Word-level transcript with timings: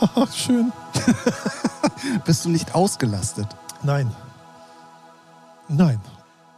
Schön. 0.34 0.72
Bist 2.24 2.44
du 2.44 2.48
nicht 2.50 2.74
ausgelastet? 2.74 3.46
Nein. 3.82 4.10
Nein. 5.68 6.00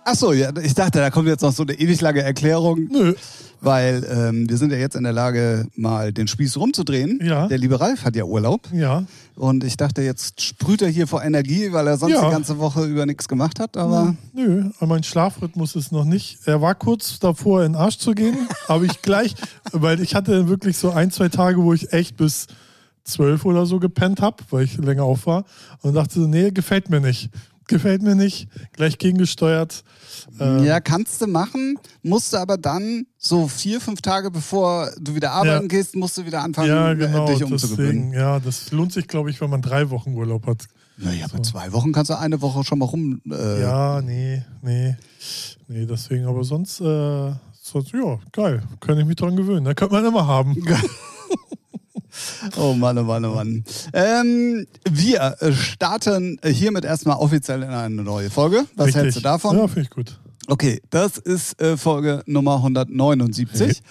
Achso, 0.04 0.32
ja, 0.32 0.50
ich 0.62 0.74
dachte, 0.74 0.98
da 0.98 1.10
kommt 1.10 1.28
jetzt 1.28 1.42
noch 1.42 1.52
so 1.52 1.62
eine 1.62 1.74
ewig 1.74 2.00
lange 2.00 2.22
Erklärung. 2.22 2.88
Nö. 2.90 3.14
Weil 3.62 4.06
ähm, 4.10 4.48
wir 4.48 4.56
sind 4.56 4.72
ja 4.72 4.78
jetzt 4.78 4.96
in 4.96 5.02
der 5.04 5.12
Lage, 5.12 5.66
mal 5.76 6.14
den 6.14 6.26
Spieß 6.26 6.56
rumzudrehen. 6.56 7.20
Ja. 7.22 7.46
Der 7.46 7.58
liebe 7.58 7.78
Ralf 7.78 8.04
hat 8.04 8.16
ja 8.16 8.24
Urlaub. 8.24 8.62
Ja. 8.72 9.04
Und 9.36 9.64
ich 9.64 9.76
dachte, 9.76 10.00
jetzt 10.00 10.40
sprüht 10.40 10.80
er 10.80 10.88
hier 10.88 11.06
vor 11.06 11.22
Energie, 11.22 11.70
weil 11.70 11.86
er 11.86 11.98
sonst 11.98 12.14
Ja. 12.14 12.24
die 12.24 12.30
ganze 12.32 12.58
Woche 12.58 12.86
über 12.86 13.04
nichts 13.04 13.28
gemacht 13.28 13.60
hat. 13.60 13.76
Aber 13.76 14.16
Nö, 14.32 14.70
mein 14.80 15.02
Schlafrhythmus 15.02 15.76
ist 15.76 15.92
noch 15.92 16.04
nicht. 16.06 16.38
Er 16.46 16.62
war 16.62 16.74
kurz 16.74 17.18
davor, 17.18 17.62
in 17.62 17.72
den 17.74 17.80
Arsch 17.80 17.98
zu 17.98 18.12
gehen, 18.12 18.48
aber 18.68 18.84
ich 18.84 19.02
gleich, 19.02 19.34
weil 19.72 20.00
ich 20.00 20.14
hatte 20.14 20.48
wirklich 20.48 20.78
so 20.78 20.90
ein, 20.90 21.10
zwei 21.10 21.28
Tage, 21.28 21.62
wo 21.62 21.74
ich 21.74 21.92
echt 21.92 22.16
bis 22.16 22.46
zwölf 23.04 23.44
oder 23.44 23.66
so 23.66 23.78
gepennt 23.78 24.20
habe, 24.20 24.36
weil 24.50 24.64
ich 24.64 24.76
länger 24.78 25.04
auf 25.04 25.26
war 25.26 25.44
und 25.82 25.94
dachte, 25.94 26.14
so, 26.20 26.26
nee, 26.26 26.50
gefällt 26.50 26.90
mir 26.90 27.00
nicht. 27.00 27.30
Gefällt 27.66 28.02
mir 28.02 28.16
nicht. 28.16 28.48
Gleich 28.72 28.98
gegengesteuert. 28.98 29.84
Ähm, 30.40 30.64
ja, 30.64 30.80
kannst 30.80 31.20
du 31.22 31.28
machen, 31.28 31.78
musst 32.02 32.32
du 32.32 32.38
aber 32.38 32.56
dann 32.58 33.06
so 33.16 33.46
vier, 33.46 33.80
fünf 33.80 34.00
Tage 34.02 34.30
bevor 34.32 34.90
du 35.00 35.14
wieder 35.14 35.30
arbeiten 35.30 35.62
Ja. 35.64 35.68
gehst, 35.68 35.94
musst 35.94 36.18
du 36.18 36.26
wieder 36.26 36.42
anfangen, 36.42 36.68
ja, 36.68 36.90
äh, 36.90 36.96
genau. 36.96 37.26
dich 37.26 37.44
umzugewöhnen. 37.44 38.10
Deswegen, 38.10 38.12
ja, 38.12 38.40
das 38.40 38.72
lohnt 38.72 38.92
sich, 38.92 39.06
glaube 39.06 39.30
ich, 39.30 39.40
wenn 39.40 39.50
man 39.50 39.62
drei 39.62 39.88
Wochen 39.90 40.14
Urlaub 40.14 40.48
hat. 40.48 40.64
Naja, 40.96 41.26
bei 41.32 41.38
zwei 41.42 41.72
Wochen 41.72 41.92
kannst 41.92 42.10
du 42.10 42.18
eine 42.18 42.42
Woche 42.42 42.64
schon 42.64 42.80
mal 42.80 42.86
rum. 42.86 43.20
Äh, 43.30 43.60
Ja, 43.62 44.02
nee, 44.02 44.42
nee. 44.62 44.96
Nee, 45.68 45.86
deswegen, 45.86 46.26
aber 46.26 46.42
sonst, 46.42 46.80
äh, 46.80 47.32
sonst 47.62 47.92
ja, 47.92 48.18
geil. 48.32 48.62
Kann 48.80 48.98
ich 48.98 49.06
mich 49.06 49.16
dran 49.16 49.36
gewöhnen. 49.36 49.64
Da 49.64 49.74
könnte 49.74 49.94
man 49.94 50.04
immer 50.04 50.26
haben. 50.26 50.56
Oh 52.56 52.74
Mann, 52.74 52.98
oh 52.98 53.04
Mann, 53.04 53.24
oh 53.24 53.34
Mann. 53.34 53.64
Ähm, 53.92 54.66
wir 54.88 55.36
starten 55.52 56.40
hiermit 56.44 56.84
erstmal 56.84 57.16
offiziell 57.16 57.62
in 57.62 57.70
eine 57.70 58.02
neue 58.02 58.30
Folge. 58.30 58.66
Was 58.76 58.88
Richtig. 58.88 59.02
hältst 59.02 59.18
du 59.18 59.22
davon? 59.22 59.56
Ja, 59.56 59.66
finde 59.66 59.82
ich 59.82 59.90
gut. 59.90 60.18
Okay, 60.46 60.80
das 60.90 61.18
ist 61.18 61.60
äh, 61.60 61.76
Folge 61.76 62.22
Nummer 62.26 62.56
179. 62.56 63.82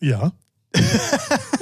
Ja. 0.00 0.32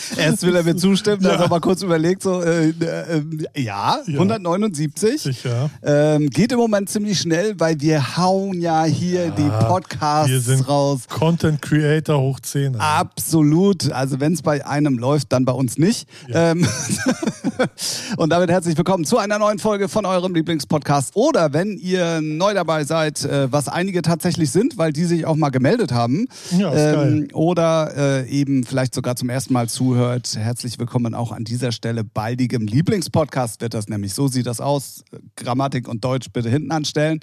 Erst 0.16 0.42
will 0.42 0.54
er 0.56 0.62
mir 0.62 0.76
zustimmen, 0.76 1.22
dann 1.22 1.32
Ja. 1.32 1.38
hat 1.38 1.46
er 1.46 1.50
mal 1.50 1.60
kurz 1.60 1.82
überlegt, 1.82 2.22
so, 2.22 2.42
äh, 2.42 2.68
äh, 2.70 2.72
äh, 2.74 3.22
ja, 3.62 3.98
Ja. 4.06 4.18
179. 4.18 5.20
Sicher. 5.22 5.70
Ähm, 5.82 6.30
geht 6.30 6.52
im 6.52 6.58
Moment 6.58 6.88
ziemlich 6.88 7.18
schnell, 7.18 7.58
weil 7.58 7.80
wir 7.80 8.16
hauen 8.16 8.60
ja 8.60 8.84
hier 8.84 9.30
die 9.30 9.48
Podcasts 9.66 10.30
wir 10.30 10.40
sind 10.40 10.68
raus. 10.68 11.02
Content 11.08 11.60
Creator 11.62 12.20
hoch 12.20 12.40
10. 12.40 12.76
Absolut. 12.76 13.90
Also 13.92 14.20
wenn 14.20 14.32
es 14.34 14.42
bei 14.42 14.64
einem 14.66 14.98
läuft, 14.98 15.32
dann 15.32 15.44
bei 15.44 15.52
uns 15.52 15.78
nicht. 15.78 16.08
Ja. 16.28 16.50
Ähm, 16.52 16.66
und 18.16 18.30
damit 18.30 18.50
herzlich 18.50 18.76
willkommen 18.76 19.04
zu 19.04 19.18
einer 19.18 19.38
neuen 19.38 19.58
Folge 19.58 19.88
von 19.88 20.06
eurem 20.06 20.34
Lieblingspodcast. 20.34 21.14
Oder 21.14 21.52
wenn 21.52 21.76
ihr 21.78 22.20
neu 22.20 22.54
dabei 22.54 22.84
seid, 22.84 23.24
äh, 23.24 23.50
was 23.52 23.68
einige 23.68 24.02
tatsächlich 24.02 24.50
sind, 24.50 24.78
weil 24.78 24.92
die 24.92 25.04
sich 25.04 25.26
auch 25.26 25.36
mal 25.36 25.50
gemeldet 25.50 25.92
haben. 25.92 26.26
Ja, 26.56 26.70
geil. 26.70 27.28
oder 27.32 27.92
äh, 28.24 28.28
eben 28.28 28.64
vielleicht 28.64 28.94
sogar 28.94 29.16
zum 29.16 29.28
ersten 29.28 29.52
Mal 29.52 29.68
zuhört. 29.88 30.36
Herzlich 30.36 30.78
willkommen 30.78 31.14
auch 31.14 31.32
an 31.32 31.44
dieser 31.44 31.72
Stelle 31.72 32.04
baldigem 32.04 32.66
Lieblingspodcast 32.66 33.62
wird 33.62 33.72
das 33.72 33.88
nämlich. 33.88 34.12
So 34.12 34.28
sieht 34.28 34.44
das 34.44 34.60
aus. 34.60 35.02
Grammatik 35.34 35.88
und 35.88 36.04
Deutsch 36.04 36.26
bitte 36.30 36.50
hinten 36.50 36.72
anstellen. 36.72 37.20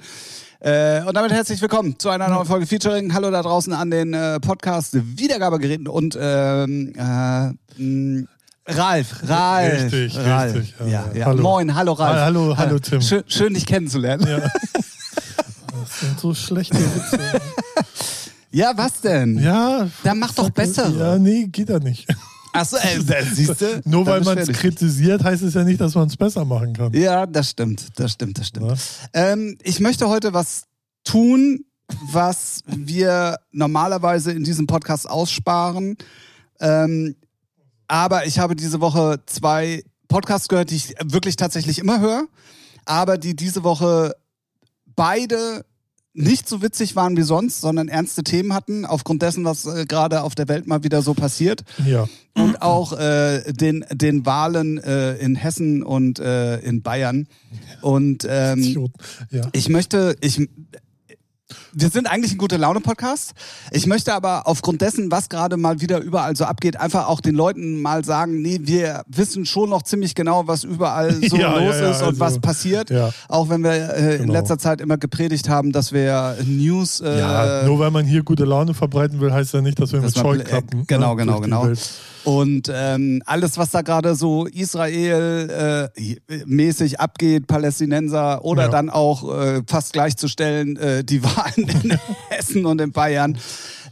Äh, 0.58 1.02
und 1.04 1.14
damit 1.14 1.30
herzlich 1.30 1.62
willkommen 1.62 1.96
zu 1.96 2.08
einer 2.08 2.28
neuen 2.28 2.44
Folge 2.44 2.66
Featuring. 2.66 3.14
Hallo 3.14 3.30
da 3.30 3.42
draußen 3.42 3.72
an 3.72 3.92
den 3.92 4.14
äh, 4.14 4.40
Podcast-Wiedergabegeräten 4.40 5.86
und 5.86 6.18
ähm, 6.20 6.92
äh, 6.96 8.72
Ralf, 8.72 9.22
Ralf. 9.28 9.82
Richtig, 9.84 10.16
Ralf. 10.18 10.54
richtig, 10.56 10.74
ja, 10.80 10.86
Ja, 10.86 10.92
ja. 11.12 11.18
ja. 11.20 11.26
Hallo. 11.26 11.42
Moin, 11.44 11.72
hallo 11.72 11.92
Ralf. 11.92 12.16
Ah, 12.16 12.24
hallo, 12.24 12.56
hallo, 12.56 12.80
Tim. 12.80 13.00
Schön, 13.00 13.22
schön 13.28 13.54
dich 13.54 13.64
kennenzulernen. 13.64 14.26
Ja, 14.26 14.38
Ja. 14.38 14.50
Das 15.70 16.00
sind 16.00 16.18
so 16.18 16.34
schlechte 16.34 16.78
Witze. 16.78 17.40
was 18.74 19.00
denn? 19.02 19.38
Ja. 19.38 19.86
Dann 20.02 20.18
mach 20.18 20.34
doch 20.34 20.50
bessere. 20.50 20.92
Ja, 20.98 21.16
nee, 21.16 21.46
geht 21.46 21.68
ja 21.68 21.78
nicht. 21.78 22.08
Achso, 22.56 22.76
äh, 22.76 23.24
siehst 23.32 23.60
du? 23.60 23.82
Nur 23.84 24.06
weil 24.06 24.22
man 24.22 24.38
es 24.38 24.48
kritisiert, 24.48 25.22
heißt 25.22 25.42
es 25.42 25.54
ja 25.54 25.64
nicht, 25.64 25.80
dass 25.80 25.94
man 25.94 26.08
es 26.08 26.16
besser 26.16 26.44
machen 26.44 26.72
kann. 26.72 26.92
Ja, 26.92 27.26
das 27.26 27.50
stimmt, 27.50 27.86
das 27.96 28.12
stimmt, 28.12 28.38
das 28.38 28.48
stimmt. 28.48 28.78
Ähm, 29.12 29.56
ich 29.62 29.80
möchte 29.80 30.08
heute 30.08 30.32
was 30.32 30.64
tun, 31.04 31.64
was 32.10 32.62
wir 32.66 33.38
normalerweise 33.52 34.32
in 34.32 34.44
diesem 34.44 34.66
Podcast 34.66 35.08
aussparen. 35.08 35.96
Ähm, 36.60 37.16
aber 37.88 38.26
ich 38.26 38.38
habe 38.38 38.56
diese 38.56 38.80
Woche 38.80 39.20
zwei 39.26 39.82
Podcasts 40.08 40.48
gehört, 40.48 40.70
die 40.70 40.76
ich 40.76 40.94
wirklich 41.04 41.36
tatsächlich 41.36 41.78
immer 41.78 42.00
höre, 42.00 42.26
aber 42.84 43.18
die 43.18 43.36
diese 43.36 43.62
Woche 43.62 44.14
beide 44.96 45.64
nicht 46.16 46.48
so 46.48 46.62
witzig 46.62 46.96
waren 46.96 47.16
wie 47.16 47.22
sonst, 47.22 47.60
sondern 47.60 47.88
ernste 47.88 48.24
Themen 48.24 48.54
hatten, 48.54 48.84
aufgrund 48.84 49.22
dessen, 49.22 49.44
was 49.44 49.66
äh, 49.66 49.84
gerade 49.86 50.22
auf 50.22 50.34
der 50.34 50.48
Welt 50.48 50.66
mal 50.66 50.82
wieder 50.82 51.02
so 51.02 51.14
passiert 51.14 51.62
Ja. 51.86 52.06
und 52.34 52.62
auch 52.62 52.92
äh, 52.98 53.52
den, 53.52 53.84
den 53.92 54.24
Wahlen 54.24 54.78
äh, 54.78 55.16
in 55.16 55.36
Hessen 55.36 55.82
und 55.82 56.18
äh, 56.18 56.58
in 56.60 56.82
Bayern. 56.82 57.26
Und 57.82 58.26
ähm. 58.28 58.90
Ja. 59.30 59.48
ich 59.52 59.68
möchte, 59.68 60.16
ich, 60.20 60.48
wir 61.78 61.90
sind 61.90 62.06
eigentlich 62.06 62.32
ein 62.32 62.38
gute 62.38 62.56
Laune-Podcast. 62.56 63.32
Ich 63.70 63.86
möchte 63.86 64.14
aber 64.14 64.46
aufgrund 64.46 64.80
dessen, 64.80 65.10
was 65.10 65.28
gerade 65.28 65.58
mal 65.58 65.82
wieder 65.82 65.98
überall 66.00 66.34
so 66.34 66.44
abgeht, 66.46 66.80
einfach 66.80 67.06
auch 67.06 67.20
den 67.20 67.34
Leuten 67.34 67.82
mal 67.82 68.02
sagen, 68.02 68.40
nee, 68.40 68.58
wir 68.62 69.02
wissen 69.08 69.44
schon 69.44 69.68
noch 69.68 69.82
ziemlich 69.82 70.14
genau, 70.14 70.46
was 70.48 70.64
überall 70.64 71.12
so 71.28 71.36
Ja, 71.36 71.58
los 71.58 71.74
ja, 71.76 71.82
ja, 71.82 71.90
ist 71.90 72.00
und 72.00 72.08
also, 72.08 72.20
was 72.20 72.38
passiert. 72.38 72.90
Auch 73.28 73.50
wenn 73.50 73.62
wir 73.62 73.72
äh, 73.72 74.14
in 74.16 74.22
Genau. 74.22 74.32
letzter 74.32 74.58
Zeit 74.58 74.80
immer 74.80 74.96
gepredigt 74.96 75.48
haben, 75.50 75.70
dass 75.72 75.92
wir 75.92 76.36
News 76.46 77.00
äh, 77.00 77.18
ja, 77.18 77.62
nur 77.64 77.78
weil 77.78 77.90
man 77.90 78.06
hier 78.06 78.22
gute 78.22 78.44
Laune 78.46 78.72
verbreiten 78.72 79.20
will, 79.20 79.30
heißt 79.32 79.52
ja 79.52 79.60
nicht, 79.60 79.78
dass 79.78 79.92
wir 79.92 80.00
Dass 80.00 80.14
mit 80.16 80.24
Scheuklappen 80.24 80.80
äh, 80.80 80.84
genau, 80.86 81.14
ne, 81.14 81.24
genau, 81.24 81.40
genau. 81.40 81.66
Welt- 81.66 81.90
Und 82.24 82.68
ähm, 82.74 83.22
alles, 83.26 83.56
was 83.58 83.70
da 83.70 83.82
gerade 83.82 84.16
so 84.16 84.46
Israel 84.46 85.92
äh, 85.96 86.16
mäßig 86.46 86.98
abgeht, 86.98 87.46
Palästinenser 87.46 88.44
oder 88.44 88.68
dann 88.68 88.90
auch 88.90 89.32
äh, 89.38 89.62
fast 89.68 89.92
gleichzustellen, 89.92 90.76
äh, 90.76 91.04
die 91.04 91.22
Wahlen 91.22 91.65
in 91.68 91.98
Hessen 92.30 92.66
und 92.66 92.80
in 92.80 92.92
Bayern. 92.92 93.36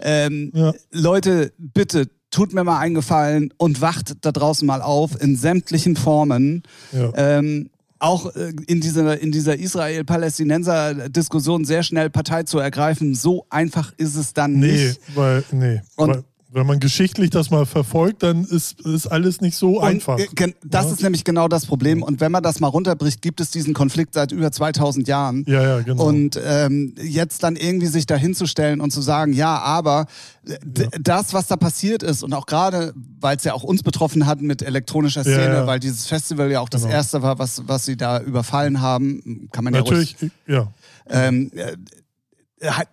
Ähm, 0.00 0.50
Ja. 0.54 0.72
Leute, 0.92 1.52
bitte 1.58 2.08
tut 2.30 2.52
mir 2.52 2.64
mal 2.64 2.78
einen 2.80 2.94
Gefallen 2.96 3.52
und 3.58 3.80
wacht 3.80 4.14
da 4.22 4.32
draußen 4.32 4.66
mal 4.66 4.82
auf 4.82 5.20
in 5.22 5.36
sämtlichen 5.36 5.94
Formen. 5.96 6.62
Ja. 6.92 7.12
Ähm, 7.16 7.70
auch 8.00 8.34
äh, 8.34 8.52
in 8.66 8.80
dieser, 8.80 9.18
in 9.20 9.30
dieser 9.32 9.56
Israel-Palästinenser-Diskussion 9.58 11.64
sehr 11.64 11.82
schnell 11.82 12.10
Partei 12.10 12.42
zu 12.42 12.58
ergreifen, 12.58 13.14
so 13.14 13.46
einfach 13.50 13.92
ist 13.96 14.16
es 14.16 14.34
dann 14.34 14.54
Nee, 14.54 14.88
nicht. 14.88 15.00
weil, 15.14 15.44
nee. 15.52 15.80
Und- 15.96 16.08
weil, 16.10 16.24
wenn 16.54 16.66
man 16.66 16.78
geschichtlich 16.80 17.30
das 17.30 17.50
mal 17.50 17.66
verfolgt, 17.66 18.22
dann 18.22 18.44
ist, 18.44 18.80
ist 18.82 19.06
alles 19.08 19.40
nicht 19.40 19.56
so 19.56 19.80
einfach. 19.80 20.14
Und, 20.14 20.20
äh, 20.22 20.28
gen- 20.34 20.54
das 20.64 20.86
Ja. 20.86 20.92
ist 20.92 21.02
nämlich 21.02 21.24
genau 21.24 21.48
das 21.48 21.66
Problem. 21.66 22.02
Und 22.02 22.20
wenn 22.20 22.30
man 22.32 22.42
das 22.42 22.60
mal 22.60 22.68
runterbricht, 22.68 23.20
gibt 23.22 23.40
es 23.40 23.50
diesen 23.50 23.74
Konflikt 23.74 24.14
seit 24.14 24.30
über 24.32 24.52
2000 24.52 25.08
Jahren. 25.08 25.44
Ja, 25.48 25.62
ja, 25.62 25.80
genau. 25.80 26.04
Und 26.04 26.40
ähm, 26.42 26.94
jetzt 27.02 27.42
dann 27.42 27.56
irgendwie 27.56 27.88
sich 27.88 28.06
dahinzustellen 28.06 28.80
und 28.80 28.92
zu 28.92 29.02
sagen, 29.02 29.32
ja, 29.32 29.58
aber 29.58 30.06
äh, 30.46 30.56
d- 30.62 30.88
das, 31.00 31.34
was 31.34 31.48
da 31.48 31.56
passiert 31.56 32.02
ist 32.02 32.22
und 32.22 32.32
auch 32.32 32.46
gerade, 32.46 32.94
weil 33.20 33.36
es 33.36 33.44
ja 33.44 33.52
auch 33.54 33.64
uns 33.64 33.82
betroffen 33.82 34.26
hat 34.26 34.40
mit 34.40 34.62
elektronischer 34.62 35.22
Ja, 35.22 35.32
Szene, 35.38 35.54
ja. 35.54 35.66
weil 35.66 35.80
dieses 35.80 36.06
Festival 36.06 36.50
ja 36.50 36.60
auch 36.60 36.68
das 36.68 36.82
Genau. 36.82 36.94
erste 36.94 37.20
war, 37.22 37.38
was, 37.38 37.62
was 37.66 37.84
sie 37.84 37.96
da 37.96 38.20
überfallen 38.20 38.80
haben, 38.80 39.48
kann 39.50 39.64
man 39.64 39.72
Natürlich, 39.72 40.12
ja 40.12 40.18
ruhig 40.20 40.32
ja. 40.46 40.72
ähm, 41.28 41.50
äh, 41.54 41.76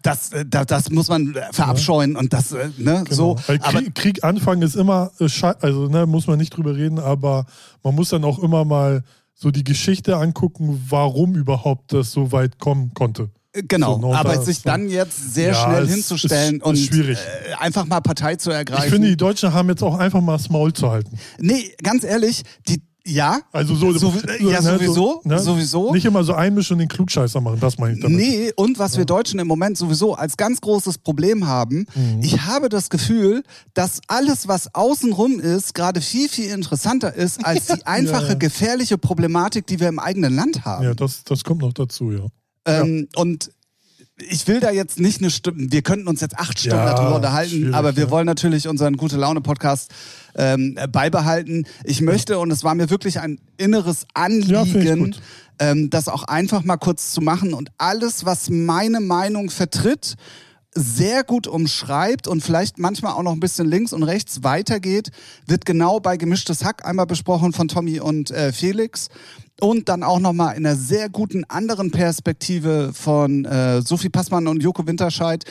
das, 0.02 0.32
äh, 0.34 0.46
das, 0.48 0.66
das 0.68 0.90
muss 0.90 1.08
man 1.10 1.36
verabscheuen 1.52 2.16
und 2.16 2.34
das, 2.34 2.52
äh, 2.52 2.70
ne, 2.78 3.04
Genau. 3.04 3.06
so. 3.10 3.40
Weil 3.48 3.60
Aber 3.62 3.80
Krieg, 3.82 3.96
Krieg 3.96 4.24
anfangen 4.24 4.62
ist 4.62 4.76
immer, 4.76 5.12
äh, 5.20 5.28
also 5.62 5.88
ne, 5.88 6.06
muss 6.06 6.28
man 6.28 6.38
nicht 6.38 6.56
drüber 6.56 6.76
reden, 6.76 7.00
aber 7.00 7.46
man 7.84 7.96
muss 7.96 8.10
dann 8.10 8.24
auch 8.24 8.40
immer 8.40 8.66
mal 8.66 9.04
so 9.34 9.50
die 9.52 9.64
Geschichte 9.64 10.18
angucken, 10.18 10.86
warum 10.90 11.36
überhaupt 11.36 11.94
das 11.94 12.12
so 12.12 12.32
weit 12.32 12.60
kommen 12.60 12.94
konnte. 12.94 13.30
Genau, 13.54 13.96
So, 13.96 14.00
no, 14.02 14.14
aber 14.14 14.36
da- 14.36 14.42
sich 14.44 14.58
so. 14.60 14.70
dann 14.70 14.88
jetzt 14.88 15.34
sehr 15.34 15.52
Ja, 15.52 15.56
schnell 15.66 15.88
hinzustellen 15.88 16.62
ist- 16.62 16.84
ist 16.84 16.94
und. 16.94 17.10
Äh, 17.10 17.16
einfach 17.60 17.86
mal 17.86 18.00
Partei 18.00 18.38
zu 18.38 18.50
ergreifen. 18.52 18.86
Ich 18.86 18.92
finde, 18.94 19.10
die 19.10 19.18
Deutschen 19.18 19.52
haben 19.54 19.68
jetzt 19.68 19.84
auch 19.84 19.98
einfach 19.98 20.22
mal 20.22 20.38
das 20.38 20.50
Maul 20.50 20.72
zu 20.72 20.90
halten. 20.90 21.18
nee, 21.38 21.74
ganz 21.84 22.06
ehrlich, 22.06 22.44
die 22.70 22.82
ja, 23.06 23.39
Also 23.51 23.74
so, 23.75 23.92
So- 23.94 24.13
ja, 24.39 24.62
ne, 24.62 24.74
sowieso, 24.77 24.94
so, 24.94 25.21
ne? 25.24 25.39
sowieso. 25.39 25.92
Nicht 25.94 26.06
immer 26.06 26.24
so 26.24 26.33
einmischen 26.33 26.75
und 26.75 26.80
den 26.80 26.88
Klugscheißer 26.88 27.42
machen, 27.42 27.59
das 27.59 27.77
meine 27.80 27.95
ich 27.95 28.01
damit. 28.01 28.15
Nee, 28.18 28.51
und 28.56 28.77
was 28.77 28.98
wir 28.98 29.06
Deutschen 29.06 29.39
im 29.39 29.48
Moment 29.48 29.77
sowieso 29.77 30.13
als 30.13 30.38
ganz 30.38 30.62
großes 30.62 31.00
Problem 31.00 31.48
haben, 31.48 31.88
Mhm. 31.95 32.19
ich 32.21 32.42
habe 32.45 32.69
das 32.69 32.89
Gefühl, 32.92 33.44
dass 33.74 34.01
alles, 34.07 34.48
was 34.48 34.75
außenrum 34.75 35.39
ist, 35.39 35.74
gerade 35.74 36.00
viel, 36.01 36.30
viel 36.30 36.50
interessanter 36.51 37.13
ist 37.13 37.44
als 37.44 37.68
die 37.68 37.83
einfache, 37.88 38.27
ja. 38.30 38.33
gefährliche 38.36 38.98
Problematik, 39.00 39.65
die 39.65 39.80
wir 39.80 39.88
im 39.88 39.98
eigenen 40.00 40.36
Land 40.36 40.63
haben. 40.65 40.83
Ja, 40.83 40.94
das, 40.94 41.24
das 41.24 41.44
kommt 41.44 41.62
noch 41.62 41.74
dazu, 41.74 42.12
ja. 42.12 42.25
Ähm, 42.65 43.07
Und 43.15 43.50
ich 44.30 44.48
will 44.48 44.59
da 44.59 44.69
jetzt 44.69 45.00
nicht 45.00 45.19
eine 45.19 45.31
Stimme, 45.31 45.71
wir 45.71 45.81
könnten 45.81 46.07
uns 46.07 46.21
jetzt 46.21 46.38
acht 46.38 46.59
Stunden 46.59 46.77
Ja, 46.77 46.94
darüber 46.94 47.15
unterhalten, 47.15 47.74
aber 47.74 47.95
wir 47.95 48.03
ja. 48.03 48.09
wollen 48.12 48.27
natürlich 48.27 48.68
unseren 48.68 48.95
Gute-Laune-Podcast 48.98 49.89
ähm, 50.36 50.78
beibehalten. 50.92 51.66
Ich 51.83 52.01
möchte, 52.01 52.39
und 52.39 52.51
es 52.51 52.63
war 52.63 52.75
mir 52.75 52.89
wirklich 52.89 53.19
ein 53.19 53.39
inneres 53.57 54.01
Ja, 54.01 54.24
Anliegen, 54.24 55.06
gut. 55.12 55.22
ähm, 55.60 55.89
das 55.89 56.07
auch 56.07 56.24
einfach 56.24 56.63
mal 56.63 56.78
kurz 56.78 57.12
zu 57.12 57.22
machen 57.22 57.54
und 57.54 57.69
alles, 57.78 58.25
was 58.25 58.50
meine 58.50 59.00
Meinung 59.00 59.50
vertritt, 59.50 60.16
sehr 60.74 61.25
gut 61.25 61.48
umschreibt 61.48 62.28
und 62.30 62.42
vielleicht 62.42 62.80
manchmal 62.80 63.13
auch 63.13 63.24
noch 63.24 63.33
ein 63.33 63.42
bisschen 63.42 63.68
links 63.68 63.92
und 63.92 64.04
rechts 64.04 64.42
weitergeht, 64.44 65.12
wird 65.45 65.66
genau 65.66 66.00
bei 66.00 66.16
Gemischtes 66.16 66.63
Hack 66.63 66.86
einmal 66.86 67.06
besprochen 67.07 67.51
von 67.51 67.68
Tommy 67.68 68.00
und 68.00 68.31
äh, 68.31 68.54
Felix 68.54 69.10
und 69.60 69.89
dann 69.89 70.01
auch 70.01 70.19
nochmal 70.19 70.56
in 70.56 70.66
einer 70.66 70.77
sehr 70.77 71.10
guten 71.10 71.44
anderen 71.45 71.92
Perspektive 71.92 72.92
von 72.94 73.44
äh, 73.44 73.81
Sophie 73.81 74.07
Passmann 74.10 74.48
und 74.48 74.63
Joko 74.63 74.88
Winterscheid, 74.88 75.44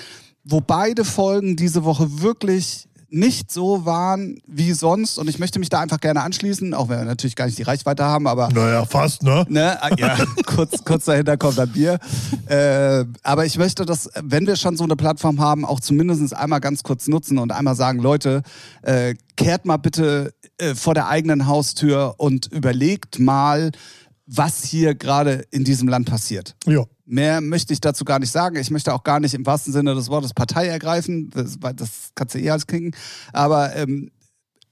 wo 0.42 0.62
beide 0.62 1.04
Folgen 1.04 1.54
diese 1.54 1.84
Woche 1.84 2.22
wirklich 2.22 2.88
nicht 3.10 3.50
so 3.50 3.84
waren 3.84 4.40
wie 4.46 4.72
sonst 4.72 5.18
und 5.18 5.28
ich 5.28 5.38
möchte 5.38 5.58
mich 5.58 5.68
da 5.68 5.80
einfach 5.80 6.00
gerne 6.00 6.22
anschließen, 6.22 6.74
auch 6.74 6.88
wenn 6.88 7.00
wir 7.00 7.04
natürlich 7.04 7.36
gar 7.36 7.46
nicht 7.46 7.58
die 7.58 7.62
Reichweite 7.62 8.04
haben, 8.04 8.26
aber 8.26 8.48
Naja, 8.52 8.84
fast, 8.84 9.22
ne? 9.22 9.44
Ne? 9.48 9.82
Ah, 9.82 9.90
Ja, 9.98 10.16
kurz, 10.46 10.84
kurz 10.84 11.04
dahinter 11.04 11.36
kommt 11.36 11.58
ein 11.58 11.68
Bier. 11.70 11.98
Äh, 12.46 13.04
aber 13.22 13.44
ich 13.46 13.58
möchte 13.58 13.84
das, 13.84 14.08
wenn 14.22 14.46
wir 14.46 14.56
schon 14.56 14.76
so 14.76 14.84
eine 14.84 14.96
Plattform 14.96 15.40
haben, 15.40 15.64
auch 15.64 15.80
zumindest 15.80 16.34
einmal 16.34 16.60
ganz 16.60 16.82
kurz 16.82 17.08
nutzen 17.08 17.38
und 17.38 17.52
einmal 17.52 17.74
sagen, 17.74 17.98
Leute, 17.98 18.42
äh, 18.82 19.14
kehrt 19.36 19.64
mal 19.64 19.76
bitte 19.76 20.32
äh, 20.58 20.74
vor 20.74 20.94
der 20.94 21.08
eigenen 21.08 21.46
Haustür 21.46 22.14
und 22.18 22.46
überlegt 22.52 23.18
mal, 23.18 23.72
was 24.32 24.64
hier 24.64 24.94
gerade 24.94 25.44
in 25.50 25.64
diesem 25.64 25.88
Land 25.88 26.08
passiert. 26.08 26.54
Ja. 26.66 26.84
Mehr 27.04 27.40
möchte 27.40 27.72
ich 27.72 27.80
dazu 27.80 28.04
gar 28.04 28.20
nicht 28.20 28.30
sagen. 28.30 28.56
Ich 28.56 28.70
möchte 28.70 28.94
auch 28.94 29.02
gar 29.02 29.18
nicht 29.18 29.34
im 29.34 29.44
wahrsten 29.44 29.72
Sinne 29.72 29.96
des 29.96 30.08
Wortes 30.08 30.32
Partei 30.32 30.68
ergreifen. 30.68 31.30
Das, 31.30 31.56
weil 31.60 31.74
das 31.74 32.12
kannst 32.14 32.36
du 32.36 32.38
eh 32.38 32.50
alles 32.50 32.68
kriegen. 32.68 32.92
Aber 33.32 33.74
ähm, 33.74 34.12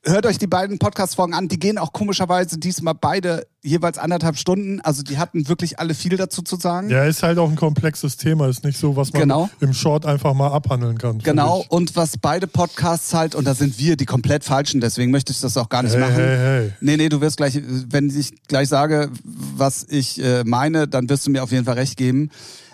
hört 0.09 0.27
euch 0.27 0.39
die 0.39 0.47
beiden 0.47 0.79
Podcast-Folgen 0.79 1.35
an. 1.35 1.49
Die 1.49 1.59
gehen 1.59 1.79
auch 1.79 1.93
komischerweise 1.93 2.59
diesmal 2.59 2.95
beide 2.95 3.47
jeweils 3.63 3.99
anderthalb 3.99 4.37
Stunden. 4.37 4.81
Also 4.81 5.03
die 5.03 5.19
hatten 5.19 5.49
wirklich 5.49 5.79
alle 5.79 5.95
viel 5.95 6.17
dazu 6.17 6.43
zu 6.43 6.57
sagen. 6.57 6.89
Ja, 6.91 7.05
ist 7.05 7.23
halt 7.23 7.39
auch 7.39 7.49
ein 7.51 7.57
komplexes 7.57 8.17
Thema. 8.17 8.49
Ist 8.49 8.65
nicht 8.65 8.79
so, 8.79 8.97
was 8.97 9.13
man 9.13 9.23
Genau. 9.23 9.51
im 9.61 9.73
Short 9.75 10.07
einfach 10.07 10.35
mal 10.35 10.49
abhandeln 10.53 10.99
kann. 10.99 11.19
Genau, 11.19 11.63
ich. 11.63 11.71
und 11.71 11.97
was 11.97 12.17
beide 12.19 12.47
Podcasts 12.47 13.13
halt, 13.15 13.35
und 13.35 13.45
da 13.47 13.55
sind 13.55 13.79
wir 13.79 13.97
die 13.97 14.07
komplett 14.07 14.45
falschen, 14.45 14.81
deswegen 14.81 15.11
möchte 15.11 15.33
ich 15.33 15.41
das 15.41 15.57
auch 15.57 15.69
gar 15.69 15.83
nicht 15.83 15.95
Hey, 15.95 16.01
machen. 16.01 16.15
hey, 16.15 16.37
hey. 16.39 16.73
Nee, 16.81 16.97
nee, 16.97 17.09
du 17.09 17.21
wirst 17.21 17.37
gleich, 17.37 17.61
wenn 17.91 18.09
ich 18.11 18.33
gleich 18.49 18.69
sage, 18.69 19.11
was 19.25 19.85
ich 19.89 20.23
äh, 20.23 20.45
meine, 20.45 20.89
dann 20.89 21.09
wirst 21.09 21.27
du 21.27 21.31
mir 21.31 21.43
auf 21.43 21.51
jeden 21.53 21.65
Fall 21.65 21.75
recht 21.75 21.97
geben. 21.97 22.31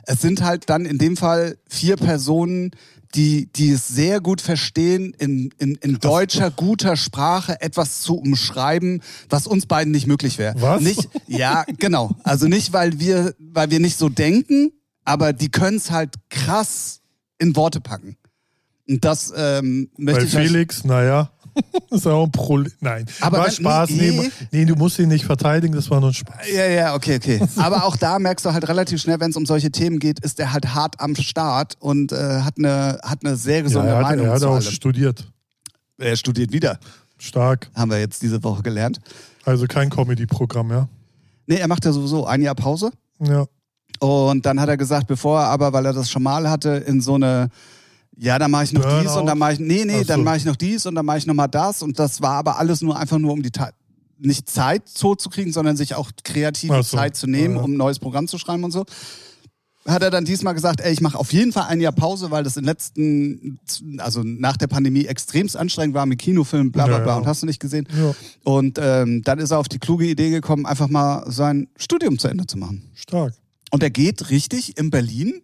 Es 0.06 0.20
sind 0.20 0.44
halt 0.44 0.68
dann 0.68 0.84
in 0.84 0.98
dem 0.98 1.16
Fall 1.16 1.56
vier 1.66 1.96
Personen, 1.96 2.72
die, 3.14 3.46
die 3.52 3.70
es 3.70 3.88
sehr 3.88 4.20
gut 4.20 4.40
verstehen, 4.40 5.14
in, 5.18 5.50
in, 5.58 5.76
in 5.76 5.98
deutscher, 5.98 6.50
guter 6.50 6.96
Sprache 6.96 7.60
etwas 7.60 8.00
zu 8.00 8.16
umschreiben, 8.16 9.02
was 9.28 9.46
uns 9.46 9.66
beiden 9.66 9.92
nicht 9.92 10.06
möglich 10.06 10.38
wäre. 10.38 10.60
Was? 10.60 10.82
Nicht, 10.82 11.08
ja, 11.26 11.64
genau. 11.78 12.10
Also 12.24 12.48
nicht, 12.48 12.72
weil 12.72 12.98
wir, 12.98 13.34
weil 13.38 13.70
wir 13.70 13.80
nicht 13.80 13.98
so 13.98 14.08
denken, 14.08 14.72
aber 15.04 15.32
die 15.32 15.50
können 15.50 15.76
es 15.76 15.90
halt 15.90 16.14
krass 16.28 17.00
in 17.38 17.56
Worte 17.56 17.80
packen. 17.80 18.16
Und 18.88 19.04
das 19.04 19.32
ähm, 19.36 19.90
möchte 19.96 20.20
Bei 20.20 20.26
ich 20.26 20.48
Felix, 20.48 20.84
naja, 20.84 21.30
ist 21.90 22.06
auch 22.06 22.24
ein 22.24 22.32
Problem. 22.32 22.72
Nein, 22.80 23.06
Aber 23.20 23.38
war 23.38 23.50
Spaß. 23.50 23.90
nee, 23.90 24.10
Nee, 24.10 24.30
nee. 24.50 24.64
du 24.64 24.74
musst 24.74 24.98
ihn 24.98 25.08
nicht 25.08 25.24
verteidigen, 25.24 25.74
das 25.74 25.90
war 25.90 26.00
nur 26.00 26.10
ein 26.10 26.14
Spaß. 26.14 26.36
Ja, 26.52 26.66
ja, 26.66 26.94
okay, 26.94 27.16
okay. 27.16 27.40
Aber 27.56 27.84
auch 27.84 27.96
da 27.96 28.18
merkst 28.18 28.44
du 28.44 28.52
halt 28.52 28.68
relativ 28.68 29.00
schnell, 29.00 29.20
wenn 29.20 29.30
es 29.30 29.36
um 29.36 29.46
solche 29.46 29.70
Themen 29.70 29.98
geht, 29.98 30.20
ist 30.20 30.40
er 30.40 30.52
halt 30.52 30.74
hart 30.74 31.00
am 31.00 31.14
Start 31.16 31.76
und 31.80 32.12
äh, 32.12 32.40
hat, 32.42 32.54
eine, 32.58 32.98
hat 33.02 33.18
eine 33.24 33.36
sehr 33.36 33.58
Ja, 33.58 33.62
gesunde 33.62 33.88
er 33.88 33.96
hat, 33.96 34.02
Meinung 34.02 34.26
er 34.26 34.32
hat 34.32 34.42
auch 34.44 34.54
allem. 34.54 34.62
studiert. 34.62 35.26
Er 35.98 36.16
studiert 36.16 36.52
wieder, 36.52 36.78
Stark. 37.18 37.70
haben 37.74 37.90
wir 37.90 38.00
jetzt 38.00 38.20
diese 38.22 38.42
Woche 38.42 38.62
gelernt. 38.62 38.98
Also 39.44 39.66
kein 39.66 39.90
Comedy-Programm, 39.90 40.70
ja. 40.70 40.88
Nee, 41.46 41.56
er 41.56 41.68
macht 41.68 41.84
ja 41.84 41.92
sowieso 41.92 42.26
ein 42.26 42.42
Jahr 42.42 42.54
Pause. 42.54 42.90
Ja. 43.20 43.44
Und 44.00 44.44
dann 44.44 44.58
hat 44.60 44.68
er 44.68 44.76
gesagt, 44.76 45.06
bevor 45.06 45.40
er 45.40 45.46
aber, 45.48 45.72
weil 45.72 45.86
er 45.86 45.92
das 45.92 46.10
schon 46.10 46.22
mal 46.24 46.50
hatte, 46.50 46.70
in 46.70 47.00
so 47.00 47.14
eine, 47.14 47.48
ja, 48.18 48.38
dann 48.38 48.50
mache 48.50 48.64
ich 48.64 48.72
noch 48.72 48.82
dies 48.82 49.04
Burnout? 49.04 49.20
und 49.20 49.26
dann 49.26 49.38
mache 49.38 49.52
ich, 49.54 49.58
nee, 49.60 49.84
nee, 49.84 49.98
so. 49.98 50.04
dann 50.04 50.22
mache 50.24 50.36
ich 50.38 50.44
noch 50.44 50.56
dies 50.56 50.86
und 50.86 50.94
dann 50.94 51.04
mache 51.06 51.18
ich 51.18 51.26
noch 51.26 51.34
mal 51.34 51.48
das. 51.48 51.82
Und 51.82 51.98
das 51.98 52.20
war 52.22 52.32
aber 52.34 52.58
alles 52.58 52.80
nur 52.82 52.98
einfach 52.98 53.18
nur, 53.18 53.32
um 53.32 53.42
die 53.42 53.50
Ta 53.50 53.70
nicht 54.18 54.48
Zeit 54.48 54.88
so 54.88 55.14
zu 55.16 55.28
kriegen, 55.28 55.52
sondern 55.52 55.76
sich 55.76 55.94
auch 55.96 56.10
kreative 56.22 56.82
so. 56.82 56.96
Zeit 56.96 57.16
zu 57.16 57.26
nehmen, 57.26 57.54
Ja, 57.54 57.60
ja. 57.60 57.64
um 57.64 57.72
ein 57.72 57.76
neues 57.76 57.98
Programm 57.98 58.28
zu 58.28 58.38
schreiben 58.38 58.62
und 58.64 58.70
so. 58.70 58.84
Hat 59.86 60.02
er 60.02 60.10
dann 60.10 60.24
diesmal 60.24 60.54
gesagt, 60.54 60.80
ey, 60.80 60.92
ich 60.94 61.02
mache 61.02 61.18
auf 61.18 61.30
jeden 61.34 61.52
Fall 61.52 61.64
ein 61.64 61.78
Jahr 61.78 61.92
Pause, 61.92 62.30
weil 62.30 62.42
das 62.42 62.56
im 62.56 62.64
letzten, 62.64 63.58
also 63.98 64.22
nach 64.24 64.56
der 64.56 64.66
Pandemie 64.68 65.04
extremst 65.04 65.58
anstrengend 65.58 65.94
war 65.94 66.06
mit 66.06 66.20
Kinofilmen, 66.20 66.72
bla 66.72 66.86
bla 66.86 66.98
Ja, 66.98 67.02
bla 67.02 67.12
ja. 67.14 67.18
und 67.18 67.26
hast 67.26 67.42
du 67.42 67.46
nicht 67.46 67.60
gesehen. 67.60 67.86
ja, 67.94 68.14
Und 68.44 68.78
ähm, 68.80 69.20
dann 69.24 69.38
ist 69.40 69.50
er 69.50 69.58
auf 69.58 69.68
die 69.68 69.78
kluge 69.78 70.06
Idee 70.06 70.30
gekommen, 70.30 70.64
einfach 70.64 70.88
mal 70.88 71.30
sein 71.30 71.68
Studium 71.76 72.18
zu 72.18 72.28
Ende 72.28 72.46
zu 72.46 72.56
machen. 72.56 72.88
stark. 72.94 73.34
Und 73.72 73.82
er 73.82 73.90
geht 73.90 74.30
richtig 74.30 74.78
in 74.78 74.88
Berlin 74.90 75.42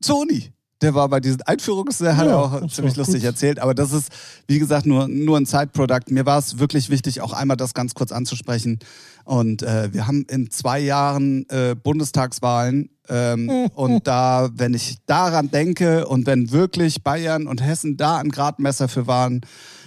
zur 0.00 0.20
Uni. 0.20 0.52
Der 0.82 0.94
war 0.94 1.08
bei 1.10 1.20
diesen 1.20 1.42
Einführungs, 1.42 1.98
der 1.98 2.16
hat 2.16 2.26
Ja, 2.26 2.38
auch 2.38 2.66
ziemlich 2.68 2.96
lustig 2.96 3.16
gut. 3.16 3.24
erzählt. 3.24 3.58
Aber 3.58 3.74
das 3.74 3.92
ist, 3.92 4.08
wie 4.46 4.58
gesagt, 4.58 4.86
nur, 4.86 5.08
nur 5.08 5.36
ein 5.36 5.44
Side-Product. 5.44 6.10
Mir 6.10 6.24
war 6.24 6.38
es 6.38 6.58
wirklich 6.58 6.88
wichtig, 6.88 7.20
auch 7.20 7.34
einmal 7.34 7.56
das 7.58 7.74
ganz 7.74 7.94
kurz 7.94 8.12
anzusprechen. 8.12 8.78
Und 9.24 9.62
äh, 9.62 9.92
wir 9.92 10.06
haben 10.06 10.24
in 10.28 10.50
zwei 10.50 10.80
Jahren 10.80 11.46
äh, 11.50 11.74
Bundestagswahlen. 11.74 12.88
Ähm, 13.08 13.50
und 13.74 14.06
da, 14.06 14.48
wenn 14.54 14.72
ich 14.72 14.96
daran 15.04 15.50
denke 15.50 16.08
und 16.08 16.24
wenn 16.26 16.50
wirklich 16.50 17.02
Bayern 17.02 17.46
und 17.46 17.62
Hessen 17.62 17.98
da 17.98 18.16
ein 18.16 18.30
Gradmesser 18.30 18.88
für 18.88 19.06
waren, 19.06 19.42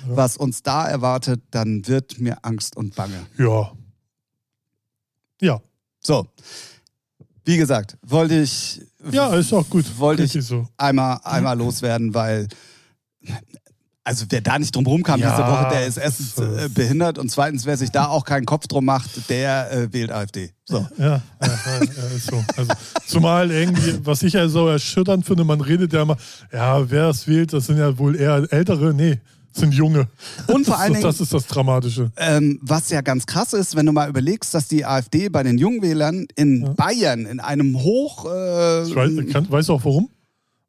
was 0.06 0.38
uns 0.38 0.62
da 0.64 0.88
erwartet, 0.88 1.42
dann 1.52 1.88
wird 1.88 2.20
mir 2.20 2.38
Angst 2.44 2.78
und 2.78 2.94
Bange. 2.96 3.26
Ja. 3.38 3.72
Ja. 5.42 5.60
So. 6.02 6.28
Wie 7.46 7.58
gesagt, 7.58 7.98
wollte 8.06 8.40
ich 8.40 8.82
Ja, 9.12 9.34
ist 9.36 9.54
auch 9.54 9.70
gut. 9.70 9.86
Wollte 9.98 10.24
ich- 10.24 10.32
so. 10.32 10.68
einmal, 10.78 11.20
einmal 11.24 11.58
loswerden, 11.58 12.14
weil 12.14 12.48
also 14.06 14.26
wer 14.30 14.42
da 14.42 14.60
nicht 14.60 14.76
drum 14.76 14.86
rumkam 14.86 15.20
Ja, 15.20 15.32
diese 15.32 15.48
Woche, 15.50 15.70
der 15.72 15.88
ist 15.88 15.98
erstens 15.98 16.38
äh, 16.38 16.68
behindert 16.70 17.18
und 17.18 17.32
zweitens, 17.32 17.66
wer 17.66 17.78
sich 17.78 17.90
da 17.90 18.08
auch 18.08 18.26
keinen 18.26 18.46
Kopf 18.46 18.68
drum 18.68 18.84
macht, 18.86 19.30
der 19.30 19.72
äh, 19.72 19.94
wählt 19.94 20.12
AfD. 20.12 20.52
So. 20.66 20.86
Ja, 20.98 21.06
ja, 21.06 21.22
ja, 21.42 21.88
so. 22.20 22.44
Also, 22.58 22.74
zumal 23.08 23.50
irgendwie, 23.50 24.06
was 24.06 24.22
ich 24.24 24.34
ja 24.34 24.50
so 24.50 24.68
erschütternd 24.68 25.26
finde, 25.26 25.46
man 25.46 25.62
redet 25.62 25.94
ja 25.94 26.02
immer, 26.02 26.18
ja, 26.52 26.90
wer 26.90 27.10
es 27.10 27.28
wählt, 27.28 27.54
das 27.54 27.68
sind 27.68 27.78
ja 27.78 27.98
wohl 27.98 28.16
eher 28.18 28.46
Ältere. 28.52 28.94
Nee, 28.94 29.22
sind 29.56 29.74
Junge. 29.74 30.08
Und 30.48 30.66
vor 30.66 30.80
allen 30.80 30.96
ist- 30.96 31.04
das 31.04 31.16
Dingen, 31.18 31.24
ist 31.24 31.34
das 31.34 31.48
Dramatische. 31.48 32.12
ähm, 32.18 32.60
was 32.62 32.90
ja 32.90 33.02
ganz 33.02 33.26
krass 33.26 33.54
ist, 33.54 33.76
wenn 33.76 33.86
du 33.86 33.92
mal 33.92 34.10
überlegst, 34.10 34.54
dass 34.54 34.68
die 34.68 34.86
AfD 34.86 35.30
bei 35.30 35.44
den 35.44 35.58
Jungwählern 35.58 36.26
in 36.36 36.74
Bayern 36.76 37.26
in 37.26 37.40
einem 37.40 37.82
Hoch 37.82 38.26
äh, 38.26 38.84
Ich 38.88 38.96
weiß, 38.96 39.12
kann, 39.32 39.50
weißt 39.50 39.70
du 39.70 39.74
auch 39.74 39.86
warum? 39.86 40.10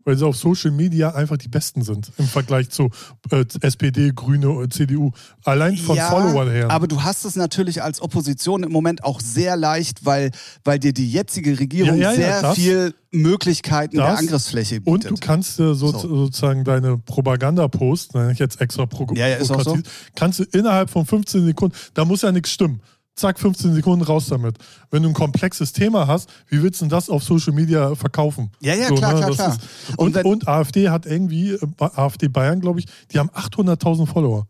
Weil 0.06 0.18
sie 0.18 0.26
auf 0.26 0.36
Social 0.36 0.70
Media 0.70 1.14
einfach 1.14 1.38
die 1.38 1.48
Besten 1.48 1.82
sind 1.82 2.12
im 2.18 2.26
Vergleich 2.26 2.68
zu 2.70 2.90
äh, 3.30 3.44
SPD, 3.62 4.12
Grüne 4.14 4.50
und 4.50 4.72
CDU. 4.74 5.12
Allein 5.44 5.76
von 5.78 5.96
ja, 5.96 6.10
Followern 6.10 6.50
her. 6.50 6.70
Aber 6.70 6.86
du 6.86 7.02
hast 7.02 7.24
es 7.24 7.36
natürlich 7.36 7.82
als 7.82 8.02
Opposition 8.02 8.62
im 8.64 8.70
Moment 8.72 9.02
auch 9.02 9.20
sehr 9.20 9.56
leicht, 9.56 10.04
weil, 10.04 10.30
weil 10.62 10.78
dir 10.78 10.92
die 10.92 11.10
jetzige 11.10 11.58
Regierung 11.58 11.96
Ja, 11.98 12.10
ja, 12.10 12.14
sehr 12.16 12.42
das- 12.42 12.54
viel 12.56 12.94
Möglichkeiten 13.12 13.96
der 13.96 14.06
das- 14.08 14.18
Angriffsfläche 14.20 14.80
bietet. 14.80 15.10
Und 15.10 15.20
du 15.22 15.26
kannst 15.26 15.58
äh, 15.60 15.74
so, 15.74 15.92
So. 15.92 15.98
sozusagen 15.98 16.64
deine 16.64 16.98
Propaganda-Post, 16.98 18.14
nenne 18.14 18.32
ich 18.32 18.38
jetzt 18.38 18.60
extra 18.60 18.86
Pro 18.86 19.06
Ja, 19.14 19.26
ja, 19.28 19.36
ist 19.36 19.50
auch 19.50 19.62
so. 19.62 19.78
Kannst 20.14 20.38
du 20.40 20.44
innerhalb 20.52 20.90
von 20.90 21.06
15 21.06 21.44
Sekunden, 21.46 21.74
da 21.94 22.04
muss 22.04 22.22
ja 22.22 22.32
nichts 22.32 22.50
stimmen. 22.50 22.80
Zack, 23.16 23.38
15 23.38 23.74
Sekunden 23.74 24.04
raus 24.04 24.26
damit. 24.28 24.56
Wenn 24.90 25.04
du 25.04 25.08
ein 25.10 25.14
komplexes 25.14 25.72
Thema 25.72 26.06
hast, 26.08 26.28
wie 26.48 26.60
willst 26.62 26.80
du 26.80 26.84
denn 26.86 26.90
das 26.90 27.08
auf 27.08 27.22
Social 27.22 27.52
Media 27.52 27.94
verkaufen? 27.94 28.50
Ja, 28.60 28.74
ja, 28.74 28.86
klar, 28.88 29.14
klar, 29.14 29.28
das 29.28 29.36
klar. 29.36 29.52
Ist, 29.54 29.98
Und 29.98 30.16
und, 30.16 30.24
und 30.24 30.48
AfD 30.48 30.88
hat 30.88 31.06
irgendwie, 31.06 31.50
äh, 31.52 31.58
AfD 31.78 32.26
Bayern, 32.28 32.60
glaube 32.60 32.80
ich, 32.80 32.86
die 33.12 33.18
haben 33.20 33.30
800.000 33.30 34.06
Follower. 34.06 34.46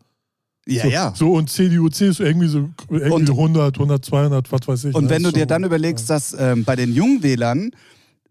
ja, 0.67 0.81
so, 0.83 0.89
ja. 0.89 1.13
So, 1.15 1.33
und 1.33 1.49
CDU, 1.51 1.89
CSU 1.89 2.23
irgendwie 2.23 2.47
so 2.47 2.69
irgendwie 2.89 3.11
Und- 3.11 3.29
100, 3.29 3.77
100, 3.77 4.03
200, 4.03 4.51
was 4.51 4.67
weiß 4.67 4.85
ich. 4.85 4.95
Und 4.95 5.03
ne? 5.05 5.09
wenn 5.11 5.21
du 5.23 5.29
so, 5.29 5.35
dir 5.35 5.45
dann 5.45 5.63
überlegst, 5.63 6.09
dass 6.09 6.35
ähm, 6.37 6.63
bei 6.63 6.75
den 6.75 6.91
Jungwählern 6.91 7.69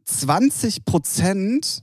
20 0.04 0.84
Prozent 0.84 1.82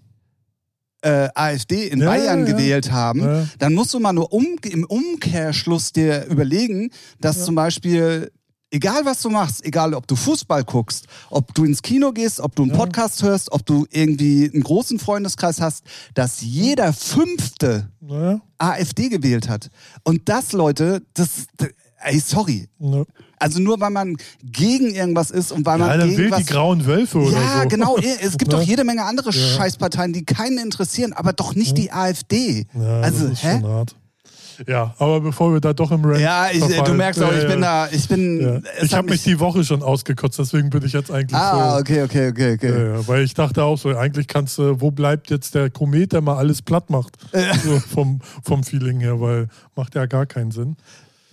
äh, 1.03 1.29
AfD 1.33 1.87
in 1.87 1.99
Ja, 2.01 2.07
Bayern 2.07 2.41
ja, 2.41 2.47
ja. 2.47 2.51
gewählt 2.53 2.91
haben, 2.91 3.21
Ja. 3.21 3.47
dann 3.59 3.73
musst 3.73 3.93
du 3.93 3.99
mal 3.99 4.13
nur 4.13 4.31
um, 4.33 4.45
im 4.63 4.83
Umkehrschluss 4.83 5.93
dir 5.93 6.25
überlegen, 6.25 6.91
dass 7.21 7.45
zum 7.45 7.55
Beispiel, 7.55 8.29
egal 8.71 9.05
was 9.05 9.21
du 9.21 9.29
machst, 9.29 9.63
egal 9.65 9.93
ob 9.93 10.07
du 10.07 10.15
Fußball 10.15 10.63
guckst, 10.63 11.05
ob 11.29 11.53
du 11.53 11.65
ins 11.65 11.81
Kino 11.81 12.11
gehst, 12.11 12.39
ob 12.39 12.55
du 12.55 12.63
einen 12.63 12.71
Podcast 12.71 13.21
hörst, 13.23 13.51
ob 13.51 13.65
du 13.65 13.85
irgendwie 13.91 14.49
einen 14.51 14.63
großen 14.63 14.97
Freundeskreis 14.99 15.61
hast, 15.61 15.83
dass 16.13 16.41
jeder 16.41 16.93
Fünfte 16.93 17.89
Naja, 17.99 18.41
AfD 18.57 19.09
gewählt 19.09 19.47
hat. 19.49 19.69
Und 20.03 20.27
das, 20.29 20.53
Leute, 20.53 21.01
das, 21.13 21.45
ey, 22.03 22.19
sorry. 22.19 22.67
Ne? 22.79 23.05
Also 23.37 23.59
nur 23.59 23.79
weil 23.79 23.89
man 23.89 24.17
gegen 24.43 24.93
irgendwas 24.93 25.31
ist 25.31 25.51
und 25.51 25.65
weil 25.65 25.79
Ja, 25.79 25.87
man 25.87 25.99
dann 25.99 26.09
gegen 26.15 26.29
was 26.31 26.39
die 26.39 26.45
grauen 26.45 26.85
Wölfe 26.85 27.17
oder 27.17 27.31
ja, 27.41 27.61
so. 27.63 27.67
genau. 27.69 27.97
Es 27.97 28.37
gibt 28.37 28.53
doch 28.53 28.61
jede 28.61 28.83
Menge 28.83 29.03
andere 29.03 29.31
Ja. 29.31 29.57
Scheißparteien, 29.57 30.13
die 30.13 30.23
keinen 30.25 30.59
interessieren, 30.59 31.13
aber 31.13 31.33
doch 31.33 31.55
nicht 31.55 31.77
die 31.77 31.91
AfD. 31.91 32.67
Ja, 32.73 33.01
also, 33.01 33.23
das 33.29 33.33
ist 33.39 33.43
hä? 33.43 33.59
schon 33.59 33.65
hart. 33.69 33.95
Ja, 34.67 34.93
aber 34.99 35.21
bevor 35.21 35.53
wir 35.53 35.59
da 35.59 35.73
doch 35.73 35.91
im 35.91 36.03
Rant 36.05 36.19
Ja, 36.19 36.47
ich, 36.51 36.59
du 36.59 36.93
merkst 36.93 37.21
auch, 37.23 37.31
ich 37.33 37.47
bin 37.47 37.61
da, 37.61 37.87
ich 37.91 38.07
bin. 38.07 38.63
Ich 38.81 38.93
habe 38.93 39.09
mich 39.09 39.23
die 39.23 39.39
Woche 39.39 39.63
schon 39.63 39.81
ausgekotzt, 39.83 40.39
deswegen 40.39 40.69
bin 40.69 40.83
ich 40.85 40.93
jetzt 40.93 41.11
eigentlich 41.11 41.35
Ah, 41.39 41.75
so. 41.75 41.79
okay, 41.81 42.03
okay, 42.03 42.29
okay, 42.29 42.53
okay. 42.55 43.07
Weil 43.07 43.23
ich 43.23 43.33
dachte 43.33 43.63
auch 43.63 43.77
so, 43.77 43.89
eigentlich 43.97 44.27
kannst 44.27 44.57
du, 44.57 44.79
wo 44.81 44.91
bleibt 44.91 45.29
jetzt 45.31 45.55
der 45.55 45.69
Komet, 45.69 46.13
der 46.13 46.21
mal 46.21 46.37
alles 46.37 46.61
platt 46.61 46.89
macht? 46.89 47.17
So 47.63 47.79
vom, 47.79 48.19
vom 48.43 48.63
Feeling 48.63 48.99
her, 48.99 49.19
weil 49.19 49.47
macht 49.75 49.95
ja 49.95 50.05
gar 50.05 50.25
keinen 50.25 50.51
Sinn. 50.51 50.75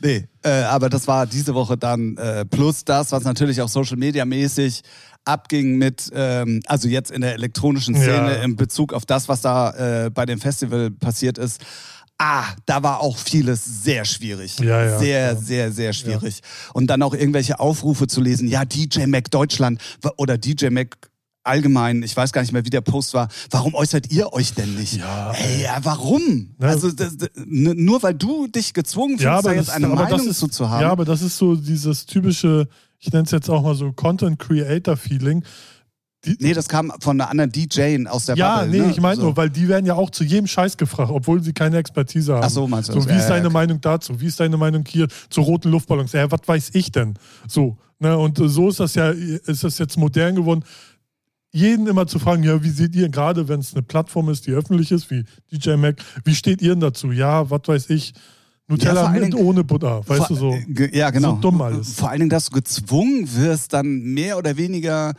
Nee, 0.00 0.28
äh, 0.44 0.50
aber 0.62 0.88
das 0.88 1.08
war 1.08 1.26
diese 1.26 1.54
Woche 1.54 1.76
dann 1.76 2.16
äh, 2.18 2.44
plus 2.44 2.84
das, 2.84 3.10
was 3.10 3.24
natürlich 3.24 3.60
auch 3.60 3.68
Social 3.68 3.96
Media 3.96 4.24
mäßig 4.24 4.82
abging 5.24 5.76
mit, 5.76 6.08
ähm, 6.14 6.60
also 6.66 6.88
jetzt 6.88 7.10
in 7.10 7.20
der 7.20 7.34
elektronischen 7.34 7.94
Szene 7.96 8.36
Ja. 8.36 8.42
in 8.44 8.56
Bezug 8.56 8.92
auf 8.94 9.04
das, 9.04 9.28
was 9.28 9.40
da 9.40 10.04
äh, 10.06 10.10
bei 10.10 10.24
dem 10.24 10.40
Festival 10.40 10.90
passiert 10.92 11.36
ist. 11.36 11.60
Ah, 12.20 12.46
da 12.66 12.82
war 12.82 13.00
auch 13.00 13.16
vieles 13.16 13.64
sehr 13.64 14.04
schwierig. 14.04 14.58
Ja, 14.58 14.84
ja, 14.84 14.98
sehr, 14.98 15.20
ja. 15.20 15.36
sehr, 15.36 15.72
sehr 15.72 15.92
schwierig. 15.92 16.40
Und 16.74 16.88
dann 16.88 17.00
auch 17.02 17.14
irgendwelche 17.14 17.60
Aufrufe 17.60 18.08
zu 18.08 18.20
lesen, 18.20 18.48
ja, 18.48 18.64
DJ 18.64 19.06
Mac 19.06 19.30
Deutschland 19.30 19.80
oder 20.16 20.36
DJ 20.36 20.70
Mac 20.70 20.96
allgemein, 21.44 22.02
ich 22.02 22.16
weiß 22.16 22.32
gar 22.32 22.42
nicht 22.42 22.52
mehr, 22.52 22.64
wie 22.64 22.70
der 22.70 22.80
Post 22.80 23.14
war, 23.14 23.28
warum 23.50 23.74
äußert 23.74 24.12
ihr 24.12 24.32
euch 24.32 24.54
denn 24.54 24.74
nicht? 24.74 24.98
Ja, 24.98 25.32
Ey, 25.32 25.62
ja, 25.62 25.78
warum? 25.82 26.54
Ne? 26.58 26.68
Also 26.68 26.92
das, 26.92 27.16
das, 27.16 27.30
nur 27.46 28.02
weil 28.02 28.14
du 28.14 28.46
dich 28.46 28.74
gezwungen 28.74 29.18
fühlst, 29.18 29.46
da 29.46 29.52
jetzt 29.52 29.70
eine 29.70 29.86
aber 29.86 29.94
Meinung 29.94 30.18
das 30.18 30.26
ist, 30.26 30.38
zu, 30.38 30.48
zu 30.48 30.68
haben. 30.68 30.82
Ja, 30.82 30.90
aber 30.90 31.04
das 31.04 31.22
ist 31.22 31.38
so 31.38 31.56
dieses 31.56 32.06
typische, 32.06 32.68
ich 32.98 33.12
nenne 33.12 33.24
es 33.24 33.30
jetzt 33.30 33.48
auch 33.48 33.62
mal 33.62 33.74
so 33.74 33.92
Content 33.92 34.38
Creator 34.38 34.96
Feeling. 34.96 35.42
Die, 36.24 36.36
nee, 36.40 36.52
das 36.52 36.68
kam 36.68 36.92
von 37.00 37.20
einer 37.20 37.30
anderen 37.30 37.52
DJ 37.52 38.06
aus 38.08 38.26
der 38.26 38.36
ja, 38.36 38.56
Bubble. 38.62 38.70
nee, 38.80 38.86
ne? 38.86 38.90
ich 38.90 39.00
meine 39.00 39.16
so. 39.16 39.22
nur, 39.22 39.36
weil 39.36 39.50
die 39.50 39.68
werden 39.68 39.86
ja 39.86 39.94
auch 39.94 40.10
zu 40.10 40.24
jedem 40.24 40.48
Scheiß 40.48 40.76
gefragt, 40.76 41.10
obwohl 41.12 41.40
sie 41.42 41.52
keine 41.52 41.76
Expertise 41.76 42.34
haben. 42.34 42.42
Ach 42.44 42.50
so, 42.50 42.66
meinst 42.66 42.88
du 42.88 42.94
So, 42.94 42.98
das? 43.00 43.06
wie 43.08 43.12
Ja, 43.12 43.16
ist 43.18 43.22
ja, 43.24 43.28
deine 43.36 43.46
okay. 43.46 43.52
Meinung 43.54 43.80
dazu? 43.80 44.20
Wie 44.20 44.26
ist 44.26 44.40
deine 44.40 44.56
Meinung 44.56 44.84
hier 44.86 45.06
zu 45.30 45.40
roten 45.42 45.70
Luftballons? 45.70 46.10
Ja, 46.12 46.28
was 46.30 46.40
weiß 46.44 46.70
ich 46.72 46.90
denn? 46.90 47.14
So, 47.46 47.76
ne, 48.00 48.18
und 48.18 48.38
äh, 48.40 48.48
so 48.48 48.68
ist 48.68 48.80
das 48.80 48.96
ja, 48.96 49.10
ist 49.10 49.62
das 49.62 49.78
jetzt 49.78 49.96
modern 49.96 50.34
geworden. 50.34 50.64
Jeden 51.52 51.86
immer 51.86 52.06
zu 52.06 52.18
fragen, 52.18 52.42
ja, 52.42 52.62
wie 52.62 52.68
seht 52.68 52.94
ihr, 52.96 53.08
gerade 53.08 53.48
wenn 53.48 53.60
es 53.60 53.72
eine 53.72 53.82
Plattform 53.82 54.28
ist, 54.28 54.46
die 54.46 54.50
öffentlich 54.52 54.90
ist, 54.92 55.10
wie 55.10 55.24
DJ 55.50 55.76
Mac, 55.76 55.96
wie 56.24 56.34
steht 56.34 56.60
ihr 56.60 56.70
denn 56.70 56.80
dazu? 56.80 57.10
Ja, 57.12 57.48
was 57.48 57.62
weiß 57.64 57.90
ich, 57.90 58.08
Ja, 58.10 58.20
Nutella 58.66 59.04
allen 59.06 59.14
mit 59.22 59.32
Dingen- 59.32 59.44
ohne 59.46 59.64
Butter, 59.64 60.02
weißt 60.06 60.18
Vor- 60.26 60.28
du 60.28 60.34
so. 60.34 60.52
äh, 60.52 60.98
Ja, 60.98 61.08
genau. 61.10 61.36
So 61.36 61.40
dumm 61.40 61.62
alles. 61.62 61.94
Vor 61.94 62.10
allen 62.10 62.18
Dingen, 62.18 62.30
dass 62.30 62.46
du 62.46 62.56
gezwungen 62.56 63.26
wirst, 63.36 63.72
dann 63.72 64.00
mehr 64.02 64.36
oder 64.36 64.56
weniger 64.58 65.14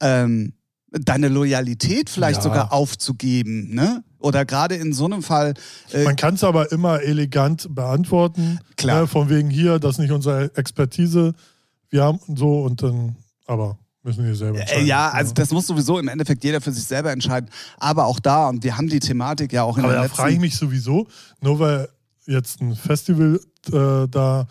ähm, 0.00 0.52
deine 0.92 1.28
Loyalität 1.28 2.08
vielleicht 2.10 2.38
Ja. 2.38 2.42
sogar 2.42 2.72
aufzugeben, 2.72 3.74
ne? 3.74 4.02
Oder 4.18 4.44
gerade 4.44 4.74
in 4.76 4.92
so 4.92 5.04
einem 5.04 5.22
Fall. 5.22 5.54
Äh, 5.92 6.04
Man 6.04 6.16
kann 6.16 6.34
es 6.34 6.44
aber 6.44 6.72
immer 6.72 7.02
elegant 7.02 7.72
beantworten. 7.74 8.58
Klar. 8.76 9.02
Ne, 9.02 9.06
von 9.06 9.28
wegen 9.28 9.50
hier, 9.50 9.78
das 9.78 9.92
ist 9.92 9.98
nicht 9.98 10.10
unsere 10.10 10.54
Expertise. 10.56 11.34
Wir 11.90 12.02
haben 12.02 12.18
so 12.34 12.62
und 12.62 12.82
dann, 12.82 13.16
aber 13.46 13.78
müssen 14.02 14.24
wir 14.24 14.34
selber 14.34 14.58
Äh, 14.58 14.62
entscheiden. 14.62 14.86
ja, 14.86 15.10
also 15.10 15.34
das 15.34 15.50
muss 15.50 15.66
sowieso 15.66 15.98
im 15.98 16.08
Endeffekt 16.08 16.42
jeder 16.44 16.60
für 16.60 16.72
sich 16.72 16.84
selber 16.84 17.12
entscheiden. 17.12 17.50
Aber 17.78 18.06
auch 18.06 18.18
da, 18.18 18.48
und 18.48 18.64
wir 18.64 18.76
haben 18.76 18.88
die 18.88 19.00
Thematik 19.00 19.52
ja 19.52 19.62
auch 19.64 19.76
in 19.76 19.84
Aber 19.84 19.92
der 19.92 19.98
da 20.00 20.02
letzten... 20.04 20.16
frage 20.16 20.32
ich 20.34 20.40
mich 20.40 20.56
sowieso, 20.56 21.06
nur 21.40 21.58
weil 21.60 21.88
jetzt 22.26 22.60
ein 22.60 22.74
Festival 22.74 23.38
äh, 23.72 24.08
da 24.08 24.46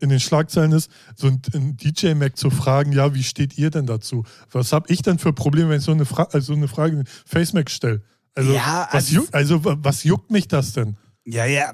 in 0.00 0.08
den 0.10 0.20
Schlagzeilen 0.20 0.72
ist, 0.72 0.90
so 1.16 1.26
ein, 1.28 1.40
ein 1.54 1.76
DJ-Mac 1.76 2.36
zu 2.36 2.50
fragen, 2.50 2.92
ja, 2.92 3.14
wie 3.14 3.22
steht 3.22 3.58
ihr 3.58 3.70
denn 3.70 3.86
dazu? 3.86 4.24
Was 4.52 4.72
habe 4.72 4.92
ich 4.92 5.02
denn 5.02 5.18
für 5.18 5.32
Probleme, 5.32 5.70
wenn 5.70 5.78
ich 5.78 5.84
so 5.84 5.92
eine, 5.92 6.04
Fra 6.04 6.28
also 6.32 6.52
eine 6.52 6.68
Frage 6.68 6.98
in 7.00 7.04
Face-Mac 7.26 7.70
stelle? 7.70 8.02
Also, 8.34 8.52
Ja, 8.52 8.86
was 8.92 8.94
also- 9.06 9.14
juckt, 9.16 9.34
also 9.34 9.64
wa- 9.64 9.76
was 9.80 10.04
juckt 10.04 10.30
mich 10.30 10.46
das 10.48 10.72
denn? 10.72 10.96
Ja, 11.24 11.44
ja. 11.44 11.72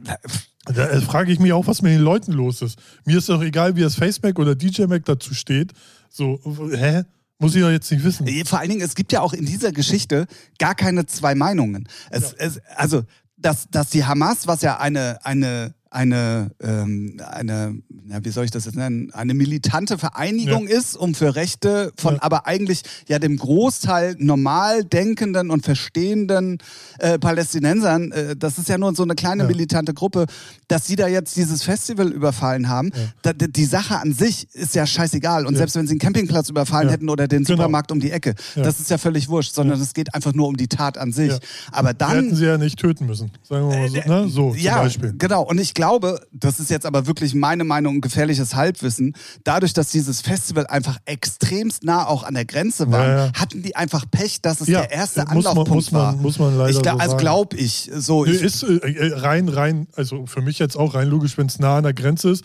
Da 0.66 0.88
äh, 0.88 1.00
frage 1.02 1.30
ich 1.30 1.38
mich 1.38 1.52
auch, 1.52 1.66
was 1.66 1.82
mit 1.82 1.92
den 1.92 2.00
Leuten 2.00 2.32
los 2.32 2.62
ist. 2.62 2.78
Mir 3.04 3.18
ist 3.18 3.28
doch 3.28 3.42
egal, 3.42 3.76
wie 3.76 3.82
das 3.82 3.96
FaceMac 3.96 4.38
oder 4.38 4.54
DJ 4.54 4.84
Mac 4.86 5.04
dazu 5.04 5.34
steht. 5.34 5.72
So, 6.08 6.40
hä? 6.74 7.02
Muss 7.38 7.54
ich 7.54 7.60
doch 7.62 7.70
jetzt 7.70 7.90
nicht 7.90 8.02
wissen. 8.04 8.26
Vor 8.46 8.60
allen 8.60 8.70
Dingen, 8.70 8.80
es 8.80 8.94
gibt 8.94 9.12
ja 9.12 9.20
auch 9.20 9.32
in 9.34 9.44
dieser 9.44 9.72
Geschichte 9.72 10.26
gar 10.58 10.74
keine 10.74 11.04
zwei 11.04 11.34
Meinungen. 11.34 11.86
Es, 12.10 12.32
es, 12.32 12.60
also, 12.76 13.02
dass, 13.36 13.68
dass 13.70 13.90
die 13.90 14.04
Hamas, 14.04 14.46
was 14.46 14.62
ja 14.62 14.78
eine, 14.78 15.18
eine, 15.26 15.74
eine, 15.94 16.50
ähm, 16.60 17.20
eine, 17.30 17.76
ja, 18.08 18.24
wie 18.24 18.30
soll 18.30 18.44
ich 18.44 18.50
das 18.50 18.64
jetzt 18.64 18.74
nennen, 18.76 19.10
eine 19.12 19.32
militante 19.34 19.96
Vereinigung 19.96 20.66
ist, 20.66 20.96
um 20.96 21.14
für 21.14 21.34
Rechte 21.36 21.92
von 21.96 22.14
Ja. 22.14 22.22
aber 22.22 22.46
eigentlich 22.46 22.82
ja 23.08 23.18
dem 23.18 23.36
Großteil 23.36 24.16
normal 24.18 24.84
denkenden 24.84 25.50
und 25.50 25.64
verstehenden 25.64 26.58
äh, 26.98 27.18
Palästinensern, 27.18 28.12
äh, 28.12 28.36
das 28.36 28.58
ist 28.58 28.68
ja 28.68 28.76
nur 28.78 28.94
so 28.94 29.02
eine 29.04 29.14
kleine 29.14 29.44
Ja. 29.44 29.48
militante 29.48 29.94
Gruppe, 29.94 30.26
dass 30.68 30.86
sie 30.86 30.96
da 30.96 31.06
jetzt 31.06 31.36
dieses 31.36 31.62
Festival 31.62 32.08
überfallen 32.10 32.68
haben. 32.68 32.90
Da, 33.22 33.32
die- 33.32 33.50
die 33.50 33.64
Sache 33.64 33.98
an 34.00 34.12
sich 34.12 34.48
ist 34.52 34.74
ja 34.74 34.86
scheißegal. 34.86 35.46
Und 35.46 35.54
Ja. 35.54 35.58
selbst 35.58 35.76
wenn 35.76 35.86
sie 35.86 35.92
einen 35.92 36.00
Campingplatz 36.00 36.48
überfallen 36.48 36.88
Ja. 36.88 36.94
hätten 36.94 37.08
oder 37.08 37.28
den 37.28 37.44
Genau. 37.44 37.56
Supermarkt 37.56 37.92
um 37.92 38.00
die 38.00 38.10
Ecke, 38.10 38.34
Ja. 38.56 38.62
das 38.64 38.80
ist 38.80 38.90
ja 38.90 38.98
völlig 38.98 39.28
wurscht, 39.28 39.54
sondern 39.54 39.80
es 39.80 39.94
geht 39.94 40.14
einfach 40.14 40.34
nur 40.34 40.48
um 40.48 40.56
die 40.56 40.68
Tat 40.68 40.98
an 40.98 41.12
sich. 41.12 41.30
Ja. 41.30 41.38
Aber 41.72 41.94
dann 41.94 42.10
hätten 42.24 42.34
sie 42.36 42.46
ja 42.46 42.58
nicht 42.58 42.78
töten 42.78 43.06
müssen. 43.06 43.30
Sagen 43.48 43.68
wir 43.70 43.78
mal 43.78 43.88
so, 43.88 43.96
ne? 43.96 44.28
so 44.28 44.50
zum 44.50 44.58
ja, 44.58 44.78
Beispiel. 44.82 45.14
genau. 45.18 45.42
Und 45.42 45.60
ich 45.60 45.72
glaube, 45.74 45.83
das 46.32 46.60
ist 46.60 46.70
jetzt 46.70 46.86
aber 46.86 47.06
wirklich 47.06 47.34
meine 47.34 47.64
Meinung 47.64 47.96
und 47.96 48.00
gefährliches 48.00 48.54
Halbwissen. 48.54 49.14
Dadurch, 49.44 49.72
dass 49.72 49.88
dieses 49.90 50.20
Festival 50.20 50.66
einfach 50.66 50.98
extremst 51.04 51.84
nah 51.84 52.06
auch 52.06 52.22
an 52.22 52.34
der 52.34 52.44
Grenze 52.44 52.90
war, 52.90 53.06
Ja, 53.06 53.26
ja. 53.26 53.32
hatten 53.34 53.62
die 53.62 53.76
einfach 53.76 54.04
Pech, 54.10 54.40
dass 54.42 54.60
es 54.60 54.68
Ja, 54.68 54.80
der 54.82 54.90
erste 54.92 55.20
muss 55.20 55.28
man- 55.28 55.36
Anlaufpunkt 55.38 55.70
muss 55.70 55.92
man- 55.92 56.02
war. 56.02 56.12
muss 56.16 56.38
man 56.38 56.56
leider 56.58 56.70
ich 56.70 56.82
glaub, 56.82 56.94
so 56.96 57.00
also 57.00 57.16
glaube 57.16 57.56
ich. 57.56 57.90
So, 57.94 58.24
ich 58.26 58.42
ist 58.42 58.62
äh, 58.62 58.74
äh, 58.76 59.14
rein, 59.18 59.48
rein, 59.48 59.86
also 59.94 60.26
für 60.26 60.42
mich 60.42 60.58
jetzt 60.58 60.76
auch 60.76 60.94
rein 60.94 61.08
logisch, 61.08 61.36
wenn 61.38 61.46
es 61.46 61.58
nah 61.58 61.76
an 61.78 61.84
der 61.84 61.94
Grenze 61.94 62.30
ist, 62.30 62.44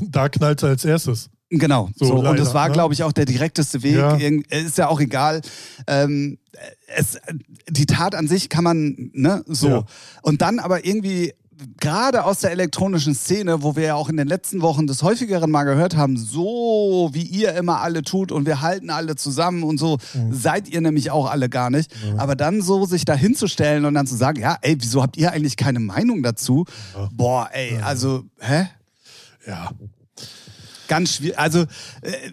da 0.00 0.28
knallt 0.28 0.62
es 0.62 0.68
als 0.68 0.84
erstes. 0.84 1.30
Genau. 1.50 1.90
So, 1.94 2.06
So, 2.06 2.14
und 2.14 2.24
leider, 2.24 2.36
das 2.38 2.54
war, 2.54 2.66
ne? 2.68 2.72
glaube 2.74 2.94
ich, 2.94 3.02
auch 3.04 3.12
der 3.12 3.26
direkteste 3.26 3.82
Weg. 3.84 3.94
Ja. 3.96 4.16
Irgend- 4.16 4.50
Ist 4.52 4.78
ja 4.78 4.88
auch 4.88 4.98
egal. 4.98 5.40
Ähm, 5.86 6.38
es, 6.96 7.18
die 7.68 7.86
Tat 7.86 8.14
an 8.16 8.26
sich 8.26 8.48
kann 8.48 8.64
man, 8.64 9.10
ne, 9.12 9.44
so. 9.46 9.68
Ja. 9.68 9.84
Und 10.22 10.42
dann 10.42 10.58
aber 10.58 10.84
irgendwie 10.84 11.32
gerade 11.80 12.24
aus 12.24 12.40
der 12.40 12.50
elektronischen 12.50 13.14
Szene, 13.14 13.62
wo 13.62 13.76
wir 13.76 13.84
ja 13.84 13.94
auch 13.94 14.08
in 14.08 14.16
den 14.16 14.26
letzten 14.28 14.62
Wochen 14.62 14.86
des 14.86 15.02
häufigeren 15.02 15.50
mal 15.50 15.64
gehört 15.64 15.96
haben, 15.96 16.16
so 16.16 17.10
wie 17.12 17.22
ihr 17.22 17.54
immer 17.54 17.80
alle 17.80 18.02
tut 18.02 18.32
und 18.32 18.46
wir 18.46 18.60
halten 18.60 18.90
alle 18.90 19.16
zusammen 19.16 19.62
und 19.62 19.78
so, 19.78 19.98
Mhm. 20.14 20.32
seid 20.34 20.68
ihr 20.68 20.80
nämlich 20.80 21.10
auch 21.10 21.30
alle 21.30 21.48
gar 21.48 21.70
nicht. 21.70 21.90
Aber 22.16 22.36
dann 22.36 22.62
so 22.62 22.84
sich 22.86 23.04
da 23.04 23.14
hinzustellen 23.14 23.84
und 23.84 23.94
dann 23.94 24.06
zu 24.06 24.16
sagen, 24.16 24.40
ja, 24.40 24.56
ey, 24.62 24.76
wieso 24.78 25.02
habt 25.02 25.16
ihr 25.16 25.32
eigentlich 25.32 25.56
keine 25.56 25.80
Meinung 25.80 26.22
dazu? 26.22 26.64
Boah, 27.12 27.48
ey, 27.52 27.78
also, 27.82 28.24
hä? 28.40 28.68
Ja. 29.46 29.70
Ganz 30.88 31.14
schwierig. 31.14 31.38
Also, 31.38 31.60
äh, 32.02 32.32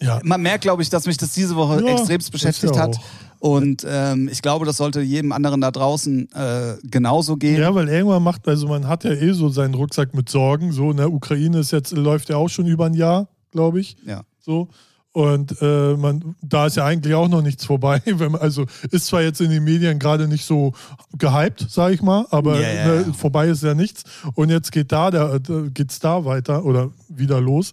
Ja. 0.00 0.20
man 0.24 0.42
merkt, 0.42 0.62
glaube 0.62 0.82
ich, 0.82 0.90
dass 0.90 1.06
mich 1.06 1.16
das 1.16 1.32
diese 1.32 1.56
Woche 1.56 1.82
Ja, 1.86 1.92
extremst 1.92 2.30
beschäftigt 2.32 2.74
ja 2.76 2.82
hat. 2.82 2.98
Und 3.44 3.84
ähm, 3.86 4.30
ich 4.32 4.40
glaube, 4.40 4.64
das 4.64 4.78
sollte 4.78 5.02
jedem 5.02 5.30
anderen 5.30 5.60
da 5.60 5.70
draußen 5.70 6.32
äh, 6.32 6.76
genauso 6.82 7.36
gehen. 7.36 7.60
ja, 7.60 7.74
weil 7.74 7.90
irgendwann 7.90 8.22
macht, 8.22 8.48
also 8.48 8.68
man 8.68 8.88
hat 8.88 9.04
ja 9.04 9.10
eh 9.10 9.32
so 9.32 9.50
seinen 9.50 9.74
Rucksack 9.74 10.14
mit 10.14 10.30
Sorgen. 10.30 10.72
So, 10.72 10.90
in 10.90 10.96
der 10.96 11.12
Ukraine 11.12 11.58
ist 11.58 11.70
jetzt, 11.70 11.92
läuft 11.92 12.30
ja 12.30 12.36
auch 12.36 12.48
schon 12.48 12.66
über 12.66 12.86
ein 12.86 12.94
Jahr, 12.94 13.28
glaube 13.50 13.80
ich. 13.80 13.98
Ja. 14.06 14.22
So. 14.40 14.68
Und 15.12 15.60
äh, 15.60 15.94
man, 15.94 16.34
da 16.40 16.68
ist 16.68 16.76
ja 16.78 16.86
eigentlich 16.86 17.12
auch 17.12 17.28
noch 17.28 17.42
nichts 17.42 17.66
vorbei. 17.66 18.00
Wenn 18.06 18.32
man, 18.32 18.40
also 18.40 18.64
ist 18.90 19.08
zwar 19.08 19.20
jetzt 19.20 19.42
in 19.42 19.50
den 19.50 19.62
Medien 19.62 19.98
gerade 19.98 20.26
nicht 20.26 20.46
so 20.46 20.72
gehypt, 21.18 21.66
sage 21.68 21.96
ich 21.96 22.00
mal, 22.00 22.24
aber 22.30 22.58
ja, 22.58 22.86
ne, 22.86 23.12
vorbei 23.12 23.48
ist 23.48 23.62
ja 23.62 23.74
nichts. 23.74 24.04
Und 24.32 24.48
jetzt 24.48 24.72
geht 24.72 24.90
da, 24.90 25.10
da 25.10 25.38
geht's 25.38 25.98
da 25.98 26.24
weiter 26.24 26.64
oder 26.64 26.92
wieder 27.10 27.42
los. 27.42 27.72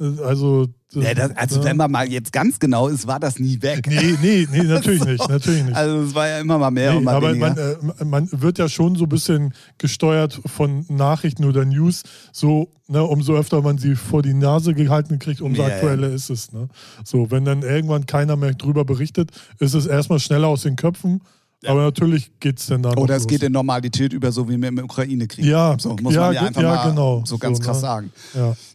Äh, 0.00 0.20
Also, 0.24 0.66
Ja, 0.94 1.14
das, 1.14 1.36
also 1.36 1.60
ja. 1.60 1.64
wenn 1.64 1.76
man 1.76 1.90
mal 1.90 2.10
jetzt 2.10 2.32
ganz 2.32 2.58
genau 2.58 2.88
ist, 2.88 3.06
war 3.06 3.18
das 3.18 3.38
nie 3.38 3.62
weg. 3.62 3.86
Nee, 3.86 4.16
nee, 4.20 4.48
nee, 4.50 4.62
natürlich 4.64 5.04
nicht, 5.04 5.28
natürlich 5.28 5.64
nicht. 5.64 5.76
Also 5.76 6.02
es 6.02 6.14
war 6.14 6.28
ja 6.28 6.40
immer 6.40 6.58
mal 6.58 6.70
mehr 6.70 6.92
und 6.92 6.98
Nee, 6.98 7.04
mal 7.04 7.14
aber 7.14 7.32
weniger. 7.32 7.78
man, 7.82 7.92
äh, 7.98 8.04
man 8.04 8.28
wird 8.30 8.58
ja 8.58 8.68
schon 8.68 8.96
so 8.96 9.04
ein 9.04 9.08
bisschen 9.08 9.54
gesteuert 9.78 10.40
von 10.44 10.84
Nachrichten 10.88 11.44
oder 11.44 11.64
News. 11.64 12.02
So, 12.32 12.68
ne, 12.88 13.02
umso 13.02 13.34
öfter 13.34 13.62
man 13.62 13.78
sie 13.78 13.96
vor 13.96 14.22
die 14.22 14.34
Nase 14.34 14.74
gehalten 14.74 15.18
kriegt, 15.18 15.40
umso 15.40 15.62
ja. 15.62 15.68
aktueller 15.68 16.10
ist 16.10 16.30
es. 16.30 16.52
Ne? 16.52 16.68
So, 17.04 17.30
wenn 17.30 17.44
dann 17.44 17.62
irgendwann 17.62 18.06
keiner 18.06 18.36
mehr 18.36 18.52
drüber 18.52 18.84
berichtet, 18.84 19.30
ist 19.58 19.74
es 19.74 19.86
erstmal 19.86 20.20
schneller 20.20 20.48
aus 20.48 20.62
den 20.62 20.76
Köpfen. 20.76 21.22
Aber 21.66 21.82
natürlich 21.82 22.32
geht 22.40 22.58
es 22.58 22.66
dann 22.66 22.82
da 22.82 22.90
noch 22.90 22.96
Oder 22.96 23.16
es 23.16 23.22
los. 23.22 23.28
geht 23.28 23.42
in 23.42 23.52
Normalität 23.52 24.12
über, 24.12 24.32
so 24.32 24.48
wie 24.48 24.60
wir 24.60 24.68
im 24.68 24.78
Ukraine-Krieg. 24.78 25.44
Ja, 25.44 25.76
so 25.78 25.96
muss 26.00 26.14
ja, 26.14 26.20
man 26.22 26.34
ja 26.34 26.42
einfach 26.42 26.62
ja, 26.62 26.74
mal 26.74 26.88
genau. 26.90 27.22
so 27.24 27.38
ganz 27.38 27.58
So, 27.58 27.64
krass 27.64 27.76
ne? 27.76 27.80
sagen. 27.80 28.12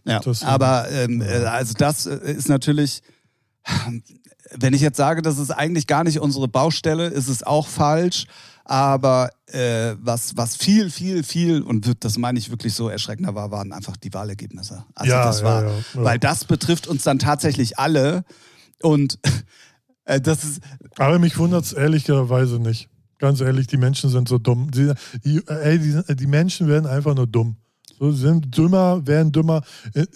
Ja, 0.05 0.21
aber 0.45 0.89
ähm, 0.91 1.21
äh, 1.21 1.25
also 1.45 1.73
das 1.77 2.05
äh, 2.05 2.15
ist 2.31 2.49
natürlich 2.49 3.01
Wenn 4.55 4.73
ich 4.73 4.81
jetzt 4.81 4.97
sage, 4.97 5.21
das 5.21 5.37
ist 5.39 5.51
eigentlich 5.51 5.87
gar 5.87 6.03
nicht 6.03 6.19
unsere 6.19 6.47
Baustelle, 6.47 7.07
ist 7.07 7.27
es 7.27 7.43
auch 7.43 7.67
falsch. 7.67 8.25
Aber 8.63 9.29
äh, 9.47 9.95
was, 10.01 10.35
was 10.35 10.55
viel, 10.57 10.89
viel, 10.89 11.23
viel, 11.23 11.61
und 11.61 12.03
das 12.03 12.17
meine 12.17 12.37
ich 12.37 12.49
wirklich 12.49 12.73
so 12.73 12.89
erschreckender 12.89 13.33
war, 13.33 13.49
waren 13.51 13.71
einfach 13.71 13.95
die 13.95 14.13
Wahlergebnisse. 14.13 14.83
Also 14.93 15.11
Ja, 15.11 15.25
das 15.25 15.43
war, 15.43 15.63
weil 15.93 16.19
das 16.19 16.43
betrifft 16.45 16.87
uns 16.87 17.03
dann 17.03 17.19
tatsächlich 17.19 17.79
alle. 17.79 18.23
Und 18.81 19.19
äh, 20.07 20.21
das 20.21 20.43
ist, 20.43 20.61
Aber 20.97 21.19
mich 21.19 21.37
wundert 21.37 21.65
es 21.65 21.73
ehrlicherweise 21.73 22.59
nicht. 22.59 22.89
Ganz 23.19 23.41
ehrlich, 23.41 23.67
die 23.67 23.77
Menschen 23.77 24.09
sind 24.09 24.27
so 24.27 24.37
dumm. 24.37 24.69
Die, 24.71 24.93
die, 25.23 25.41
ey, 25.47 25.79
die, 25.79 26.15
die 26.15 26.27
Menschen 26.27 26.67
werden 26.67 26.85
einfach 26.85 27.15
nur 27.15 27.27
dumm. 27.27 27.57
So, 27.99 28.11
sind 28.11 28.55
dümmer, 28.55 29.05
werden 29.07 29.31
dümmer. 29.31 29.63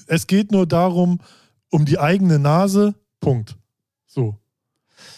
Es 0.08 0.28
geht 0.28 0.52
nur 0.52 0.68
darum, 0.68 1.20
um 1.70 1.86
die 1.86 2.00
eigene 2.00 2.38
Nase. 2.38 2.96
Punkt. 3.20 3.58
So. 4.06 4.41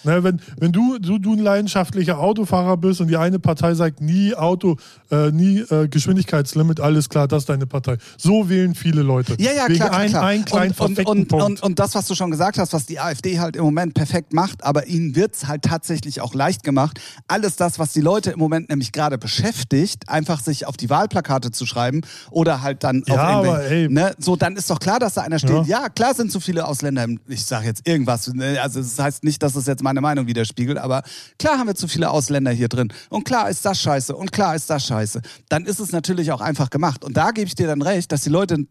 Ne, 0.03 0.23
wenn 0.23 0.41
wenn 0.59 0.71
du, 0.71 0.97
du, 0.99 1.17
du 1.17 1.33
ein 1.33 1.39
leidenschaftlicher 1.39 2.19
Autofahrer 2.19 2.77
bist 2.77 2.99
und 3.01 3.07
die 3.07 3.17
eine 3.17 3.39
Partei 3.39 3.73
sagt, 3.73 4.01
nie 4.01 4.35
Auto, 4.35 4.77
äh, 5.11 5.31
nie 5.31 5.59
äh, 5.59 5.87
Geschwindigkeitslimit, 5.87 6.79
alles 6.79 7.07
klar, 7.09 7.27
das 7.27 7.43
ist 7.43 7.49
deine 7.49 7.65
Partei. 7.67 7.97
So 8.17 8.49
wählen 8.49 8.75
viele 8.75 9.01
Leute. 9.01 9.35
Ja, 9.39 9.51
ja, 9.51 9.67
Wegen 9.67 9.75
klar, 9.79 9.91
ein, 9.93 10.09
klar. 10.09 10.23
einen 10.25 10.45
kleinen 10.45 10.71
und, 10.77 10.99
und, 10.99 11.07
und, 11.07 11.27
Punkt. 11.29 11.45
und, 11.45 11.63
und 11.63 11.79
das, 11.79 11.95
was 11.95 12.07
du 12.07 12.15
schon 12.15 12.31
gesagt 12.31 12.57
hast, 12.57 12.73
was 12.73 12.85
die 12.85 12.99
AfD 12.99 13.39
halt 13.39 13.55
im 13.55 13.63
Moment 13.63 13.93
perfekt 13.93 14.33
macht, 14.33 14.63
aber 14.63 14.87
ihnen 14.87 15.15
wird's 15.15 15.47
halt 15.47 15.61
tatsächlich 15.63 16.19
auch 16.21 16.33
leicht 16.33 16.63
gemacht, 16.63 16.99
alles 17.27 17.55
das, 17.55 17.79
was 17.79 17.93
die 17.93 18.01
Leute 18.01 18.31
im 18.31 18.39
Moment 18.39 18.69
nämlich 18.69 18.91
gerade 18.91 19.17
beschäftigt, 19.17 20.09
einfach 20.09 20.41
sich 20.41 20.65
auf 20.67 20.77
die 20.77 20.89
Wahlplakate 20.89 21.51
zu 21.51 21.65
schreiben 21.65 22.01
oder 22.31 22.61
halt 22.61 22.83
dann 22.83 23.03
Ja, 23.07 23.13
auf 23.13 23.19
aber 23.19 23.63
ey. 23.65 23.87
ne, 23.89 24.13
so, 24.19 24.35
dann 24.35 24.55
ist 24.55 24.69
doch 24.69 24.79
klar, 24.79 24.99
dass 24.99 25.13
da 25.15 25.21
einer 25.21 25.39
steht, 25.39 25.65
Ja. 25.67 25.81
ja, 25.83 25.89
klar 25.89 26.13
sind 26.13 26.31
so 26.31 26.39
viele 26.39 26.67
Ausländer, 26.67 27.03
im- 27.03 27.19
ich 27.27 27.45
sage 27.45 27.67
jetzt 27.67 27.87
irgendwas, 27.87 28.27
ne, 28.33 28.59
also 28.61 28.79
das 28.81 28.97
heißt 28.99 29.23
nicht, 29.23 29.41
dass 29.43 29.55
es 29.55 29.65
jetzt 29.67 29.83
meine 29.83 29.92
Meinung 30.01 30.27
widerspiegelt, 30.27 30.77
aber 30.77 31.03
klar 31.39 31.57
haben 31.57 31.67
wir 31.67 31.75
zu 31.75 31.87
viele 31.87 32.09
Ausländer 32.09 32.51
hier 32.51 32.67
drin 32.67 32.91
und 33.09 33.23
klar 33.25 33.49
ist 33.49 33.65
das 33.65 33.81
scheiße 33.81 34.15
und 34.15 34.31
klar 34.31 34.55
ist 34.55 34.69
das 34.69 34.85
scheiße. 34.85 35.21
Dann 35.49 35.65
ist 35.65 35.79
es 35.79 35.91
natürlich 35.91 36.31
auch 36.31 36.41
einfach 36.41 36.69
gemacht 36.69 37.03
und 37.03 37.17
da 37.17 37.31
gebe 37.31 37.47
ich 37.47 37.55
dir 37.55 37.67
dann 37.67 37.81
recht, 37.81 38.11
dass 38.11 38.21
die 38.21 38.29
Leute 38.29 38.65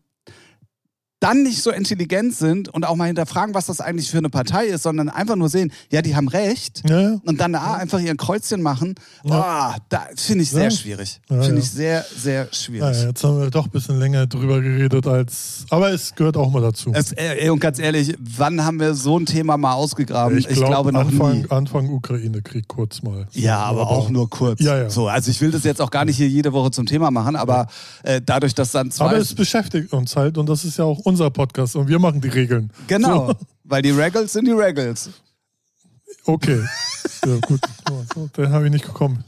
dann 1.23 1.43
nicht 1.45 1.62
so 1.62 1.71
intelligent 1.71 2.35
sind 2.35 2.69
und 2.69 2.85
auch 2.85 2.97
mal 2.97 3.07
hinterfragen, 3.07 3.55
was 3.55 3.67
das 3.67 3.81
eigentlich 3.81 4.11
für 4.11 4.19
eine 4.19 4.29
Partei 4.31 4.67
ist, 4.67 4.83
sondern 4.83 5.09
einfach 5.09 5.37
nur 5.37 5.49
sehen, 5.49 5.73
ja, 5.91 6.02
die 6.02 6.17
haben 6.17 6.29
recht 6.29 6.83
ja, 6.88 7.00
ja. 7.00 7.21
und 7.25 7.41
dann 7.41 7.52
da 7.52 7.75
einfach 7.75 8.00
ihren 8.00 8.17
Kreuzchen 8.17 8.61
machen. 8.61 8.95
Boah, 9.23 9.76
da 9.88 10.09
finde 10.17 10.43
ich 10.43 10.50
sehr 10.50 10.64
Ja. 10.64 10.71
schwierig. 10.71 11.21
Ja, 11.31 11.43
finde 11.43 11.59
ja. 11.59 11.62
ich 11.62 11.71
sehr, 11.71 12.05
sehr 12.17 12.49
schwierig. 12.52 12.97
Jetzt 13.02 13.23
haben 13.23 13.41
wir 13.41 13.50
doch 13.50 13.67
ein 13.67 13.71
bisschen 13.71 13.99
länger 13.99 14.26
drüber 14.26 14.61
geredet 14.61 15.07
als. 15.07 15.64
Aber 15.71 15.93
es 15.93 16.14
gehört 16.14 16.37
auch 16.37 16.50
mal 16.50 16.61
dazu. 16.61 16.91
Es, 16.93 17.12
äh, 17.12 17.49
und 17.50 17.61
ganz 17.61 17.79
ehrlich, 17.79 18.17
wann 18.19 18.64
haben 18.64 18.81
wir 18.81 18.95
so 18.95 19.19
ein 19.19 19.26
Thema 19.26 19.57
mal 19.57 19.75
ausgegraben? 19.75 20.38
Ich, 20.38 20.49
glaub, 20.49 20.67
glaube 20.71 20.93
noch 20.93 21.00
Anfang, 21.00 21.43
nie. 21.43 21.50
Anfang 21.50 21.88
Ukraine-Krieg 21.88 22.67
kurz 22.67 23.02
mal. 23.02 23.29
Ja, 23.33 23.59
aber 23.59 23.88
auch 23.88 24.11
nur 24.11 24.29
kurz. 24.29 24.61
Ja, 24.61 24.76
ja. 24.76 24.91
So, 24.91 25.09
also 25.09 25.31
ich 25.31 25.41
will 25.41 25.50
das 25.52 25.64
jetzt 25.64 25.81
auch 25.81 25.91
gar 25.91 26.05
nicht 26.05 26.17
hier 26.17 26.29
jede 26.29 26.52
Woche 26.52 26.71
zum 26.71 26.87
Thema 26.87 27.11
machen, 27.11 27.37
aber 27.37 27.69
äh, 28.02 28.21
dadurch, 28.25 28.55
dass 28.55 28.73
dann 28.73 28.91
zwei. 28.91 29.05
Aber 29.07 29.17
es 29.19 29.35
beschäftigt 29.35 29.93
uns 29.93 30.17
halt 30.17 30.37
und 30.38 30.49
das 30.49 30.64
ist 30.64 30.79
ja 30.79 30.85
auch 30.85 30.99
unser 31.12 31.31
Podcast 31.31 31.76
und 31.76 31.88
wir 31.88 31.99
machen 31.99 32.21
die 32.21 32.28
Regeln. 32.28 32.71
genau, 32.88 33.28
So, 33.28 33.35
weil 33.64 33.83
die 33.83 33.90
Regals 33.90 34.33
sind 34.33 34.47
die 34.47 34.52
Regals. 34.52 35.11
okay. 36.26 36.61
ja, 37.26 37.37
gut. 37.47 37.61
So, 38.14 38.28
Den 38.37 38.50
habe 38.50 38.66
ich 38.66 38.73
nicht 38.73 38.85
gekommen 38.85 39.25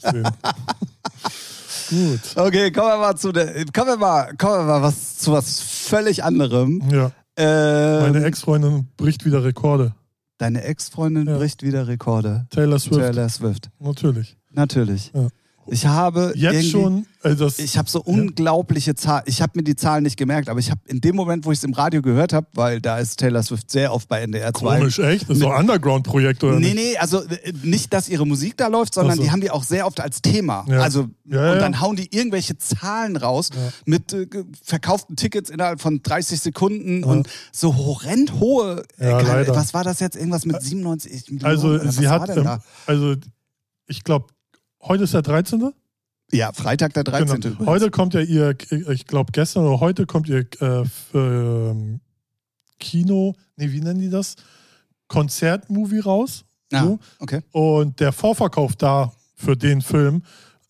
gut. 1.90 2.20
Okay, 2.36 2.70
kommen 2.72 2.88
wir 2.88 2.98
mal 2.98 3.16
zu 3.16 3.30
der, 3.32 3.64
kommen 3.72 3.88
wir 3.88 3.96
mal, 3.96 4.34
kommen 4.36 4.58
wir 4.58 4.64
mal 4.64 4.82
was, 4.82 5.18
zu 5.18 5.32
was 5.32 5.60
völlig 5.60 6.24
anderem. 6.24 6.82
Ja. 6.90 7.12
Ähm, 7.36 8.00
Meine 8.12 8.24
Ex-Freundin 8.24 8.88
bricht 8.96 9.24
wieder 9.24 9.44
Rekorde. 9.44 9.94
deine 10.38 10.62
Ex-Freundin 10.64 11.26
Ja. 11.26 11.36
bricht 11.36 11.62
wieder 11.62 11.86
Rekorde. 11.86 12.46
Taylor 12.50 12.78
Swift. 12.78 13.00
Taylor 13.00 13.28
Swift. 13.28 13.70
Natürlich. 13.78 14.36
Natürlich. 14.50 15.12
Ja. 15.14 15.28
Ich 15.68 15.86
habe 15.86 16.32
Jetzt 16.36 16.70
schon. 16.70 17.06
Also 17.22 17.44
das, 17.46 17.58
Ich 17.58 17.78
habe 17.78 17.88
so 17.88 18.02
unglaubliche 18.02 18.94
Zahlen. 18.94 19.22
Ich 19.26 19.40
habe 19.40 19.52
mir 19.56 19.62
die 19.62 19.76
Zahlen 19.76 20.02
nicht 20.02 20.18
gemerkt, 20.18 20.50
aber 20.50 20.60
ich 20.60 20.70
habe 20.70 20.80
in 20.86 21.00
dem 21.00 21.16
Moment, 21.16 21.46
wo 21.46 21.52
ich 21.52 21.58
es 21.58 21.64
im 21.64 21.72
Radio 21.72 22.02
gehört 22.02 22.34
habe, 22.34 22.46
weil 22.52 22.82
da 22.82 22.98
ist 22.98 23.18
Taylor 23.18 23.42
Swift 23.42 23.70
sehr 23.70 23.94
oft 23.94 24.08
bei 24.08 24.20
NDR 24.20 24.52
2. 24.52 24.78
komisch, 24.78 24.98
echt? 24.98 25.22
Das 25.30 25.38
ist 25.38 25.42
doch 25.42 25.52
ein 25.52 25.60
Underground-Projekt, 25.62 26.44
oder 26.44 26.60
Nee, 26.60 26.74
nee, 26.74 26.96
also 26.98 27.22
äh, 27.22 27.52
nicht, 27.62 27.94
dass 27.94 28.10
ihre 28.10 28.26
Musik 28.26 28.58
da 28.58 28.66
läuft, 28.66 28.92
sondern 28.92 29.16
so. 29.16 29.22
die 29.22 29.30
haben 29.30 29.40
die 29.40 29.50
auch 29.50 29.62
sehr 29.62 29.86
oft 29.86 30.00
als 30.00 30.20
Thema. 30.20 30.66
Ja. 30.68 30.80
Also 30.80 31.08
Ja, 31.24 31.38
und 31.52 31.54
ja. 31.54 31.60
dann 31.60 31.80
hauen 31.80 31.96
die 31.96 32.14
irgendwelche 32.14 32.58
Zahlen 32.58 33.16
raus 33.16 33.48
mit 33.86 34.12
äh, 34.12 34.26
verkauften 34.62 35.16
Tickets 35.16 35.48
innerhalb 35.48 35.80
von 35.80 36.02
30 36.02 36.40
Sekunden 36.40 37.04
und 37.04 37.26
so 37.52 37.74
horrend 37.74 38.34
hohe. 38.38 38.84
äh, 38.98 39.10
keine- 39.22 39.48
was 39.48 39.72
war 39.72 39.82
das 39.84 40.00
jetzt? 40.00 40.16
Irgendwas 40.16 40.44
mit 40.44 40.60
97 40.60 41.30
Millionen? 41.30 41.44
Also 41.50 41.78
sie 41.90 42.08
hat, 42.08 42.28
ähm, 42.36 42.48
also 42.86 43.14
ich 43.86 44.04
glaube, 44.04 44.26
heute 44.86 45.04
ist 45.04 45.14
der 45.14 45.22
13. 45.22 45.72
Ja, 46.32 46.52
Freitag 46.52 46.94
der 46.94 47.04
13. 47.04 47.40
Genau. 47.40 47.66
Heute 47.66 47.90
kommt 47.90 48.14
ja 48.14 48.20
ihr, 48.20 48.56
ich 48.70 49.06
glaube 49.06 49.32
gestern 49.32 49.64
oder 49.66 49.80
heute 49.80 50.06
kommt 50.06 50.28
ihr 50.28 50.46
äh, 50.60 50.84
ähm, 51.14 52.00
Kino, 52.80 53.34
nee, 53.56 53.70
wie 53.70 53.80
nennen 53.80 54.00
die 54.00 54.10
das? 54.10 54.36
Konzertmovie 55.08 56.00
raus. 56.00 56.44
Ja, 56.72 56.82
So. 56.84 56.98
okay. 57.20 57.40
Und 57.52 58.00
der 58.00 58.12
Vorverkauf 58.12 58.74
da 58.76 59.12
für 59.36 59.56
den 59.56 59.82
Film, 59.82 60.22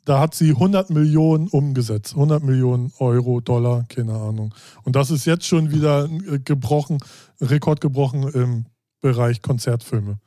da 0.04 0.20
hat 0.20 0.34
sie 0.34 0.50
100 0.50 0.90
Millionen 0.90 1.48
umgesetzt. 1.48 2.14
100 2.14 2.42
Millionen 2.42 2.92
Euro, 2.98 3.40
Dollar, 3.40 3.84
keine 3.88 4.12
Ahnung. 4.14 4.54
Und 4.82 4.96
das 4.96 5.10
ist 5.10 5.24
jetzt 5.24 5.46
schon 5.46 5.70
wieder 5.72 6.04
äh, 6.04 6.38
gebrochen, 6.40 6.98
Rekord 7.40 7.80
gebrochen 7.80 8.28
im 8.28 8.66
Bereich 9.00 9.40
Konzertfilme. 9.40 10.18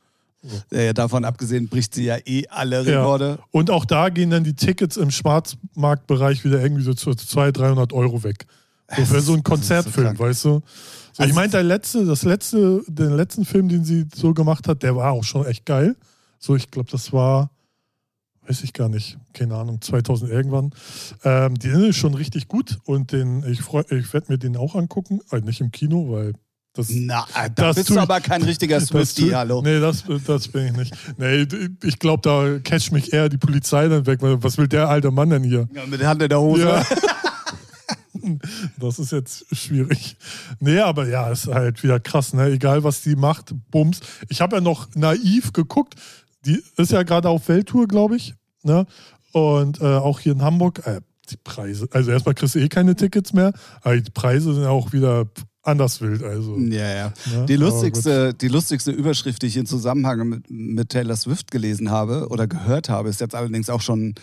Äh, 0.70 0.94
davon 0.94 1.24
abgesehen 1.24 1.68
bricht 1.68 1.94
sie 1.94 2.04
ja 2.04 2.16
eh 2.24 2.46
alle 2.48 2.82
Ja. 2.84 3.00
Rekorde. 3.00 3.38
Und 3.50 3.70
auch 3.70 3.84
da 3.84 4.08
gehen 4.08 4.30
dann 4.30 4.44
die 4.44 4.54
Tickets 4.54 4.96
im 4.96 5.10
Schwarzmarktbereich 5.10 6.44
wieder 6.44 6.62
irgendwie 6.62 6.82
so 6.82 6.94
zu 6.94 7.14
200, 7.14 7.56
300 7.58 7.92
Euro 7.92 8.22
weg. 8.22 8.46
So 8.96 9.04
für 9.04 9.20
so 9.20 9.32
einen 9.32 9.40
so 9.44 9.50
Konzertfilm, 9.50 10.06
krank. 10.06 10.18
weißt 10.20 10.44
du? 10.44 10.48
So, 10.48 10.62
Also- 11.18 11.30
ich 11.30 11.34
meine, 11.34 11.50
der 11.50 11.62
letzte, 11.64 12.06
das 12.06 12.22
letzte, 12.22 12.82
den 12.86 13.14
letzten 13.16 13.44
Film, 13.44 13.68
den 13.68 13.84
sie 13.84 14.06
so 14.14 14.32
gemacht 14.32 14.68
hat, 14.68 14.82
der 14.82 14.96
war 14.96 15.12
auch 15.12 15.24
schon 15.24 15.44
echt 15.44 15.66
geil. 15.66 15.96
So, 16.38 16.54
ich 16.56 16.70
glaube, 16.70 16.88
das 16.90 17.12
war, 17.12 17.50
weiß 18.46 18.62
ich 18.62 18.72
gar 18.72 18.88
nicht, 18.88 19.18
keine 19.34 19.56
Ahnung, 19.56 19.80
2000 19.82 20.30
irgendwann. 20.30 20.70
Ähm, 21.24 21.54
die 21.58 21.68
ist 21.68 21.96
schon 21.96 22.14
richtig 22.14 22.48
gut 22.48 22.78
und 22.84 23.12
den, 23.12 23.44
ich 23.50 23.60
freu, 23.60 23.82
ich 23.90 24.12
werde 24.14 24.32
mir 24.32 24.38
den 24.38 24.56
auch 24.56 24.74
angucken, 24.76 25.20
äh, 25.32 25.40
nicht 25.40 25.60
im 25.60 25.70
Kino, 25.72 26.10
weil 26.10 26.32
das 26.78 26.88
Na, 26.90 27.26
äh, 27.34 27.50
da 27.54 27.66
Das 27.68 27.76
bist 27.76 27.90
du 27.90 27.98
aber 27.98 28.20
kein 28.20 28.42
richtiger 28.42 28.78
tu- 28.84 28.98
hallo. 29.34 29.62
Nee, 29.62 29.80
das, 29.80 30.04
das 30.26 30.48
bin 30.48 30.66
ich 30.66 30.72
nicht. 30.72 30.94
Nee, 31.18 31.46
ich 31.82 31.98
glaube, 31.98 32.22
da 32.22 32.58
catcht 32.60 32.92
mich 32.92 33.12
eher 33.12 33.28
die 33.28 33.36
Polizei 33.38 33.88
dann 33.88 34.06
weg. 34.06 34.20
Was 34.22 34.56
will 34.58 34.68
der 34.68 34.88
alte 34.88 35.10
Mann 35.10 35.30
denn 35.30 35.42
hier? 35.42 35.68
Ja, 35.74 35.84
mit 35.86 36.00
der 36.00 36.08
Hand 36.08 36.22
in 36.22 36.28
der 36.28 36.40
Hose. 36.40 36.62
Ja. 36.62 36.84
Das 38.78 38.98
ist 38.98 39.12
jetzt 39.12 39.46
schwierig. 39.56 40.16
Nee, 40.60 40.80
aber 40.80 41.08
ja, 41.08 41.30
ist 41.30 41.46
halt 41.46 41.82
wieder 41.82 41.98
krass, 42.00 42.34
ne? 42.34 42.46
Egal 42.50 42.84
was 42.84 43.00
die 43.00 43.16
macht, 43.16 43.54
Bums. 43.70 44.00
Ich 44.28 44.40
habe 44.40 44.56
ja 44.56 44.60
noch 44.60 44.88
naiv 44.94 45.52
geguckt. 45.52 45.94
Die 46.44 46.62
ist 46.76 46.92
ja 46.92 47.04
gerade 47.04 47.28
auf 47.28 47.48
Welttour, 47.48 47.86
glaube 47.88 48.16
ich. 48.16 48.34
Ne? 48.64 48.86
Und 49.32 49.80
äh, 49.80 49.84
auch 49.84 50.20
hier 50.20 50.32
in 50.32 50.42
Hamburg. 50.42 50.82
Äh, 50.86 51.00
die 51.30 51.36
Preise. 51.36 51.88
Also 51.92 52.10
erstmal 52.10 52.34
kriegst 52.34 52.54
du 52.54 52.58
eh 52.58 52.68
keine 52.68 52.96
Tickets 52.96 53.32
mehr, 53.32 53.52
aber 53.82 53.98
die 53.98 54.10
Preise 54.10 54.52
sind 54.54 54.62
ja 54.64 54.70
auch 54.70 54.92
wieder 54.92 55.26
anders 55.68 56.00
wild. 56.00 56.22
Also, 56.22 56.56
Ja, 56.58 56.88
ja. 56.94 57.12
ne? 57.32 57.46
Die 57.46 57.56
lustigste, 57.56 58.34
die 58.34 58.48
lustigste 58.48 58.90
Überschrift, 58.90 59.42
die 59.42 59.46
ich 59.46 59.56
in 59.56 59.66
Zusammenhang 59.66 60.28
mit, 60.28 60.50
mit 60.50 60.88
Taylor 60.88 61.16
Swift 61.16 61.50
gelesen 61.50 61.90
habe 61.90 62.28
oder 62.30 62.46
gehört 62.46 62.88
habe, 62.88 63.08
ist 63.08 63.20
jetzt 63.20 63.34
allerdings 63.34 63.70
auch 63.70 63.80
schon 63.82 64.14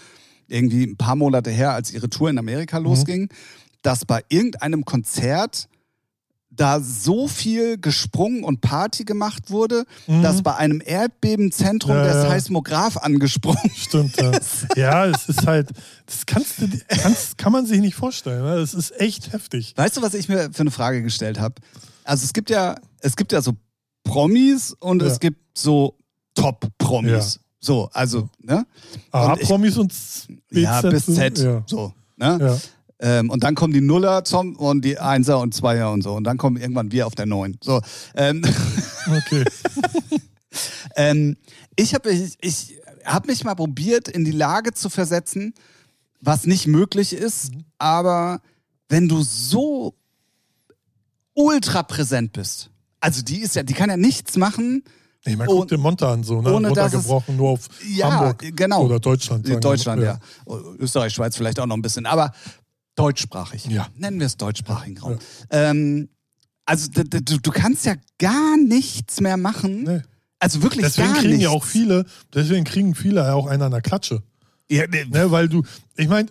irgendwie 0.48 0.84
ein 0.84 0.98
paar 0.98 1.16
Monate 1.16 1.50
her, 1.52 1.74
als 1.74 1.92
ihre 1.94 2.10
Tour 2.10 2.30
in 2.30 2.38
Amerika 2.38 2.80
Mhm. 2.80 2.86
losging, 2.86 3.30
dass 3.82 4.06
bei 4.06 4.22
irgendeinem 4.30 4.84
Konzert 4.86 5.68
da 6.56 6.80
so 6.80 7.28
viel 7.28 7.78
gesprungen 7.78 8.44
und 8.44 8.62
Party 8.62 9.04
gemacht 9.04 9.50
wurde, 9.52 9.86
dass 10.08 10.42
bei 10.42 10.56
einem 10.56 10.82
Erdbebenzentrum 10.84 11.92
Mhm. 11.92 11.98
Ja, 11.98 12.04
der 12.06 12.16
ja. 12.24 12.30
Seismograph 12.30 12.98
angesprungen 12.98 13.72
Stimmt, 13.76 14.16
ja. 14.18 14.32
ja, 14.76 15.06
es 15.08 15.28
ist 15.30 15.46
halt, 15.46 15.70
das 16.06 16.26
kannst 16.26 16.62
du, 16.62 16.68
kannst, 16.88 17.38
kann 17.38 17.52
man 17.52 17.66
sich 17.66 17.80
nicht 17.82 17.96
vorstellen. 17.96 18.44
Ne? 18.44 18.54
Es 18.56 18.74
ist 18.74 19.00
echt 19.00 19.34
heftig. 19.34 19.74
Weißt 19.76 19.98
du, 19.98 20.02
was 20.02 20.14
ich 20.14 20.30
mir 20.30 20.50
für 20.54 20.62
eine 20.62 20.72
Frage 20.72 21.02
gestellt 21.04 21.40
habe? 21.40 21.56
Also 22.04 22.24
es 22.26 22.34
gibt 22.34 22.50
ja, 22.50 22.76
es 23.00 23.16
gibt 23.16 23.32
ja 23.32 23.42
so 23.42 23.54
Promis 24.04 24.76
und 24.80 25.02
Ja. 25.02 25.08
es 25.10 25.20
gibt 25.20 25.40
so 25.58 25.98
Top-Promis. 26.36 27.36
Ja. 27.36 27.42
So, 27.60 27.90
also, 27.94 28.30
ne? 28.40 28.66
A, 29.12 29.32
Und 29.34 29.42
ich- 29.42 29.48
Promis 29.48 29.78
und 29.78 29.92
B, 30.52 30.62
Ja, 30.62 30.82
bis 30.82 31.06
Z. 31.06 31.40
Ja. 31.40 31.64
So, 31.66 31.94
ne? 32.18 32.60
Ja. 33.02 33.20
Ähm, 33.20 33.30
und 33.30 33.44
dann 33.44 33.56
kommen 33.56 33.74
die 33.74 33.82
Nuller 33.82 34.24
zum, 34.24 34.56
und 34.56 34.84
die 34.86 34.98
Einser 35.00 35.40
und 35.40 35.54
Zweier 35.54 35.92
und 35.92 36.02
so. 36.02 36.14
Und 36.14 36.24
dann 36.24 36.38
kommen 36.38 36.58
irgendwann 36.58 36.92
wir 36.92 37.08
auf 37.08 37.16
der 37.16 37.26
Neun. 37.26 37.58
So. 37.62 37.82
Ähm, 38.16 38.42
Okay. 39.08 39.44
ähm, 40.96 41.38
ich 41.76 41.94
habe 41.94 42.10
ich, 42.12 42.38
ich 42.42 42.80
hab 43.04 43.28
mich 43.28 43.44
mal 43.44 43.56
probiert, 43.56 44.08
in 44.08 44.26
die 44.26 44.32
Lage 44.32 44.74
zu 44.74 44.90
versetzen, 44.90 45.54
was 46.22 46.46
nicht 46.46 46.66
möglich 46.68 47.14
ist, 47.14 47.52
aber 47.78 48.42
wenn 48.90 49.08
du 49.08 49.22
so 49.22 49.94
ultra 51.34 51.84
präsent 51.84 52.34
bist, 52.34 52.70
also 53.00 53.22
die 53.22 53.40
ist 53.42 53.56
ja, 53.56 53.64
die 53.64 53.74
kann 53.74 53.90
ja 53.90 53.98
nichts 53.98 54.38
machen, 54.38 54.84
Nee, 55.28 55.36
man 55.36 55.48
guckt 55.48 55.72
den 55.72 55.82
Monte 55.82 56.08
an, 56.08 56.24
so, 56.24 56.40
ne? 56.40 56.54
ohne 56.54 56.72
dass 56.72 56.94
es- 56.94 57.08
nur 57.08 57.50
auf 57.50 57.68
Ja, 57.88 58.12
Hamburg 58.12 58.46
genau. 58.56 58.84
oder 58.86 59.00
Deutschland. 59.00 59.48
Deutschland, 59.64 60.00
mal. 60.04 60.20
ja. 60.48 60.56
Österreich, 60.78 61.14
Schweiz 61.14 61.36
vielleicht 61.36 61.60
auch 61.60 61.66
noch 61.66 61.76
ein 61.76 61.82
bisschen, 61.82 62.06
aber 62.06 62.32
deutschsprachig. 62.96 63.66
Ja. 63.68 63.88
Nennen 63.98 64.20
wir 64.20 64.28
es 64.28 64.38
deutschsprachigen 64.38 64.98
Raum. 64.98 65.20
Ähm, 65.50 66.10
also 66.66 66.90
du, 66.92 67.40
du 67.40 67.52
kannst 67.52 67.86
ja 67.86 67.96
gar 68.18 68.58
nichts 68.58 69.22
mehr 69.22 69.38
machen. 69.38 69.84
Nee. 69.84 70.02
Also 70.40 70.62
wirklich 70.64 70.84
Deswegen 70.84 71.08
gar 71.10 71.18
kriegen 71.18 71.30
nichts. 71.30 71.44
ja 71.44 71.50
auch 71.50 71.64
viele, 71.64 72.06
deswegen 72.34 72.64
kriegen 72.66 72.96
viele 72.96 73.22
ja 73.22 73.34
auch 73.34 73.48
einen 73.48 73.62
an 73.62 73.72
der 73.72 73.82
Klatsche. 73.82 74.22
Ja, 74.70 74.88
ne, 74.88 75.06
Ne, 75.06 75.30
weil 75.30 75.48
du, 75.48 75.64
ich 75.96 76.08
meine, 76.08 76.28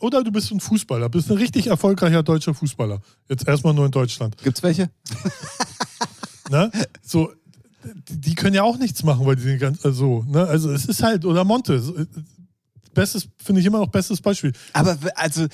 oder 0.00 0.22
du 0.22 0.30
bist 0.30 0.50
ein 0.52 0.60
Fußballer, 0.60 1.08
bist 1.08 1.30
ein 1.30 1.38
richtig 1.38 1.68
erfolgreicher 1.68 2.22
deutscher 2.22 2.54
Fußballer. 2.54 3.00
Jetzt 3.28 3.48
erstmal 3.48 3.72
nur 3.74 3.86
in 3.86 3.90
Deutschland. 3.90 4.36
Gibt's 4.42 4.62
welche? 4.62 4.90
Ne? 6.50 6.70
So, 7.02 7.30
die, 8.08 8.34
können 8.34 8.54
ja 8.54 8.62
auch 8.62 8.78
nichts 8.78 9.02
machen, 9.02 9.26
weil 9.26 9.36
die 9.36 9.42
sind 9.42 9.58
ganz, 9.58 9.84
also, 9.84 10.24
ne? 10.26 10.46
Also 10.46 10.70
es 10.72 10.86
ist 10.86 11.02
halt, 11.02 11.26
oder 11.26 11.44
Monte. 11.44 12.06
Bestes, 12.98 13.28
finde 13.42 13.60
ich 13.60 13.66
immer 13.66 13.78
noch 13.78 13.88
bestes 13.88 14.20
Beispiel. 14.20 14.52
Aber 14.72 14.96
also, 15.14 15.46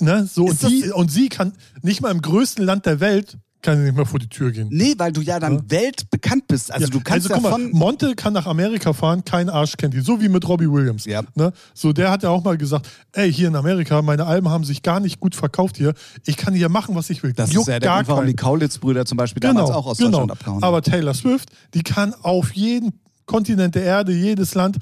Ne? 0.00 0.28
So, 0.32 0.44
und, 0.46 0.62
die, 0.62 0.90
und 0.90 1.10
sie 1.10 1.28
kann 1.28 1.52
nicht 1.82 2.00
mal 2.00 2.10
im 2.10 2.20
größten 2.22 2.64
Land 2.64 2.86
der 2.86 3.00
Welt, 3.00 3.36
kann 3.62 3.78
sie 3.78 3.84
nicht 3.84 3.96
mehr 3.96 4.04
vor 4.04 4.20
die 4.20 4.28
Tür 4.28 4.50
gehen. 4.50 4.68
nee, 4.70 4.94
weil 4.98 5.10
du 5.10 5.22
ja 5.22 5.40
dann 5.40 5.70
weltbekannt 5.70 6.46
bist. 6.48 6.70
Also 6.70 6.84
Ja, 6.84 6.90
du 6.90 7.00
kannst 7.00 7.30
also, 7.32 7.48
guck 7.48 7.58
mal. 7.58 7.68
Monte 7.70 8.14
kann 8.14 8.34
nach 8.34 8.46
Amerika 8.46 8.92
fahren, 8.92 9.24
kein 9.24 9.48
Arsch 9.48 9.78
kennt 9.78 9.94
die. 9.94 10.00
So 10.00 10.20
wie 10.20 10.28
mit 10.28 10.46
Robbie 10.46 10.70
Williams. 10.70 11.06
Ja. 11.06 11.22
Ne? 11.34 11.50
So, 11.72 11.94
der 11.94 12.10
hat 12.10 12.22
ja 12.22 12.28
auch 12.28 12.44
mal 12.44 12.58
gesagt, 12.58 12.86
ey, 13.12 13.32
hier 13.32 13.48
in 13.48 13.56
Amerika, 13.56 14.02
meine 14.02 14.26
Alben 14.26 14.50
haben 14.50 14.64
sich 14.64 14.82
gar 14.82 15.00
nicht 15.00 15.18
gut 15.18 15.34
verkauft 15.34 15.78
hier. 15.78 15.94
Ich 16.26 16.36
kann 16.36 16.52
hier 16.52 16.68
machen, 16.68 16.94
was 16.94 17.08
ich 17.08 17.22
will. 17.22 17.32
das 17.32 17.52
Juckt 17.52 17.68
ist 17.68 17.72
ja 17.72 17.80
der 17.80 17.90
Grund, 17.94 18.08
warum 18.08 18.26
die 18.26 18.36
Kaulitz-Brüder 18.36 19.06
zum 19.06 19.16
Beispiel 19.16 19.40
damals 19.40 19.70
auch 19.70 19.86
aus 19.86 19.96
Deutschland 19.96 20.30
abgehauen. 20.30 20.56
Genau. 20.60 20.68
Aber 20.68 20.82
Taylor 20.82 21.14
Swift, 21.14 21.48
die 21.72 21.82
kann 21.82 22.12
auf 22.22 22.52
jeden 22.54 22.92
Kontinent 23.24 23.74
der 23.74 23.84
Erde, 23.84 24.12
jedes 24.12 24.54
Land, 24.54 24.76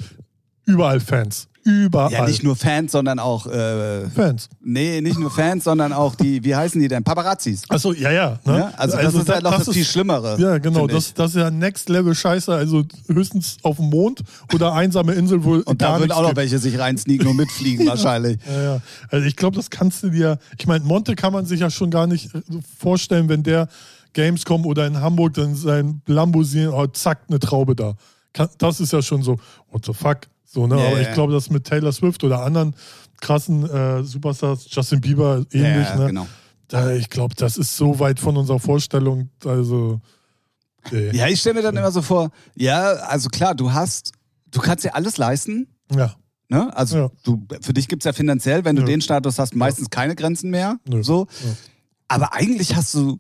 überall 0.67 0.99
Fans. 0.99 1.47
Überall. 1.65 2.13
Ja, 2.13 2.27
nicht 2.27 2.43
nur 2.43 2.57
Fans, 2.57 2.91
sondern 2.93 3.19
auch. 3.21 3.47
Äh, 3.47 4.09
Fans. 4.11 4.49
nee, 4.61 5.01
nicht 5.01 5.19
nur 5.19 5.31
Fans, 5.31 5.65
sondern 5.65 5.93
auch 5.93 6.17
die, 6.17 6.43
wie 6.43 6.57
heißen 6.57 6.81
die 6.81 6.89
denn? 6.89 7.05
Paparazzis. 7.05 7.63
Achso, 7.69 7.93
ja, 7.93 8.11
ja. 8.11 8.39
Ne? 8.45 8.59
Ja? 8.59 8.73
Also, 8.77 8.97
das 8.97 9.15
ist 9.15 9.29
halt 9.29 9.45
noch 9.45 9.57
das, 9.57 9.73
viel 9.73 9.85
Schlimmere. 9.85 10.41
Ja, 10.41 10.59
genau. 10.59 10.89
Das, 10.89 11.15
das 11.15 11.31
ist 11.31 11.37
ja 11.37 11.51
Next 11.51 11.89
Level 11.89 12.15
Scheiße. 12.15 12.53
Also 12.53 12.83
höchstens 13.07 13.59
auf 13.63 13.77
dem 13.77 13.91
Mond 13.91 14.23
oder 14.53 14.73
einsame 14.73 15.13
Insel, 15.13 15.45
wo 15.45 15.55
Und 15.55 15.81
da 15.81 16.01
würden 16.01 16.11
auch 16.11 16.23
noch 16.23 16.29
gibt. 16.29 16.39
welche 16.39 16.59
sich 16.59 16.79
reinsneaken 16.79 17.29
und 17.29 17.37
mitfliegen 17.37 17.87
wahrscheinlich. 17.87 18.39
Ja, 18.47 18.63
ja. 18.63 18.81
Also 19.11 19.27
ich 19.27 19.37
glaube, 19.37 19.57
das 19.57 19.71
kannst 19.71 20.03
du 20.03 20.11
dir. 20.11 20.39
Ich 20.59 20.67
meine, 20.67 20.85
Monte 20.85 21.15
kann 21.15 21.33
man 21.33 21.47
sich 21.47 21.61
ja 21.61 21.71
schon 21.71 21.91
gar 21.91 22.09
nicht 22.09 22.35
äh, 22.35 22.41
vorstellen, 22.79 23.29
wenn 23.29 23.45
der 23.45 23.69
Gamescom 24.15 24.67
oder 24.67 24.87
in 24.87 25.01
Hamburg 25.01 25.35
dann 25.35 25.55
sein 25.55 26.03
Lambo 26.07 26.43
sehen, 26.43 26.71
oh, 26.71 26.87
zack, 26.89 27.21
eine 27.29 27.39
Traube 27.39 27.77
da. 27.77 27.95
Das 28.59 28.81
ist 28.81 28.93
ja 28.93 29.03
schon 29.03 29.23
so, 29.23 29.39
what 29.71 29.85
the 29.85 29.93
fuck? 29.93 30.21
So, 30.53 30.67
ne? 30.67 30.79
Ja, 30.79 30.87
Aber 30.89 31.01
ja. 31.01 31.09
ich 31.09 31.15
glaube, 31.15 31.33
das 31.33 31.49
mit 31.51 31.65
Taylor 31.65 31.93
Swift 31.93 32.23
oder 32.25 32.43
anderen 32.43 32.75
krassen 33.21 33.69
äh, 33.69 34.03
Superstars, 34.05 34.67
Justin 34.69 35.01
Bieber 35.01 35.45
ähnlich, 35.53 35.89
ja, 35.89 35.97
ne? 35.97 36.07
genau. 36.09 36.27
Da, 36.69 36.93
ich 36.93 37.09
glaube, 37.09 37.35
das 37.37 37.57
ist 37.57 37.77
so 37.77 37.99
weit 38.01 38.19
von 38.21 38.37
unserer 38.37 38.59
Vorstellung. 38.59 39.31
Also, 39.45 40.01
nee. 40.91 41.11
Ja, 41.17 41.29
ich 41.29 41.41
stelle 41.41 41.55
mir 41.57 41.63
dann 41.63 41.77
immer 41.77 41.91
so 41.93 42.03
vor, 42.03 42.31
ja, 42.57 42.83
also 42.83 43.29
klar, 43.29 43.55
du 43.55 43.73
hast, 43.73 44.13
du 44.51 44.61
kannst 44.61 44.85
dir 44.85 44.95
alles 44.95 45.17
leisten. 45.19 45.69
ja. 45.95 46.15
Ne? 46.49 46.71
Also 46.77 46.97
Ja. 46.99 47.11
du, 47.25 47.47
für 47.63 47.73
dich 47.73 47.89
gibt 47.89 48.03
es 48.03 48.05
ja 48.05 48.13
finanziell, 48.13 48.63
wenn 48.67 48.77
du 48.77 48.83
Ja. 48.83 48.87
den 48.87 49.01
Status 49.01 49.39
hast, 49.39 49.55
meistens 49.57 49.89
keine 49.89 50.15
Grenzen 50.15 50.51
mehr. 50.51 50.77
Nö. 50.87 51.03
So. 51.03 51.27
Ja. 51.47 51.57
Aber 52.09 52.35
eigentlich 52.35 52.77
hast 52.77 52.93
du 52.93 53.17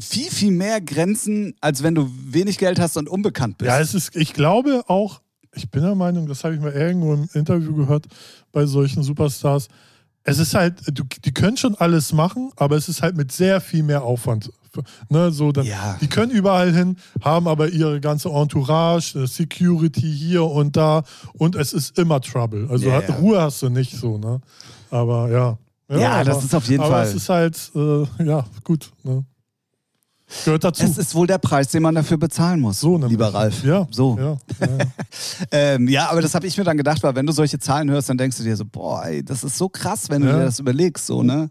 viel, 0.00 0.30
viel 0.30 0.52
mehr 0.52 0.80
Grenzen, 0.80 1.54
als 1.60 1.82
wenn 1.82 1.94
du 1.94 2.10
wenig 2.28 2.56
Geld 2.56 2.80
hast 2.80 2.96
und 2.96 3.10
unbekannt 3.10 3.58
bist. 3.58 3.68
Ja, 3.68 3.78
es 3.78 3.92
ist, 3.92 4.16
ich 4.16 4.32
glaube 4.32 4.84
auch, 4.86 5.20
ich 5.54 5.70
bin 5.70 5.82
der 5.82 5.94
Meinung, 5.94 6.26
das 6.26 6.44
habe 6.44 6.54
ich 6.54 6.60
mal 6.60 6.72
irgendwo 6.72 7.14
im 7.14 7.28
Interview 7.34 7.74
gehört 7.74 8.06
bei 8.52 8.66
solchen 8.66 9.02
Superstars. 9.02 9.68
Es 10.24 10.38
ist 10.38 10.54
halt, 10.54 10.74
du, 10.96 11.04
die 11.24 11.34
können 11.34 11.56
schon 11.56 11.74
alles 11.76 12.12
machen, 12.12 12.50
aber 12.56 12.76
es 12.76 12.88
ist 12.88 13.02
halt 13.02 13.16
mit 13.16 13.32
sehr 13.32 13.60
viel 13.60 13.82
mehr 13.82 14.02
Aufwand. 14.02 14.50
Ne, 15.10 15.30
so 15.32 15.52
dann, 15.52 15.66
Ja. 15.66 15.98
Die 16.00 16.06
können 16.08 16.32
überall 16.32 16.72
hin, 16.72 16.96
haben 17.20 17.46
aber 17.46 17.68
ihre 17.68 18.00
ganze 18.00 18.30
Entourage, 18.30 19.18
äh, 19.18 19.26
Security 19.26 20.10
hier 20.10 20.44
und 20.44 20.76
da 20.76 21.02
und 21.34 21.56
es 21.56 21.74
ist 21.74 21.98
immer 21.98 22.20
Trouble. 22.22 22.68
Also 22.70 22.88
Ja. 22.88 23.00
Ruhe 23.00 23.40
hast 23.42 23.60
du 23.60 23.68
nicht 23.68 23.92
so, 23.92 24.16
ne? 24.16 24.40
Aber 24.90 25.30
ja. 25.30 25.58
Ja, 25.90 26.12
aber, 26.14 26.24
das 26.24 26.44
ist 26.44 26.54
auf 26.54 26.66
jeden 26.68 26.82
aber 26.82 26.94
Fall. 26.94 27.06
es 27.06 27.14
ist 27.14 27.28
halt, 27.28 27.70
äh, 27.74 28.24
ja, 28.24 28.46
gut. 28.64 28.92
Ne? 29.02 29.26
Gehört 30.44 30.64
dazu. 30.64 30.84
es 30.84 30.98
ist 30.98 31.14
wohl 31.14 31.26
der 31.26 31.38
Preis, 31.38 31.68
den 31.68 31.82
man 31.82 31.94
dafür 31.94 32.16
bezahlen 32.16 32.60
muss, 32.60 32.80
so, 32.80 32.92
nämlich. 32.92 33.10
lieber 33.10 33.32
Ralf. 33.32 33.62
Ja, 33.64 33.86
So. 33.90 34.16
Ja, 34.18 34.36
ja, 34.60 34.76
ja. 34.78 34.84
Ähm, 35.50 35.88
ja, 35.88 36.10
aber 36.10 36.22
das 36.22 36.34
habe 36.34 36.46
ich 36.46 36.56
mir 36.56 36.64
dann 36.64 36.76
gedacht, 36.76 37.02
weil 37.02 37.14
wenn 37.14 37.26
du 37.26 37.32
solche 37.32 37.58
Zahlen 37.58 37.90
hörst, 37.90 38.08
dann 38.08 38.18
denkst 38.18 38.36
du 38.38 38.42
dir 38.42 38.56
so, 38.56 38.64
boah, 38.64 39.04
ey, 39.04 39.24
das 39.24 39.44
ist 39.44 39.58
so 39.58 39.68
krass, 39.68 40.08
wenn 40.10 40.22
du 40.22 40.28
dir 40.32 40.44
das 40.44 40.58
überlegst, 40.58 41.06
so, 41.06 41.22
ne? 41.22 41.50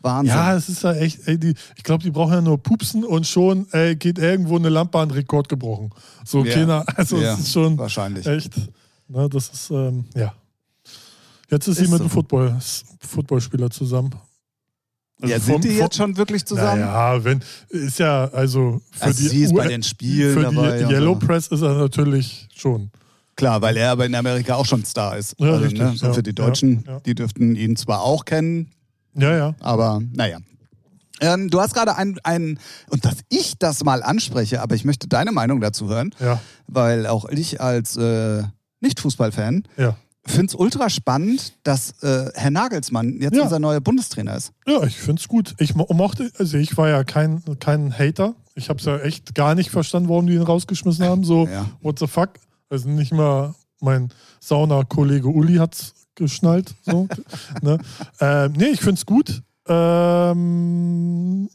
Wahnsinn. 0.00 0.34
Ja, 0.36 0.54
es 0.54 0.68
ist 0.68 0.82
ja 0.82 0.92
echt, 0.92 1.26
ey, 1.26 1.38
die, 1.38 1.54
ich 1.76 1.82
glaube, 1.82 2.02
die 2.04 2.10
brauchen 2.10 2.32
ja 2.34 2.40
nur 2.42 2.62
pupsen 2.62 3.04
und 3.04 3.26
schon 3.26 3.66
ey, 3.72 3.96
geht 3.96 4.18
irgendwo 4.18 4.56
eine 4.56 4.68
Lampe 4.68 4.98
an 4.98 5.10
Rekord 5.10 5.48
gebrochen. 5.48 5.90
So, 6.26 6.44
Ja. 6.44 6.54
keiner, 6.54 6.84
also 6.96 7.16
Ja, 7.18 7.32
es 7.34 7.40
ist 7.40 7.52
schon 7.52 7.78
wahrscheinlich. 7.78 8.26
echt, 8.26 8.52
ne, 9.08 9.28
das 9.30 9.48
ist, 9.48 9.70
ähm, 9.70 10.04
ja. 10.14 10.34
Jetzt 11.50 11.68
ist, 11.68 11.78
Ist 11.78 11.84
sie 11.86 11.90
mit 11.90 11.98
so. 11.98 12.04
einem 12.04 12.10
Football, 12.10 12.56
Footballspieler 13.00 13.70
zusammen. 13.70 14.10
Also 15.20 15.32
ja, 15.32 15.40
vom- 15.40 15.52
sind 15.52 15.64
die 15.64 15.68
vom- 15.76 15.78
jetzt 15.78 15.96
schon 15.96 16.16
wirklich 16.16 16.44
zusammen? 16.44 16.80
Ja, 16.80 17.22
wenn, 17.24 17.40
ist 17.68 17.98
ja, 17.98 18.24
also 18.32 18.80
für 18.90 19.04
Also 19.04 19.22
die, 19.22 19.28
sie 19.28 19.42
ist 19.44 19.54
bei 19.54 19.66
U- 19.66 19.68
den 19.68 19.82
Spielen 19.82 20.34
für 20.34 20.42
dabei 20.42 20.78
die 20.82 20.92
Yellow 20.92 21.14
so. 21.20 21.26
Press 21.26 21.46
ist 21.48 21.62
er 21.62 21.74
natürlich 21.74 22.48
schon. 22.54 22.90
Klar, 23.36 23.62
weil 23.62 23.76
er 23.76 23.90
aber 23.92 24.06
in 24.06 24.14
Amerika 24.14 24.54
auch 24.54 24.66
schon 24.66 24.84
Star 24.84 25.16
ist. 25.16 25.34
Ja, 25.38 25.46
also, 25.52 25.62
richtig, 25.64 25.80
ne, 25.80 25.94
ja, 25.96 26.12
für 26.12 26.22
die 26.22 26.34
Deutschen, 26.34 26.84
ja, 26.86 26.92
ja. 26.94 27.00
die 27.00 27.14
dürften 27.14 27.56
ihn 27.56 27.74
zwar 27.76 28.02
auch 28.02 28.24
kennen, 28.24 28.70
Ja, 29.14 29.34
ja. 29.36 29.54
aber 29.60 30.00
naja. 30.12 30.38
Ähm, 31.20 31.48
du 31.48 31.60
hast 31.60 31.74
gerade 31.74 31.96
ein, 31.96 32.18
ein, 32.24 32.58
und 32.90 33.04
dass 33.04 33.16
ich 33.28 33.54
das 33.58 33.82
mal 33.84 34.02
anspreche, 34.02 34.60
aber 34.60 34.74
ich 34.74 34.84
möchte 34.84 35.06
deine 35.08 35.30
Meinung 35.32 35.60
dazu 35.60 35.88
hören, 35.88 36.10
Ja, 36.20 36.40
weil 36.66 37.06
auch 37.06 37.24
ich 37.28 37.60
als 37.60 37.96
äh, 37.96 38.42
Nicht-Fußballfan 38.80 39.64
ja. 39.76 39.96
Finde 40.26 40.46
es 40.46 40.54
ultra 40.54 40.88
spannend, 40.90 41.52
dass 41.64 42.02
äh, 42.02 42.30
Herr 42.34 42.50
Nagelsmann 42.50 43.20
jetzt 43.20 43.36
Ja. 43.36 43.42
unser 43.44 43.58
neuer 43.58 43.80
Bundestrainer 43.80 44.36
ist. 44.36 44.52
Ja, 44.66 44.82
ich 44.84 44.96
finde 44.98 45.20
es 45.20 45.28
gut. 45.28 45.54
Ich 45.58 45.74
mo- 45.74 45.86
mochte, 45.92 46.30
also 46.38 46.56
ich 46.58 46.76
war 46.76 46.88
ja 46.88 47.04
kein, 47.04 47.42
kein 47.60 47.92
Hater. 47.98 48.34
Ich 48.54 48.68
habe 48.68 48.78
es 48.78 48.84
ja 48.86 48.98
echt 48.98 49.34
gar 49.34 49.54
nicht 49.54 49.70
verstanden, 49.70 50.08
warum 50.08 50.26
die 50.26 50.34
ihn 50.34 50.42
rausgeschmissen 50.42 51.04
haben. 51.04 51.24
So, 51.24 51.46
Ja. 51.48 51.66
what 51.82 51.98
the 51.98 52.06
fuck? 52.06 52.30
Also 52.70 52.88
nicht 52.88 53.12
mal 53.12 53.54
mein 53.80 54.10
Sauna-Kollege 54.40 55.28
Uli 55.28 55.56
hat's 55.56 55.92
geschnallt. 56.14 56.74
So, 56.82 57.08
ne? 57.62 57.78
ähm, 58.20 58.52
nee, 58.56 58.66
ich 58.68 58.80
finde 58.80 58.94
es 58.94 59.04
gut. 59.06 59.42
Ähm, 59.68 61.48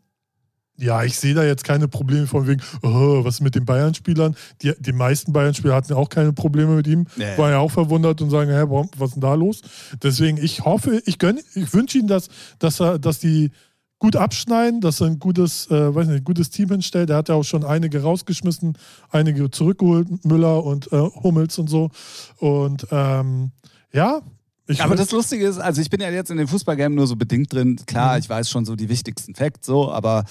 ja, 0.79 1.03
ich 1.03 1.17
sehe 1.19 1.33
da 1.33 1.43
jetzt 1.43 1.63
keine 1.63 1.87
Probleme 1.87 2.27
von 2.27 2.47
wegen, 2.47 2.61
oh, 2.81 3.23
was 3.23 3.41
mit 3.41 3.55
den 3.55 3.65
Bayern-Spielern? 3.65 4.35
Die, 4.61 4.73
die 4.79 4.93
meisten 4.93 5.33
Bayern-Spieler 5.33 5.75
hatten 5.75 5.91
ja 5.91 5.97
auch 5.97 6.09
keine 6.09 6.33
Probleme 6.33 6.75
mit 6.75 6.87
ihm. 6.87 7.05
Ja. 7.17 7.37
War 7.37 7.49
ja 7.51 7.57
auch 7.59 7.71
verwundert 7.71 8.21
und 8.21 8.29
sagen, 8.29 8.49
hä, 8.49 8.63
warum, 8.67 8.89
was 8.97 9.09
ist 9.09 9.15
denn 9.15 9.21
da 9.21 9.33
los? 9.33 9.61
Deswegen, 10.01 10.37
ich 10.37 10.63
hoffe, 10.65 11.01
ich 11.05 11.19
gönne, 11.19 11.41
ich 11.55 11.73
wünsche 11.73 11.97
ihm, 11.97 12.07
dass, 12.07 12.29
dass 12.59 12.79
er, 12.79 12.99
dass 12.99 13.19
die 13.19 13.51
gut 13.99 14.15
abschneiden, 14.15 14.79
dass 14.79 15.01
er 15.01 15.07
ein 15.07 15.19
gutes, 15.19 15.69
äh, 15.69 15.93
weiß 15.93 16.07
nicht, 16.07 16.19
ein 16.19 16.23
gutes 16.23 16.49
Team 16.49 16.69
hinstellt. 16.69 17.09
Er 17.09 17.17
hat 17.17 17.27
ja 17.29 17.35
auch 17.35 17.43
schon 17.43 17.65
einige 17.65 18.01
rausgeschmissen, 18.01 18.77
einige 19.11 19.51
zurückgeholt, 19.51 20.23
Müller 20.25 20.63
und 20.63 20.91
äh, 20.93 20.97
Hummels 20.97 21.57
und 21.59 21.69
so. 21.69 21.89
Und 22.37 22.87
ähm, 22.91 23.51
ja, 23.91 24.21
ich 24.67 24.83
Aber 24.83 24.95
das 24.95 25.09
Lustige 25.11 25.47
ist, 25.47 25.57
also 25.57 25.81
ich 25.81 25.89
bin 25.89 25.99
ja 25.99 26.11
jetzt 26.11 26.29
in 26.29 26.37
dem 26.37 26.47
Fußballgame 26.47 26.93
nur 26.93 27.07
so 27.07 27.15
bedingt 27.15 27.51
drin. 27.51 27.75
Klar, 27.87 28.13
Mhm. 28.13 28.19
ich 28.19 28.29
weiß 28.29 28.49
schon 28.51 28.65
so 28.65 28.75
die 28.75 28.87
wichtigsten 28.87 29.33
Facts, 29.33 29.65
so, 29.65 29.91
aber 29.91 30.25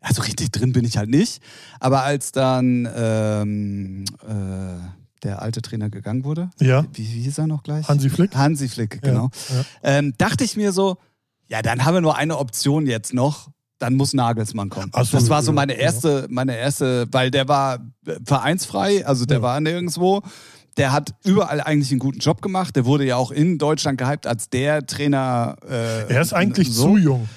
also 0.00 0.22
richtig 0.22 0.52
drin 0.52 0.72
bin 0.72 0.84
ich 0.84 0.96
halt 0.96 1.10
nicht. 1.10 1.42
Aber 1.80 2.02
als 2.04 2.32
dann 2.32 2.88
ähm, 2.96 4.04
äh, 4.26 4.80
der 5.24 5.42
alte 5.42 5.60
Trainer 5.62 5.90
gegangen 5.90 6.24
wurde, 6.24 6.50
ja, 6.60 6.84
wie, 6.92 7.02
wie 7.02 7.22
hieß 7.22 7.38
er 7.38 7.46
noch 7.46 7.62
gleich? 7.62 7.88
Hansi 7.88 8.08
Flick. 8.10 8.34
Hansi 8.36 8.68
Flick, 8.68 8.94
Ja, 8.96 9.00
genau. 9.10 9.30
ja. 9.50 9.64
Ähm, 9.82 10.14
dachte 10.18 10.44
ich 10.44 10.56
mir 10.56 10.72
so, 10.72 10.96
ja, 11.48 11.62
dann 11.62 11.84
haben 11.84 11.94
wir 11.94 12.00
nur 12.00 12.16
eine 12.16 12.38
Option 12.38 12.86
jetzt 12.86 13.12
noch. 13.14 13.48
Dann 13.80 13.94
muss 13.94 14.12
Nagelsmann 14.12 14.70
kommen. 14.70 14.90
So, 14.92 15.16
das 15.18 15.30
war 15.30 15.40
so 15.42 15.52
ja, 15.52 15.54
meine 15.54 15.72
ja. 15.74 15.78
erste, 15.80 16.26
meine 16.30 16.56
erste, 16.56 17.06
weil 17.12 17.30
der 17.30 17.46
war 17.46 17.78
vereinsfrei, 18.24 19.06
also 19.06 19.24
der 19.24 19.38
Ja. 19.38 19.42
war 19.42 19.60
nirgendwo. 19.60 20.22
Der 20.76 20.92
hat 20.92 21.14
überall 21.24 21.60
eigentlich 21.60 21.90
einen 21.90 21.98
guten 22.00 22.18
Job 22.18 22.42
gemacht. 22.42 22.74
Der 22.76 22.84
wurde 22.84 23.04
ja 23.04 23.16
auch 23.16 23.30
in 23.32 23.58
Deutschland 23.58 23.98
gehypt 23.98 24.26
als 24.26 24.48
der 24.50 24.86
Trainer. 24.86 25.56
Äh, 25.68 26.12
Er 26.12 26.20
ist 26.20 26.32
eigentlich 26.32 26.72
so. 26.72 26.90
zu 26.90 26.96
jung. 26.98 27.28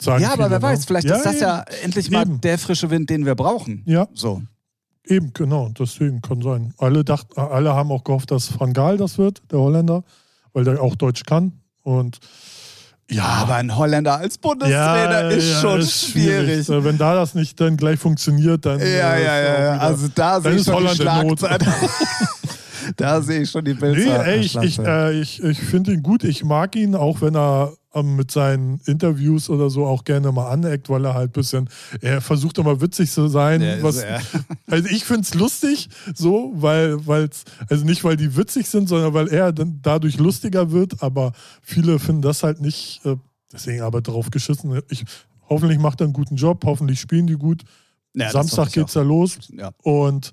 Sagen 0.00 0.22
Ja, 0.22 0.32
aber 0.32 0.50
wer 0.50 0.58
ne? 0.58 0.62
weiß, 0.62 0.84
vielleicht 0.84 1.06
ist 1.10 1.24
das 1.24 1.34
eben. 1.34 1.42
ja 1.42 1.64
endlich 1.82 2.10
mal 2.10 2.22
Eben. 2.22 2.40
der 2.40 2.58
frische 2.58 2.88
Wind, 2.90 3.10
den 3.10 3.26
wir 3.26 3.34
brauchen. 3.34 3.82
Ja, 3.86 4.06
So. 4.14 4.42
eben, 5.06 5.32
genau. 5.34 5.70
Deswegen 5.78 6.20
kann 6.22 6.40
sein. 6.42 6.72
Alle, 6.78 7.02
dacht, 7.04 7.36
alle 7.36 7.74
haben 7.74 7.90
auch 7.90 8.04
gehofft, 8.04 8.30
dass 8.30 8.58
Van 8.60 8.72
Gaal 8.72 8.96
das 8.96 9.18
wird, 9.18 9.42
der 9.50 9.58
Holländer, 9.58 10.04
weil 10.52 10.64
der 10.64 10.80
auch 10.80 10.94
Deutsch 10.94 11.24
kann. 11.24 11.52
Und 11.82 12.18
Ja. 13.10 13.24
Aber 13.24 13.54
ein 13.56 13.74
Holländer 13.76 14.18
als 14.18 14.36
Bundestrainer 14.38 15.30
ist 15.30 15.50
ja, 15.50 15.60
schon 15.62 15.80
ist 15.80 16.10
schwierig. 16.10 16.68
Äh, 16.68 16.84
Wenn 16.84 16.98
da 16.98 17.14
das 17.14 17.34
nicht 17.34 17.58
dann 17.60 17.76
gleich 17.78 17.98
funktioniert, 17.98 18.66
dann. 18.66 18.78
Ja, 18.78 18.84
äh, 18.86 18.98
ja, 18.98 19.14
ja, 19.14 19.40
ja. 19.40 19.56
wieder- 19.74 19.80
Also 19.82 20.08
da 20.14 20.40
sehe 20.40 20.52
ich 20.52 20.64
schon 20.64 20.74
die 20.76 20.80
Holland. 21.00 21.40
Schlagzeile. 21.40 21.66
da 22.96 23.22
sehe 23.22 23.40
ich 23.42 23.50
schon 23.50 23.64
die 23.64 23.74
Bilder. 23.74 24.22
Nee, 24.22 24.30
ey, 24.30 24.40
ich, 24.40 24.56
ich, 24.56 24.78
äh, 24.78 25.12
ich, 25.20 25.42
ich 25.42 25.58
finde 25.58 25.92
ihn 25.92 26.02
gut. 26.02 26.22
Ich 26.24 26.44
mag 26.44 26.76
ihn, 26.76 26.94
auch 26.94 27.20
wenn 27.20 27.34
er 27.34 27.72
mit 28.02 28.30
seinen 28.30 28.80
Interviews 28.86 29.50
oder 29.50 29.70
so 29.70 29.86
auch 29.86 30.04
gerne 30.04 30.32
mal 30.32 30.50
aneckt, 30.50 30.88
weil 30.88 31.04
er 31.04 31.14
halt 31.14 31.30
ein 31.30 31.32
bisschen, 31.32 31.70
er 32.00 32.20
versucht 32.20 32.58
immer 32.58 32.80
witzig 32.80 33.10
zu 33.10 33.28
sein. 33.28 33.60
Ist, 33.60 33.82
was, 33.82 34.04
also 34.66 34.88
ich 34.88 35.04
finde 35.04 35.22
es 35.22 35.34
lustig, 35.34 35.88
so, 36.14 36.52
weil, 36.54 37.06
weil's, 37.06 37.44
also 37.68 37.84
nicht, 37.84 38.04
weil 38.04 38.16
die 38.16 38.36
witzig 38.36 38.68
sind, 38.68 38.88
sondern 38.88 39.14
weil 39.14 39.28
er 39.28 39.52
dann 39.52 39.80
dadurch 39.82 40.18
lustiger 40.18 40.70
wird, 40.70 41.02
aber 41.02 41.32
viele 41.62 41.98
finden 41.98 42.22
das 42.22 42.42
halt 42.42 42.60
nicht, 42.60 43.04
äh, 43.04 43.16
deswegen 43.52 43.82
aber 43.82 44.00
drauf 44.00 44.30
geschissen. 44.30 44.80
Ich, 44.88 45.04
hoffentlich 45.48 45.78
macht 45.78 46.00
er 46.00 46.04
einen 46.04 46.12
guten 46.12 46.36
Job, 46.36 46.64
hoffentlich 46.64 47.00
spielen 47.00 47.26
die 47.26 47.36
gut. 47.36 47.62
Ja, 48.14 48.30
Samstag 48.30 48.72
geht's 48.72 48.94
ja 48.94 49.02
los 49.02 49.38
auch. 49.38 49.58
Ja. 49.58 49.70
und 49.82 50.32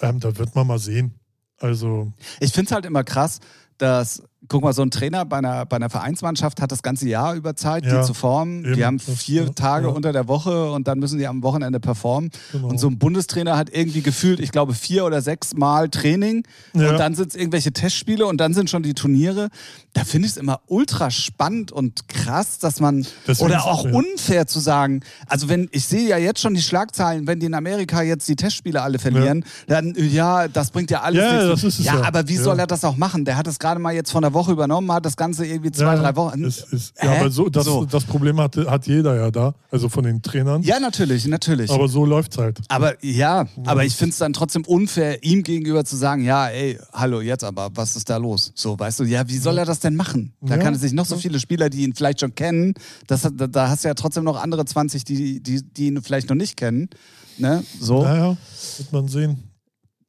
ähm, 0.00 0.20
da 0.20 0.36
wird 0.36 0.54
man 0.54 0.66
mal 0.66 0.78
sehen. 0.78 1.14
Also, 1.58 2.12
Ich 2.40 2.52
finde 2.52 2.66
es 2.66 2.72
halt 2.72 2.84
immer 2.84 3.02
krass, 3.02 3.40
dass, 3.78 4.22
guck 4.48 4.62
mal, 4.62 4.72
so 4.72 4.82
ein 4.82 4.90
Trainer 4.90 5.24
bei 5.24 5.38
einer, 5.38 5.66
bei 5.66 5.76
einer 5.76 5.90
Vereinsmannschaft 5.90 6.60
hat 6.62 6.72
das 6.72 6.82
ganze 6.82 7.08
Jahr 7.08 7.34
über 7.34 7.56
Zeit, 7.56 7.84
Ja, 7.84 8.00
die 8.00 8.06
zu 8.06 8.14
formen. 8.14 8.64
eben. 8.64 8.74
Die 8.74 8.84
haben 8.84 8.98
Das- 9.04 9.22
vier 9.22 9.44
ja, 9.44 9.50
Tage 9.50 9.88
ja. 9.88 9.92
unter 9.92 10.12
der 10.12 10.28
Woche 10.28 10.70
und 10.72 10.86
dann 10.88 10.98
müssen 10.98 11.18
die 11.18 11.26
am 11.26 11.42
Wochenende 11.42 11.80
performen. 11.80 12.30
Genau. 12.52 12.68
Und 12.68 12.78
so 12.78 12.88
ein 12.88 12.98
Bundestrainer 12.98 13.56
hat 13.56 13.70
irgendwie 13.72 14.02
gefühlt, 14.02 14.40
ich 14.40 14.52
glaube, 14.52 14.74
vier 14.74 15.04
oder 15.04 15.20
sechs 15.22 15.54
Mal 15.54 15.88
Training 15.88 16.44
Ja. 16.74 16.90
und 16.90 16.98
dann 16.98 17.14
sind 17.14 17.30
es 17.30 17.34
irgendwelche 17.36 17.72
Testspiele 17.72 18.26
und 18.26 18.38
dann 18.38 18.54
sind 18.54 18.70
schon 18.70 18.82
die 18.82 18.94
Turniere. 18.94 19.48
Da 19.92 20.04
finde 20.04 20.26
ich 20.26 20.32
es 20.32 20.36
immer 20.38 20.60
ultra 20.66 21.10
spannend 21.10 21.72
und 21.72 22.08
krass, 22.08 22.58
dass 22.58 22.80
man, 22.80 23.06
Deswegen 23.26 23.50
oder 23.50 23.64
auch 23.64 23.84
unfair 23.84 24.46
zu 24.46 24.60
sagen, 24.60 25.00
also 25.26 25.48
wenn, 25.48 25.68
ich 25.72 25.86
sehe 25.86 26.06
ja 26.08 26.18
jetzt 26.18 26.40
schon 26.40 26.54
die 26.54 26.62
Schlagzeilen, 26.62 27.26
wenn 27.26 27.40
die 27.40 27.46
in 27.46 27.54
Amerika 27.54 28.02
jetzt 28.02 28.28
die 28.28 28.36
Testspiele 28.36 28.82
alle 28.82 28.98
verlieren, 28.98 29.44
dann, 29.66 29.94
ja, 29.96 30.48
das 30.48 30.70
bringt 30.70 30.90
ja 30.90 31.00
alles 31.02 31.22
Ja, 31.22 31.32
nichts. 31.32 31.48
das 31.48 31.64
ist 31.64 31.78
es 31.80 31.86
ja, 31.86 32.02
aber 32.02 32.28
wie 32.28 32.36
soll 32.36 32.58
er 32.58 32.66
das 32.66 32.84
auch 32.84 32.96
machen? 32.96 33.24
Der 33.24 33.36
hat 33.36 33.46
es 33.46 33.58
gerade 33.58 33.80
mal 33.80 33.94
jetzt 33.94 34.10
von 34.12 34.22
der 34.22 34.34
Woche 34.36 34.52
übernommen, 34.52 34.92
hat 34.92 35.04
das 35.04 35.16
Ganze 35.16 35.44
irgendwie 35.44 35.72
zwei, 35.72 35.96
Ja, 35.96 36.00
drei 36.02 36.14
Wochen. 36.14 36.44
Ist, 36.44 36.72
ist, 36.72 36.94
ja, 37.02 37.10
aber 37.18 37.30
so 37.30 37.48
das, 37.48 37.64
So. 37.64 37.84
das 37.84 38.04
Problem 38.04 38.38
hat, 38.40 38.56
hat 38.56 38.86
jeder 38.86 39.16
ja 39.16 39.32
da, 39.32 39.54
also 39.72 39.88
von 39.88 40.04
den 40.04 40.22
Trainern. 40.22 40.62
Ja, 40.62 40.78
natürlich, 40.78 41.26
natürlich. 41.26 41.70
Aber 41.72 41.88
so 41.88 42.04
läuft's 42.06 42.38
halt. 42.38 42.60
Aber 42.68 42.94
ja, 43.04 43.46
aber 43.64 43.84
ich 43.84 43.96
finde 43.96 44.12
es 44.12 44.18
dann 44.18 44.32
trotzdem 44.32 44.64
unfair, 44.64 45.24
ihm 45.24 45.42
gegenüber 45.42 45.84
zu 45.84 45.96
sagen, 45.96 46.22
ja, 46.24 46.46
ey, 46.46 46.78
hallo, 46.92 47.20
jetzt 47.20 47.42
aber, 47.42 47.70
was 47.74 47.96
ist 47.96 48.08
da 48.08 48.18
los? 48.18 48.52
So, 48.54 48.78
weißt 48.78 49.00
du, 49.00 49.04
ja, 49.04 49.28
wie 49.28 49.38
soll 49.38 49.58
er 49.58 49.64
das 49.64 49.80
denn 49.80 49.96
machen? 49.96 50.34
Da 50.40 50.54
Ja. 50.56 50.62
kann 50.62 50.74
es 50.74 50.82
sich 50.82 50.92
noch 50.92 51.06
so 51.06 51.16
viele 51.16 51.40
Spieler, 51.40 51.68
die 51.70 51.82
ihn 51.82 51.94
vielleicht 51.94 52.20
schon 52.20 52.34
kennen, 52.36 52.74
das, 53.08 53.24
hat- 53.24 53.32
da, 53.36 53.48
da 53.48 53.68
hast 53.70 53.82
du 53.82 53.88
ja 53.88 53.94
trotzdem 53.94 54.22
noch 54.24 54.40
andere 54.40 54.64
20, 54.64 55.04
die, 55.04 55.42
die, 55.42 55.62
die 55.62 55.86
ihn 55.88 56.02
vielleicht 56.02 56.28
noch 56.28 56.36
nicht 56.36 56.56
kennen. 56.56 56.90
Ne? 57.38 57.64
So. 57.80 58.02
Naja, 58.02 58.36
wird 58.78 58.92
man 58.92 59.08
sehen. 59.08 59.42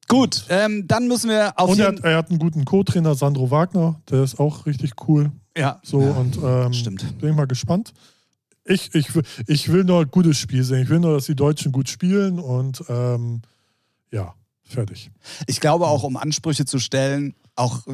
Gut, 0.07 0.45
ähm, 0.49 0.87
dann 0.87 1.07
müssen 1.07 1.29
wir 1.29 1.53
auf 1.59 1.69
Und 1.69 1.79
er 1.79 1.87
jeden 1.87 1.97
hat, 1.97 2.05
er 2.11 2.17
hat 2.17 2.29
einen 2.29 2.39
guten 2.39 2.63
Co-Trainer, 2.65 3.13
Sandro 3.15 3.51
Wagner, 3.51 3.99
der 4.09 4.23
ist 4.23 4.39
auch 4.39 4.65
richtig 4.65 4.91
cool. 5.07 5.31
ja, 5.57 5.79
So 5.83 6.01
ja, 6.01 6.11
und 6.11 6.37
ähm, 6.41 6.73
stimmt. 6.73 7.19
bin 7.19 7.29
ich 7.31 7.35
mal 7.35 7.47
gespannt. 7.47 7.93
Ich, 8.63 8.93
ich, 8.95 9.13
will- 9.15 9.23
ich 9.47 9.71
will 9.71 9.83
nur 9.83 10.01
ein 10.01 10.11
gutes 10.11 10.37
Spiel 10.37 10.63
sehen. 10.63 10.83
Ich 10.83 10.89
will 10.89 10.99
nur, 10.99 11.13
dass 11.15 11.25
die 11.25 11.35
Deutschen 11.35 11.71
gut 11.71 11.89
spielen 11.89 12.39
und 12.39 12.83
ähm, 12.89 13.41
ja, 14.11 14.33
fertig. 14.63 15.09
Ich 15.45 15.59
glaube 15.59 15.87
auch, 15.87 16.03
um 16.03 16.15
Ansprüche 16.17 16.65
zu 16.65 16.79
stellen, 16.79 17.33
auch 17.55 17.85
äh, 17.87 17.91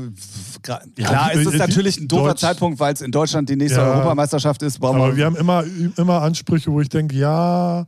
Ja, 0.68 0.80
klar 1.08 1.32
die- 1.34 1.40
ist 1.40 1.48
es 1.48 1.58
natürlich 1.60 1.98
ein 2.00 2.08
doofer 2.08 2.30
Deutsch- 2.30 2.42
Zeitpunkt, 2.42 2.80
weil 2.80 2.94
es 2.94 3.02
in 3.02 3.12
Deutschland 3.12 3.50
die 3.50 3.56
nächste 3.56 3.80
Ja. 3.80 3.92
Europameisterschaft 3.92 4.62
ist. 4.64 4.84
Aber 4.84 5.16
wir 5.16 5.26
haben 5.26 5.36
immer, 5.36 5.64
immer 5.98 6.22
Ansprüche, 6.22 6.72
wo 6.72 6.82
ich 6.82 6.90
denke, 6.90 7.16
ja, 7.16 7.86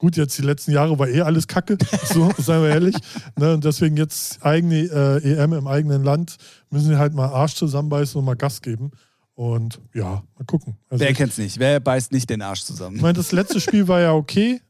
gut, 0.00 0.16
jetzt 0.16 0.36
die 0.38 0.42
letzten 0.42 0.72
Jahre 0.72 0.98
war 0.98 1.08
eh 1.08 1.20
alles 1.20 1.46
Kacke, 1.46 1.76
so, 2.04 2.32
seien 2.38 2.62
wir 2.62 2.70
ehrlich. 2.70 2.96
Ne, 3.38 3.54
und 3.54 3.64
deswegen 3.64 3.96
jetzt 3.96 4.42
eigene 4.42 4.84
äh, 4.84 5.32
EM 5.32 5.52
im 5.52 5.66
eigenen 5.68 6.02
Land, 6.02 6.36
müssen 6.70 6.90
wir 6.90 6.98
halt 6.98 7.14
mal 7.14 7.28
Arsch 7.28 7.54
zusammenbeißen 7.54 8.18
und 8.18 8.24
mal 8.24 8.34
Gas 8.34 8.62
geben. 8.62 8.90
Und 9.34 9.80
ja, 9.94 10.24
mal 10.36 10.44
gucken. 10.46 10.76
Also 10.88 11.02
Wer 11.02 11.10
ich, 11.10 11.16
kennt's 11.16 11.38
nicht? 11.38 11.58
Wer 11.58 11.80
beißt 11.80 12.12
nicht 12.12 12.28
den 12.28 12.42
Arsch 12.42 12.60
ich 12.60 12.66
zusammen? 12.66 13.00
meine, 13.00 13.14
das 13.14 13.30
letzte 13.30 13.60
Spiel 13.60 13.86
war 13.88 14.00
ja 14.00 14.12
okay. 14.12 14.60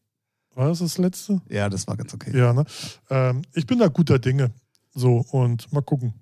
War 0.54 0.68
das 0.68 0.80
das 0.80 0.98
letzte? 0.98 1.40
Ja, 1.48 1.68
das 1.68 1.86
war 1.86 1.96
ganz 1.96 2.12
okay. 2.12 2.36
Ja, 2.36 2.52
ne? 2.52 2.64
Ähm, 3.08 3.42
ich 3.54 3.66
bin 3.66 3.78
da 3.78 3.86
guter 3.88 4.18
Dinge. 4.18 4.50
So, 4.92 5.24
und 5.30 5.72
mal 5.72 5.80
gucken. 5.80 6.14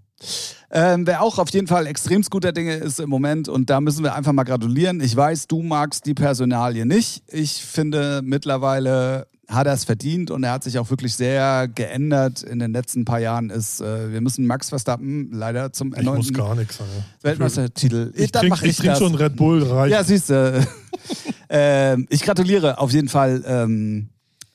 Ähm, 0.71 1.07
wer 1.07 1.23
auch 1.23 1.39
auf 1.39 1.51
jeden 1.51 1.67
Fall 1.67 1.87
extremst 1.87 2.31
guter 2.31 2.53
Dinge 2.53 2.75
ist 2.75 3.01
im 3.01 3.09
Moment 3.09 3.49
und 3.49 3.71
da 3.71 3.81
müssen 3.81 4.03
wir 4.05 4.15
einfach 4.15 4.33
mal 4.33 4.45
gratulieren. 4.45 5.01
Ich 5.01 5.17
weiß, 5.17 5.47
du 5.47 5.63
magst 5.63 6.05
die 6.07 6.15
Personalie 6.15 6.85
nicht. 6.85 7.23
Ich 7.29 7.65
finde 7.65 8.21
mittlerweile 8.23 9.27
hat 9.49 9.67
er 9.67 9.73
es 9.73 9.85
verdient 9.85 10.31
und 10.31 10.45
er 10.45 10.53
hat 10.53 10.63
sich 10.63 10.79
auch 10.79 10.91
wirklich 10.91 11.15
sehr 11.15 11.69
geändert 11.69 12.43
in 12.43 12.59
den 12.59 12.73
letzten 12.73 13.07
paar 13.07 13.19
Jahren. 13.19 13.49
Ist, 13.49 13.81
äh, 13.81 14.13
wir 14.13 14.21
müssen 14.21 14.47
Max 14.47 14.69
Verstappen 14.69 15.31
leider 15.33 15.73
zum 15.73 15.95
Ich 15.95 16.03
muss 16.03 16.07
erneuten 16.07 16.35
gar 16.35 16.55
nichts 16.55 16.77
sagen. 16.77 16.91
Weltmeistertitel. 17.23 18.13
Ich 18.15 18.31
Dann 18.31 18.43
trinke 18.43 18.67
ich, 18.67 18.73
ich 18.73 18.77
trink 18.77 18.99
schon 18.99 19.15
Red 19.15 19.37
Bull, 19.37 19.63
reicht. 19.63 19.93
Ja, 19.93 20.05
siehst 20.05 20.29
du. 20.29 20.67
ähm, 21.49 22.07
ich 22.11 22.23
gratuliere 22.23 22.79
auf 22.79 22.93
jeden 22.93 23.09
Fall 23.09 23.43
ähm, 23.47 24.11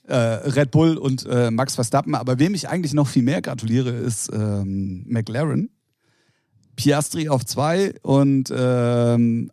äh, 0.08 0.16
Red 0.16 0.72
Bull 0.72 0.98
und 0.98 1.26
äh, 1.26 1.52
Max 1.52 1.76
Verstappen. 1.76 2.16
Aber 2.16 2.40
wem 2.40 2.54
ich 2.54 2.70
eigentlich 2.70 2.94
noch 2.94 3.08
viel 3.08 3.24
mehr 3.24 3.42
gratuliere, 3.42 3.90
ist 3.90 4.32
ähm, 4.34 5.04
McLaren. 5.08 5.70
Piastri 6.76 7.30
auf 7.30 7.46
zwei 7.46 7.94
und 8.02 8.52
ähm, 8.56 9.52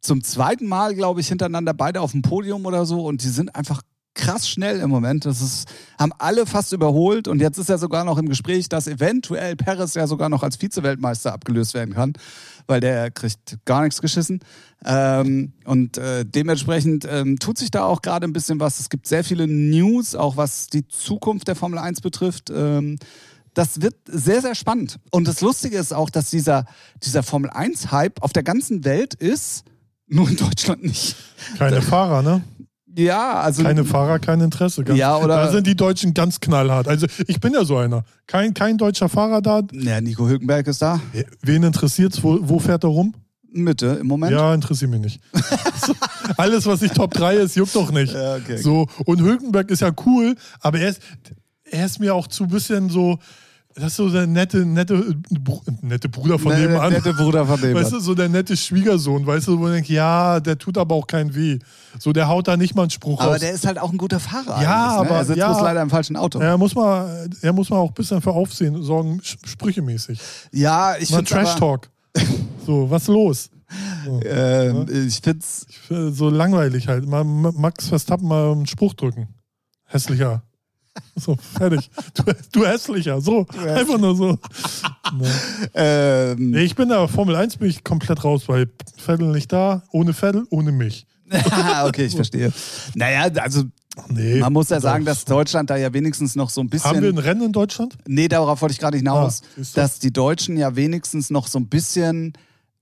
zum 0.00 0.22
zweiten 0.22 0.66
Mal, 0.66 0.94
glaube 0.94 1.20
ich, 1.20 1.28
hintereinander 1.28 1.74
beide 1.74 2.00
auf 2.00 2.12
dem 2.12 2.22
Podium 2.22 2.64
oder 2.64 2.86
so. 2.86 3.04
Und 3.04 3.24
die 3.24 3.28
sind 3.28 3.54
einfach 3.56 3.82
krass 4.14 4.48
schnell 4.48 4.80
im 4.80 4.90
Moment. 4.90 5.24
Das 5.24 5.40
ist, 5.40 5.68
haben 5.98 6.12
alle 6.18 6.46
fast 6.46 6.72
überholt 6.72 7.28
und 7.28 7.40
jetzt 7.40 7.58
ist 7.58 7.68
ja 7.68 7.78
sogar 7.78 8.04
noch 8.04 8.18
im 8.18 8.28
Gespräch, 8.28 8.68
dass 8.68 8.86
eventuell 8.86 9.56
Perez 9.56 9.94
ja 9.94 10.06
sogar 10.06 10.28
noch 10.28 10.42
als 10.42 10.56
Vize-Weltmeister 10.56 11.32
abgelöst 11.32 11.74
werden 11.74 11.94
kann, 11.94 12.12
weil 12.66 12.80
der 12.80 13.10
kriegt 13.10 13.58
gar 13.64 13.82
nichts 13.82 14.00
geschissen. 14.00 14.40
Ähm, 14.84 15.52
und 15.64 15.98
äh, 15.98 16.24
dementsprechend 16.24 17.06
ähm, 17.08 17.38
tut 17.38 17.58
sich 17.58 17.70
da 17.70 17.84
auch 17.84 18.02
gerade 18.02 18.26
ein 18.26 18.32
bisschen 18.32 18.60
was. 18.60 18.80
Es 18.80 18.88
gibt 18.88 19.06
sehr 19.06 19.24
viele 19.24 19.46
News, 19.46 20.14
auch 20.14 20.36
was 20.36 20.66
die 20.66 20.86
Zukunft 20.88 21.48
der 21.48 21.56
Formel 21.56 21.78
1 21.78 22.00
betrifft. 22.00 22.50
Ähm, 22.50 22.98
das 23.54 23.82
wird 23.82 23.96
sehr, 24.06 24.40
sehr 24.40 24.54
spannend. 24.54 24.98
Und 25.10 25.26
das 25.26 25.40
Lustige 25.40 25.76
ist 25.76 25.92
auch, 25.92 26.10
dass 26.10 26.30
dieser, 26.30 26.66
dieser 27.02 27.22
Formel 27.22 27.50
1-Hype 27.50 28.22
auf 28.22 28.32
der 28.32 28.42
ganzen 28.42 28.84
Welt 28.84 29.14
ist, 29.14 29.64
nur 30.06 30.28
in 30.28 30.36
Deutschland 30.36 30.84
nicht. 30.84 31.16
Keine 31.58 31.82
Fahrer, 31.82 32.22
ne? 32.22 32.42
Ja, 32.96 33.40
also. 33.40 33.62
Keine 33.62 33.84
Fahrer, 33.84 34.18
kein 34.18 34.40
Interesse. 34.40 34.82
Ganz, 34.84 34.98
Ja, 34.98 35.16
oder- 35.16 35.36
Da 35.36 35.52
sind 35.52 35.66
die 35.66 35.76
Deutschen 35.76 36.12
ganz 36.14 36.40
knallhart. 36.40 36.88
Also 36.88 37.06
ich 37.26 37.40
bin 37.40 37.52
ja 37.54 37.64
so 37.64 37.76
einer. 37.76 38.04
Kein, 38.26 38.52
kein 38.54 38.78
deutscher 38.78 39.08
Fahrer 39.08 39.40
da. 39.42 39.62
Ja, 39.72 40.00
Nico 40.00 40.26
Hülkenberg 40.28 40.66
ist 40.66 40.82
da. 40.82 41.00
Wen 41.42 41.62
interessiert's? 41.62 42.22
Wo, 42.22 42.38
wo 42.42 42.58
fährt 42.58 42.84
er 42.84 42.88
rum? 42.90 43.14
Mitte 43.52 43.98
im 44.00 44.06
Moment. 44.06 44.32
Ja, 44.32 44.54
interessiert 44.54 44.90
mich 44.90 45.00
nicht. 45.00 45.20
Alles, 46.36 46.66
was 46.66 46.80
nicht 46.80 46.94
Top 46.94 47.12
3 47.14 47.36
ist, 47.36 47.56
juckt 47.56 47.74
doch 47.74 47.90
nicht. 47.90 48.12
Ja, 48.14 48.36
okay. 48.36 48.56
So, 48.58 48.86
und 49.06 49.20
Hülkenberg 49.20 49.70
ist 49.70 49.80
ja 49.82 49.90
cool, 50.06 50.36
aber 50.60 50.78
er 50.78 50.90
ist, 50.90 51.00
er 51.64 51.86
ist 51.86 51.98
mir 52.00 52.14
auch 52.14 52.26
zu 52.28 52.46
bisschen 52.46 52.90
so. 52.90 53.18
Das 53.76 53.84
ist 53.92 53.96
so 53.96 54.10
der 54.10 54.26
nette, 54.26 54.66
nette, 54.66 54.94
äh, 54.94 55.14
nette 55.82 56.08
Bruder 56.08 56.38
von 56.40 56.52
Ne- 56.52 56.60
nebenan. 56.60 56.92
Nette 56.92 57.14
Bruder 57.14 57.46
von 57.46 57.60
nebenan. 57.60 57.82
Weißt 57.84 57.92
du, 57.92 58.00
so 58.00 58.14
der 58.14 58.28
nette 58.28 58.56
Schwiegersohn, 58.56 59.24
weißt 59.24 59.46
du, 59.46 59.56
wo 59.58 59.62
man 59.62 59.72
denkt, 59.74 59.88
ja, 59.88 60.40
der 60.40 60.58
tut 60.58 60.76
aber 60.76 60.94
auch 60.96 61.06
keinen 61.06 61.34
weh. 61.34 61.58
So, 61.98 62.12
der 62.12 62.26
haut 62.28 62.48
da 62.48 62.56
nicht 62.56 62.74
mal 62.74 62.82
einen 62.82 62.90
Spruch 62.90 63.20
Aber 63.20 63.32
raus. 63.32 63.40
der 63.40 63.52
ist 63.52 63.64
halt 63.66 63.78
auch 63.78 63.92
ein 63.92 63.96
guter 63.96 64.18
Fahrer. 64.18 64.60
Ja, 64.60 64.86
ne? 64.94 64.98
aber- 64.98 65.10
Er 65.18 65.24
sitzt 65.24 65.38
ja. 65.38 65.50
bloß 65.52 65.62
leider 65.62 65.82
im 65.82 65.90
falschen 65.90 66.16
Auto. 66.16 66.40
er 66.40 66.58
muss 66.58 66.74
mal, 66.74 67.28
er 67.42 67.52
muss 67.52 67.70
mal 67.70 67.76
auch 67.76 67.88
ein 67.90 67.94
bisschen 67.94 68.20
für 68.20 68.32
Aufsehen 68.32 68.82
sorgen, 68.82 69.20
sprüchemäßig. 69.22 70.20
Ja, 70.52 70.96
ich 70.98 71.10
Mal 71.10 71.18
finde 71.18 71.30
Trash 71.30 71.54
Talk. 71.54 71.88
So, 72.66 72.90
was 72.90 73.06
los? 73.06 73.50
So, 74.04 74.20
Ähm, 74.24 74.86
ich 75.06 75.20
find's. 75.22 75.64
ich 75.68 75.78
find, 75.78 76.16
so 76.16 76.28
langweilig 76.28 76.88
halt. 76.88 77.06
Mal 77.06 77.22
Ma- 77.22 77.52
Max 77.56 77.86
Verstappen 77.88 78.26
mal 78.26 78.50
einen 78.50 78.66
Spruch 78.66 78.94
drücken. 78.94 79.28
Hässlicher. 79.86 80.42
So, 81.16 81.36
fertig. 81.36 81.90
Du, 82.14 82.22
du 82.52 82.66
hässlicher. 82.66 83.20
So, 83.20 83.46
einfach 83.66 83.98
nur 83.98 84.16
so. 84.16 84.38
Ähm, 85.74 86.50
Nee, 86.50 86.62
ich 86.62 86.74
bin 86.74 86.88
da, 86.88 87.06
Formel 87.08 87.36
1 87.36 87.56
bin 87.58 87.68
ich 87.68 87.84
komplett 87.84 88.24
raus, 88.24 88.44
weil 88.48 88.68
Vettel 88.96 89.28
nicht 89.32 89.52
da, 89.52 89.82
ohne 89.92 90.12
Vettel, 90.12 90.46
ohne 90.50 90.72
mich. 90.72 91.06
okay, 91.84 92.04
ich 92.06 92.14
verstehe. 92.14 92.52
Naja, 92.94 93.22
also 93.42 93.64
Nee. 94.08 94.38
man 94.38 94.52
muss 94.52 94.68
ja 94.70 94.80
sagen, 94.80 95.04
dass 95.04 95.24
Deutschland 95.24 95.68
da 95.68 95.76
ja 95.76 95.92
wenigstens 95.92 96.36
noch 96.36 96.48
so 96.48 96.60
ein 96.60 96.68
bisschen. 96.70 96.90
Haben 96.90 97.02
wir 97.02 97.08
ein 97.10 97.18
Rennen 97.18 97.42
in 97.42 97.52
Deutschland? 97.52 97.98
Nee, 98.06 98.28
darauf 98.28 98.60
wollte 98.62 98.72
ich 98.72 98.78
gerade 98.78 98.96
hinaus, 98.96 99.42
Ah, 99.42 99.46
du. 99.56 99.62
dass 99.74 99.98
die 99.98 100.12
Deutschen 100.12 100.56
ja 100.56 100.74
wenigstens 100.76 101.28
noch 101.30 101.48
so 101.48 101.58
ein 101.58 101.68
bisschen 101.68 102.32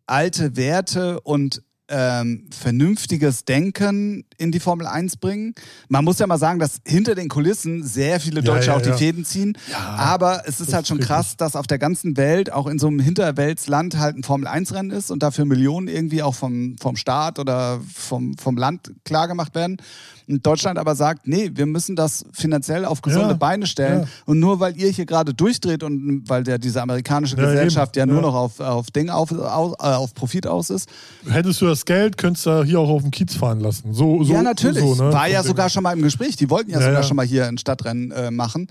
alte 0.06 0.54
Werte 0.56 1.20
und 1.20 1.62
ähm, 1.88 2.46
vernünftiges 2.50 3.44
Denken 3.44 4.24
in 4.36 4.52
die 4.52 4.60
Formel 4.60 4.86
1 4.86 5.16
bringen. 5.16 5.54
Man 5.88 6.04
muss 6.04 6.18
ja 6.18 6.26
mal 6.26 6.38
sagen, 6.38 6.58
dass 6.58 6.80
hinter 6.86 7.14
den 7.14 7.28
Kulissen 7.28 7.82
sehr 7.82 8.20
viele 8.20 8.42
Deutsche 8.42 8.68
ja, 8.68 8.76
auch 8.76 8.82
die 8.82 8.90
ja. 8.90 8.96
Fäden 8.96 9.24
ziehen. 9.24 9.56
Ja, 9.70 9.78
Aber 9.78 10.42
es 10.46 10.60
ist 10.60 10.72
halt 10.72 10.86
schon 10.86 11.00
krass, 11.00 11.36
dass 11.36 11.56
auf 11.56 11.66
der 11.66 11.78
ganzen 11.78 12.16
Welt, 12.16 12.52
auch 12.52 12.66
in 12.66 12.78
so 12.78 12.88
einem 12.88 13.00
Hinterweltsland, 13.00 13.98
halt 13.98 14.16
ein 14.16 14.22
Formel 14.22 14.48
1-Rennen 14.48 14.90
ist 14.90 15.10
und 15.10 15.22
dafür 15.22 15.44
Millionen 15.44 15.88
irgendwie 15.88 16.22
auch 16.22 16.34
vom, 16.34 16.76
vom 16.78 16.96
Staat 16.96 17.38
oder 17.38 17.80
vom, 17.94 18.36
vom 18.36 18.56
Land 18.56 18.92
klargemacht 19.04 19.54
werden. 19.54 19.78
Und 20.28 20.44
Deutschland 20.44 20.78
aber 20.78 20.94
sagt, 20.94 21.26
nee, 21.26 21.50
wir 21.54 21.64
müssen 21.66 21.96
das 21.96 22.24
finanziell 22.32 22.84
auf 22.84 23.00
gesunde 23.00 23.28
Ja, 23.30 23.34
Beine 23.34 23.66
stellen. 23.66 24.00
ja. 24.02 24.06
Und 24.26 24.40
nur 24.40 24.60
weil 24.60 24.76
ihr 24.76 24.90
hier 24.90 25.06
gerade 25.06 25.32
durchdreht 25.32 25.82
und 25.82 26.28
weil 26.28 26.42
der 26.44 26.58
diese 26.58 26.82
amerikanische 26.82 27.36
Ja, 27.36 27.46
Gesellschaft 27.46 27.96
eben, 27.96 28.08
ja 28.08 28.12
nur 28.12 28.22
noch 28.22 28.34
auf, 28.34 28.60
auf 28.60 28.90
Ding 28.90 29.08
auf, 29.08 29.32
auf, 29.32 29.72
äh, 29.80 29.84
auf 29.84 30.12
Profit 30.14 30.46
aus 30.46 30.68
ist. 30.70 30.88
Hättest 31.28 31.60
du 31.62 31.66
das 31.66 31.84
Geld, 31.84 32.18
könntest 32.18 32.44
du 32.46 32.62
hier 32.64 32.78
auch 32.80 32.90
auf 32.90 33.02
dem 33.02 33.10
Kiez 33.10 33.34
fahren 33.34 33.60
lassen. 33.60 33.94
So, 33.94 34.22
so, 34.22 34.32
ja, 34.32 34.42
natürlich. 34.42 34.82
So, 34.82 34.94
ne? 34.94 35.12
War 35.12 35.28
ja 35.28 35.42
So 35.42 35.48
sogar 35.48 35.70
schon 35.70 35.82
mal 35.82 35.92
im 35.92 36.02
Gespräch. 36.02 36.36
Die 36.36 36.50
wollten 36.50 36.70
ja, 36.70 36.80
sogar 36.80 37.02
schon 37.02 37.16
mal 37.16 37.26
hier 37.26 37.46
ein 37.46 37.56
Stadtrennen 37.58 38.10
äh, 38.10 38.30
machen. 38.30 38.66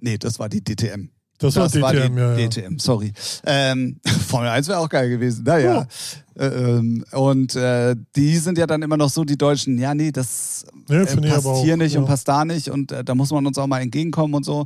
Nee, 0.00 0.16
das 0.16 0.38
war 0.38 0.48
die 0.48 0.62
DTM. 0.62 1.10
Das 1.38 1.56
war 1.56 1.68
DTM, 1.68 2.14
die 2.14 2.20
ja, 2.20 2.36
ja. 2.36 2.48
DTM, 2.48 2.78
sorry. 2.78 3.12
Ähm, 3.46 4.00
Formel 4.28 4.48
1 4.48 4.68
wäre 4.68 4.78
auch 4.78 4.88
geil 4.88 5.08
gewesen. 5.08 5.44
Naja. 5.44 5.86
Äh, 6.36 6.46
ähm, 6.46 7.04
und 7.12 7.54
äh, 7.56 7.94
die 8.16 8.36
sind 8.38 8.58
ja 8.58 8.66
dann 8.66 8.82
immer 8.82 8.96
noch 8.96 9.10
so, 9.10 9.24
die 9.24 9.38
Deutschen, 9.38 9.78
ja, 9.78 9.94
nee, 9.94 10.10
das 10.12 10.64
Ja, 10.88 11.02
äh, 11.02 11.16
passt 11.20 11.46
auch, 11.46 11.62
hier 11.62 11.76
nicht 11.76 11.94
ja. 11.94 12.00
und 12.00 12.06
passt 12.06 12.28
da 12.28 12.44
nicht 12.44 12.70
und 12.70 12.92
äh, 12.92 13.02
da 13.04 13.14
muss 13.14 13.30
man 13.30 13.46
uns 13.46 13.58
auch 13.58 13.66
mal 13.66 13.80
entgegenkommen 13.80 14.34
und 14.34 14.44
so. 14.44 14.64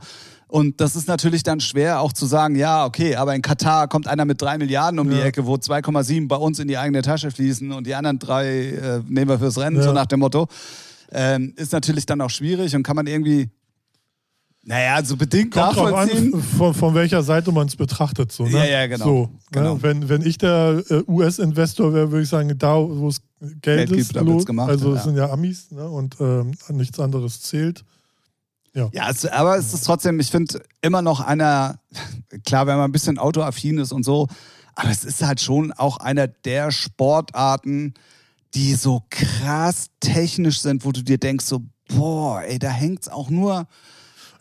Und 0.48 0.82
das 0.82 0.96
ist 0.96 1.08
natürlich 1.08 1.42
dann 1.42 1.60
schwer 1.60 2.00
auch 2.00 2.12
zu 2.12 2.26
sagen, 2.26 2.56
ja, 2.56 2.84
okay, 2.84 3.16
aber 3.16 3.34
in 3.34 3.40
Katar 3.40 3.88
kommt 3.88 4.06
einer 4.06 4.26
mit 4.26 4.42
drei 4.42 4.58
Milliarden 4.58 4.98
um 5.00 5.08
die 5.08 5.16
Ja. 5.16 5.24
Ecke, 5.24 5.46
wo 5.46 5.54
2,7 5.54 6.28
bei 6.28 6.36
uns 6.36 6.58
in 6.58 6.68
die 6.68 6.76
eigene 6.76 7.00
Tasche 7.00 7.30
fließen 7.30 7.72
und 7.72 7.86
die 7.86 7.94
anderen 7.94 8.18
drei 8.18 8.48
äh, 8.68 9.00
nehmen 9.08 9.30
wir 9.30 9.38
fürs 9.38 9.56
Rennen, 9.58 9.76
Ja. 9.76 9.82
so 9.82 9.92
nach 9.92 10.04
dem 10.06 10.20
Motto. 10.20 10.48
Ähm, 11.10 11.54
ist 11.56 11.72
natürlich 11.72 12.04
dann 12.04 12.20
auch 12.20 12.28
schwierig 12.30 12.74
und 12.76 12.82
kann 12.82 12.96
man 12.96 13.06
irgendwie, 13.06 13.48
naja, 14.64 15.04
so 15.04 15.16
bedingt 15.16 15.52
Kommt 15.52 15.76
drauf 15.76 15.90
nachvollziehen. 15.90 16.34
an, 16.34 16.42
von, 16.42 16.74
von 16.74 16.94
welcher 16.94 17.22
Seite 17.22 17.50
man 17.50 17.66
es 17.66 17.74
betrachtet. 17.76 18.30
So, 18.30 18.44
ne? 18.44 18.50
Ja, 18.58 18.64
ja, 18.64 18.86
genau. 18.86 19.04
So, 19.04 19.30
Genau. 19.50 19.74
Ne? 19.74 19.82
Wenn, 19.82 20.08
wenn 20.08 20.22
ich 20.22 20.38
der 20.38 20.82
äh, 20.88 21.02
US-Investor 21.08 21.92
wäre, 21.92 22.10
würde 22.10 22.22
ich 22.22 22.28
sagen, 22.28 22.56
da, 22.56 22.76
wo 22.76 23.08
es 23.08 23.20
Geld, 23.40 23.60
Geld 23.62 23.88
gibt, 23.88 24.00
ist, 24.00 24.14
los- 24.14 24.46
gemacht, 24.46 24.70
also 24.70 24.92
ja. 24.92 24.98
es 24.98 25.04
sind 25.04 25.16
ja 25.16 25.30
Amis 25.30 25.70
ne? 25.72 25.88
und 25.88 26.16
ähm, 26.20 26.52
nichts 26.70 26.98
anderes 27.00 27.42
zählt. 27.42 27.84
Ja, 28.74 28.88
es, 29.10 29.26
aber 29.26 29.58
es 29.58 29.74
ist 29.74 29.84
trotzdem, 29.84 30.18
ich 30.18 30.30
finde, 30.30 30.62
immer 30.80 31.02
noch 31.02 31.20
einer, 31.20 31.78
klar, 32.46 32.66
wenn 32.66 32.76
man 32.76 32.88
ein 32.88 32.92
bisschen 32.92 33.18
autoaffin 33.18 33.76
ist 33.78 33.92
und 33.92 34.02
so, 34.04 34.28
aber 34.74 34.88
es 34.90 35.04
ist 35.04 35.22
halt 35.22 35.40
schon 35.42 35.72
auch 35.72 35.98
einer 35.98 36.26
der 36.26 36.70
Sportarten, 36.70 37.92
die 38.54 38.74
so 38.74 39.02
krass 39.10 39.88
technisch 40.00 40.60
sind, 40.60 40.84
wo 40.86 40.92
du 40.92 41.02
dir 41.02 41.18
denkst, 41.18 41.44
so, 41.44 41.62
boah, 41.88 42.42
ey, 42.42 42.58
da 42.58 42.70
hängt's 42.70 43.08
auch 43.08 43.28
nur. 43.28 43.66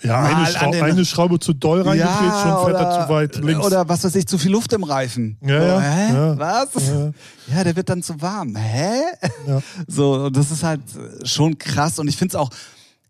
Ja, 0.04 0.24
eine, 0.24 0.72
den- 0.72 0.84
eine 0.84 1.06
Schraube 1.06 1.40
zu 1.40 1.54
doll 1.54 1.82
reingedreht, 1.82 2.12
schon 2.42 2.66
fährt 2.66 2.80
er 2.82 3.04
zu 3.06 3.14
weit 3.14 3.36
links. 3.38 3.66
Oder 3.66 3.88
was 3.88 4.04
weiß 4.04 4.16
ich, 4.16 4.26
zu 4.28 4.38
viel 4.38 4.52
Luft 4.52 4.74
im 4.74 4.84
Reifen. 4.84 5.38
Ja, 5.42 5.60
so, 5.60 5.66
ja, 5.68 5.80
hä? 5.80 6.14
ja. 6.14 6.38
Was? 6.40 6.88
Ja. 6.88 7.12
Ja, 7.56 7.64
der 7.64 7.76
wird 7.76 7.90
dann 7.90 8.02
zu 8.02 8.20
warm. 8.22 8.56
Hä? 8.56 9.02
Ja. 9.48 9.62
So, 9.88 10.30
das 10.30 10.52
ist 10.52 10.64
halt 10.64 10.82
schon 11.24 11.58
krass. 11.58 12.00
Und 12.00 12.08
ich 12.08 12.18
finde 12.18 12.32
es 12.32 12.36
auch, 12.36 12.50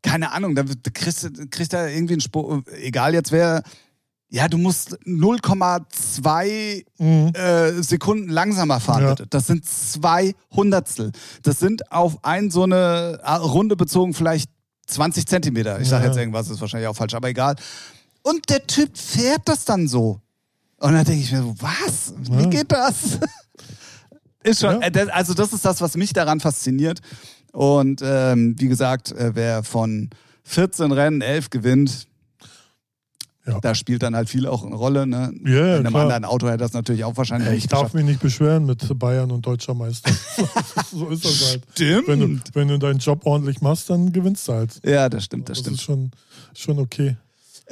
keine 0.02 0.32
Ahnung, 0.32 0.56
da 0.56 0.64
kriegst 0.94 1.24
du 1.24 1.30
kriegst 1.50 1.74
da 1.74 1.88
irgendwie 1.88 2.14
einen 2.16 2.22
Spur, 2.22 2.64
egal 2.82 3.14
jetzt 3.14 3.32
wer, 3.32 3.62
ja, 4.30 4.48
du 4.48 4.58
musst 4.58 4.98
0,2 5.06 6.84
Mhm. 7.00 7.34
äh, 7.36 7.82
Sekunden 7.84 8.30
langsamer 8.30 8.80
fahren, 8.80 9.04
Ja. 9.04 9.16
Das 9.30 9.48
sind 9.48 9.66
zwei 9.68 10.34
Hundertstel. 10.56 11.12
Das 11.44 11.60
sind 11.60 11.92
auf 11.92 12.24
ein 12.24 12.50
so 12.52 12.64
eine 12.64 13.20
äh, 13.24 13.32
Runde 13.34 13.76
bezogen 13.76 14.14
vielleicht 14.14 14.50
20 14.92 15.26
Zentimeter. 15.26 15.80
Ich 15.80 15.90
sage 15.90 16.08
jetzt 16.08 16.18
irgendwas, 16.18 16.50
ist 16.50 16.62
wahrscheinlich 16.62 16.88
auch 16.88 16.96
falsch, 16.96 17.14
aber 17.14 17.30
egal. 17.30 17.56
Und 18.24 18.50
der 18.50 18.66
Typ 18.68 18.98
fährt 18.98 19.42
das 19.46 19.66
dann 19.66 19.88
so. 19.88 20.22
Und 20.78 20.94
dann 20.94 21.06
denke 21.06 21.22
ich 21.22 21.32
mir 21.32 21.42
so, 21.42 21.56
was? 21.60 22.14
Wie 22.18 22.50
geht 22.50 22.72
das? 22.72 23.20
ist 24.44 24.62
schon, 24.62 24.82
äh, 24.82 25.08
also 25.12 25.34
das 25.34 25.54
ist 25.54 25.64
das, 25.66 25.82
was 25.82 25.96
mich 25.96 26.14
daran 26.14 26.40
fasziniert. 26.40 27.00
Und 27.52 28.02
ähm, 28.04 28.56
wie 28.58 28.68
gesagt, 28.68 29.12
äh, 29.12 29.32
wer 29.34 29.64
von 29.64 30.10
14 30.44 30.92
Rennen 30.92 31.22
11 31.22 31.50
gewinnt, 31.50 32.08
Ja. 33.46 33.60
da 33.60 33.74
spielt 33.74 34.04
dann 34.04 34.16
halt 34.16 34.30
viel 34.30 34.46
auch 34.46 34.64
eine 34.64 34.76
Rolle. 34.76 35.08
Ne? 35.08 35.34
Ja, 35.46 35.52
ja, 35.52 35.66
In 35.78 35.80
einem 35.80 35.88
klar. 35.94 36.04
anderen 36.04 36.26
Auto 36.26 36.48
hätte 36.48 36.60
das 36.60 36.74
natürlich 36.74 37.04
auch 37.04 37.18
wahrscheinlich 37.18 37.48
Ich 37.50 37.56
nicht 37.56 37.72
darf 37.74 37.80
geschafft. 37.80 37.96
mich 37.96 38.06
nicht 38.06 38.20
beschweren 38.22 38.66
mit 38.68 38.98
Bayern 39.00 39.32
und 39.32 39.44
deutscher 39.46 39.74
Meister. 39.74 40.12
so 40.92 41.10
ist 41.10 41.26
das 41.26 41.50
halt. 41.50 41.64
Stimmt. 41.74 42.08
Wenn 42.08 42.20
du, 42.20 42.40
wenn 42.54 42.68
du 42.68 42.78
deinen 42.78 43.00
Job 43.00 43.26
ordentlich 43.26 43.62
machst, 43.62 43.90
dann 43.90 44.12
gewinnst 44.14 44.48
du 44.48 44.54
halt. 44.54 44.80
Ja, 44.86 45.10
das 45.10 45.24
stimmt, 45.26 45.50
das 45.50 45.58
Das 45.58 45.62
stimmt. 45.64 45.78
ist 45.78 45.84
schon, 45.84 46.12
schon 46.56 46.80
okay. 46.80 47.18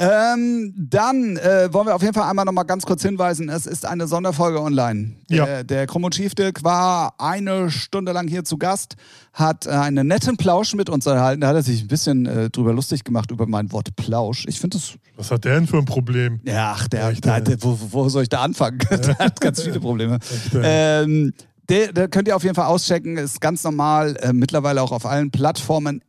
Ähm, 0.01 0.73
dann 0.77 1.35
äh, 1.35 1.67
wollen 1.73 1.87
wir 1.87 1.93
auf 1.93 2.01
jeden 2.01 2.13
Fall 2.13 2.29
einmal 2.29 2.45
noch 2.45 2.53
mal 2.53 2.63
ganz 2.63 2.85
kurz 2.85 3.01
hinweisen, 3.01 3.49
es 3.49 3.65
ist 3.65 3.85
eine 3.85 4.07
Sonderfolge 4.07 4.61
online. 4.61 5.11
Der, 5.29 5.37
Ja. 5.37 5.63
der 5.63 5.87
Chromo 5.87 6.09
Chief 6.09 6.33
Dirk 6.33 6.63
war 6.63 7.15
eine 7.17 7.69
Stunde 7.69 8.13
lang 8.13 8.29
hier 8.29 8.45
zu 8.45 8.57
Gast, 8.57 8.95
hat 9.33 9.67
einen 9.67 10.07
netten 10.07 10.37
Plausch 10.37 10.73
mit 10.73 10.89
uns 10.89 11.05
erhalten. 11.05 11.41
Da 11.41 11.49
hat 11.49 11.55
er 11.57 11.63
sich 11.63 11.81
ein 11.81 11.89
bisschen 11.89 12.25
äh, 12.27 12.49
drüber 12.49 12.71
lustig 12.71 13.03
gemacht 13.03 13.29
über 13.29 13.45
mein 13.45 13.73
Wort 13.73 13.93
Plausch. 13.97 14.45
Ich 14.47 14.61
finde 14.61 14.77
das 14.77 14.93
Was 15.17 15.31
hat 15.31 15.43
der 15.43 15.55
denn 15.55 15.67
für 15.67 15.79
ein 15.79 15.85
Problem? 15.85 16.39
Ja, 16.45 16.75
ach, 16.77 16.87
der, 16.87 17.11
der, 17.11 17.41
der, 17.41 17.61
wo, 17.61 17.77
wo 17.91 18.07
soll 18.07 18.23
ich 18.23 18.29
da 18.29 18.41
anfangen? 18.41 18.77
der 18.89 19.17
hat 19.17 19.41
ganz 19.41 19.61
viele 19.61 19.81
Probleme. 19.81 20.19
Ähm, 20.63 21.33
der, 21.67 21.91
der 21.91 22.07
könnt 22.07 22.29
ihr 22.29 22.37
auf 22.37 22.43
jeden 22.43 22.55
Fall 22.55 22.67
auschecken. 22.67 23.17
Ist 23.17 23.41
ganz 23.41 23.65
normal, 23.65 24.15
äh, 24.21 24.31
mittlerweile 24.31 24.81
auch 24.81 24.93
auf 24.93 25.05
allen 25.05 25.29
Plattformen 25.29 26.01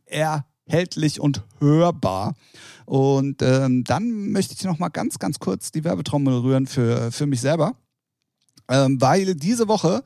erhältlich 0.71 1.19
und 1.19 1.43
hörbar. 1.59 2.35
Und 2.85 3.41
ähm, 3.41 3.83
dann 3.83 4.31
möchte 4.31 4.53
ich 4.53 4.63
noch 4.63 4.79
mal 4.79 4.89
ganz, 4.89 5.19
ganz 5.19 5.39
kurz 5.39 5.71
die 5.71 5.83
Werbetrommel 5.83 6.39
rühren 6.39 6.67
für, 6.67 7.11
für 7.11 7.25
mich 7.25 7.41
selber. 7.41 7.75
Ähm, 8.69 8.99
weil 9.01 9.35
diese 9.35 9.67
Woche 9.67 10.03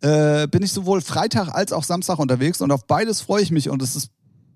äh, 0.00 0.48
bin 0.48 0.62
ich 0.62 0.72
sowohl 0.72 1.00
Freitag 1.00 1.48
als 1.48 1.72
auch 1.72 1.84
Samstag 1.84 2.18
unterwegs 2.18 2.60
und 2.60 2.72
auf 2.72 2.86
beides 2.86 3.20
freue 3.20 3.42
ich 3.42 3.50
mich 3.50 3.68
und 3.68 3.82
es 3.82 3.94
ist, 3.94 4.10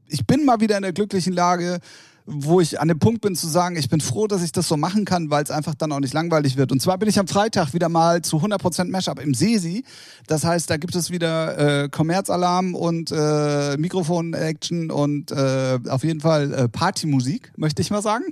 ich 0.08 0.26
bin 0.26 0.44
mal 0.44 0.60
wieder 0.60 0.76
in 0.76 0.82
der 0.82 0.92
glücklichen 0.92 1.32
Lage, 1.32 1.78
wo 2.26 2.60
ich 2.60 2.80
an 2.80 2.88
dem 2.88 2.98
Punkt 2.98 3.20
bin 3.20 3.36
zu 3.36 3.46
sagen, 3.46 3.76
ich 3.76 3.90
bin 3.90 4.00
froh, 4.00 4.26
dass 4.26 4.42
ich 4.42 4.50
das 4.50 4.66
so 4.66 4.76
machen 4.76 5.04
kann, 5.04 5.28
weil 5.28 5.44
es 5.44 5.50
einfach 5.50 5.74
dann 5.74 5.92
auch 5.92 6.00
nicht 6.00 6.14
langweilig 6.14 6.56
wird. 6.56 6.72
Und 6.72 6.80
zwar 6.80 6.96
bin 6.96 7.08
ich 7.08 7.18
am 7.18 7.28
Freitag 7.28 7.74
wieder 7.74 7.90
mal 7.90 8.22
zu 8.22 8.38
100% 8.38 8.90
Mashup 8.90 9.20
im 9.20 9.34
Sesi. 9.34 9.84
Das 10.26 10.44
heißt, 10.44 10.70
da 10.70 10.78
gibt 10.78 10.94
es 10.94 11.10
wieder 11.10 11.84
äh, 11.84 11.88
Kommerzalarm 11.90 12.74
und 12.74 13.12
äh, 13.12 13.76
Mikrofon-Action 13.76 14.90
und 14.90 15.32
äh, 15.32 15.78
auf 15.88 16.02
jeden 16.02 16.20
Fall 16.20 16.52
äh, 16.54 16.68
Partymusik, 16.68 17.52
möchte 17.56 17.82
ich 17.82 17.90
mal 17.90 18.02
sagen. 18.02 18.24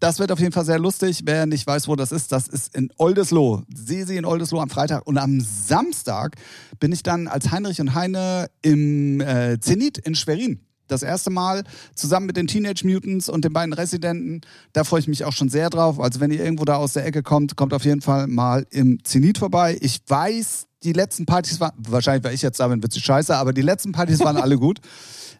Das 0.00 0.20
wird 0.20 0.32
auf 0.32 0.38
jeden 0.38 0.52
Fall 0.52 0.64
sehr 0.64 0.78
lustig. 0.78 1.22
Wer 1.24 1.44
nicht 1.46 1.66
weiß, 1.66 1.88
wo 1.88 1.96
das 1.96 2.12
ist, 2.12 2.32
das 2.32 2.48
ist 2.48 2.74
in 2.74 2.90
Oldesloe. 2.96 3.64
Sesi 3.74 4.16
in 4.16 4.24
Oldesloe 4.24 4.62
am 4.62 4.70
Freitag. 4.70 5.06
Und 5.06 5.18
am 5.18 5.40
Samstag 5.40 6.36
bin 6.80 6.92
ich 6.92 7.02
dann 7.02 7.28
als 7.28 7.50
Heinrich 7.50 7.80
und 7.80 7.94
Heine 7.94 8.48
im 8.62 9.20
äh, 9.20 9.58
Zenit 9.60 9.98
in 9.98 10.14
Schwerin. 10.14 10.60
Das 10.88 11.02
erste 11.02 11.30
Mal 11.30 11.64
zusammen 11.94 12.26
mit 12.26 12.36
den 12.36 12.46
Teenage 12.46 12.86
Mutants 12.86 13.28
und 13.28 13.44
den 13.44 13.52
beiden 13.52 13.72
Residenten. 13.72 14.40
Da 14.72 14.84
freue 14.84 15.00
ich 15.00 15.08
mich 15.08 15.24
auch 15.24 15.32
schon 15.32 15.48
sehr 15.48 15.70
drauf. 15.70 16.00
Also 16.00 16.20
wenn 16.20 16.30
ihr 16.30 16.42
irgendwo 16.42 16.64
da 16.64 16.76
aus 16.76 16.94
der 16.94 17.06
Ecke 17.06 17.22
kommt, 17.22 17.56
kommt 17.56 17.72
auf 17.72 17.84
jeden 17.84 18.00
Fall 18.00 18.26
mal 18.26 18.66
im 18.70 19.04
Zenit 19.04 19.38
vorbei. 19.38 19.78
Ich 19.80 20.00
weiß, 20.06 20.66
die 20.82 20.92
letzten 20.92 21.26
Partys 21.26 21.60
waren, 21.60 21.72
wahrscheinlich 21.78 22.24
weil 22.24 22.34
ich 22.34 22.42
jetzt 22.42 22.60
da 22.60 22.68
bin, 22.68 22.82
wird 22.82 22.92
sie 22.92 23.00
scheiße, 23.00 23.36
aber 23.36 23.52
die 23.52 23.62
letzten 23.62 23.92
Partys 23.92 24.20
waren 24.20 24.36
alle 24.36 24.58
gut. 24.58 24.80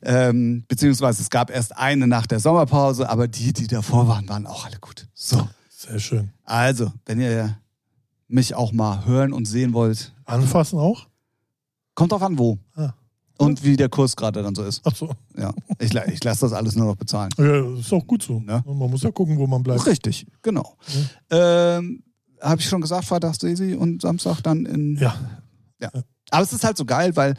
Ähm, 0.01 0.65
beziehungsweise 0.69 1.23
es 1.23 1.29
gab 1.29 1.51
erst 1.51 1.77
eine 1.77 2.07
nach 2.07 2.29
der 2.29 2.39
Sommerpause, 2.39 3.11
aber 3.11 3.27
die, 3.27 3.53
die 3.53 3.67
davor 3.67 4.07
waren, 4.07 4.29
waren 4.29 4.47
auch 4.47 4.65
alle 4.65 4.79
gut. 4.79 5.09
So. 5.13 5.49
Sehr 5.81 6.01
schön. 6.01 6.33
Also, 6.45 6.93
wenn 7.07 7.21
ihr 7.21 7.57
mich 8.27 8.55
auch 8.57 8.73
mal 8.73 9.07
hören 9.07 9.33
und 9.33 9.47
sehen 9.47 9.73
wollt, 9.73 10.13
Anfassen 10.25 10.79
auch? 10.79 11.07
kommt 11.95 12.13
drauf 12.13 12.23
an, 12.23 12.37
wo. 12.37 12.59
Ah. 12.75 12.95
Und 13.39 13.63
wie 13.65 13.77
der 13.77 13.89
Kurs 13.89 14.17
gerade 14.17 14.43
dann 14.43 14.55
so 14.55 14.65
ist. 14.65 14.83
Ach 14.85 14.95
so. 14.95 15.11
Ja, 15.37 15.53
ich, 15.79 15.95
ich 15.95 16.25
lasse 16.25 16.41
das 16.43 16.53
alles 16.53 16.75
nur 16.75 16.87
noch 16.87 16.97
bezahlen. 16.97 17.31
Ja, 17.39 17.79
ist 17.79 17.93
auch 17.93 18.07
gut 18.07 18.23
so. 18.23 18.41
Ne? 18.41 18.63
Man 18.67 18.91
muss 18.91 19.03
ja 19.03 19.11
gucken, 19.13 19.39
wo 19.39 19.47
man 19.47 19.63
bleibt. 19.63 19.87
Richtig, 19.87 20.27
genau. 20.43 20.77
Ähm, 21.31 22.03
Habe 22.41 22.61
ich 22.61 22.69
schon 22.69 22.81
gesagt, 22.81 23.05
Freitag 23.05 23.35
Sesi 23.41 23.75
und 23.75 24.03
Samstag 24.03 24.41
dann 24.43 24.67
in. 24.67 24.97
Ja. 24.97 25.15
Aber 26.31 26.43
es 26.43 26.53
ist 26.53 26.65
halt 26.65 26.77
so 26.77 26.85
geil, 26.85 27.15
weil 27.17 27.35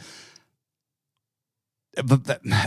äh, 1.92 2.02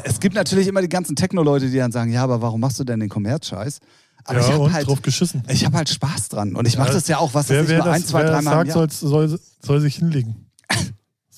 es 0.04 0.20
gibt 0.20 0.36
natürlich 0.36 0.68
immer 0.68 0.82
die 0.82 0.90
ganzen 0.90 1.16
Techno-Leute, 1.16 1.70
die 1.70 1.78
dann 1.78 1.92
sagen, 1.92 2.12
ja, 2.12 2.24
aber 2.24 2.42
warum 2.42 2.62
machst 2.62 2.80
du 2.80 2.84
denn 2.84 3.00
den 3.00 3.10
Kommerz-Scheiß? 3.10 3.80
Aber 4.26 4.40
ja, 4.40 4.46
ich 4.46 4.54
habe 4.54 4.72
halt, 4.72 4.88
drauf 4.88 5.02
geschissen. 5.02 5.44
ich 5.50 5.66
hab 5.66 5.74
halt 5.74 5.90
Spaß 5.90 6.30
dran. 6.30 6.56
Und 6.56 6.68
ich 6.68 6.78
mache 6.78 6.90
Ja, 6.90 6.94
das 6.94 7.08
ja 7.08 7.18
auch, 7.18 7.34
was 7.34 7.50
Wer, 7.50 7.64
ich, 7.64 7.68
wer 7.70 7.78
nur 7.80 7.88
das 7.88 7.96
ein, 7.96 8.06
zwei, 8.06 8.24
wer 8.24 8.32
dreimal 8.32 8.54
im 8.66 8.72
sagt, 8.72 8.76
Jahr. 8.76 8.90
soll, 8.90 9.28
soll, 9.28 9.40
soll 9.62 9.82
sich 9.82 9.96
hinlegen. 9.96 10.50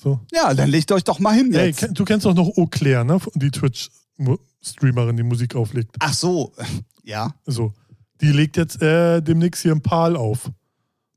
So. 0.06 0.20
Ja, 0.32 0.54
dann 0.54 0.68
legt 0.70 0.92
euch 0.92 1.02
doch 1.02 1.18
mal 1.18 1.34
hin 1.34 1.52
jetzt. 1.52 1.80
ken- 1.80 1.92
du 1.92 2.04
kennst 2.04 2.24
doch 2.26 2.34
noch 2.34 2.46
Eau 2.56 2.66
Claire, 2.66 3.04
ne? 3.04 3.18
Die 3.34 3.50
Twitch-Streamerin, 3.50 5.16
die 5.16 5.24
Musik 5.24 5.56
auflegt. 5.56 5.96
Ach 5.98 6.14
so, 6.14 6.52
ja. 7.02 7.34
So. 7.44 7.72
Die 8.20 8.30
legt 8.30 8.56
jetzt 8.56 8.80
äh, 8.80 9.20
demnächst 9.20 9.62
hier 9.62 9.72
im 9.72 9.80
Pal 9.82 10.16
auf. 10.16 10.48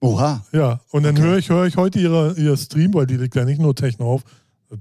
Oha. 0.02 0.44
Ja. 0.54 0.80
Und 0.90 1.04
dann 1.04 1.16
Okay. 1.16 1.24
höre 1.28 1.38
ich, 1.38 1.50
höre 1.50 1.68
ich 1.68 1.78
heute 1.78 2.00
ihre, 2.00 2.34
ihr 2.40 2.58
Stream, 2.58 2.92
weil 2.96 3.06
die 3.06 3.18
legt 3.18 3.36
ja 3.36 3.46
nicht 3.46 3.62
nur 3.62 3.76
Techno 3.76 4.12
auf, 4.14 4.24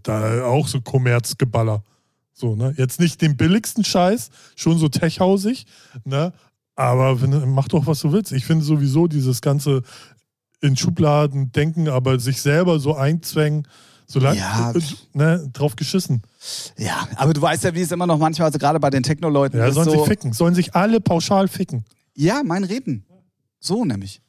Da 0.04 0.42
auch 0.46 0.66
so 0.68 0.80
Kommerzgeballer. 0.80 1.84
So, 2.32 2.56
ne? 2.56 2.72
Jetzt 2.78 3.00
nicht 3.00 3.20
den 3.20 3.36
billigsten 3.36 3.84
Scheiß, 3.84 4.30
schon 4.56 4.78
so 4.78 4.88
techhausig, 4.88 5.66
ne? 6.06 6.32
Aber 6.76 7.20
wenn, 7.20 7.50
mach 7.52 7.68
doch, 7.68 7.86
was 7.86 8.00
du 8.00 8.10
willst. 8.12 8.32
Ich 8.32 8.46
finde 8.46 8.64
sowieso 8.64 9.06
dieses 9.06 9.42
ganze 9.42 9.82
in 10.62 10.76
Schubladen 10.78 11.52
denken, 11.52 11.88
aber 11.88 12.18
sich 12.18 12.40
selber 12.40 12.78
so 12.80 12.94
einzwängen, 12.96 13.68
so 14.10 14.18
lange 14.20 14.38
Ja. 14.38 14.72
ne, 15.12 15.48
drauf 15.52 15.76
geschissen. 15.76 16.22
Ja, 16.78 17.06
aber 17.16 17.34
du 17.34 17.42
weißt 17.42 17.62
ja, 17.64 17.74
wie 17.74 17.82
es 17.82 17.92
immer 17.92 18.06
noch 18.06 18.18
manchmal, 18.18 18.46
also 18.46 18.58
gerade 18.58 18.80
bei 18.80 18.88
den 18.90 19.02
Techno-Leuten 19.02 19.58
Ja, 19.58 19.70
sollen 19.70 19.84
so, 19.90 19.98
sich 19.98 20.02
ficken. 20.08 20.32
Sollen 20.32 20.54
sich 20.54 20.74
alle 20.74 21.00
pauschal 21.00 21.46
ficken. 21.46 21.84
Ja, 22.14 22.42
mein 22.42 22.64
Reden. 22.64 23.04
So 23.60 23.84
nämlich. 23.84 24.22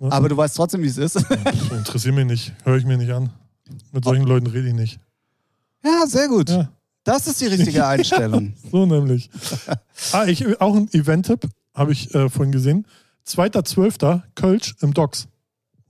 Ja. 0.00 0.08
Aber 0.10 0.28
du 0.28 0.36
weißt 0.36 0.56
trotzdem, 0.56 0.82
wie 0.82 0.88
es 0.88 0.98
ist. 0.98 1.18
Pff, 1.20 1.70
Interessiert 1.72 2.14
mich 2.16 2.26
nicht. 2.26 2.52
Höre 2.64 2.76
ich 2.76 2.84
mir 2.84 2.96
nicht 2.98 3.12
an. 3.12 3.30
Mit 3.92 4.04
solchen 4.04 4.24
Leuten 4.24 4.48
rede 4.48 4.68
ich 4.68 4.74
nicht. 4.74 4.98
ja, 5.84 6.04
sehr 6.06 6.26
gut. 6.28 6.50
Ja, 6.50 6.68
Das 7.04 7.26
ist 7.28 7.40
die 7.40 7.46
richtige 7.46 7.86
Einstellung. 7.86 8.54
so 8.72 8.84
nämlich. 8.86 9.30
ah, 10.12 10.24
ich, 10.24 10.60
auch 10.60 10.74
ein 10.74 10.92
Event-Tipp 10.92 11.48
habe 11.74 11.92
ich 11.92 12.12
äh, 12.14 12.28
vorhin 12.28 12.50
gesehen. 12.50 12.86
2.12. 13.26 14.22
Kölsch 14.34 14.74
im 14.80 14.92
Docks. 14.92 15.28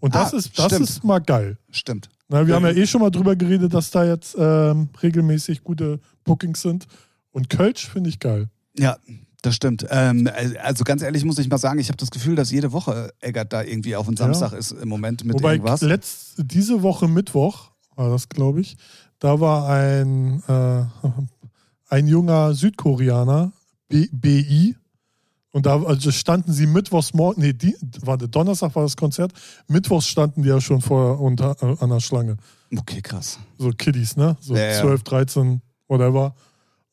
Und 0.01 0.15
das, 0.15 0.35
Ah, 0.35 0.37
ist, 0.37 0.59
das 0.59 0.67
stimmt. 0.67 0.89
ist 0.89 1.05
mal 1.05 1.21
geil. 1.21 1.57
Stimmt. 1.71 2.11
Na, 2.33 2.47
wir 2.47 2.55
haben 2.55 2.65
ja 2.65 2.73
eh 2.73 2.87
schon 2.87 3.03
mal 3.03 3.11
drüber 3.11 3.37
geredet, 3.37 3.75
dass 3.75 3.91
da 3.91 4.05
jetzt 4.07 4.35
ähm, 4.39 4.89
regelmäßig 5.03 5.63
gute 5.63 6.01
Bookings 6.25 6.63
sind. 6.63 6.87
Und 7.31 7.51
Kölsch 7.51 7.89
finde 7.89 8.09
ich 8.09 8.21
geil. 8.21 8.49
Ja, 8.79 8.97
das 9.43 9.55
stimmt. 9.55 9.85
Ähm, 9.91 10.31
also 10.63 10.83
ganz 10.85 11.03
ehrlich 11.03 11.25
muss 11.27 11.39
ich 11.39 11.51
mal 11.51 11.59
sagen, 11.59 11.79
ich 11.79 11.89
habe 11.89 11.99
das 11.99 12.11
Gefühl, 12.11 12.35
dass 12.35 12.51
jede 12.51 12.73
Woche 12.73 13.13
Eggert 13.21 13.53
da 13.53 13.63
irgendwie 13.63 13.97
auf 13.97 14.07
den 14.07 14.17
Samstag 14.17 14.55
ist 14.55 14.73
im 14.73 14.89
Moment 14.89 15.25
mit 15.25 15.35
Wobei 15.35 15.55
irgendwas. 15.55 15.83
letzt, 15.83 16.35
diese 16.39 16.83
Woche 16.83 17.07
Mittwoch 17.07 17.71
war 17.97 18.09
das, 18.09 18.31
glaube 18.31 18.63
ich, 18.63 18.77
da 19.19 19.39
war 19.41 19.69
ein, 19.69 20.43
äh, 20.49 20.85
ein 21.89 22.07
junger 22.07 22.55
Südkoreaner, 22.55 23.53
B, 23.89 24.09
BI, 24.11 24.77
und 25.53 25.67
da 25.67 25.83
also 25.83 26.11
standen 26.11 26.53
sie 26.53 26.67
mittwochs 26.67 27.15
morgen, 27.15 27.41
nee, 27.43 27.53
die, 27.53 27.77
warte, 28.01 28.29
Donnerstag 28.29 28.75
war 28.75 28.83
das 28.83 28.97
Konzert, 28.97 29.33
mittwochs 29.69 30.07
standen 30.07 30.43
die 30.43 30.49
ja 30.49 30.61
schon 30.61 30.81
vor 30.81 31.21
unter, 31.21 31.57
äh, 31.63 31.77
an 31.79 31.91
der 31.91 32.01
Schlange. 32.01 32.37
Okay, 32.77 33.03
krass. 33.03 33.39
So 33.59 33.71
Kiddies, 33.71 34.17
ne? 34.17 34.37
So 34.41 34.57
Ja, 34.57 34.73
ja. 34.73 34.81
12, 34.81 35.03
13, 35.03 35.63
whatever. 35.89 36.35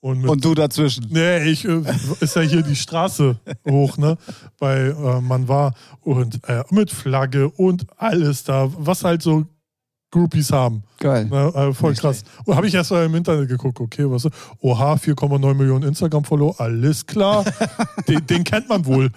Und 0.02 0.22
mit 0.22 0.30
Und 0.30 0.46
du 0.46 0.54
dazwischen. 0.54 1.08
Nee, 1.10 1.44
ich 1.50 1.66
äh, 1.66 1.82
ist 2.22 2.36
ja 2.36 2.42
hier 2.42 2.62
die 2.62 2.76
Straße 2.76 3.38
hoch, 3.70 3.98
ne? 3.98 4.18
Bei 4.58 4.88
äh, 4.88 5.22
man 5.22 5.48
war 5.48 5.74
und 6.02 6.40
äh, 6.48 6.64
mit 6.70 6.90
Flagge 6.92 7.50
und 7.50 7.86
alles 7.98 8.44
da, 8.44 8.70
was 8.78 9.04
halt 9.04 9.22
so 9.22 9.46
Groupies 10.12 10.52
haben. 10.52 10.84
Geil. 11.00 11.26
Ne? 11.26 11.52
Äh, 11.54 11.74
voll 11.74 11.92
Nicht 11.92 12.02
krass. 12.02 12.24
Und 12.46 12.56
habe 12.56 12.68
ich 12.68 12.74
erst 12.74 12.90
mal 12.92 13.06
im 13.06 13.14
Internet 13.14 13.48
geguckt, 13.48 13.80
okay, 13.80 14.06
was? 14.10 14.28
Oha, 14.60 14.94
4,9 14.96 15.54
Millionen 15.54 15.84
Instagram-Follow, 15.88 16.56
alles 16.58 17.06
klar. 17.06 17.46
den, 18.08 18.26
den 18.26 18.44
kennt 18.44 18.68
man 18.70 18.86
wohl. 18.86 19.12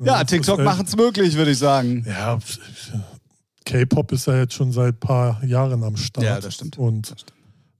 Ja, 0.00 0.24
TikTok 0.24 0.58
halt- 0.58 0.64
macht 0.66 0.86
es 0.88 0.96
möglich, 0.96 1.36
würde 1.36 1.52
ich 1.52 1.58
sagen. 1.58 2.04
Ja, 2.08 2.38
K-Pop 3.64 4.12
ist 4.12 4.26
ja 4.26 4.36
jetzt 4.38 4.54
schon 4.54 4.72
seit 4.72 5.00
paar 5.00 5.42
Jahren 5.44 5.82
am 5.84 5.96
Start. 5.96 6.24
Ja, 6.26 6.40
das 6.40 6.54
stimmt. 6.54 6.76
Und 6.76 7.10
Das 7.12 7.20
stimmt. 7.20 7.38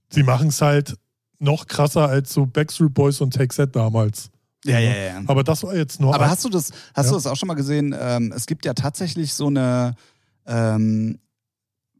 sie 0.09 0.23
machen 0.23 0.47
es 0.47 0.61
halt 0.61 0.95
noch 1.39 1.67
krasser 1.67 2.07
als 2.07 2.33
so 2.33 2.45
Backstreet 2.45 2.93
Boys 2.93 3.21
und 3.21 3.33
Take 3.33 3.53
That 3.55 3.75
damals. 3.75 4.29
Ja, 4.63 4.79
ja, 4.79 4.95
ja. 4.95 5.21
Aber 5.27 5.43
das 5.43 5.61
war 5.63 5.75
jetzt 5.75 5.99
nur 5.99 6.15
Aber 6.15 6.23
ein- 6.23 6.29
hast 6.31 6.43
du 6.45 6.49
das, 6.49 6.71
hast 6.95 7.05
Ja. 7.05 7.11
du 7.11 7.17
das 7.17 7.27
auch 7.27 7.35
schon 7.35 7.47
mal 7.47 7.53
gesehen? 7.53 7.93
Ähm, 7.99 8.33
es 8.35 8.47
gibt 8.47 8.65
ja 8.65 8.73
tatsächlich 8.73 9.33
so 9.33 9.47
eine 9.47 9.93
ähm, 10.47 11.19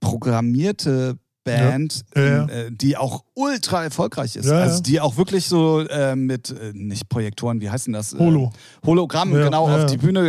programmierte 0.05 1.17
Band, 1.43 2.01
Ja. 2.15 2.21
Ja, 2.23 2.27
ja. 2.29 2.43
in, 2.43 2.49
äh, 2.49 2.71
die 2.71 2.97
auch 2.97 3.23
ultra 3.35 3.83
erfolgreich 3.83 4.35
ist. 4.35 4.45
Ja, 4.47 4.59
also 4.61 4.77
ja. 4.77 4.81
die 4.81 4.99
auch 4.99 5.15
wirklich 5.17 5.45
so 5.45 5.81
äh, 5.81 6.15
mit, 6.15 6.49
äh, 6.49 6.71
nicht 6.73 7.07
Projektoren, 7.07 7.61
wie 7.61 7.69
heißen 7.69 7.93
das? 7.93 8.13
Äh, 8.13 8.17
Holo. 8.19 8.51
Hologramm, 8.83 9.31
Ja, 9.35 9.43
genau, 9.45 9.67
ja, 9.67 9.75
auf 9.75 9.81
ja. 9.81 9.85
die 9.85 9.97
Bühne 9.97 10.21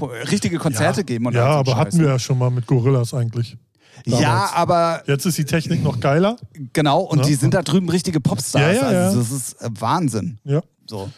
äh, 0.00 0.22
richtige 0.30 0.56
Konzerte 0.58 1.00
ja. 1.00 1.04
geben. 1.04 1.26
Und 1.26 1.34
ja, 1.34 1.44
aber 1.46 1.72
Scheiß. 1.72 1.80
hatten 1.80 1.98
wir 2.00 2.06
ja 2.08 2.18
schon 2.18 2.38
mal 2.38 2.50
mit 2.50 2.66
Gorillas 2.66 3.12
eigentlich. 3.12 3.58
Ja, 4.06 4.20
damals. 4.20 4.52
aber 4.54 5.02
Jetzt 5.06 5.26
ist 5.26 5.36
die 5.38 5.44
Technik 5.44 5.82
noch 5.84 6.00
geiler. 6.00 6.36
genau, 6.72 7.00
und 7.02 7.18
Ne? 7.18 7.26
die 7.26 7.34
sind 7.34 7.52
da 7.54 7.62
drüben 7.62 7.88
richtige 7.90 8.20
Popstars. 8.20 8.76
Ja, 8.76 8.82
ja, 8.84 8.92
ja. 8.92 9.04
Also 9.08 9.18
das 9.20 9.30
ist 9.32 9.60
äh, 9.62 9.68
Wahnsinn. 9.78 10.38
Ja. 10.44 10.62
So. 10.86 11.10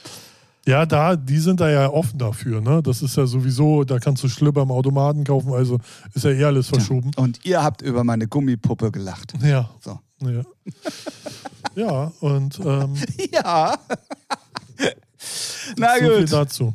Ja, 0.67 0.85
da, 0.85 1.15
die 1.15 1.39
sind 1.39 1.61
da 1.61 1.71
ja 1.71 1.89
offen 1.91 2.19
dafür, 2.19 2.61
ne? 2.61 2.83
Das 2.83 3.01
ist 3.01 3.17
ja 3.17 3.27
sowieso, 3.27 3.85
da 3.85 4.01
kannst 4.01 4.25
du 4.25 4.29
Schlüpper 4.29 4.63
im 4.63 4.73
Automaten 4.73 5.23
kaufen, 5.23 5.53
also 5.53 5.79
ist 6.13 6.25
ja 6.25 6.33
eh 6.33 6.45
alles 6.45 6.69
verschoben. 6.69 7.13
Und 7.17 7.45
ihr 7.45 7.63
habt 7.63 7.83
über 7.83 8.03
meine 8.03 8.27
Gummipuppe 8.27 8.91
gelacht. 8.91 9.35
Ja. 9.43 9.71
So. 9.81 10.01
Ja, 10.23 10.43
ja 11.77 12.13
und 12.21 12.59
ähm, 12.65 12.95
Ja. 13.33 13.79
Na 15.77 15.95
so 15.95 16.05
viel 16.05 16.21
gut. 16.21 16.33
dazu. 16.33 16.75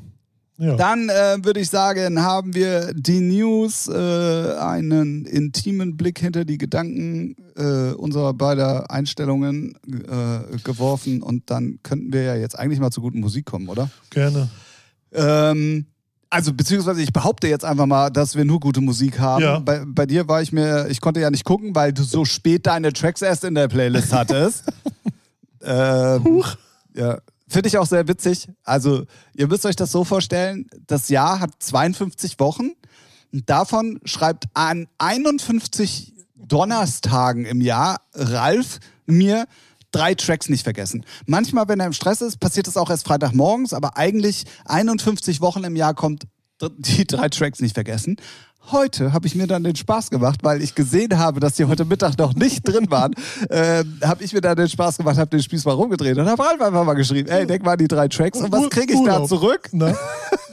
Ja. 0.61 0.75
Dann 0.75 1.09
äh, 1.09 1.43
würde 1.43 1.59
ich 1.59 1.71
sagen, 1.71 2.21
haben 2.21 2.53
wir 2.53 2.93
die 2.93 3.19
News, 3.19 3.87
äh, 3.87 4.53
einen 4.59 5.25
intimen 5.25 5.97
Blick 5.97 6.19
hinter 6.19 6.45
die 6.45 6.59
Gedanken 6.59 7.35
äh, 7.57 7.93
unserer 7.93 8.35
beider 8.35 8.91
Einstellungen 8.91 9.73
äh, 9.87 10.57
geworfen 10.63 11.23
und 11.23 11.49
dann 11.49 11.79
könnten 11.81 12.13
wir 12.13 12.21
ja 12.21 12.35
jetzt 12.35 12.59
eigentlich 12.59 12.79
mal 12.79 12.91
zur 12.91 13.01
guten 13.01 13.21
Musik 13.21 13.47
kommen, 13.47 13.69
oder? 13.69 13.89
Gerne. 14.11 14.49
Ähm, 15.11 15.87
also 16.29 16.53
beziehungsweise 16.53 17.01
ich 17.01 17.11
behaupte 17.11 17.47
jetzt 17.47 17.65
einfach 17.65 17.87
mal, 17.87 18.11
dass 18.11 18.35
wir 18.35 18.45
nur 18.45 18.59
gute 18.59 18.81
Musik 18.81 19.19
haben. 19.19 19.43
Ja. 19.43 19.57
Bei, 19.57 19.83
bei 19.83 20.05
dir 20.05 20.27
war 20.27 20.43
ich 20.43 20.51
mir, 20.51 20.85
ich 20.89 21.01
konnte 21.01 21.21
ja 21.21 21.31
nicht 21.31 21.43
gucken, 21.43 21.73
weil 21.73 21.91
du 21.91 22.03
so 22.03 22.23
spät 22.23 22.67
deine 22.67 22.93
Tracks 22.93 23.23
erst 23.23 23.45
in 23.45 23.55
der 23.55 23.67
Playlist 23.67 24.13
hattest. 24.13 24.65
ähm, 25.63 26.23
Huch. 26.23 26.55
ja. 26.93 27.17
Finde 27.51 27.67
ich 27.67 27.77
auch 27.77 27.85
sehr 27.85 28.07
witzig. 28.07 28.47
Also, 28.63 29.03
ihr 29.33 29.47
müsst 29.47 29.65
euch 29.65 29.75
das 29.75 29.91
so 29.91 30.05
vorstellen: 30.05 30.67
Das 30.87 31.09
Jahr 31.09 31.41
hat 31.41 31.51
52 31.59 32.39
Wochen. 32.39 32.71
Und 33.33 33.49
davon 33.49 33.99
schreibt 34.05 34.45
an 34.53 34.87
51 34.99 36.13
Donnerstagen 36.35 37.43
im 37.43 37.59
Jahr 37.59 37.99
Ralf 38.13 38.79
mir 39.05 39.47
drei 39.91 40.15
Tracks 40.15 40.47
nicht 40.47 40.63
vergessen. 40.63 41.05
Manchmal, 41.25 41.67
wenn 41.67 41.81
er 41.81 41.87
im 41.87 41.93
Stress 41.93 42.21
ist, 42.21 42.39
passiert 42.39 42.67
das 42.67 42.77
auch 42.77 42.89
erst 42.89 43.05
Freitagmorgens, 43.05 43.73
aber 43.73 43.97
eigentlich 43.97 44.45
51 44.63 45.41
Wochen 45.41 45.65
im 45.65 45.75
Jahr 45.75 45.93
kommt 45.93 46.27
die 46.77 47.05
drei 47.05 47.27
Tracks 47.27 47.59
nicht 47.59 47.73
vergessen. 47.73 48.15
Heute 48.69 49.11
habe 49.11 49.27
ich 49.27 49.35
mir 49.35 49.47
dann 49.47 49.63
den 49.63 49.75
Spaß 49.75 50.09
gemacht, 50.11 50.39
weil 50.43 50.61
ich 50.61 50.75
gesehen 50.75 51.17
habe, 51.17 51.39
dass 51.39 51.55
die 51.55 51.65
heute 51.65 51.83
Mittag 51.83 52.17
noch 52.17 52.35
nicht 52.35 52.67
drin 52.67 52.89
waren. 52.89 53.13
Ähm, 53.49 53.99
habe 54.03 54.23
ich 54.23 54.33
mir 54.33 54.41
dann 54.41 54.55
den 54.55 54.69
Spaß 54.69 54.97
gemacht, 54.97 55.17
habe 55.17 55.29
den 55.29 55.41
Spieß 55.41 55.65
mal 55.65 55.73
rumgedreht 55.73 56.17
und 56.17 56.27
habe 56.27 56.43
Ralf 56.43 56.61
einfach 56.61 56.85
mal 56.85 56.93
geschrieben, 56.93 57.27
ey, 57.29 57.45
denk 57.47 57.63
mal 57.63 57.73
an 57.73 57.79
die 57.79 57.87
drei 57.87 58.07
Tracks 58.07 58.39
und 58.39 58.51
was 58.51 58.69
kriege 58.69 58.93
ich 58.93 59.03
da 59.03 59.23
zurück? 59.25 59.69
Na? 59.71 59.93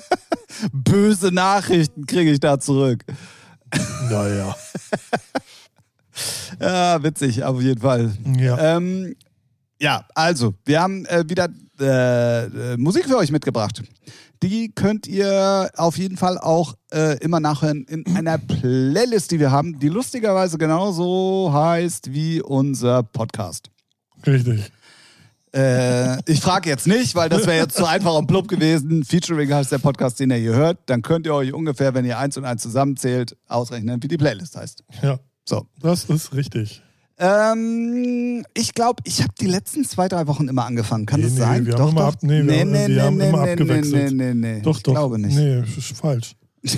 Böse 0.72 1.30
Nachrichten 1.30 2.06
kriege 2.06 2.32
ich 2.32 2.40
da 2.40 2.58
zurück. 2.58 3.04
Naja. 4.10 4.56
Ja, 6.60 7.02
witzig, 7.02 7.44
auf 7.44 7.60
jeden 7.60 7.80
Fall. 7.80 8.12
Ja. 8.36 8.76
Ähm, 8.76 9.14
ja, 9.80 10.04
also, 10.14 10.54
wir 10.64 10.80
haben 10.80 11.06
äh, 11.06 11.24
wieder 11.28 11.48
äh, 11.80 12.72
äh, 12.72 12.76
Musik 12.76 13.04
für 13.04 13.16
euch 13.16 13.30
mitgebracht. 13.30 13.82
Die 14.42 14.70
könnt 14.72 15.06
ihr 15.06 15.70
auf 15.76 15.98
jeden 15.98 16.16
Fall 16.16 16.38
auch 16.38 16.74
äh, 16.92 17.18
immer 17.18 17.40
nachhören 17.40 17.84
in 17.84 18.04
einer 18.16 18.38
Playlist, 18.38 19.30
die 19.30 19.40
wir 19.40 19.50
haben, 19.50 19.78
die 19.78 19.88
lustigerweise 19.88 20.58
genauso 20.58 21.50
heißt 21.52 22.12
wie 22.12 22.40
unser 22.40 23.02
Podcast. 23.02 23.70
Richtig. 24.26 24.70
Äh, 25.54 26.18
ich 26.30 26.40
frage 26.40 26.68
jetzt 26.68 26.86
nicht, 26.86 27.14
weil 27.14 27.28
das 27.28 27.46
wäre 27.46 27.56
jetzt 27.56 27.76
zu 27.76 27.86
einfach 27.86 28.14
und 28.14 28.26
plump 28.26 28.48
gewesen. 28.48 29.02
Featuring 29.04 29.52
heißt 29.52 29.72
der 29.72 29.78
Podcast, 29.78 30.20
den 30.20 30.30
ihr 30.30 30.36
hier 30.36 30.54
hört. 30.54 30.78
Dann 30.86 31.02
könnt 31.02 31.26
ihr 31.26 31.34
euch 31.34 31.52
ungefähr, 31.54 31.94
wenn 31.94 32.04
ihr 32.04 32.18
eins 32.18 32.36
und 32.36 32.44
eins 32.44 32.62
zusammenzählt, 32.62 33.36
ausrechnen, 33.48 34.02
wie 34.02 34.08
die 34.08 34.18
Playlist 34.18 34.56
heißt. 34.56 34.84
Ja, 35.02 35.18
So. 35.48 35.66
das 35.80 36.04
ist 36.04 36.34
richtig. 36.34 36.82
Ähm, 37.18 38.44
ich 38.54 38.74
glaube, 38.74 39.02
ich 39.04 39.20
habe 39.22 39.32
die 39.40 39.46
letzten 39.46 39.84
zwei, 39.84 40.08
drei 40.08 40.26
Wochen 40.28 40.46
immer 40.48 40.64
angefangen. 40.66 41.04
Kann 41.06 41.20
Nee, 41.20 41.26
das 41.26 41.34
nee, 41.34 41.40
sein? 41.40 41.66
wir 41.66 41.74
haben 41.78 41.90
immer 41.90 42.04
ab- 42.04 42.22
nee, 42.22 42.44
wir 42.46 42.60
haben- 42.60 42.72
wir 42.72 43.02
haben 43.02 43.20
immer 43.20 43.44
nee, 43.44 43.50
abgewechselt. 43.52 44.12
Nee, 44.14 44.34
nee, 44.34 44.54
nee. 44.56 44.60
Doch, 44.62 44.76
ich 44.76 44.82
doch. 44.84 44.92
glaube 44.92 45.18
nicht. 45.18 45.34
Nee, 45.36 45.62
ist 45.76 45.96
falsch. 45.96 46.34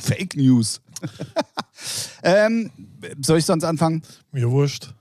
Fake 0.00 0.36
News. 0.36 0.80
ähm, 2.22 2.70
soll 3.24 3.38
ich 3.38 3.44
sonst 3.44 3.62
anfangen? 3.64 4.02
Mir 4.32 4.50
wurscht. 4.50 4.92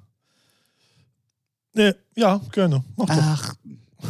Nee, 1.73 1.93
ja, 2.15 2.39
gerne. 2.51 2.83
Mach 2.95 3.05
doch. 3.07 3.15
Ach, 3.19 3.53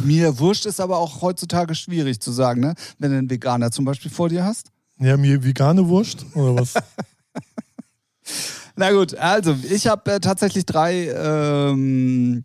mir 0.04 0.38
wurscht 0.38 0.66
ist 0.66 0.80
aber 0.80 0.98
auch 0.98 1.22
heutzutage 1.22 1.74
schwierig 1.74 2.20
zu 2.20 2.32
sagen, 2.32 2.60
ne? 2.60 2.74
Wenn 2.98 3.12
du 3.12 3.18
einen 3.18 3.30
Veganer 3.30 3.70
zum 3.70 3.86
Beispiel 3.86 4.10
vor 4.10 4.28
dir 4.28 4.44
hast. 4.44 4.70
Ja, 4.98 5.16
mir 5.16 5.42
vegane 5.42 5.88
Wurst 5.88 6.26
oder 6.34 6.60
was? 6.60 6.74
Na 8.78 8.92
gut, 8.92 9.14
also 9.16 9.56
ich 9.70 9.86
habe 9.88 10.12
äh, 10.12 10.20
tatsächlich 10.20 10.64
drei 10.64 11.08
ähm, 11.08 12.44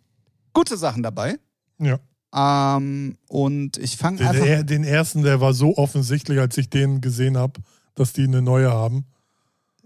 gute 0.53 0.77
Sachen 0.77 1.03
dabei. 1.03 1.38
ja. 1.79 1.99
Ähm, 2.36 3.15
und 3.29 3.77
ich 3.77 3.95
fange 3.95 4.17
Den, 4.17 4.27
einfach. 4.27 4.43
er- 4.47 4.63
den 4.63 4.84
ersten, 4.84 5.21
der 5.21 5.39
war 5.39 5.53
so 5.53 5.77
offensichtlich, 5.77 6.39
als 6.39 6.57
ich 6.57 6.67
den 6.67 6.99
gesehen 6.99 7.38
habe, 7.38 7.61
dass 7.93 8.11
die 8.11 8.23
eine 8.23 8.41
neue 8.41 8.71
haben. 8.71 9.05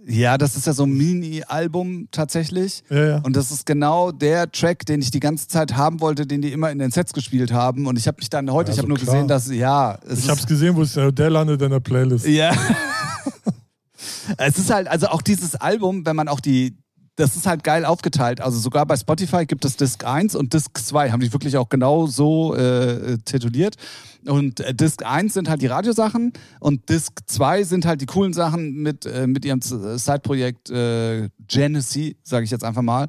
Ja, 0.07 0.37
das 0.37 0.55
ist 0.55 0.65
ja 0.65 0.71
so 0.71 0.83
ein 0.85 0.93
Mini-Album 0.95 2.07
tatsächlich. 2.11 2.85
Ja, 2.89 3.05
ja. 3.05 3.17
Und 3.23 3.35
das 3.35 3.51
ist 3.51 3.65
genau 3.65 4.13
der 4.13 4.49
Track, 4.49 4.85
den 4.85 5.01
ich 5.01 5.11
die 5.11 5.19
ganze 5.19 5.49
Zeit 5.49 5.75
haben 5.75 5.99
wollte, 5.99 6.25
den 6.25 6.41
die 6.41 6.53
immer 6.53 6.71
in 6.71 6.79
den 6.79 6.91
Sets 6.91 7.11
gespielt 7.11 7.51
haben. 7.51 7.85
Und 7.85 7.99
ich 7.99 8.07
habe 8.07 8.15
mich 8.21 8.29
dann 8.29 8.49
heute, 8.49 8.69
Ja, 8.69 8.75
ich 8.75 8.79
habe 8.79 8.87
nur 8.87 8.97
klar. 8.97 9.13
gesehen, 9.13 9.27
dass, 9.27 9.51
ja, 9.51 9.99
es 10.07 10.19
Ich 10.19 10.23
ist, 10.25 10.29
hab's 10.31 10.47
gesehen, 10.47 10.77
wo 10.77 10.83
es 10.83 10.93
der 10.93 11.29
landet 11.29 11.61
in 11.61 11.71
der 11.71 11.81
Playlist. 11.81 12.25
Ja. 12.25 12.53
es 14.37 14.57
ist 14.57 14.69
halt, 14.69 14.87
also 14.87 15.07
auch 15.07 15.21
dieses 15.21 15.55
Album, 15.55 16.05
wenn 16.05 16.15
man 16.15 16.27
auch 16.27 16.39
die, 16.39 16.77
das 17.15 17.35
ist 17.35 17.47
halt 17.47 17.63
geil 17.63 17.83
aufgeteilt. 17.83 18.41
Also 18.41 18.59
sogar 18.59 18.85
bei 18.85 18.95
Spotify 18.95 19.45
gibt 19.47 19.65
es 19.65 19.75
Disc 19.75 20.05
1 20.05 20.35
und 20.35 20.53
Disc 20.53 20.77
2, 20.77 21.11
haben 21.11 21.19
die 21.19 21.33
wirklich 21.33 21.57
auch 21.57 21.67
genau 21.67 22.05
so 22.05 22.53
äh, 22.55 23.17
tituliert. 23.25 23.75
Und 24.25 24.59
äh, 24.59 24.75
Disc 24.75 25.03
1 25.03 25.33
sind 25.33 25.49
halt 25.49 25.61
die 25.63 25.67
Radiosachen 25.67 26.31
und 26.59 26.89
Disc 26.89 27.13
2 27.25 27.63
sind 27.63 27.85
halt 27.87 28.01
die 28.01 28.05
coolen 28.05 28.33
Sachen 28.33 28.83
mit, 28.83 29.07
äh, 29.07 29.25
mit 29.25 29.45
ihrem 29.45 29.61
Z- 29.61 29.99
Side-Projekt 29.99 30.69
äh, 30.69 31.29
Genesee, 31.47 32.17
sage 32.23 32.45
ich 32.45 32.51
jetzt 32.51 32.63
einfach 32.63 32.83
mal, 32.83 33.07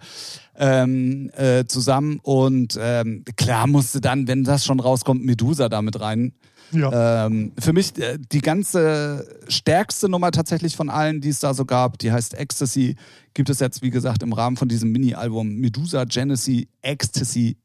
ähm, 0.57 1.31
äh, 1.37 1.67
zusammen. 1.67 2.19
Und 2.23 2.79
ähm, 2.81 3.25
klar 3.37 3.67
musste 3.67 4.01
dann, 4.01 4.27
wenn 4.27 4.43
das 4.43 4.65
schon 4.65 4.81
rauskommt, 4.81 5.23
Medusa 5.23 5.69
da 5.69 5.83
mit 5.83 6.01
rein. 6.01 6.33
Ja. 6.73 7.27
Ähm, 7.27 7.53
für 7.59 7.73
mich 7.73 7.99
äh, 7.99 8.19
die 8.19 8.41
ganze 8.41 9.27
stärkste 9.49 10.09
Nummer 10.09 10.31
tatsächlich 10.31 10.77
von 10.77 10.91
allen, 10.91 11.21
die 11.21 11.31
es 11.31 11.41
da 11.41 11.55
so 11.55 11.65
gab, 11.65 11.99
die 11.99 12.13
heißt 12.13 12.35
Ecstasy, 12.35 12.97
gibt 13.35 13.51
es 13.51 13.61
jetzt, 13.61 13.83
wie 13.83 13.91
gesagt, 13.91 14.23
im 14.23 14.33
Rahmen 14.33 14.57
von 14.57 14.69
diesem 14.69 14.93
Mini-Album 14.93 15.57
Medusa 15.57 16.05
Genesee 16.05 16.69
Ecstasy 16.83 17.57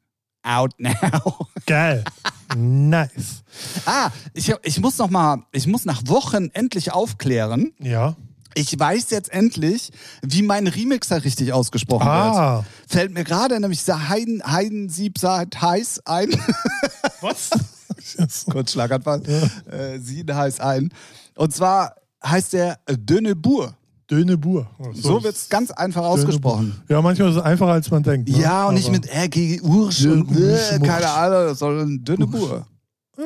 Out 0.44 0.74
Now. 0.78 1.48
Geil. 1.66 2.04
nice. 2.56 3.44
ah, 3.86 4.10
ich, 4.34 4.54
ich 4.64 4.80
muss 4.80 4.98
noch 4.98 5.10
mal, 5.10 5.44
ich 5.52 5.68
muss 5.68 5.86
nach 5.86 6.02
Wochen 6.06 6.50
endlich 6.54 6.92
aufklären. 6.92 7.72
Ja. 7.80 8.16
Ich 8.56 8.78
weiß 8.78 9.10
jetzt 9.10 9.34
endlich, 9.34 9.92
wie 10.22 10.44
mein 10.44 10.68
Remixer 10.68 11.24
richtig 11.24 11.54
ausgesprochen 11.54 12.06
wird. 12.06 12.36
Ah. 12.36 12.66
Fällt 12.88 13.12
mir 13.12 13.24
gerade 13.24 13.60
nämlich 13.60 13.82
Heiden, 13.88 14.44
Heidensieb 14.46 15.20
heiß 15.24 16.02
ein. 16.06 16.30
Was? 17.22 17.50
Kurz 18.52 18.72
Schlaganfall. 18.74 19.22
Äh, 19.70 20.00
Sien 20.00 20.34
heißt 20.34 20.62
ein. 20.62 20.90
Und 21.36 21.54
zwar 21.54 21.96
heißt 22.26 22.54
der 22.54 22.80
Dönnebour. 22.88 23.76
Dönebur. 24.10 24.68
So 24.94 25.24
wird 25.24 25.34
es 25.36 25.48
ganz 25.50 25.72
einfach 25.72 26.04
ausgesprochen. 26.04 26.76
Ja, 26.90 27.02
manchmal 27.02 27.30
ist 27.30 27.38
es 27.38 27.42
einfacher, 27.42 27.72
als 27.72 27.90
man 27.90 28.04
denkt. 28.04 28.30
Ne? 28.30 28.40
Ja, 28.42 28.68
und 28.68 28.76
nicht 28.76 28.88
Aber- 28.90 28.98
mit 28.98 29.08
RG 29.10 29.62
Ursch 29.62 30.06
und 30.06 30.30
Mursch. 30.30 30.80
keine 30.84 31.10
Ahnung, 31.10 31.56
sondern 31.56 32.04
Dönnebour. 32.04 32.68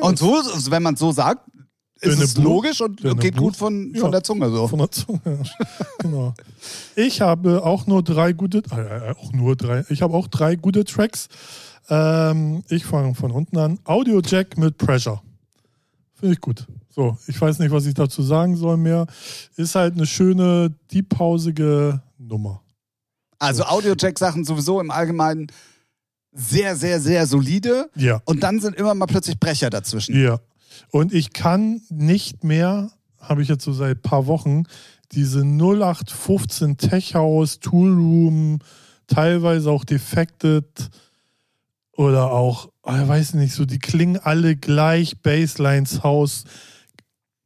Und 0.00 0.18
so, 0.18 0.36
also 0.36 0.70
wenn 0.70 0.82
man 0.82 0.96
so 0.96 1.10
sagt, 1.12 1.40
ist 2.00 2.20
es 2.22 2.34
Dönnebour. 2.34 2.54
logisch 2.54 2.80
und 2.80 2.96
geht 2.96 3.04
Dönnebour. 3.06 3.32
gut 3.48 3.56
von, 3.56 3.92
Ja. 3.92 4.00
von 4.02 4.12
der 4.12 4.22
Zunge 4.22 4.48
so. 4.50 4.68
Von 4.68 4.78
der 4.78 4.90
Zunge. 4.92 5.20
ja. 5.24 5.32
genau. 5.98 6.32
Ich 6.94 7.20
habe 7.20 7.62
auch 7.64 7.86
nur 7.88 8.02
drei 8.04 8.32
gute, 8.32 8.62
äh, 8.70 9.10
äh, 9.10 9.14
auch 9.16 9.32
nur 9.32 9.56
drei. 9.56 9.84
Ich 9.88 10.00
habe 10.00 10.14
auch 10.16 10.28
drei 10.28 10.54
gute 10.54 10.84
Tracks. 10.84 11.28
Ähm, 11.88 12.62
ich 12.68 12.84
fange 12.84 13.14
von 13.14 13.30
unten 13.30 13.56
an. 13.58 13.78
Audio 13.84 14.20
Jack 14.20 14.58
mit 14.58 14.76
Pressure. 14.78 15.22
Finde 16.14 16.34
ich 16.34 16.40
gut. 16.40 16.66
So, 16.88 17.16
ich 17.28 17.40
weiß 17.40 17.60
nicht, 17.60 17.70
was 17.70 17.86
ich 17.86 17.94
dazu 17.94 18.22
sagen 18.22 18.56
soll 18.56 18.76
mehr. 18.76 19.06
Ist 19.56 19.74
halt 19.74 19.94
eine 19.94 20.06
schöne, 20.06 20.74
deephausige 20.92 22.02
Nummer. 22.18 22.62
Also 23.38 23.64
Audio-Jack-Sachen 23.64 24.44
sowieso 24.44 24.80
im 24.80 24.90
Allgemeinen 24.90 25.46
sehr, 26.32 26.74
sehr, 26.76 27.00
sehr 27.00 27.26
solide. 27.26 27.88
Ja. 27.94 28.20
Und 28.24 28.42
dann 28.42 28.60
sind 28.60 28.74
immer 28.76 28.94
mal 28.94 29.06
plötzlich 29.06 29.38
Brecher 29.38 29.70
dazwischen. 29.70 30.20
Ja. 30.20 30.40
Und 30.90 31.14
ich 31.14 31.32
kann 31.32 31.82
nicht 31.88 32.42
mehr, 32.42 32.90
habe 33.20 33.42
ich 33.42 33.48
jetzt 33.48 33.64
so 33.64 33.72
seit 33.72 33.98
ein 33.98 34.02
paar 34.02 34.26
Wochen, 34.26 34.64
diese 35.12 35.40
0815 35.40 36.76
Tech 36.78 37.14
House, 37.14 37.60
Toolroom, 37.60 38.58
teilweise 39.06 39.70
auch 39.70 39.84
Defected 39.84 40.90
oder 41.98 42.30
auch, 42.30 42.70
ah, 42.84 43.02
ich 43.02 43.08
weiß 43.08 43.34
nicht, 43.34 43.52
so, 43.52 43.64
die 43.64 43.80
klingen 43.80 44.18
alle 44.18 44.54
gleich, 44.54 45.20
Basslines 45.20 46.04
House. 46.04 46.44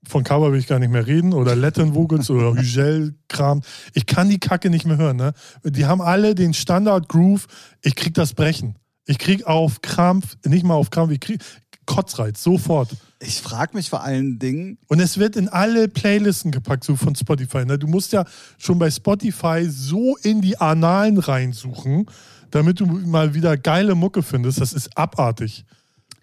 Von 0.07 0.25
Cover 0.25 0.53
will 0.53 0.59
ich 0.59 0.67
gar 0.67 0.79
nicht 0.79 0.91
mehr 0.91 1.07
reden 1.07 1.33
oder 1.33 1.57
Latin 1.57 1.95
Vocals 1.95 2.29
oder 2.29 2.55
Hügel-Kram. 2.61 3.63
Ich 3.95 4.05
kann 4.05 4.29
die 4.29 4.39
Kacke 4.39 4.69
nicht 4.69 4.85
mehr 4.85 4.99
hören. 4.99 5.17
Ne? 5.17 5.33
Die 5.65 5.87
haben 5.87 6.03
alle 6.03 6.35
den 6.35 6.53
Standard-Groove. 6.53 7.47
Ich 7.81 7.95
krieg 7.95 8.13
das 8.13 8.35
Brechen. 8.35 8.77
Ich 9.07 9.19
krieg 9.19 9.47
auf 9.47 9.81
Krampf, 9.81 10.37
nicht 10.45 10.65
mal 10.65 10.75
auf 10.75 10.91
Krampf, 10.91 11.13
ich 11.13 11.21
krieg 11.21 11.41
Kotzreiz, 11.87 12.43
sofort. 12.43 12.91
Ich 13.21 13.41
frage 13.41 13.75
mich 13.75 13.89
vor 13.89 14.03
allen 14.03 14.39
Dingen, 14.39 14.77
Und 14.87 15.01
es 15.01 15.17
wird 15.17 15.35
in 15.35 15.49
alle 15.49 15.89
Playlisten 15.89 16.51
gepackt, 16.51 16.85
so 16.85 16.95
von 16.95 17.15
Spotify. 17.15 17.65
Ne? 17.65 17.79
Du 17.79 17.87
musst 17.87 18.13
ja 18.13 18.27
schon 18.59 18.79
bei 18.79 18.91
Spotify 18.91 19.67
so 19.67 20.17
in 20.19 20.43
die 20.43 20.59
Analen 20.59 21.17
reinsuchen, 21.19 22.07
damit 22.53 22.79
du 22.79 22.87
mal 22.87 23.35
wieder 23.35 23.57
geile 23.57 23.95
Mucke 23.97 24.23
findest. 24.23 24.61
Das 24.61 24.73
ist 24.73 24.97
abartig. 24.97 25.65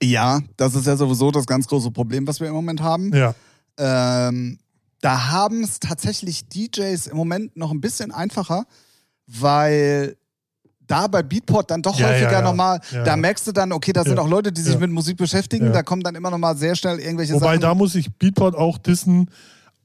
ja, 0.01 0.39
das 0.55 0.73
ist 0.75 0.87
ja 0.87 0.95
sowieso 0.95 1.29
das 1.31 1.45
ganz 1.45 1.67
große 1.67 1.91
Problem, 1.91 2.25
was 2.25 2.39
wir 2.39 2.47
im 2.47 2.53
Moment 2.53 2.81
haben. 2.81 3.13
Ja. 3.13 3.35
Ähm, 3.77 4.57
da 5.01 5.31
haben 5.31 5.63
es 5.63 5.79
tatsächlich 5.79 6.47
DJs 6.49 7.07
im 7.07 7.17
Moment 7.17 7.55
noch 7.57 7.71
ein 7.71 7.81
bisschen 7.81 8.11
einfacher, 8.11 8.65
weil 9.27 10.15
da 10.87 11.07
bei 11.07 11.21
Beatport 11.23 11.69
dann 11.71 11.81
doch 11.81 11.97
Ja, 11.99 12.07
häufiger 12.07 12.31
ja, 12.31 12.39
ja. 12.39 12.41
nochmal, 12.41 12.79
Ja, 12.91 13.03
da 13.03 13.15
merkst 13.15 13.45
du 13.47 13.51
dann, 13.51 13.71
okay, 13.71 13.93
da 13.93 14.03
sind 14.03 14.17
auch 14.19 14.27
Leute, 14.27 14.51
die 14.51 14.61
sich 14.61 14.77
mit 14.79 14.89
Musik 14.91 15.17
beschäftigen, 15.17 15.71
da 15.71 15.83
kommen 15.83 16.01
dann 16.01 16.15
immer 16.15 16.31
nochmal 16.31 16.57
sehr 16.57 16.75
schnell 16.75 16.99
irgendwelche 16.99 17.33
Wobei 17.35 17.45
Sachen. 17.47 17.61
da 17.61 17.75
muss 17.75 17.93
ich 17.95 18.11
Beatport 18.17 18.55
auch 18.55 18.77
dissen, 18.77 19.29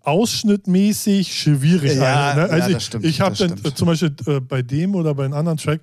ausschnittmäßig 0.00 1.34
schwierig 1.38 1.94
Ja, 1.96 2.30
ein. 2.30 2.36
Ne? 2.36 2.42
ja, 2.42 2.48
Also 2.48 2.70
das 2.72 2.78
ich, 2.82 2.86
stimmt, 2.86 3.04
ich 3.04 3.20
habe 3.20 3.30
das 3.36 3.38
dann 3.48 3.58
stimmt. 3.58 3.78
zum 3.78 3.86
Beispiel 3.86 4.14
äh, 4.26 4.40
bei 4.40 4.62
dem 4.62 4.94
oder 4.94 5.14
bei 5.14 5.24
einem 5.26 5.34
anderen 5.34 5.58
Track, 5.58 5.80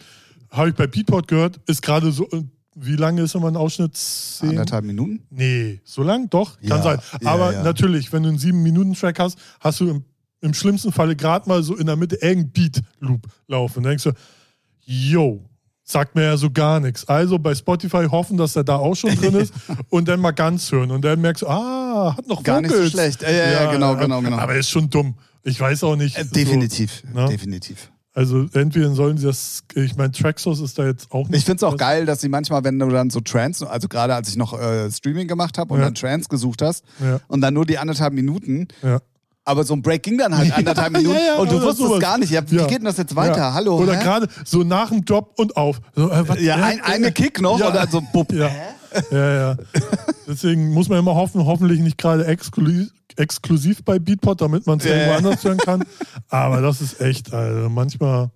habe 0.52 0.70
ich 0.70 0.76
bei 0.76 0.88
Beatport 0.88 1.28
gehört, 1.28 1.60
ist 1.68 1.82
gerade 1.82 2.12
so, 2.12 2.28
äh, 2.32 2.43
wie 2.76 2.95
lange 2.95 3.22
ist 3.22 3.36
immer 3.36 3.47
ein 3.47 3.58
Ausschnitt? 3.58 3.95
Zehn? 3.97 4.49
Anderthalb 4.49 4.86
Minuten? 4.86 5.24
Nee, 5.30 5.82
so 5.84 6.04
lang? 6.04 6.30
Doch, 6.30 6.60
kann 6.60 6.70
Ja, 6.70 6.82
sein. 6.82 6.99
ja, 7.22 7.32
Aber 7.32 7.54
ja. 7.54 7.64
natürlich, 7.64 8.12
wenn 8.14 8.24
du 8.24 8.30
einen 8.30 8.38
7-Minuten-Track 8.38 9.20
hast, 9.20 9.38
hast 9.60 9.80
du 9.82 9.89
im, 9.89 10.04
im 10.41 10.54
schlimmsten 10.54 10.91
Falle 10.91 11.16
gerade 11.16 11.47
mal 11.49 11.64
so 11.64 11.76
in 11.76 11.88
der 11.88 11.95
Mitte 11.95 12.16
irgendein 12.16 12.52
Beat-Loop 12.52 13.28
laufen. 13.47 13.80
Und 13.80 13.84
dann 13.84 13.91
denkst 13.91 14.04
du, 14.06 14.12
yo, 14.86 15.43
sagt 15.84 16.16
mir 16.16 16.24
ja 16.24 16.38
so 16.38 16.49
gar 16.49 16.80
nichts. 16.80 17.06
Also 17.08 17.38
bei 17.38 17.54
Spotify 17.54 18.08
hoffen, 18.10 18.38
dass 18.38 18.56
er 18.56 18.64
da 18.64 18.78
auch 18.78 18.95
schon 18.95 19.14
drin 19.16 19.36
ist 19.36 19.54
und 19.89 20.08
dann 20.08 20.20
mal 20.22 20.32
ganz 20.32 20.72
hören. 20.72 20.91
Und 20.91 21.04
dann 21.04 21.20
merkst 21.20 21.43
du, 21.43 21.47
ah, 21.47 22.16
hat 22.18 22.28
noch 22.28 22.41
Gar 22.41 22.62
nicht 22.62 22.72
so 22.72 22.78
Vocals. 22.78 22.91
schlecht. 22.91 23.22
Ja, 23.22 23.32
ja, 23.32 23.52
ja, 23.52 23.72
genau, 23.72 23.95
genau, 23.97 24.22
genau. 24.22 24.38
Aber 24.38 24.56
ist 24.56 24.70
schon 24.70 24.89
dumm. 24.89 25.16
Ich 25.43 25.60
weiß 25.60 25.84
auch 25.84 25.95
nicht. 25.97 26.18
Äh, 26.18 26.26
definitiv, 26.26 27.04
ne? 27.14 27.28
definitiv. 27.28 27.91
Also 28.14 28.45
entweder 28.53 28.93
sollen 28.93 29.18
sie 29.18 29.26
das, 29.26 29.64
ich 29.74 29.95
meine, 29.95 30.12
Traxos 30.12 30.59
ist 30.59 30.78
da 30.78 30.86
jetzt 30.86 31.12
auch 31.14 31.30
nicht. 31.30 31.39
Ich 31.39 31.45
finde 31.45 31.57
es 31.57 31.64
auch 31.64 31.78
geil, 31.78 32.05
dass 32.05 32.20
sie 32.20 32.28
manchmal, 32.28 32.62
wenn 32.66 32.78
du 32.78 32.89
dann 32.89 33.09
so 33.09 33.22
Trance, 33.22 33.70
also 33.70 33.88
gerade 33.88 34.14
als 34.14 34.28
ich 34.28 34.36
noch 34.36 34.59
äh, 34.59 34.91
Streaming 34.91 35.30
gemacht 35.30 35.57
habe 35.57 35.74
und 35.74 35.80
Ja. 35.80 35.86
dann 35.86 35.95
Trance 35.95 36.28
gesucht 36.28 36.62
hast 36.62 36.84
Ja, 36.99 37.22
und 37.30 37.39
dann 37.39 37.53
nur 37.53 37.66
die 37.66 37.78
anderthalb 37.78 38.12
Minuten, 38.14 38.68
ja. 38.84 38.99
aber 39.45 39.64
so 39.64 39.74
ein 39.76 39.82
Break 39.82 40.03
ging 40.03 40.18
dann 40.18 40.38
halt 40.38 40.51
anderthalb 40.57 40.91
Minuten 40.91 41.18
und 41.39 41.49
du 41.51 41.62
wusstest 41.62 41.78
sowas. 41.88 41.99
gar 42.01 42.18
nicht, 42.18 42.32
ja, 42.32 42.41
wie 42.51 42.57
geht 42.57 42.80
denn 42.80 42.84
das 42.84 42.97
jetzt 42.97 43.16
weiter? 43.16 43.53
Hallo? 43.53 43.78
Oder 43.78 43.95
hä? 43.97 44.03
gerade 44.03 44.28
so 44.43 44.64
nach 44.64 44.89
dem 44.89 45.05
Drop 45.05 45.39
und 45.39 45.55
auf. 45.55 45.80
So, 45.95 46.12
äh, 46.12 46.28
was- 46.28 46.41
Ja, 46.41 46.55
ein, 46.57 46.82
eine 46.82 47.14
Kick 47.14 47.39
noch 47.39 47.59
Ja. 47.62 47.70
oder 47.70 47.88
so 47.89 48.01
bupp. 48.12 48.34
Ja. 48.34 48.49
Ja, 49.12 49.34
ja. 49.34 49.58
Deswegen 50.28 50.74
muss 50.74 50.89
man 50.89 51.00
immer 51.00 51.16
hoffen, 51.16 51.46
hoffentlich 51.46 51.80
nicht 51.80 51.98
gerade 51.98 52.26
exklusiv, 52.26 52.89
exklusiv 53.18 53.84
bei 53.84 54.00
Beatport, 54.00 54.42
damit 54.42 54.66
man 54.68 54.80
es 54.80 54.86
Ja, 54.86 54.92
irgendwo 54.94 55.14
anders 55.14 55.44
hören 55.44 55.58
kann. 55.58 55.84
Aber 56.30 56.62
das 56.62 56.82
ist 56.82 57.02
echt, 57.02 57.34
also 57.34 57.70
manchmal. 57.70 58.30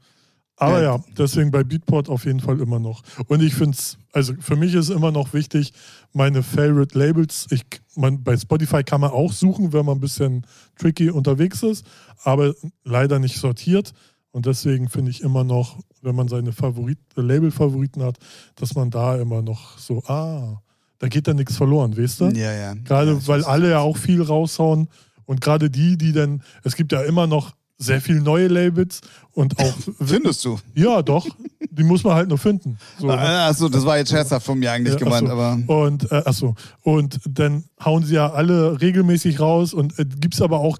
Aber 0.57 0.81
Ja. 0.81 0.95
ja, 0.95 1.03
deswegen 1.17 1.51
bei 1.51 1.63
Beatport 1.65 2.07
auf 2.07 2.23
jeden 2.25 2.39
Fall 2.39 2.61
immer 2.61 2.79
noch. 2.79 3.03
Und 3.27 3.43
ich 3.43 3.53
finde 3.53 3.75
es, 3.77 3.97
also 4.13 4.33
für 4.39 4.55
mich 4.55 4.73
ist 4.73 4.89
immer 4.89 5.11
noch 5.11 5.33
wichtig, 5.33 5.73
meine 6.13 6.43
Favorite 6.43 6.97
Labels, 6.97 7.47
ich, 7.49 7.63
man, 7.95 8.23
bei 8.23 8.37
Spotify 8.37 8.81
kann 8.83 9.01
man 9.01 9.11
auch 9.11 9.33
suchen, 9.33 9.73
wenn 9.73 9.85
man 9.85 9.97
ein 9.97 10.01
bisschen 10.01 10.45
tricky 10.79 11.09
unterwegs 11.09 11.61
ist, 11.61 11.85
aber 12.23 12.53
leider 12.85 13.19
nicht 13.19 13.37
sortiert. 13.37 13.91
Und 14.35 14.45
deswegen 14.47 14.89
finde 14.89 15.11
ich 15.11 15.21
immer 15.21 15.45
noch, 15.45 15.77
wenn 16.01 16.13
man 16.13 16.27
seine 16.27 16.51
Favorit 16.51 16.97
Label-Favoriten 17.15 18.03
hat, 18.03 18.17
dass 18.57 18.75
man 18.75 18.89
da 18.89 19.15
immer 19.15 19.41
noch 19.41 19.77
so, 19.77 20.03
ah, 20.07 20.61
da 20.99 21.07
geht 21.07 21.29
dann 21.29 21.37
nichts 21.37 21.55
verloren, 21.55 21.97
weißt 21.97 22.19
du? 22.19 22.25
Ja, 22.31 22.51
ja. 22.51 22.73
Gerade 22.83 23.13
ja, 23.13 23.27
weil 23.27 23.45
alle 23.45 23.69
ja 23.69 23.79
auch 23.79 23.95
viel 23.95 24.21
raushauen 24.21 24.89
und 25.25 25.39
gerade 25.39 25.69
die, 25.69 25.97
die 25.97 26.11
dann, 26.11 26.43
es 26.65 26.75
gibt 26.75 26.91
ja 26.91 27.03
immer 27.03 27.27
noch 27.27 27.55
sehr 27.77 28.01
viel 28.01 28.19
neue 28.19 28.49
Labels 28.49 28.99
und 29.31 29.57
auch, 29.57 29.73
Findest 30.05 30.43
du? 30.43 30.59
ja 30.73 31.01
doch, 31.01 31.25
die 31.71 31.83
muss 31.85 32.03
man 32.03 32.15
halt 32.15 32.27
nur 32.27 32.37
finden. 32.37 32.77
So, 32.99 33.07
ne? 33.07 33.17
Achso, 33.17 33.69
das 33.69 33.85
war 33.85 33.97
jetzt 33.99 34.11
scherzhaft 34.11 34.45
von 34.45 34.59
mir 34.59 34.69
eigentlich 34.69 34.95
Ja, 34.95 34.99
gemeint, 34.99 35.29
ach 35.29 35.31
so. 35.31 35.41
aber. 35.41 35.59
Und 35.85 36.11
äh, 36.11 36.23
achso, 36.25 36.55
und 36.81 37.21
dann 37.25 37.63
hauen 37.85 38.03
sie 38.03 38.15
ja 38.15 38.33
alle 38.33 38.81
regelmäßig 38.81 39.39
raus 39.39 39.73
und 39.73 39.97
äh, 39.97 40.03
gibt 40.03 40.33
es 40.33 40.41
aber 40.41 40.59
auch 40.59 40.77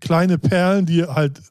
kleine 0.00 0.38
Perlen, 0.38 0.86
die 0.86 1.04
halt 1.04 1.42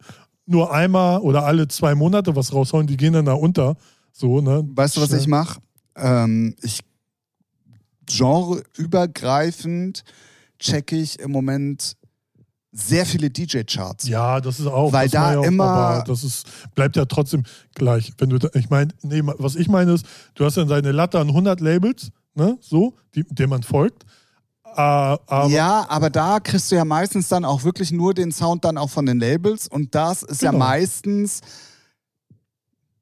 nur 0.47 0.73
einmal 0.73 1.19
oder 1.19 1.45
alle 1.45 1.67
zwei 1.67 1.93
Monate 1.93 2.35
was 2.35 2.51
raushauen, 2.53 2.87
die 2.87 2.97
gehen 2.97 3.13
dann 3.13 3.25
da 3.25 3.33
unter. 3.33 3.75
So, 4.11 4.41
ne? 4.41 4.63
Weißt 4.67 4.97
du, 4.97 5.01
was 5.01 5.09
Schnell. 5.09 5.19
ich 5.21 5.27
mache? 5.27 5.59
Ähm, 5.95 6.55
ich 6.61 6.79
genreübergreifend 8.77 10.03
checke 10.59 10.95
ich 10.97 11.19
im 11.19 11.31
Moment 11.31 11.93
sehr 12.71 13.05
viele 13.05 13.29
DJ-Charts. 13.29 14.07
Ja, 14.07 14.39
das 14.39 14.59
ist 14.59 14.67
auch. 14.67 14.91
Weil 14.93 15.09
da 15.09 15.33
ja 15.33 15.39
auch, 15.39 15.43
immer- 15.43 15.63
Aber 15.65 16.03
das 16.05 16.23
ist, 16.23 16.45
bleibt 16.75 16.95
ja 16.95 17.05
trotzdem 17.05 17.43
gleich. 17.73 18.11
Wenn 18.17 18.29
du, 18.29 18.37
da- 18.37 18.49
ich 18.53 18.69
meine, 18.69 18.91
nee, 19.01 19.21
was 19.23 19.55
ich 19.55 19.67
meine 19.67 19.93
ist, 19.93 20.05
du 20.35 20.45
hast 20.45 20.57
dann 20.57 20.67
deine 20.67 20.91
Latte 20.91 21.19
an 21.19 21.27
100 21.29 21.59
Labels, 21.59 22.09
ne, 22.35 22.57
so, 22.61 22.95
die, 23.15 23.23
dem 23.23 23.49
man 23.49 23.63
folgt. 23.63 24.03
Äh, 24.77 24.81
aber, 24.81 25.47
ja, 25.49 25.85
aber 25.89 26.09
da 26.11 26.39
kriegst 26.39 26.71
du 26.71 26.75
ja 26.75 26.85
meistens 26.85 27.27
dann 27.29 27.43
auch 27.45 27.63
wirklich 27.63 27.91
nur 27.91 28.13
den 28.13 28.31
Sound 28.31 28.63
dann 28.63 28.77
auch 28.77 28.91
von 28.91 29.05
den 29.07 29.19
Labels 29.19 29.67
und 29.67 29.95
das 29.95 30.21
ist 30.23 30.41
ja 30.43 30.51
Genau. 30.51 30.65
meistens 30.65 31.41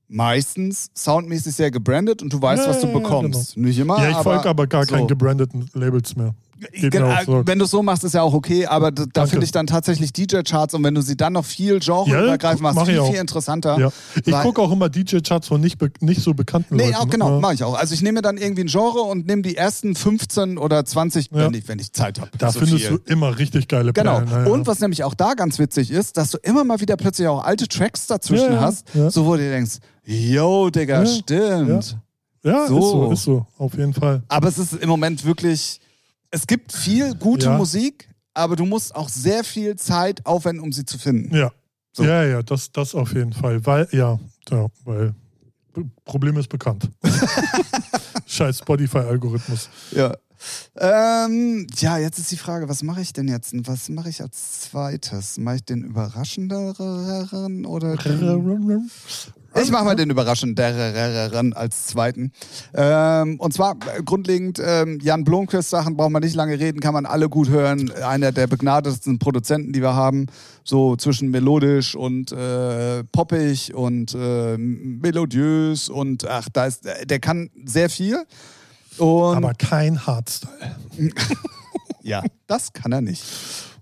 meistens 0.08 0.90
soundmäßig 0.96 1.54
sehr 1.56 1.72
gebrandet 1.72 2.22
und 2.22 2.32
du 2.32 2.42
weißt, 2.42 2.64
Ja, 2.64 2.70
was 2.70 2.80
du 2.80 2.88
ja, 2.88 2.94
ja, 2.94 3.00
bekommst. 3.00 3.58
Nicht 3.58 3.78
immer, 3.80 3.98
ja, 4.02 4.12
ich 4.12 4.18
folge 4.18 4.48
aber 4.48 4.68
gar 4.68 4.86
so. 4.86 4.94
keinen 4.96 5.08
gebrandeten 5.08 5.70
Labels 5.74 6.16
mehr. 6.16 6.34
Geht 6.72 6.92
Gen- 6.92 7.04
mir 7.04 7.14
auch 7.14 7.20
äh, 7.22 7.26
so. 7.26 7.42
Wenn 7.46 7.60
du 7.60 7.66
es 7.66 7.72
so 7.72 7.84
machst, 7.84 8.04
ist 8.06 8.14
ja 8.14 8.22
auch 8.22 8.34
okay, 8.34 8.66
aber 8.66 8.90
da 8.92 9.04
Danke. 9.12 9.32
finde 9.32 9.46
ich 9.46 9.52
dann 9.52 9.68
tatsächlich 9.68 10.14
DJ-Charts 10.14 10.74
und 10.74 10.84
wenn 10.86 10.96
du 10.96 11.02
sie 11.02 11.18
dann 11.18 11.34
noch 11.34 11.44
viel 11.44 11.80
genreübergreifend 11.80 12.62
Ja, 12.66 12.74
machst, 12.74 12.90
viel, 12.90 13.04
viel 13.04 13.16
interessanter. 13.16 13.78
Ja. 13.78 13.92
Ich 14.26 14.34
gucke 14.42 14.62
auch 14.62 14.72
immer 14.72 14.88
DJ-Charts 14.88 15.48
von 15.50 15.60
nicht, 15.60 15.78
nicht 16.02 16.22
so 16.22 16.34
bekannten 16.34 16.78
Nee, 16.78 16.86
Leuten. 16.86 16.96
auch 16.96 17.10
genau, 17.10 17.30
ne? 17.36 17.40
mache 17.42 17.56
ich 17.56 17.64
auch. 17.64 17.74
Also 17.78 17.94
ich 17.94 18.02
nehme 18.02 18.22
dann 18.22 18.38
irgendwie 18.38 18.62
ein 18.64 18.68
Genre 18.68 19.02
und 19.02 19.28
nehme 19.28 19.42
die 19.42 19.58
ersten 19.58 19.96
15 19.96 20.58
oder 20.58 20.86
20, 20.86 21.32
Ja. 21.32 21.38
wenn, 21.46 21.54
ich, 21.54 21.68
wenn 21.68 21.80
ich 21.80 21.92
Zeit 21.92 22.22
habe. 22.22 22.32
Da 22.38 22.52
so 22.52 22.60
findest 22.60 22.86
viel. 22.86 23.00
du 23.00 23.12
immer 23.12 23.38
richtig 23.38 23.68
geile 23.68 23.92
Genau. 23.92 24.14
Perlen. 24.20 24.30
Ja, 24.32 24.46
ja. 24.46 24.52
Und 24.52 24.66
was 24.68 24.80
nämlich 24.80 25.04
auch 25.04 25.14
da 25.14 25.34
ganz 25.34 25.60
witzig 25.60 25.92
ist, 25.92 26.16
dass 26.16 26.32
du 26.32 26.38
immer 26.42 26.64
mal 26.64 26.80
wieder 26.80 26.96
plötzlich 26.96 27.28
auch 27.28 27.44
alte 27.44 27.68
Tracks 27.68 28.08
dazwischen 28.08 28.46
Ja, 28.46 28.54
ja, 28.54 28.62
hast, 28.62 28.86
ja. 28.94 29.10
so 29.10 29.26
wo 29.26 29.34
du 29.36 29.40
dir 29.42 29.52
denkst, 29.52 29.80
yo, 30.06 30.70
Digga, 30.70 31.04
Ja, 31.04 31.06
stimmt. 31.06 31.98
ja, 32.44 32.68
so. 32.68 32.78
ist 32.80 32.90
so, 32.92 33.12
ist 33.12 33.24
so, 33.24 33.46
auf 33.58 33.74
jeden 33.78 33.94
Fall. 33.94 34.24
Aber 34.30 34.48
es 34.48 34.58
ist 34.58 34.74
im 34.74 34.88
Moment 34.88 35.26
wirklich, 35.26 35.82
es 36.32 36.48
gibt 36.48 36.72
viel 36.72 37.16
gute 37.16 37.48
Ja. 37.48 37.58
Musik, 37.58 38.10
aber 38.34 38.56
du 38.56 38.66
musst 38.66 38.96
auch 38.96 39.10
sehr 39.10 39.44
viel 39.44 39.76
Zeit 39.76 40.26
aufwenden, 40.26 40.64
um 40.64 40.72
sie 40.72 40.86
zu 40.86 40.98
finden. 40.98 41.36
Ja. 41.36 41.52
So. 41.94 42.04
Ja, 42.04 42.24
ja, 42.24 42.44
das, 42.44 42.72
das 42.72 42.94
auf 42.94 43.14
jeden 43.14 43.32
Fall. 43.32 43.66
Weil, 43.66 43.88
ja, 43.92 44.20
ja 44.50 44.68
weil 44.84 45.16
Problem 46.04 46.38
ist 46.38 46.50
bekannt. 46.50 46.90
Scheiß 48.26 48.60
Spotify-Algorithmus. 48.60 49.70
Ja. 49.92 50.14
Ähm, 50.76 51.68
ja, 51.78 51.98
jetzt 51.98 52.20
ist 52.20 52.32
die 52.32 52.38
Frage, 52.38 52.68
was 52.70 52.84
mache 52.84 53.02
ich 53.02 53.14
denn 53.14 53.28
jetzt? 53.28 53.54
Was 53.68 53.90
mache 53.90 54.10
ich 54.10 54.22
als 54.22 54.62
zweites? 54.62 55.38
Mache 55.38 55.58
ich 55.58 55.66
den 55.66 55.84
überraschenderen 55.84 57.66
oder 57.66 57.96
den 57.96 58.90
Ich 59.62 59.72
mache 59.72 59.86
mal 59.86 59.96
den 59.96 60.10
überraschenderen 60.10 61.54
als 61.54 61.88
zweiten. 61.88 62.32
Ähm, 62.74 63.40
und 63.40 63.54
zwar 63.54 63.78
äh, 63.96 64.04
grundlegend, 64.04 64.62
ähm, 64.64 65.00
Jan 65.02 65.24
Blomqvist 65.24 65.70
Sachen 65.70 65.96
braucht 65.96 66.12
man 66.12 66.22
nicht 66.22 66.36
lange 66.36 66.60
reden, 66.60 66.82
kann 66.82 66.94
man 66.94 67.06
alle 67.06 67.30
gut 67.30 67.48
hören. 67.50 67.90
Einer 67.92 68.34
der 68.34 68.48
begnadetsten 68.48 69.18
Produzenten, 69.18 69.72
die 69.72 69.82
wir 69.82 69.96
haben. 69.96 70.26
So 70.64 70.98
zwischen 70.98 71.32
melodisch 71.32 71.96
und 71.96 72.32
äh, 72.34 73.04
poppig 73.06 73.74
und 73.74 74.14
äh, 74.14 74.58
melodiös 74.58 75.90
und 75.90 76.28
ach, 76.28 76.50
da 76.52 76.66
ist, 76.66 76.84
der 77.06 77.20
kann 77.20 77.50
sehr 77.64 77.90
viel. 77.90 78.26
Und 78.98 79.38
Aber 79.38 79.54
kein 79.54 80.06
Hardstyle. 80.06 80.52
ja, 82.02 82.24
das 82.48 82.74
kann 82.74 82.92
er 82.92 83.02
nicht. 83.02 83.24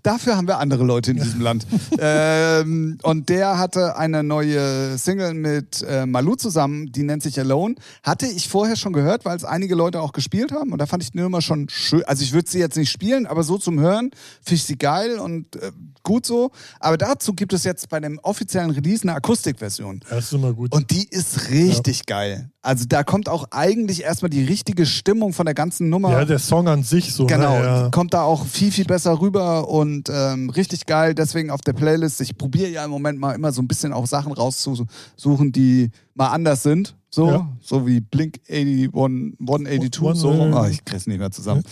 Dafür 0.04 0.36
haben 0.36 0.46
wir 0.46 0.58
andere 0.58 0.84
Leute 0.84 1.12
in 1.12 1.16
diesem 1.16 1.40
Land. 1.40 1.66
ähm, 1.98 2.98
und 3.02 3.30
der 3.30 3.58
hatte 3.58 3.96
eine 3.96 4.22
neue 4.22 4.98
Single 4.98 5.32
mit 5.32 5.82
äh, 5.82 6.04
Malu 6.04 6.36
zusammen, 6.36 6.92
die 6.92 7.02
nennt 7.02 7.22
sich 7.22 7.40
Alone. 7.40 7.76
Hatte 8.02 8.26
ich 8.26 8.48
vorher 8.48 8.76
schon 8.76 8.92
gehört, 8.92 9.24
weil 9.24 9.34
es 9.34 9.44
einige 9.44 9.74
Leute 9.74 10.02
auch 10.02 10.12
gespielt 10.12 10.52
haben. 10.52 10.72
Und 10.72 10.78
da 10.78 10.84
fand 10.84 11.02
ich 11.02 11.12
die 11.12 11.18
Nummer 11.18 11.40
schon 11.40 11.70
schön. 11.70 12.04
Also 12.04 12.22
ich 12.22 12.32
würde 12.34 12.50
sie 12.50 12.58
jetzt 12.58 12.76
nicht 12.76 12.90
spielen, 12.90 13.26
aber 13.26 13.42
so 13.42 13.56
zum 13.56 13.80
Hören 13.80 14.10
finde 14.42 14.56
ich 14.56 14.64
sie 14.64 14.76
geil 14.76 15.18
und 15.18 15.56
äh, 15.56 15.72
gut 16.02 16.26
so. 16.26 16.50
Aber 16.80 16.98
dazu 16.98 17.32
gibt 17.32 17.54
es 17.54 17.64
jetzt 17.64 17.88
bei 17.88 17.98
dem 17.98 18.18
offiziellen 18.18 18.70
Release 18.72 19.04
eine 19.04 19.14
Akustikversion. 19.14 20.00
Das 20.10 20.26
ist 20.26 20.32
immer 20.34 20.52
gut. 20.52 20.74
Und 20.74 20.90
die 20.90 21.08
ist 21.08 21.48
richtig 21.50 22.04
geil. 22.04 22.50
Also 22.64 22.86
da 22.88 23.04
kommt 23.04 23.28
auch 23.28 23.44
eigentlich 23.50 24.02
erstmal 24.04 24.30
die 24.30 24.42
richtige 24.42 24.86
Stimmung 24.86 25.32
von 25.32 25.44
der 25.44 25.54
ganzen 25.54 25.90
Nummer. 25.90 26.10
ja, 26.12 26.24
der 26.24 26.38
Song 26.38 26.66
an 26.66 26.82
sich 26.82 27.12
so. 27.12 27.26
Genau, 27.26 27.58
Ne? 27.58 27.64
Ja. 27.64 27.88
kommt 27.90 28.14
da 28.14 28.22
auch 28.22 28.46
viel, 28.46 28.72
viel 28.72 28.86
besser 28.86 29.20
rüber 29.20 29.68
und 29.68 30.08
ähm, 30.10 30.48
richtig 30.50 30.86
geil. 30.86 31.14
Deswegen 31.14 31.50
auf 31.50 31.60
der 31.60 31.74
Playlist. 31.74 32.20
Ich 32.22 32.36
probiere 32.38 32.70
ja 32.70 32.84
im 32.84 32.90
Moment 32.90 33.20
mal 33.20 33.32
immer 33.32 33.52
so 33.52 33.60
ein 33.62 33.68
bisschen 33.68 33.92
auch 33.92 34.06
Sachen 34.06 34.32
rauszusuchen, 34.32 35.52
die 35.52 35.90
mal 36.14 36.28
anders 36.28 36.62
sind. 36.62 36.96
So, 37.10 37.28
Ja. 37.28 37.48
so 37.60 37.86
wie 37.86 38.00
Blink 38.00 38.40
81, 38.50 38.90
182, 39.38 40.02
One- 40.02 40.16
so. 40.16 40.30
Oh, 40.32 40.64
ich 40.68 40.84
krieg's 40.84 41.06
nicht 41.06 41.18
mehr 41.20 41.30
zusammen. 41.30 41.62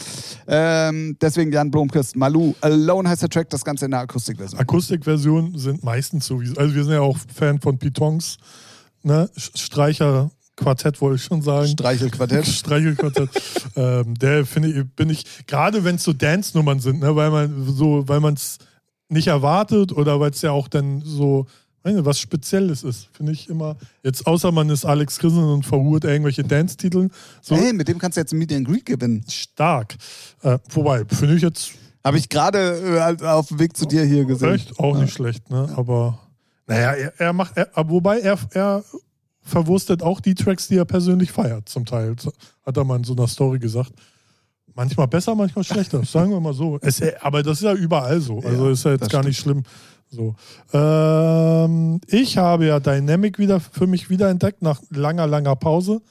Ähm, 0.46 1.16
deswegen 1.20 1.50
Jan 1.52 1.70
Blomqvist, 1.70 2.14
Malu. 2.16 2.54
Alone 2.60 3.08
heißt 3.08 3.22
der 3.22 3.28
Track, 3.28 3.50
das 3.50 3.64
Ganze 3.64 3.86
in 3.86 3.90
der 3.92 4.00
Akustikversion. 4.00 4.60
Akustikversionen 4.60 5.58
sind 5.58 5.82
meistens 5.82 6.26
so 6.26 6.40
wie. 6.40 6.56
Also 6.56 6.74
wir 6.74 6.84
sind 6.84 6.92
ja 6.92 7.00
auch 7.00 7.16
Fan 7.34 7.60
von 7.60 7.78
Pitons, 7.78 8.36
ne? 9.02 9.28
Streicher. 9.36 10.30
Quartett 10.56 11.00
wollte 11.00 11.16
ich 11.16 11.24
schon 11.24 11.42
sagen. 11.42 11.68
Streichelquartett. 11.68 12.46
Streichelquartett. 12.46 13.30
ähm, 13.76 14.14
der 14.14 14.44
finde 14.46 14.68
ich, 14.70 14.86
bin 14.94 15.10
ich, 15.10 15.24
gerade 15.46 15.84
wenn 15.84 15.96
es 15.96 16.04
so 16.04 16.12
Dance-Nummern 16.12 16.80
sind, 16.80 17.00
ne, 17.00 17.14
weil 17.16 17.30
man 17.30 17.66
so, 17.74 18.06
weil 18.06 18.20
man 18.20 18.34
es 18.34 18.58
nicht 19.08 19.28
erwartet 19.28 19.92
oder 19.92 20.20
weil 20.20 20.30
es 20.30 20.42
ja 20.42 20.50
auch 20.52 20.68
dann 20.68 21.02
so 21.04 21.46
nicht, 21.84 22.04
was 22.04 22.20
Spezielles 22.20 22.84
ist, 22.84 23.08
finde 23.12 23.32
ich 23.32 23.48
immer. 23.48 23.76
Jetzt 24.04 24.26
außer 24.26 24.52
man 24.52 24.70
ist 24.70 24.84
Alex 24.84 25.18
Christen 25.18 25.42
und 25.42 25.66
verhurt 25.66 26.04
irgendwelche 26.04 26.44
Dance-Titeln, 26.44 27.10
so 27.40 27.56
Hey, 27.56 27.72
mit 27.72 27.88
dem 27.88 27.98
kannst 27.98 28.16
du 28.16 28.20
jetzt 28.20 28.32
ein 28.32 28.38
Meet 28.38 28.52
and 28.52 28.68
Greet 28.68 28.86
gewinnen. 28.86 29.24
stark. 29.28 29.96
Äh, 30.42 30.58
wobei, 30.70 31.04
finde 31.06 31.34
ich 31.34 31.42
jetzt 31.42 31.72
Habe 32.04 32.18
ich 32.18 32.28
gerade 32.28 32.58
äh, 32.58 33.00
halt 33.00 33.22
auf 33.22 33.48
dem 33.48 33.58
Weg 33.58 33.76
zu 33.76 33.86
dir 33.86 34.04
hier 34.04 34.24
gesehen. 34.26 34.54
echt 34.54 34.78
auch 34.78 34.96
nicht 34.96 35.12
schlecht, 35.12 35.50
ne? 35.50 35.72
Aber 35.76 36.20
naja, 36.68 36.92
er, 36.92 37.20
er 37.20 37.32
macht, 37.32 37.56
er, 37.56 37.68
wobei 37.88 38.20
er, 38.20 38.38
er 38.50 38.84
verwurstet 39.42 40.02
auch 40.02 40.20
die 40.20 40.34
Tracks, 40.34 40.68
die 40.68 40.76
er 40.76 40.84
persönlich 40.84 41.32
feiert, 41.32 41.68
zum 41.68 41.84
Teil. 41.84 42.14
Hat 42.64 42.76
er 42.76 42.84
mal 42.84 42.96
in 42.96 43.04
so 43.04 43.14
einer 43.14 43.26
Story 43.26 43.58
gesagt. 43.58 43.92
Manchmal 44.74 45.08
besser, 45.08 45.34
manchmal 45.34 45.64
schlechter, 45.64 46.04
sagen 46.06 46.30
wir 46.30 46.40
mal 46.40 46.54
so. 46.54 46.78
Es, 46.80 47.02
aber 47.20 47.42
das 47.42 47.58
ist 47.58 47.64
ja 47.64 47.74
überall 47.74 48.20
so. 48.20 48.40
Also 48.40 48.66
Ja, 48.66 48.72
ist 48.72 48.84
ja 48.84 48.92
jetzt 48.92 49.10
gar 49.10 49.24
nicht 49.24 49.38
schlimm. 49.38 49.64
So. 50.08 50.34
Ähm, 50.72 52.00
ich 52.06 52.36
habe 52.36 52.66
ja 52.66 52.80
Dynamic 52.80 53.38
wieder 53.38 53.60
für 53.60 53.86
mich 53.86 54.10
wieder 54.10 54.28
entdeckt 54.28 54.62
nach 54.62 54.80
langer, 54.90 55.26
langer 55.26 55.56
Pause. 55.56 56.02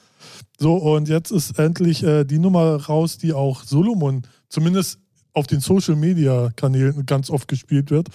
So, 0.60 0.76
und 0.76 1.08
jetzt 1.08 1.32
ist 1.32 1.58
endlich 1.58 2.04
äh, 2.04 2.24
die 2.24 2.40
Nummer 2.40 2.76
raus, 2.76 3.18
die 3.18 3.34
auch 3.34 3.64
Solomon 3.64 4.24
zumindest 4.50 5.00
auf 5.34 5.48
den 5.48 5.60
Social 5.60 5.96
Media 5.96 6.50
Kanälen 6.56 7.06
ganz 7.06 7.30
oft 7.30 7.48
gespielt 7.48 7.92
wird. 7.92 8.10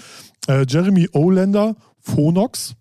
Äh, 0.49 0.67
Jeremy 0.69 1.09
Olander, 1.13 1.77
Phonox. 2.01 2.75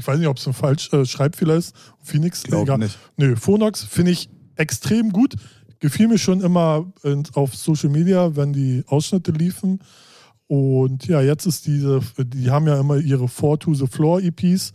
Ich 0.00 0.06
weiß 0.06 0.18
nicht, 0.18 0.28
ob 0.28 0.38
es 0.38 0.46
ein 0.46 0.54
falsch 0.54 0.90
äh, 0.92 1.04
Schreibfehler 1.04 1.56
ist. 1.56 1.74
Phoenix, 2.02 2.44
egal. 2.46 2.78
nicht. 2.78 2.98
Nö, 3.16 3.36
Phonox 3.36 3.84
finde 3.84 4.12
ich 4.12 4.30
extrem 4.56 5.12
gut. 5.12 5.34
Gefiel 5.78 6.08
mir 6.08 6.18
schon 6.18 6.40
immer 6.40 6.90
auf 7.34 7.54
Social 7.54 7.90
Media, 7.90 8.34
wenn 8.34 8.52
die 8.52 8.82
Ausschnitte 8.86 9.30
liefen. 9.30 9.80
Und 10.46 11.06
ja, 11.06 11.20
jetzt 11.20 11.46
ist 11.46 11.66
diese, 11.66 12.00
die 12.18 12.50
haben 12.50 12.66
ja 12.66 12.80
immer 12.80 12.96
ihre 12.96 13.28
Four 13.28 13.58
to 13.58 13.74
the 13.74 13.86
Floor 13.86 14.20
EPs. 14.20 14.72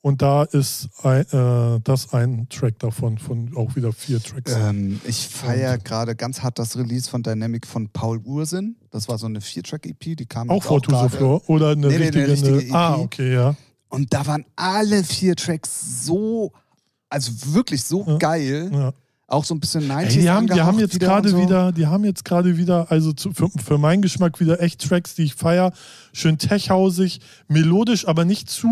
Und 0.00 0.22
da 0.22 0.44
ist 0.44 0.88
ein, 1.02 1.22
äh, 1.32 1.80
das 1.82 2.12
ein 2.14 2.48
Track 2.48 2.78
davon, 2.78 3.18
von 3.18 3.50
auch 3.56 3.74
wieder 3.74 3.92
vier 3.92 4.22
Tracks. 4.22 4.54
Ähm, 4.56 5.00
ich 5.04 5.26
feiere 5.28 5.76
gerade 5.78 6.14
ganz 6.14 6.40
hart 6.42 6.58
das 6.58 6.78
Release 6.78 7.10
von 7.10 7.24
Dynamic 7.24 7.66
von 7.66 7.88
Paul 7.88 8.18
Ursinn. 8.18 8.76
Das 8.90 9.08
war 9.08 9.18
so 9.18 9.26
eine 9.26 9.40
Vier-Track-EP, 9.40 10.16
die 10.16 10.26
kam 10.26 10.50
auch 10.50 10.56
jetzt 10.62 10.66
Four 10.66 10.82
to 10.82 10.90
the 10.92 10.96
gerade. 10.96 11.16
Floor 11.16 11.50
oder 11.50 11.70
eine 11.70 11.88
Nee, 11.88 11.98
nee, 11.98 12.06
eine 12.08 12.28
richtige. 12.28 12.28
richtige 12.28 12.68
EP. 12.68 12.74
ah, 12.74 12.94
okay, 12.96 13.34
ja. 13.34 13.56
Und 13.88 14.12
da 14.12 14.26
waren 14.26 14.44
alle 14.56 15.02
vier 15.04 15.34
Tracks 15.36 16.04
so, 16.04 16.52
also 17.08 17.32
wirklich 17.54 17.82
so 17.84 18.04
Ja. 18.06 18.16
geil. 18.18 18.70
ja. 18.72 18.92
Auch 19.30 19.44
so 19.44 19.54
ein 19.54 19.60
bisschen 19.60 19.86
90s 19.90 20.04
Ey, 20.16 20.20
die 20.22 20.30
haben, 20.30 20.46
die 20.46 20.62
haben 20.62 20.78
jetzt 20.78 20.98
gerade 20.98 21.28
so. 21.28 21.38
wieder, 21.38 21.70
die 21.70 21.86
haben 21.86 22.02
jetzt 22.02 22.24
gerade 22.24 22.56
wieder, 22.56 22.90
also 22.90 23.12
zu, 23.12 23.30
für, 23.32 23.50
für 23.62 23.76
meinen 23.76 24.00
Geschmack 24.00 24.40
wieder 24.40 24.62
echt 24.62 24.80
Tracks, 24.88 25.14
die 25.16 25.24
ich 25.24 25.34
feier. 25.34 25.72
Schön 26.14 26.38
techhausig, 26.38 27.20
melodisch, 27.46 28.08
aber 28.08 28.24
nicht 28.24 28.48
zu 28.48 28.68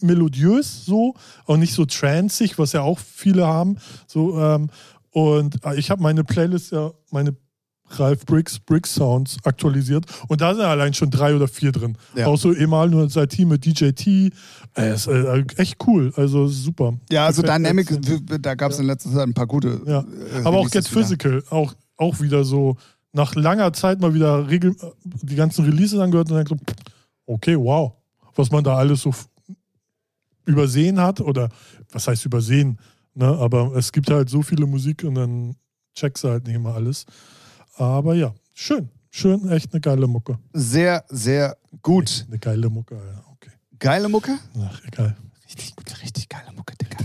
melodiös 0.00 0.84
so 0.84 1.14
und 1.46 1.58
nicht 1.58 1.74
so 1.74 1.84
transig, 1.84 2.60
was 2.60 2.72
ja 2.72 2.82
auch 2.82 3.00
viele 3.00 3.44
haben. 3.48 3.78
So, 4.06 4.40
ähm, 4.40 4.70
und 5.10 5.64
äh, 5.64 5.74
ich 5.74 5.90
habe 5.90 6.00
meine 6.00 6.22
Playlist 6.22 6.70
ja, 6.70 6.92
meine 7.10 7.34
Ralph 7.90 8.26
Briggs, 8.26 8.58
Briggs 8.58 8.94
Sounds 8.94 9.36
aktualisiert 9.44 10.04
und 10.28 10.40
da 10.40 10.54
sind 10.54 10.64
allein 10.64 10.94
schon 10.94 11.10
drei 11.10 11.34
oder 11.34 11.48
vier 11.48 11.72
drin. 11.72 11.96
Ja. 12.14 12.26
Auch 12.26 12.36
so 12.36 12.52
Emanuel 12.52 13.08
Satie 13.08 13.44
mit 13.44 13.64
DJT. 13.64 14.32
Äh, 14.76 14.94
ist 14.94 15.06
äh, 15.06 15.44
echt 15.56 15.76
cool, 15.86 16.12
also 16.16 16.46
super. 16.48 16.94
Ja, 17.10 17.26
also 17.26 17.42
mir 17.42 17.48
Dynamic, 17.48 17.88
da 18.42 18.54
gab 18.54 18.72
es 18.72 18.78
in 18.78 18.86
letzter 18.86 19.10
Zeit 19.10 19.26
ein 19.26 19.34
paar 19.34 19.46
gute. 19.46 19.80
Ja. 19.86 20.00
äh, 20.00 20.44
Aber 20.44 20.58
auch 20.58 20.70
Get 20.70 20.90
wieder. 20.90 21.00
Physical, 21.00 21.44
auch, 21.50 21.74
auch 21.96 22.20
wieder 22.20 22.44
so 22.44 22.76
nach 23.12 23.34
langer 23.34 23.72
Zeit 23.72 24.00
mal 24.00 24.14
wieder 24.14 24.48
regel, 24.48 24.76
die 25.04 25.34
ganzen 25.34 25.64
Releases 25.64 25.98
angehört 25.98 26.30
und 26.30 26.36
dann 26.36 26.46
so, 26.46 26.56
okay, 27.26 27.56
wow, 27.58 27.92
was 28.34 28.50
man 28.50 28.62
da 28.62 28.76
alles 28.76 29.02
so 29.02 29.12
übersehen 30.44 31.00
hat 31.00 31.20
oder 31.20 31.48
was 31.90 32.08
heißt 32.08 32.24
übersehen, 32.24 32.78
ne? 33.14 33.26
aber 33.26 33.74
es 33.76 33.92
gibt 33.92 34.10
halt 34.10 34.30
so 34.30 34.42
viele 34.42 34.66
Musik 34.66 35.04
und 35.04 35.14
dann 35.14 35.56
checkst 35.94 36.24
du 36.24 36.28
halt 36.28 36.46
nicht 36.46 36.56
immer 36.56 36.74
alles. 36.74 37.04
Aber 37.78 38.14
ja, 38.14 38.34
schön. 38.54 38.90
schön, 39.10 39.48
echt 39.50 39.72
eine 39.72 39.80
geile 39.80 40.06
Mucke. 40.06 40.38
Sehr, 40.52 41.04
sehr 41.08 41.56
gut. 41.82 42.26
Eine 42.28 42.38
geile 42.38 42.68
Mucke, 42.68 42.96
ja, 42.96 43.24
okay. 43.32 43.50
Geile 43.78 44.08
Mucke? 44.08 44.38
Ach, 44.60 44.80
egal. 44.84 45.16
Richtig, 45.46 45.74
richtig 46.02 46.28
geile 46.28 46.52
Mucke, 46.52 46.74
Digga. 46.76 46.98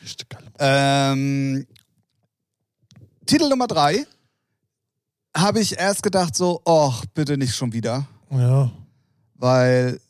Richtig 0.00 0.28
geile 0.28 0.44
Mucke. 0.46 0.56
Ähm, 0.60 1.66
Titel 3.26 3.48
Nummer 3.48 3.66
drei 3.66 4.06
habe 5.36 5.60
ich 5.60 5.78
erst 5.78 6.02
gedacht 6.02 6.36
so, 6.36 6.60
oh, 6.64 6.92
bitte 7.14 7.36
nicht 7.36 7.54
schon 7.54 7.72
wieder. 7.72 8.06
Ja, 8.30 8.70
Weil 9.34 10.00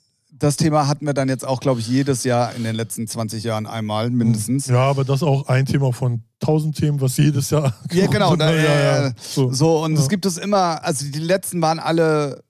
das 0.40 0.56
Thema 0.56 0.88
hatten 0.88 1.06
wir 1.06 1.14
dann 1.14 1.28
jetzt 1.28 1.46
auch, 1.46 1.60
glaube 1.60 1.80
ich, 1.80 1.86
jedes 1.86 2.24
Jahr 2.24 2.54
in 2.54 2.64
den 2.64 2.74
letzten 2.74 3.06
20 3.06 3.44
Jahren 3.44 3.66
einmal 3.66 4.10
mindestens. 4.10 4.66
ja, 4.66 4.78
aber 4.80 5.04
das 5.04 5.16
ist 5.16 5.22
auch 5.22 5.46
ein 5.46 5.66
Thema 5.66 5.92
von 5.92 6.22
tausend 6.40 6.76
Themen, 6.76 7.00
was 7.00 7.16
jedes 7.16 7.50
Jahr. 7.50 7.74
Ja, 7.92 8.06
genau. 8.06 8.34
Da, 8.34 8.50
ja, 8.52 8.62
ja, 8.62 9.02
ja. 9.06 9.12
So, 9.20 9.52
So. 9.52 9.84
und 9.84 9.96
es 9.98 10.08
gibt 10.08 10.26
es 10.26 10.38
immer, 10.38 10.82
also 10.82 11.04
die 11.04 11.18
letzten 11.18 11.60
waren 11.62 11.78
alle, 11.78 12.42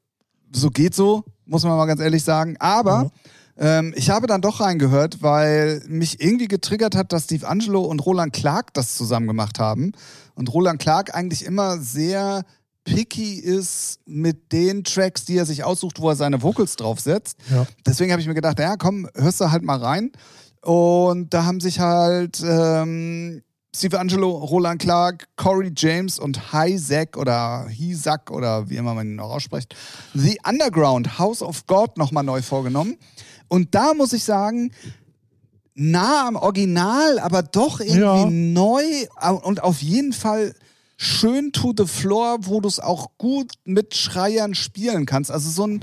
so 0.52 0.70
geht 0.70 0.94
so, 0.94 1.24
muss 1.44 1.64
man 1.64 1.76
mal 1.76 1.86
ganz 1.86 2.00
ehrlich 2.00 2.22
sagen. 2.22 2.56
Aber 2.60 3.10
ähm, 3.58 3.92
ich 3.96 4.08
habe 4.10 4.28
dann 4.28 4.40
doch 4.40 4.60
reingehört, 4.60 5.20
weil 5.22 5.82
mich 5.88 6.22
irgendwie 6.22 6.46
getriggert 6.48 6.94
hat, 6.94 7.12
dass 7.12 7.24
Steve 7.24 7.46
Angelo 7.46 7.82
und 7.82 8.06
Roland 8.06 8.32
Clark 8.32 8.72
das 8.72 8.94
zusammen 8.94 9.26
gemacht 9.26 9.58
haben. 9.58 9.92
Und 10.36 10.54
Roland 10.54 10.80
Clark 10.80 11.14
eigentlich 11.14 11.44
immer 11.44 11.78
sehr 11.78 12.44
picky 12.84 13.34
ist 13.34 14.00
mit 14.06 14.52
den 14.52 14.84
Tracks, 14.84 15.24
die 15.24 15.36
er 15.36 15.46
sich 15.46 15.64
aussucht, 15.64 16.00
wo 16.00 16.08
er 16.08 16.16
seine 16.16 16.42
Vocals 16.42 16.76
draufsetzt. 16.76 17.36
Ja. 17.50 17.66
Deswegen 17.86 18.10
habe 18.12 18.20
ich 18.22 18.28
mir 18.28 18.34
gedacht, 18.34 18.58
ja, 18.58 18.76
komm, 18.76 19.08
hörst 19.14 19.40
du 19.40 19.50
halt 19.50 19.62
mal 19.62 19.78
rein. 19.78 20.12
Und 20.62 21.32
da 21.32 21.44
haben 21.44 21.60
sich 21.60 21.78
halt 21.80 22.42
ähm, 22.44 23.42
Steve 23.74 23.98
Angelo, 24.00 24.30
Roland 24.30 24.80
Clark, 24.82 25.28
Corey 25.36 25.72
James 25.76 26.18
und 26.18 26.52
Hyzak 26.52 27.16
oder 27.16 27.66
Hizak 27.68 28.30
oder 28.30 28.68
wie 28.68 28.76
immer 28.76 28.94
man 28.94 29.06
ihn 29.06 29.16
noch 29.16 29.30
ausspricht, 29.30 29.74
The 30.14 30.38
Underground, 30.46 31.18
House 31.18 31.40
of 31.42 31.66
God 31.66 31.96
nochmal 31.96 32.24
neu 32.24 32.42
vorgenommen. 32.42 32.96
Und 33.48 33.74
da 33.74 33.94
muss 33.94 34.12
ich 34.12 34.24
sagen, 34.24 34.72
nah 35.74 36.26
am 36.28 36.36
Original, 36.36 37.18
aber 37.20 37.42
doch 37.42 37.80
irgendwie 37.80 38.00
Ja. 38.00 38.26
neu 38.28 38.82
und 39.42 39.62
auf 39.62 39.80
jeden 39.82 40.12
Fall 40.12 40.54
schön 41.02 41.50
to 41.52 41.72
the 41.74 41.86
floor, 41.86 42.36
wo 42.42 42.60
du 42.60 42.68
es 42.68 42.78
auch 42.78 43.12
gut 43.16 43.52
mit 43.64 43.96
Schreiern 43.96 44.54
spielen 44.54 45.06
kannst. 45.06 45.30
Also 45.30 45.48
so 45.48 45.66
ein, 45.66 45.82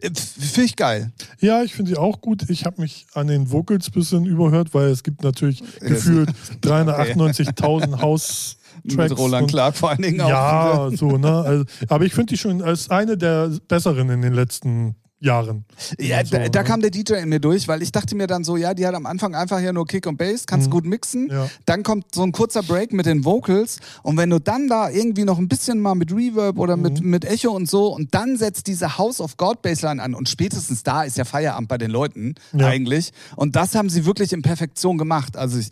äh, 0.00 0.10
finde 0.14 0.64
ich 0.64 0.76
geil. 0.76 1.12
Ja, 1.40 1.62
ich 1.62 1.74
finde 1.74 1.90
die 1.90 1.98
auch 1.98 2.22
gut. 2.22 2.48
Ich 2.48 2.64
habe 2.64 2.80
mich 2.80 3.06
an 3.12 3.26
den 3.26 3.52
Vocals 3.52 3.88
ein 3.88 3.92
bisschen 3.92 4.24
überhört, 4.24 4.72
weil 4.72 4.88
es 4.88 5.02
gibt 5.02 5.22
natürlich 5.22 5.62
gefühlt 5.80 6.30
398.000 6.62 8.00
House-Tracks. 8.00 9.10
mit 9.10 9.18
Roland 9.18 9.50
Clark 9.50 9.76
vor 9.76 9.90
allen 9.90 10.00
Dingen 10.00 10.22
auch. 10.22 10.28
Ja, 10.30 10.88
so, 10.90 11.18
ne? 11.18 11.30
Also, 11.30 11.64
aber 11.88 12.06
ich 12.06 12.14
finde 12.14 12.30
die 12.30 12.38
schon 12.38 12.62
als 12.62 12.88
eine 12.88 13.18
der 13.18 13.50
besseren 13.68 14.08
in 14.08 14.22
den 14.22 14.32
letzten 14.32 14.96
Jahren. 15.18 15.64
Ja, 15.98 16.24
so, 16.24 16.36
da, 16.36 16.48
da 16.48 16.60
ne? 16.62 16.68
kam 16.68 16.80
der 16.82 16.90
DJ 16.90 17.14
in 17.14 17.30
mir 17.30 17.40
durch, 17.40 17.68
weil 17.68 17.82
ich 17.82 17.90
dachte 17.90 18.14
mir 18.14 18.26
dann 18.26 18.44
so, 18.44 18.56
ja, 18.56 18.74
die 18.74 18.86
hat 18.86 18.94
am 18.94 19.06
Anfang 19.06 19.34
einfach 19.34 19.60
ja 19.60 19.72
nur 19.72 19.86
Kick 19.86 20.06
und 20.06 20.18
Bass, 20.18 20.46
kannst 20.46 20.70
gut 20.70 20.84
mixen. 20.84 21.24
Mhm. 21.24 21.30
Ja. 21.30 21.48
Dann 21.64 21.82
kommt 21.82 22.14
so 22.14 22.22
ein 22.22 22.32
kurzer 22.32 22.62
Break 22.62 22.92
mit 22.92 23.06
den 23.06 23.24
Vocals 23.24 23.78
und 24.02 24.18
wenn 24.18 24.28
du 24.28 24.38
dann 24.38 24.68
da 24.68 24.90
irgendwie 24.90 25.24
noch 25.24 25.38
ein 25.38 25.48
bisschen 25.48 25.80
mal 25.80 25.94
mit 25.94 26.12
Reverb 26.12 26.58
oder 26.58 26.76
mit, 26.76 27.00
Mhm. 27.02 27.10
mit 27.10 27.24
Echo 27.24 27.50
und 27.50 27.68
so 27.68 27.94
und 27.94 28.14
dann 28.14 28.36
setzt 28.36 28.66
diese 28.66 28.98
House 28.98 29.20
of 29.20 29.36
God 29.38 29.62
Bassline 29.62 30.02
an 30.02 30.14
und 30.14 30.28
spätestens 30.28 30.82
da 30.82 31.02
ist 31.04 31.16
ja 31.16 31.24
Feierabend 31.24 31.68
bei 31.68 31.78
den 31.78 31.90
Leuten 31.90 32.34
Ja. 32.52 32.66
eigentlich 32.66 33.12
und 33.36 33.56
das 33.56 33.74
haben 33.74 33.88
sie 33.88 34.04
wirklich 34.04 34.32
in 34.34 34.42
Perfektion 34.42 34.98
gemacht. 34.98 35.36
Also 35.36 35.58
ich, 35.58 35.68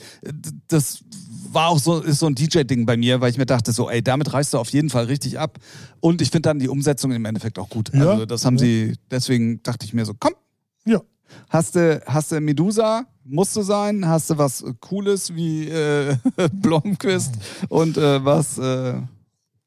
das 0.69 1.01
war 1.55 1.69
auch 1.69 1.79
so, 1.79 2.01
ist 2.01 2.19
so 2.19 2.27
ein 2.27 2.35
DJ-Ding 2.35 2.85
bei 2.87 2.97
mir, 2.97 3.21
weil 3.21 3.31
ich 3.31 3.39
mir 3.39 3.47
dachte 3.47 3.73
so, 3.73 3.89
ey, 3.89 4.03
damit 4.03 4.33
reißt 4.33 4.53
du 4.55 4.59
auf 4.59 4.69
jeden 4.71 4.91
Fall 4.91 5.05
richtig 5.07 5.39
ab 5.39 5.59
und 6.01 6.21
ich 6.21 6.31
finde 6.31 6.49
dann 6.49 6.59
die 6.59 6.69
Umsetzung 6.69 7.13
im 7.13 7.25
Endeffekt 7.25 7.59
auch 7.59 7.69
gut. 7.69 7.93
Ja. 7.95 8.11
Also 8.11 8.27
das 8.27 8.45
haben 8.45 8.57
Ja. 8.57 8.65
sie, 8.65 8.97
deswegen 9.11 9.63
dachte 9.63 9.87
ich 9.87 9.95
mir 9.95 10.05
so, 10.05 10.15
komm, 10.19 10.35
Ja. 10.85 11.01
Hast 11.49 11.75
du, 11.75 12.01
hast 12.07 12.31
du 12.33 12.41
Medusa, 12.41 13.07
musst 13.25 13.57
du 13.57 13.63
sein, 13.63 14.07
hast 14.07 14.31
du 14.31 14.39
was 14.39 14.63
Cooles 14.81 15.35
wie 15.35 15.69
äh, 15.69 16.17
Blomquist 16.53 17.35
und 17.69 17.97
äh, 17.97 18.25
was, 18.25 18.59
äh, 18.59 19.01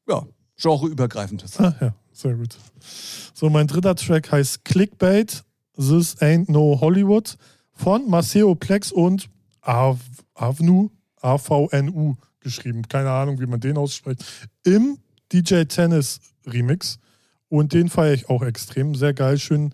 ja, 0.08 0.26
genreübergreifendes. 0.60 1.58
Ah, 1.60 1.74
ja, 1.80 1.94
sehr 2.12 2.34
gut. 2.34 2.56
So, 3.34 3.50
mein 3.50 3.66
dritter 3.66 3.94
Track 3.96 4.30
heißt 4.32 4.64
Clickbait, 4.64 5.42
This 5.76 6.16
Ain't 6.20 6.50
No 6.50 6.78
Hollywood 6.80 7.36
von 7.74 8.08
Maceo 8.08 8.54
Plex 8.54 8.90
und 8.92 9.28
Av 9.60 9.98
Avnu, 10.34 10.90
A-V-N-U 11.22 12.16
geschrieben. 12.40 12.82
Keine 12.88 13.10
Ahnung, 13.10 13.40
wie 13.40 13.46
man 13.46 13.60
den 13.60 13.76
ausspricht. 13.76 14.24
Im 14.64 14.98
DJ 15.32 15.64
Tennis 15.64 16.20
Remix. 16.46 16.98
Und 17.48 17.72
den 17.72 17.88
feiere 17.88 18.14
ich 18.14 18.28
auch 18.28 18.42
extrem. 18.42 18.94
Sehr 18.94 19.14
geil, 19.14 19.38
schön. 19.38 19.72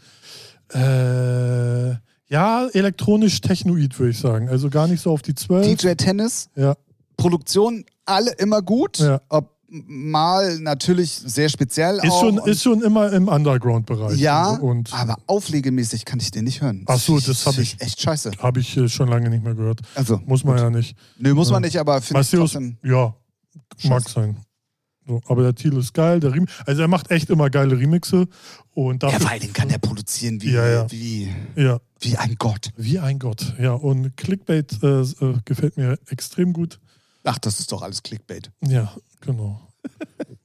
Äh, 0.72 1.90
ja, 2.28 2.66
elektronisch 2.72 3.40
technoid, 3.40 3.98
würde 3.98 4.10
ich 4.10 4.18
sagen. 4.18 4.48
Also 4.48 4.70
gar 4.70 4.86
nicht 4.86 5.00
so 5.00 5.10
auf 5.12 5.22
die 5.22 5.34
12. 5.34 5.76
DJ 5.76 5.94
Tennis, 5.94 6.48
Ja, 6.56 6.76
Produktion, 7.16 7.84
alle 8.04 8.32
immer 8.32 8.62
gut. 8.62 8.98
Ja. 8.98 9.20
Ob 9.28 9.53
mal 9.86 10.58
natürlich 10.60 11.10
sehr 11.10 11.48
speziell 11.48 11.96
ist 11.96 12.10
auch. 12.10 12.20
schon, 12.20 12.38
ist 12.38 12.62
schon 12.62 12.82
immer 12.82 13.12
im 13.12 13.28
Underground-Bereich. 13.28 14.18
ja, 14.18 14.50
und 14.50 14.92
aber 14.92 15.18
auflegemäßig 15.26 16.04
kann 16.04 16.20
ich 16.20 16.30
den 16.30 16.44
nicht 16.44 16.60
hören. 16.60 16.84
Ach 16.86 16.98
so, 16.98 17.18
das 17.18 17.44
hab 17.46 17.54
find 17.54 17.66
ich- 17.66 17.80
Echt 17.80 18.00
scheiße. 18.00 18.30
habe 18.38 18.60
ich 18.60 18.76
äh, 18.76 18.88
schon 18.88 19.08
lange 19.08 19.28
nicht 19.30 19.42
mehr 19.44 19.54
gehört. 19.54 19.80
Also, 19.94 20.20
Muss 20.26 20.44
man 20.44 20.54
gut. 20.56 20.62
ja 20.64 20.70
nicht. 20.70 20.96
Nö, 21.18 21.34
muss 21.34 21.50
man 21.50 21.62
Ja. 21.62 21.66
nicht, 21.66 21.78
aber 21.78 22.00
finde 22.00 22.22
ich 22.22 22.30
trotzdem. 22.30 22.76
ja, 22.82 23.14
mag 23.84 24.02
Scheiße. 24.02 24.10
sein. 24.14 24.36
So, 25.06 25.20
aber 25.26 25.42
der 25.42 25.54
Thiel 25.54 25.76
ist 25.76 25.92
geil. 25.92 26.18
Der 26.18 26.32
Rem 26.32 26.46
also 26.64 26.80
er 26.80 26.88
macht 26.88 27.10
echt 27.10 27.28
immer 27.28 27.50
geile 27.50 27.78
Remixe. 27.78 28.26
Und 28.72 29.02
Ja, 29.02 29.10
dafür, 29.10 29.20
vor 29.20 29.30
allen 29.32 29.40
Dingen 29.40 29.52
kann 29.52 29.68
der 29.68 29.76
produzieren 29.76 30.40
wie, 30.40 30.52
Ja, 30.52 30.66
ja. 30.66 30.90
wie, 30.90 31.28
ja, 31.56 31.78
wie 32.00 32.16
ein 32.16 32.36
Gott. 32.38 32.70
wie 32.78 32.98
ein 32.98 33.18
Gott. 33.18 33.54
Ja, 33.60 33.72
und 33.74 34.16
Clickbait 34.16 34.82
äh, 34.82 35.02
äh, 35.02 35.34
gefällt 35.44 35.76
mir 35.76 35.98
extrem 36.08 36.54
gut. 36.54 36.80
Ach, 37.24 37.38
das 37.38 37.60
ist 37.60 37.72
doch 37.72 37.82
alles 37.82 38.02
Clickbait. 38.02 38.52
Ja, 38.60 38.94
genau. 39.20 39.60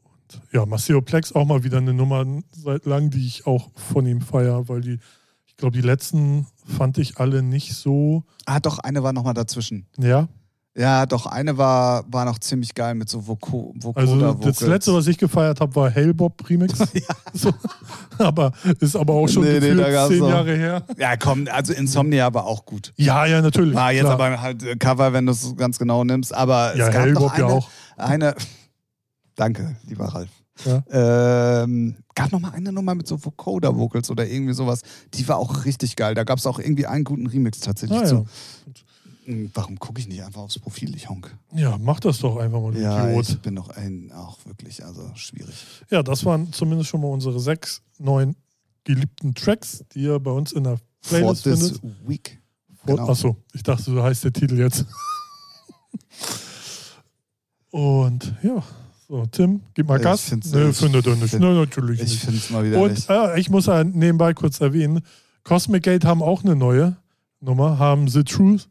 und, 0.03 0.41
ja, 0.51 0.65
Maceo 0.65 1.01
Plex 1.01 1.34
auch 1.34 1.45
mal 1.45 1.63
wieder 1.63 1.77
eine 1.77 1.93
Nummer 1.93 2.25
seit 2.51 2.86
langem, 2.86 3.11
die 3.11 3.27
ich 3.27 3.45
auch 3.45 3.69
von 3.75 4.05
ihm 4.05 4.21
feiere, 4.21 4.67
weil 4.69 4.82
die, 4.82 4.99
ich 5.45 5.57
glaube, 5.57 5.75
die 5.75 5.86
letzten 5.86 6.47
fand 6.65 6.97
ich 6.97 7.17
alle 7.17 7.43
nicht 7.43 7.73
so. 7.73 8.23
Ah, 8.45 8.59
doch, 8.59 8.80
eine 8.80 9.03
war 9.03 9.13
nochmal 9.13 9.34
dazwischen. 9.34 9.88
Ja, 9.97 10.30
Ja, 10.80 11.05
doch, 11.05 11.25
eine 11.25 11.57
war, 11.57 12.05
war 12.09 12.23
noch 12.23 12.39
ziemlich 12.39 12.73
geil 12.73 12.95
mit 12.95 13.09
so 13.09 13.27
Voco 13.27 13.73
Also 13.75 13.89
Vocoder 13.89 14.27
das 14.27 14.38
Vocals. 14.38 14.61
letzte, 14.61 14.93
was 14.93 15.07
ich 15.07 15.17
gefeiert 15.17 15.59
habe, 15.59 15.75
war 15.75 15.89
Hellbob 15.89 16.49
Remix. 16.49 16.73
so, 17.34 17.51
aber 18.17 18.53
ist 18.80 18.95
aber 18.95 19.13
auch 19.13 19.27
schon 19.27 19.43
Nee, 19.43 19.59
nee, 19.59 19.75
zehn 19.75 19.75
noch- 20.19 20.30
Jahre 20.30 20.55
her. 20.55 20.84
Ja, 20.97 21.17
komm, 21.17 21.47
also 21.51 21.73
Insomnia 21.73 22.34
war 22.34 22.45
auch 22.45 22.65
gut. 22.65 22.93
Ja, 22.95 23.25
ja, 23.25 23.41
natürlich. 23.41 23.75
War 23.75 23.91
jetzt 23.91 24.03
klar. 24.05 24.13
aber 24.13 24.41
halt 24.41 24.63
äh, 24.63 24.75
Cover, 24.77 25.11
wenn 25.11 25.25
du 25.25 25.34
es 25.34 25.53
ganz 25.57 25.77
genau 25.80 26.05
nimmst. 26.05 26.34
Aber 26.34 26.75
Ja, 26.77 26.88
es 26.88 26.93
gab 26.93 27.03
Hellbob 27.03 27.23
noch 27.23 27.34
eine, 27.34 27.43
ja 27.43 27.49
auch. 27.49 27.69
eine. 27.97 28.36
Danke, 29.36 29.75
lieber 29.86 30.05
Ralf. 30.05 30.30
Ja. 30.65 31.63
Ähm, 31.63 31.95
gab 32.15 32.32
noch 32.32 32.39
mal 32.39 32.51
eine 32.51 32.71
Nummer 32.71 32.95
mit 32.95 33.05
so 33.07 33.23
Vocoder 33.23 33.75
Vocals 33.77 34.09
oder 34.09 34.25
irgendwie 34.27 34.53
sowas. 34.53 34.82
Die 35.13 35.27
war 35.27 35.38
auch 35.38 35.65
richtig 35.65 35.95
geil. 35.97 36.15
Da 36.15 36.23
gab 36.23 36.38
es 36.39 36.45
auch 36.45 36.59
irgendwie 36.59 36.86
einen 36.86 37.03
guten 37.03 37.27
Remix 37.27 37.59
tatsächlich 37.59 37.99
Ah, 37.99 38.05
zu. 38.05 38.25
Hm, 39.30 39.51
Warum 39.53 39.77
gucke 39.77 39.99
ich 40.01 40.07
nicht 40.07 40.23
einfach 40.23 40.41
aufs 40.41 40.57
Profil, 40.57 40.95
ich 40.95 41.07
honk? 41.07 41.36
ja, 41.53 41.77
mach 41.77 41.99
das 41.99 42.17
doch 42.19 42.38
einfach 42.38 42.59
mal, 42.61 42.71
du 42.73 42.82
Ja, 42.82 43.07
Idiot. 43.09 43.30
ich 43.30 43.39
bin 43.41 43.55
doch 43.55 43.69
ein, 43.69 44.11
auch 44.11 44.38
wirklich, 44.45 44.84
also 44.84 45.11
schwierig. 45.15 45.53
Ja, 45.91 46.01
das 46.01 46.25
waren 46.25 46.51
zumindest 46.51 46.89
schon 46.89 47.01
mal 47.01 47.07
unsere 47.09 47.39
sechs 47.39 47.84
neuen 47.99 48.36
geliebten 48.86 49.36
Tracks, 49.36 49.84
die 49.93 49.99
ihr 50.01 50.19
bei 50.19 50.32
uns 50.32 50.51
in 50.51 50.63
der 50.63 50.77
For 51.01 51.19
Playlist 51.19 51.43
this 51.43 51.59
findet. 51.77 52.07
week. 52.09 52.39
Vor- 52.84 52.95
genau. 52.95 53.09
Achso, 53.09 53.36
ich 53.53 53.61
dachte, 53.61 53.84
so 53.84 54.01
heißt 54.01 54.23
der 54.23 54.34
Titel 54.34 54.57
jetzt. 54.57 54.86
Und 57.71 58.34
ja, 58.41 58.63
so, 59.07 59.25
Tim, 59.27 59.61
gib 59.75 59.88
mal 59.88 59.97
Ich 59.97 60.03
Gas. 60.03 60.21
find's- 60.21 60.51
Nö, 60.51 60.69
ich 60.71 60.77
findet 60.77 61.05
er 61.05 61.15
nicht. 61.15 61.30
find- 61.30 61.41
Nö, 61.41 61.53
natürlich 61.59 61.99
Ich 62.01 62.09
nicht. 62.09 62.21
finde 62.23 62.38
es 62.38 62.49
mal 62.49 62.63
wieder 62.63 62.82
Und 62.82 62.91
nicht. 62.91 63.09
äh, 63.09 63.39
ich 63.39 63.49
muss 63.49 63.67
ja 63.67 63.84
nebenbei 63.84 64.34
kurz 64.34 64.59
erwähnen, 64.59 65.01
Cosmic 65.43 65.84
Gate 65.84 66.05
haben 66.05 66.23
auch 66.23 66.43
eine 66.43 66.55
neue 66.55 66.97
Nummer, 67.41 67.77
haben 67.77 68.07
The 68.07 68.23
Truth 68.23 68.67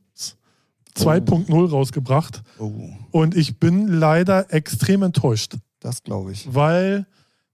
2.0 0.99 1.71
rausgebracht. 1.71 2.43
Oh, 2.59 2.73
Und 3.11 3.37
ich 3.37 3.59
bin 3.59 3.89
leider 3.89 4.53
extrem 4.53 5.03
enttäuscht, 5.03 5.57
das 5.81 6.03
glaube 6.03 6.33
ich. 6.33 6.53
weil 6.55 7.07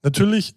natürlich, 0.03 0.55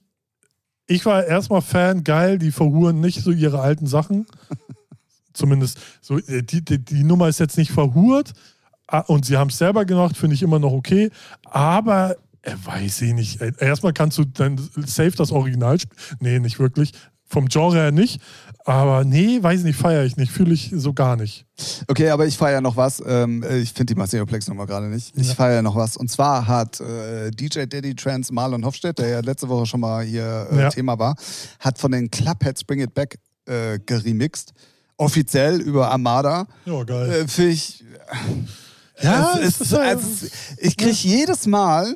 ich 0.87 1.05
war 1.05 1.25
erstmal 1.25 1.61
Fan, 1.61 2.03
geil, 2.03 2.37
die 2.39 2.51
verhuren 2.51 2.99
nicht 2.99 3.21
so 3.21 3.31
ihre 3.31 3.59
alten 3.59 3.87
Sachen. 3.87 4.25
Zumindest 5.33 5.79
so, 6.01 6.17
äh, 6.17 6.41
die, 6.43 6.63
die, 6.63 6.83
die 6.83 7.03
Nummer 7.03 7.27
ist 7.27 7.39
jetzt 7.39 7.57
nicht 7.57 7.71
verhurt 7.71 8.33
ah, 8.87 9.01
und 9.01 9.25
sie 9.25 9.37
haben 9.37 9.49
es 9.49 9.57
selber 9.57 9.85
gemacht, 9.85 10.17
finde 10.17 10.35
ich 10.35 10.41
immer 10.41 10.59
noch 10.59 10.71
okay. 10.71 11.11
Aber 11.43 12.15
äh, 12.41 12.53
weiß 12.63 13.01
ich 13.01 13.13
nicht. 13.13 13.41
Äh, 13.41 13.51
Erstmal 13.59 13.93
kannst 13.93 14.17
du 14.17 14.25
dann 14.25 14.57
safe 14.77 15.11
das 15.11 15.31
Original 15.31 15.79
spielen. 15.79 16.17
Nee, 16.19 16.39
nicht 16.39 16.59
wirklich. 16.59 16.93
vom 17.25 17.47
Genre 17.49 17.75
her 17.77 17.91
nicht. 17.91 18.21
Aber 18.67 19.05
nee, 19.05 19.41
weiß 19.41 19.63
nicht, 19.63 19.79
feiere 19.79 20.03
ich 20.03 20.17
nicht, 20.17 20.29
fühle 20.29 20.53
ich 20.53 20.71
so 20.75 20.93
gar 20.93 21.15
nicht. 21.15 21.45
Okay, 21.87 22.09
aber 22.09 22.25
ich 22.25 22.37
feiere 22.37 22.59
noch 22.59 22.75
was. 22.75 23.01
Ähm, 23.07 23.41
ich 23.61 23.71
finde 23.71 23.93
die 23.93 23.97
Maceo-Plex-Nummer 23.97 24.65
gerade 24.65 24.87
nicht. 24.87 25.15
Ich 25.15 25.29
Ja. 25.29 25.35
feiere 25.35 25.61
noch 25.61 25.77
was. 25.77 25.95
Und 25.95 26.11
zwar 26.11 26.47
hat 26.47 26.81
äh, 26.81 27.31
DJ 27.31 27.61
Daddy 27.65 27.95
Trans 27.95 28.29
Marlon 28.29 28.65
Hofstedt, 28.65 28.99
der 28.99 29.07
ja 29.07 29.19
letzte 29.21 29.47
Woche 29.47 29.65
schon 29.67 29.79
mal 29.79 30.03
hier 30.03 30.49
äh, 30.51 30.59
Ja. 30.63 30.69
Thema 30.69 30.99
war, 30.99 31.15
hat 31.61 31.79
von 31.79 31.93
den 31.93 32.11
Clubheads 32.11 32.65
Bring 32.65 32.81
It 32.81 32.93
Back 32.93 33.17
äh, 33.47 33.79
geremixed. 33.85 34.51
Offiziell 34.97 35.61
über 35.61 35.89
Armada. 35.89 36.45
Ja, 36.65 36.83
geil. 36.83 37.09
Äh, 37.09 37.27
Finde 37.29 37.51
ich. 37.51 37.85
Ja, 39.01 39.37
es 39.39 39.61
es 39.61 39.61
ist, 39.61 39.73
also, 39.75 40.07
ich 40.57 40.75
kriege 40.75 40.91
jedes 40.91 41.45
Mal, 41.45 41.95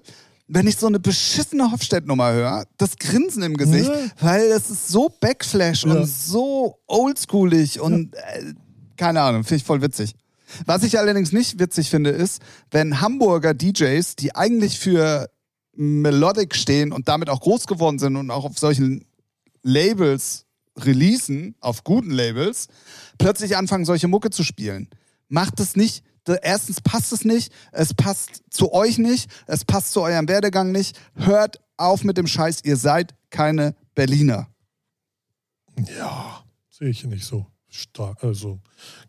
wenn 0.53 0.67
ich 0.67 0.75
so 0.77 0.87
eine 0.87 0.99
beschissene 0.99 1.71
Hofstedt-Nummer 1.71 2.33
höre, 2.33 2.65
das 2.77 2.97
Grinsen 2.97 3.41
im 3.43 3.55
Gesicht, 3.55 3.89
Ja. 3.89 3.99
weil 4.19 4.41
es 4.51 4.69
ist 4.69 4.89
so 4.89 5.09
Backflash 5.21 5.85
Ja. 5.85 5.93
und 5.93 6.05
so 6.05 6.77
oldschoolig 6.87 7.79
und 7.79 8.13
äh, 8.15 8.53
keine 8.97 9.21
Ahnung, 9.21 9.43
finde 9.43 9.55
ich 9.57 9.63
voll 9.63 9.81
witzig. 9.81 10.13
Was 10.65 10.83
ich 10.83 10.99
allerdings 10.99 11.31
nicht 11.31 11.59
witzig 11.59 11.89
finde, 11.89 12.09
ist, 12.09 12.41
wenn 12.71 12.99
Hamburger 12.99 13.53
DJs, 13.53 14.17
die 14.17 14.35
eigentlich 14.35 14.77
für 14.79 15.29
Melodic 15.73 16.53
stehen 16.55 16.91
und 16.91 17.07
damit 17.07 17.29
auch 17.29 17.39
groß 17.39 17.65
geworden 17.67 17.97
sind 17.99 18.17
und 18.17 18.29
auch 18.29 18.43
auf 18.43 18.59
solchen 18.59 19.05
Labels 19.63 20.45
releasen, 20.77 21.55
auf 21.61 21.83
guten 21.85 22.11
Labels, 22.11 22.67
plötzlich 23.17 23.55
anfangen, 23.55 23.85
solche 23.85 24.07
Mucke 24.09 24.29
zu 24.29 24.43
spielen. 24.43 24.89
Macht 25.29 25.59
es 25.61 25.75
nicht. 25.77 26.03
Erstens 26.27 26.81
passt 26.81 27.11
es 27.13 27.25
nicht, 27.25 27.51
es 27.71 27.93
passt 27.93 28.43
zu 28.49 28.71
euch 28.73 28.97
nicht, 28.97 29.29
es 29.47 29.65
passt 29.65 29.91
zu 29.91 30.01
eurem 30.01 30.27
Werdegang 30.27 30.71
nicht. 30.71 30.99
Hört 31.15 31.59
auf 31.77 32.03
mit 32.03 32.17
dem 32.17 32.27
Scheiß, 32.27 32.63
ihr 32.63 32.77
seid 32.77 33.15
keine 33.31 33.75
Berliner. 33.95 34.47
Ja, 35.97 36.43
sehe 36.69 36.89
ich 36.89 37.03
nicht 37.05 37.25
so 37.25 37.45
stark. 37.69 38.23
Also 38.23 38.59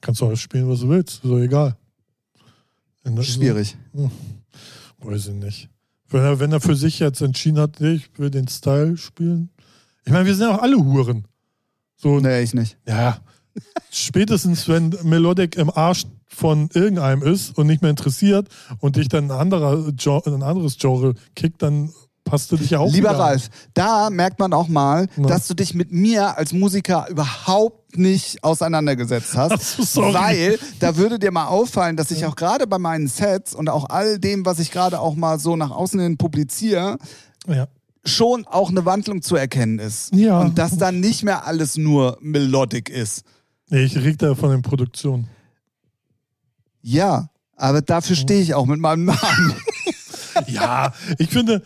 kannst 0.01 0.21
du 0.21 0.27
alles 0.27 0.41
spielen, 0.41 0.69
was 0.69 0.81
du 0.81 0.89
willst. 0.89 1.15
Ist 1.17 1.25
doch 1.25 1.39
egal. 1.39 1.77
In 3.05 3.17
der- 3.17 3.23
Schwierig. 3.25 3.77
Weiß 4.99 5.27
ich 5.27 5.35
nicht. 5.35 5.69
Wenn 6.09 6.23
er, 6.23 6.39
wenn 6.41 6.53
er 6.53 6.61
für 6.61 6.77
sich 6.77 6.99
jetzt 6.99 7.21
entschieden 7.21 7.59
hat, 7.59 7.81
nee, 7.81 7.95
ich 7.95 8.19
will 8.19 8.31
den 8.31 8.47
Style 8.49 8.97
spielen. 8.97 9.51
Ich 10.05 10.13
meine, 10.13 10.27
wir 10.27 10.35
sind 10.35 10.49
ja 10.49 10.57
auch 10.57 10.63
alle 10.63 10.77
Huren. 10.77 11.27
So, 11.97 12.21
Nee, 12.21 12.43
ich 12.43 12.55
nicht. 12.55 12.77
ja. 12.87 13.21
Spätestens, 13.91 14.69
wenn 14.69 14.97
Melodic 15.03 15.57
im 15.57 15.71
Arsch 15.71 16.05
von 16.27 16.71
irgendeinem 16.73 17.23
ist 17.23 17.57
und 17.59 17.67
nicht 17.67 17.83
mehr 17.83 17.91
interessiert 17.91 18.49
und 18.81 18.97
dich 18.97 19.09
dann 19.09 19.25
ein, 19.25 19.31
anderer, 19.31 19.87
ein 20.27 20.43
anderes 20.43 20.79
Genre 20.79 21.15
kickt, 21.37 21.63
dann 21.63 21.93
passt 22.25 22.51
du 22.53 22.57
dich 22.57 22.71
ja 22.71 22.79
auch 22.79 22.91
Lieber. 22.91 23.11
Ralf, 23.19 23.51
da 23.75 24.09
merkt 24.09 24.39
man 24.39 24.53
auch 24.55 24.69
mal, 24.69 25.09
Ja. 25.17 25.27
dass 25.27 25.49
du 25.49 25.55
dich 25.55 25.75
mit 25.75 25.93
mir 25.93 26.39
als 26.39 26.53
Musiker 26.53 27.07
überhaupt 27.11 27.99
nicht 27.99 28.43
auseinandergesetzt 28.45 29.37
hast. 29.37 29.53
Ach 29.53 29.61
so, 29.61 29.83
sorry. 29.83 30.15
Weil 30.15 30.59
da 30.79 30.97
würde 30.97 31.19
dir 31.19 31.33
mal 31.33 31.47
auffallen, 31.49 31.97
dass 31.97 32.11
ich 32.11 32.25
auch 32.25 32.37
gerade 32.37 32.67
bei 32.67 32.79
meinen 32.79 33.09
Sets 33.09 33.55
und 33.55 33.69
auch 33.69 33.91
all 33.91 34.19
dem, 34.19 34.47
was 34.47 34.59
ich 34.61 34.71
gerade 34.71 35.01
auch 35.01 35.15
mal 35.17 35.39
so 35.39 35.57
nach 35.57 35.71
außen 35.73 36.01
hin 36.01 36.17
publiziere, 36.17 36.97
Ja. 37.47 37.67
schon 38.07 38.47
auch 38.47 38.71
eine 38.71 38.87
Wandlung 38.87 39.21
zu 39.21 39.37
erkennen 39.37 39.79
ist. 39.81 40.15
Ja. 40.15 40.41
Und 40.41 40.57
dass 40.57 40.79
dann 40.79 41.01
nicht 41.01 41.25
mehr 41.25 41.47
alles 41.47 41.77
nur 41.77 42.17
Melodic 42.23 42.89
ist. 42.89 43.25
Nee, 43.73 43.85
ich 43.85 43.97
reg 43.97 44.19
da 44.19 44.35
von 44.35 44.51
den 44.51 44.61
Produktionen. 44.61 45.29
Ja, 46.83 47.31
aber 47.57 47.81
dafür 47.81 48.17
stehe 48.17 48.43
ich 48.43 48.53
auch 48.55 48.67
mit 48.67 48.79
meinem 48.79 49.07
Namen. 49.07 49.55
Ja, 50.47 50.95
ich 51.19 51.29
finde, 51.29 51.63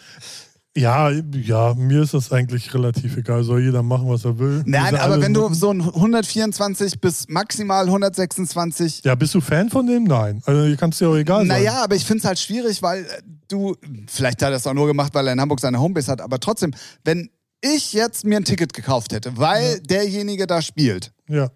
ja, 0.77 1.11
ja, 1.11 1.73
mir 1.75 2.03
ist 2.03 2.15
das 2.15 2.33
eigentlich 2.33 2.75
relativ 2.75 3.17
egal. 3.17 3.45
Soll 3.45 3.63
jeder 3.63 3.85
machen, 3.85 4.09
was 4.09 4.25
er 4.25 4.41
will. 4.41 4.65
Nein, 4.67 4.91
sind 4.91 4.99
aber 4.99 5.21
wenn 5.21 5.33
du 5.33 5.55
so 5.55 5.73
ein 5.73 5.81
124 5.81 7.01
bis 7.01 7.29
maximal 7.29 7.87
126 7.87 9.03
Ja, 9.05 9.15
bist 9.15 9.35
du 9.35 9.41
Fan 9.41 9.71
von 9.71 9.87
dem? 9.87 10.03
Nein. 10.03 10.43
Also, 10.47 10.67
dir 10.67 10.77
kann 10.77 10.91
es 10.91 10.99
dir 10.99 11.09
auch 11.09 11.15
egal 11.15 11.39
sein. 11.39 11.47
Naja, 11.47 11.85
aber 11.85 11.95
ich 11.95 12.05
finde 12.05 12.19
es 12.19 12.25
halt 12.25 12.41
schwierig, 12.41 12.83
weil 12.83 13.05
äh, 13.05 13.23
du, 13.47 13.77
vielleicht 14.09 14.43
hat 14.43 14.51
er 14.51 14.57
es 14.57 14.67
auch 14.67 14.75
nur 14.75 14.89
gemacht, 14.89 15.15
weil 15.15 15.29
er 15.29 15.33
in 15.33 15.41
Hamburg 15.41 15.61
seine 15.61 15.79
Homebase 15.79 16.11
hat, 16.11 16.21
aber 16.21 16.41
trotzdem, 16.41 16.75
wenn 17.05 17.31
ich 17.63 17.93
jetzt 17.93 18.25
mir 18.25 18.37
ein 18.37 18.45
Ticket 18.45 18.75
gekauft 18.75 19.13
hätte, 19.13 19.37
weil 19.37 19.79
derjenige 19.81 20.49
da 20.49 20.61
spielt 20.61 21.13
Ja. 21.29 21.51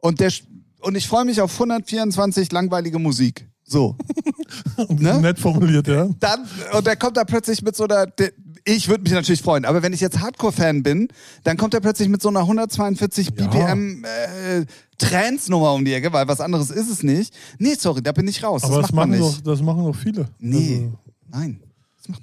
Und, 0.00 0.20
der, 0.20 0.32
und 0.80 0.96
ich 0.96 1.06
freue 1.08 1.24
mich 1.24 1.40
auf 1.40 1.52
124 1.52 2.52
langweilige 2.52 2.98
Musik, 2.98 3.46
so, 3.64 3.96
Ne? 4.88 5.20
Nett 5.20 5.38
formuliert, 5.38 5.86
ja. 5.86 6.08
dann, 6.18 6.40
und 6.72 6.86
der 6.86 6.96
kommt 6.96 7.16
da 7.16 7.24
plötzlich 7.24 7.62
mit 7.62 7.76
so 7.76 7.84
einer, 7.84 8.06
der, 8.06 8.32
ich 8.64 8.88
würde 8.88 9.02
mich 9.02 9.12
natürlich 9.12 9.42
freuen, 9.42 9.64
aber 9.64 9.82
wenn 9.82 9.92
ich 9.92 10.00
jetzt 10.00 10.20
Hardcore-Fan 10.20 10.82
bin, 10.82 11.08
dann 11.44 11.56
kommt 11.56 11.72
er 11.74 11.80
plötzlich 11.80 12.08
mit 12.08 12.20
so 12.20 12.28
einer 12.28 12.40
142 12.40 13.28
Ja. 13.38 13.46
BPM 13.46 14.04
äh, 14.04 14.64
Trance-Nummer 14.98 15.72
um 15.72 15.84
die 15.84 15.92
Ecke, 15.94 16.12
weil 16.12 16.28
was 16.28 16.40
anderes 16.40 16.70
ist 16.70 16.90
es 16.90 17.02
nicht. 17.02 17.32
Nee, 17.58 17.74
sorry, 17.78 18.02
da 18.02 18.12
bin 18.12 18.28
ich 18.28 18.42
raus. 18.42 18.62
Aber 18.64 18.76
das 18.76 18.88
das, 18.88 18.92
machen 18.94 19.18
doch, 19.18 19.40
das 19.40 19.62
machen 19.62 19.84
doch 19.84 19.94
viele. 19.96 20.28
Nee, 20.38 20.90
Also, 20.92 20.98
nein. 21.30 21.60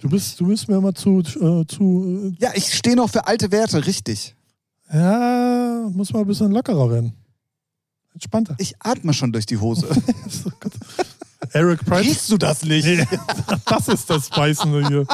Du, 0.01 0.09
bist, 0.09 0.39
du 0.39 0.47
bist 0.47 0.67
mir 0.67 0.77
immer 0.77 0.93
zu, 0.93 1.19
äh, 1.21 1.65
zu 1.65 2.33
Ja, 2.39 2.51
ich 2.53 2.73
stehe 2.73 2.95
noch 2.95 3.09
für 3.09 3.25
alte 3.25 3.51
Werte, 3.51 3.85
richtig. 3.87 4.35
äh, 4.89 4.97
ja, 4.97 5.89
muss 5.91 6.11
mal 6.13 6.19
ein 6.19 6.27
bisschen 6.27 6.51
lockerer 6.51 6.91
werden. 6.91 7.13
Entspannter. 8.17 8.55
Ich 8.57 8.73
atme 8.79 9.13
schon 9.13 9.31
durch 9.31 9.45
die 9.45 9.57
Hose. 9.57 9.87
Oh. 11.39 11.49
Eric 11.53 11.85
Price. 11.85 12.03
Riechst 12.03 12.31
du 12.31 12.37
das 12.37 12.63
nicht? 12.63 12.83
Nee, 12.83 13.05
das 13.65 13.87
ist 13.87 14.09
das 14.09 14.27
Beißende 14.27 14.87
hier. 14.87 15.05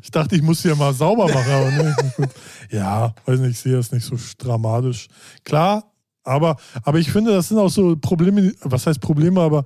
Ich 0.00 0.12
dachte, 0.12 0.36
ich 0.36 0.42
muss 0.42 0.62
hier 0.62 0.76
mal 0.76 0.94
sauber 0.94 1.26
machen, 1.26 1.52
aber 1.52 1.70
nee. 1.72 1.92
Gut. 2.16 2.28
Ja, 2.70 3.12
weiß 3.26 3.40
nicht, 3.40 3.50
ich 3.50 3.58
sehe 3.58 3.72
das 3.72 3.90
nicht 3.90 4.06
so 4.06 4.16
dramatisch. 4.38 5.08
Klar, 5.42 5.82
aber, 6.22 6.56
aber 6.84 7.00
ich 7.00 7.10
finde, 7.10 7.32
das 7.32 7.48
sind 7.48 7.58
auch 7.58 7.68
so 7.68 7.96
Probleme, 7.96 8.52
was 8.60 8.86
heißt 8.86 9.00
Probleme, 9.00 9.40
aber 9.40 9.64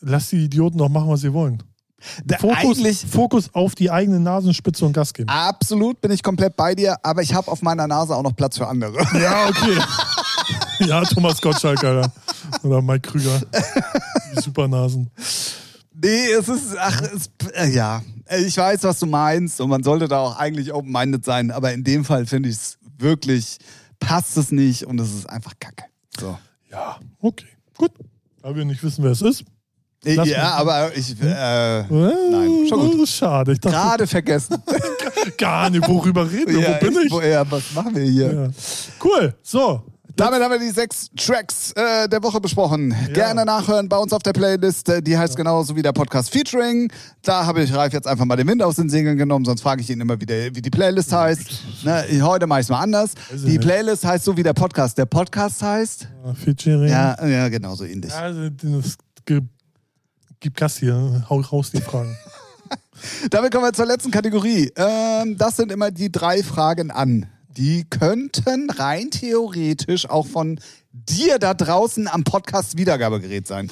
lass 0.00 0.28
die 0.28 0.44
Idioten 0.44 0.78
doch 0.78 0.88
machen, 0.88 1.08
was 1.08 1.22
sie 1.22 1.32
wollen. 1.32 1.60
Da, 2.24 2.38
Fokus, 2.38 2.56
eigentlich, 2.56 3.04
Fokus 3.04 3.50
auf 3.52 3.74
die 3.74 3.90
eigene 3.90 4.20
Nasenspitze 4.20 4.86
und 4.86 4.92
Gas 4.92 5.12
geben. 5.12 5.28
absolut 5.28 6.00
bin 6.00 6.12
ich 6.12 6.22
komplett 6.22 6.54
bei 6.54 6.76
dir, 6.76 6.96
aber 7.02 7.22
ich 7.22 7.34
habe 7.34 7.50
auf 7.50 7.62
meiner 7.62 7.88
Nase 7.88 8.14
auch 8.14 8.22
noch 8.22 8.36
Platz 8.36 8.56
für 8.56 8.68
andere. 8.68 8.98
Ja, 9.20 9.48
okay. 9.48 9.78
ja, 10.86 11.02
Thomas 11.02 11.40
Gottschalk, 11.40 11.82
Alter. 11.84 12.12
Oder 12.62 12.82
Mike 12.82 13.10
Krüger. 13.10 13.40
Die 14.34 14.40
Supernasen. 14.42 15.10
Nee, 15.94 16.26
es 16.38 16.48
ist, 16.48 16.76
ach, 16.78 17.00
es, 17.02 17.30
äh, 17.54 17.70
ja. 17.70 18.02
Ich 18.44 18.56
weiß, 18.56 18.82
was 18.82 18.98
du 18.98 19.06
meinst 19.06 19.60
und 19.60 19.70
man 19.70 19.82
sollte 19.82 20.08
da 20.08 20.18
auch 20.18 20.36
eigentlich 20.36 20.72
open-minded 20.72 21.24
sein, 21.24 21.50
aber 21.50 21.72
in 21.72 21.84
dem 21.84 22.04
Fall 22.04 22.26
finde 22.26 22.48
ich 22.48 22.56
es 22.56 22.78
wirklich, 22.98 23.58
passt 24.00 24.36
es 24.36 24.50
nicht 24.50 24.84
und 24.84 25.00
es 25.00 25.14
ist 25.14 25.28
einfach 25.30 25.52
kacke. 25.60 25.84
So. 26.20 26.36
Ja, 26.70 26.96
okay. 27.20 27.46
Gut. 27.78 27.92
Da 28.42 28.54
wir 28.54 28.64
nicht 28.64 28.82
wissen, 28.82 29.04
wer 29.04 29.12
es 29.12 29.22
ist. 29.22 29.44
Lass 30.04 30.28
ja, 30.28 30.42
mal. 30.42 30.52
aber 30.52 30.96
ich, 30.96 31.20
äh, 31.20 31.80
Äh, 31.80 31.84
Nein, 31.88 32.66
schon 32.68 32.90
gut. 32.90 33.02
äh, 33.02 33.06
Schade. 33.06 33.52
Ich 33.52 33.60
dachte 33.60 33.76
gerade 33.76 34.06
vergessen. 34.06 34.56
gar 35.38 35.70
nicht, 35.70 35.88
worüber 35.88 36.30
reden 36.30 36.54
wir? 36.54 36.60
ja, 36.60 36.76
Wo 36.80 36.84
bin 36.86 36.98
ich? 37.06 37.10
Wo, 37.12 37.20
ja, 37.20 37.50
was 37.50 37.72
machen 37.74 37.94
wir 37.94 38.04
hier? 38.04 38.32
Ja. 38.32 38.48
Cool. 39.02 39.34
So. 39.42 39.82
Damit 40.16 40.40
haben 40.42 40.50
wir 40.50 40.58
die 40.58 40.70
sechs 40.70 41.10
Tracks 41.14 41.72
äh, 41.72 42.08
der 42.08 42.22
Woche 42.22 42.40
besprochen. 42.40 42.94
Gerne 43.12 43.44
nachhören 43.44 43.86
bei 43.88 43.98
uns 43.98 44.14
auf 44.14 44.22
der 44.22 44.32
Playlist. 44.32 44.88
Äh, 44.88 45.02
Die 45.02 45.16
heißt 45.18 45.36
genauso 45.36 45.76
wie 45.76 45.82
der 45.82 45.92
Podcast 45.92 46.30
Featuring. 46.30 46.90
Da 47.22 47.44
habe 47.44 47.62
ich 47.62 47.74
Ralf 47.74 47.92
jetzt 47.92 48.06
einfach 48.06 48.24
mal 48.24 48.36
den 48.36 48.48
Wind 48.48 48.62
aus 48.62 48.76
den 48.76 48.88
Segeln 48.88 49.18
genommen, 49.18 49.44
sonst 49.44 49.60
frage 49.60 49.82
ich 49.82 49.90
ihn 49.90 50.00
immer, 50.00 50.18
wie, 50.18 50.24
der, 50.24 50.54
wie 50.54 50.62
die 50.62 50.70
Playlist 50.70 51.12
heißt. 51.12 51.84
Ne, 51.84 52.04
heute 52.22 52.46
mache 52.46 52.60
ich 52.60 52.64
es 52.66 52.70
mal 52.70 52.80
anders. 52.80 53.10
Die. 53.30 53.58
Playlist 53.58 54.06
heißt 54.06 54.24
so 54.24 54.36
wie 54.38 54.42
der 54.42 54.54
Podcast. 54.54 54.96
Der 54.96 55.04
Podcast 55.06 55.62
heißt. 55.62 56.08
Featuring. 56.42 56.88
Ja, 56.90 57.26
ja 57.26 57.48
genau 57.50 57.74
so 57.74 57.84
ähnlich. 57.84 58.14
Also, 58.14 58.48
das 58.48 58.96
ge- 59.26 59.42
gib 60.40 60.56
Gas 60.56 60.78
hier. 60.78 61.26
Hau 61.28 61.40
raus 61.40 61.70
die 61.72 61.82
Fragen. 61.82 62.16
Damit 63.30 63.52
kommen 63.52 63.64
wir 63.66 63.72
zur 63.74 63.84
letzten 63.86 64.10
Kategorie. 64.10 64.72
Ähm, 64.76 65.36
das 65.36 65.56
sind 65.56 65.70
immer 65.70 65.90
die 65.90 66.10
drei 66.10 66.42
Fragen 66.42 66.90
an. 66.90 67.26
Die 67.56 67.84
könnten 67.84 68.68
rein 68.70 69.10
theoretisch 69.10 70.08
auch 70.08 70.26
von 70.26 70.60
dir 70.92 71.38
da 71.38 71.54
draußen 71.54 72.08
am 72.08 72.24
Podcast 72.24 72.76
Wiedergabegerät 72.76 73.46
sein. 73.46 73.70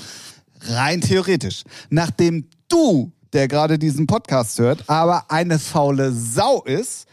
Rein 0.62 1.00
theoretisch. 1.00 1.64
Nachdem 1.90 2.46
du, 2.68 3.12
der 3.32 3.48
gerade 3.48 3.78
diesen 3.78 4.06
Podcast 4.06 4.58
hört, 4.58 4.88
aber 4.88 5.30
eine 5.30 5.58
faule 5.58 6.12
Sau 6.12 6.62
ist, 6.64 7.06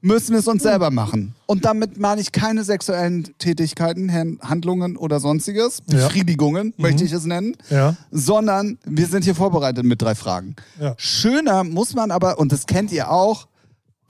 müssen 0.00 0.32
wir 0.32 0.40
es 0.40 0.48
uns 0.48 0.62
selber 0.62 0.90
machen. 0.90 1.34
Und 1.46 1.64
damit 1.64 1.98
meine 1.98 2.20
ich 2.20 2.32
keine 2.32 2.64
sexuellen 2.64 3.34
Tätigkeiten, 3.38 4.12
Handlungen 4.42 4.96
oder 4.96 5.20
sonstiges, 5.20 5.78
Ja. 5.86 5.96
Befriedigungen 6.08 6.74
möchte 6.76 7.04
ich 7.04 7.12
es 7.12 7.24
nennen, 7.24 7.56
Ja. 7.70 7.96
sondern 8.10 8.78
wir 8.84 9.06
sind 9.06 9.24
hier 9.24 9.34
vorbereitet 9.34 9.84
mit 9.84 10.02
drei 10.02 10.14
Fragen. 10.14 10.56
Ja. 10.80 10.94
Schöner 10.98 11.64
muss 11.64 11.94
man 11.94 12.10
aber, 12.10 12.38
und 12.38 12.52
das 12.52 12.66
kennt 12.66 12.92
ihr 12.92 13.10
auch, 13.10 13.46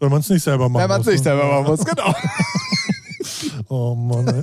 Wenn 0.05 0.11
man 0.13 0.21
es 0.21 0.29
nicht 0.29 0.43
selber 0.43 0.69
machen 0.69 0.83
wenn 0.83 0.89
man 0.89 1.01
es 1.01 1.07
muss, 1.07 1.15
nicht 1.15 1.25
ne? 1.25 1.31
selber 1.31 1.47
machen 1.63 1.67
muss. 1.67 1.85
Genau. 1.85 2.15
Oh 3.69 3.95
Mann, 3.95 4.27
ey. 4.29 4.43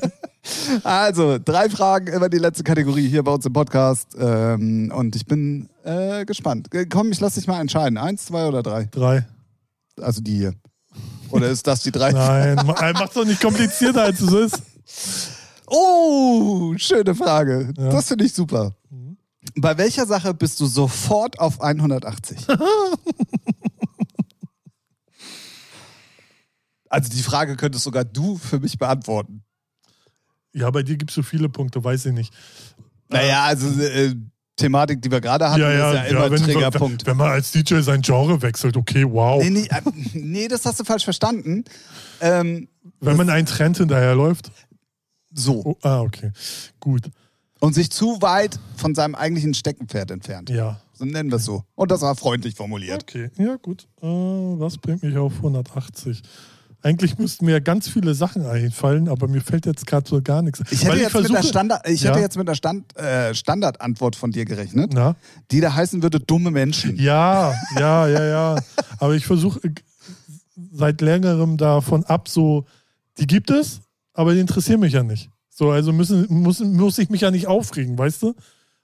Also, 0.83 1.37
drei 1.37 1.69
Fragen 1.69 2.07
über 2.07 2.29
die 2.29 2.37
letzte 2.39 2.63
Kategorie 2.63 3.07
hier 3.07 3.23
bei 3.23 3.31
uns 3.31 3.45
im 3.45 3.53
Podcast. 3.53 4.15
Ähm, 4.19 4.91
und 4.95 5.15
ich 5.15 5.25
bin 5.25 5.69
äh, 5.83 6.25
gespannt. 6.25 6.73
Äh, 6.73 6.85
Komm, 6.87 7.11
ich 7.11 7.19
lass 7.19 7.35
dich 7.35 7.47
mal 7.47 7.61
entscheiden. 7.61 7.97
Eins, 7.97 8.25
zwei 8.25 8.47
oder 8.47 8.63
drei? 8.63 8.85
Drei. 8.85 9.25
Also 9.99 10.21
die 10.21 10.37
hier. 10.37 10.53
Oder 11.29 11.49
ist 11.49 11.65
das 11.67 11.83
die 11.83 11.91
drei? 11.91 12.11
Nein, 12.13 12.55
ma- 12.65 12.91
mach's 12.93 13.13
doch 13.13 13.25
nicht 13.25 13.41
komplizierter, 13.41 14.03
als 14.03 14.19
es 14.21 14.31
ist. 14.33 14.61
Oh, 15.67 16.73
schöne 16.77 17.15
Frage. 17.15 17.71
Ja. 17.77 17.89
Das 17.89 18.07
finde 18.07 18.25
ich 18.25 18.33
super. 18.33 18.73
Bei 19.55 19.77
welcher 19.77 20.05
Sache 20.05 20.33
bist 20.33 20.59
du 20.59 20.65
sofort 20.65 21.39
auf 21.39 21.61
180? 21.61 22.47
also 26.91 27.09
die 27.09 27.23
Frage 27.23 27.55
könntest 27.55 27.85
sogar 27.85 28.03
du 28.03 28.37
für 28.37 28.59
mich 28.59 28.77
beantworten. 28.77 29.43
Ja, 30.53 30.69
bei 30.69 30.83
dir 30.83 30.97
gibt's 30.97 31.15
so 31.15 31.23
viele 31.23 31.49
Punkte, 31.49 31.83
weiß 31.83 32.07
ich 32.07 32.13
nicht. 32.13 32.33
Naja, 33.07 33.43
also 33.43 33.81
äh, 33.81 34.15
Thematik, 34.57 35.01
die 35.01 35.09
wir 35.09 35.21
gerade 35.21 35.49
hatten, 35.49 35.61
ist 35.61 35.67
ja 35.67 36.03
immer 36.03 36.25
ein 36.25 36.31
wenn, 36.31 36.43
Triggerpunkt. 36.43 37.05
wenn, 37.05 37.11
wenn 37.11 37.17
man 37.17 37.31
als 37.31 37.51
DJ 37.51 37.79
sein 37.79 38.01
Genre 38.01 38.41
wechselt, 38.41 38.75
okay, 38.75 39.05
wow. 39.09 39.41
Nee, 39.41 39.49
nee, 39.49 39.67
äh, 39.69 39.81
nee, 40.13 40.47
das 40.47 40.65
hast 40.65 40.79
du 40.79 40.83
falsch 40.83 41.05
verstanden. 41.05 41.63
Ähm, 42.19 42.67
Wenn 42.99 43.17
man 43.17 43.29
einen 43.29 43.47
Trend 43.47 43.77
hinterherläuft. 43.77 44.51
so. 45.33 45.61
Oh, 45.65 45.77
ah, 45.81 46.01
okay. 46.01 46.31
Gut. 46.79 47.09
Und 47.59 47.73
sich 47.73 47.89
zu 47.91 48.21
weit 48.21 48.59
von 48.75 48.95
seinem 48.95 49.15
eigentlichen 49.15 49.53
Steckenpferd 49.53 50.11
entfernt. 50.11 50.49
Ja. 50.49 50.81
So 50.93 51.05
nennen 51.05 51.31
wir 51.31 51.37
es 51.37 51.45
so. 51.45 51.63
Und 51.75 51.89
das 51.89 52.01
war 52.01 52.15
freundlich 52.15 52.55
formuliert. 52.55 53.03
Okay. 53.03 53.29
Ja, 53.37 53.55
gut. 53.55 53.87
Äh, 54.01 54.05
was 54.07 54.77
bringt 54.77 55.03
mich 55.03 55.17
auf 55.17 55.37
180? 55.37 56.21
Eigentlich 56.83 57.17
müssten 57.19 57.45
mir 57.45 57.61
ganz 57.61 57.87
viele 57.87 58.15
Sachen 58.15 58.45
einfallen, 58.45 59.07
aber 59.07 59.27
mir 59.27 59.41
fällt 59.41 59.65
jetzt 59.67 59.85
gerade 59.85 60.09
so 60.09 60.19
gar 60.21 60.41
nichts. 60.41 60.61
Ich 60.71 60.81
hätte, 60.83 60.91
Weil 60.93 60.99
jetzt, 60.99 61.13
mit 61.13 61.23
der 61.25 61.29
versuche- 61.33 61.47
Standard, 61.49 61.87
ich 61.87 62.01
Ja. 62.01 62.09
hätte 62.11 62.21
jetzt 62.21 62.37
mit 62.37 62.47
der 62.47 62.55
Stand, 62.55 62.97
äh, 62.97 63.35
Standardantwort 63.35 64.15
von 64.15 64.31
dir 64.31 64.45
gerechnet, 64.45 64.91
Na? 64.93 65.15
die 65.51 65.61
da 65.61 65.73
heißen 65.75 66.01
würde 66.01 66.19
dumme 66.19 66.49
Menschen. 66.49 66.95
Ja, 66.97 67.53
ja, 67.77 68.07
ja, 68.07 68.23
ja. 68.25 68.55
Aber 68.97 69.13
ich 69.13 69.25
versuche 69.27 69.59
äh, 69.67 69.71
seit 70.71 71.01
längerem 71.01 71.57
davon 71.57 72.03
ab, 72.05 72.27
so, 72.27 72.65
die 73.19 73.27
gibt 73.27 73.51
es, 73.51 73.81
aber 74.13 74.33
die 74.33 74.39
interessieren 74.39 74.79
mich 74.79 74.93
ja 74.93 75.03
nicht. 75.03 75.29
So, 75.49 75.69
also 75.69 75.93
müssen, 75.93 76.25
muss, 76.29 76.59
muss 76.61 76.97
ich 76.97 77.09
mich 77.09 77.21
ja 77.21 77.29
nicht 77.29 77.45
aufregen, 77.47 77.97
weißt 77.97 78.23
du? 78.23 78.33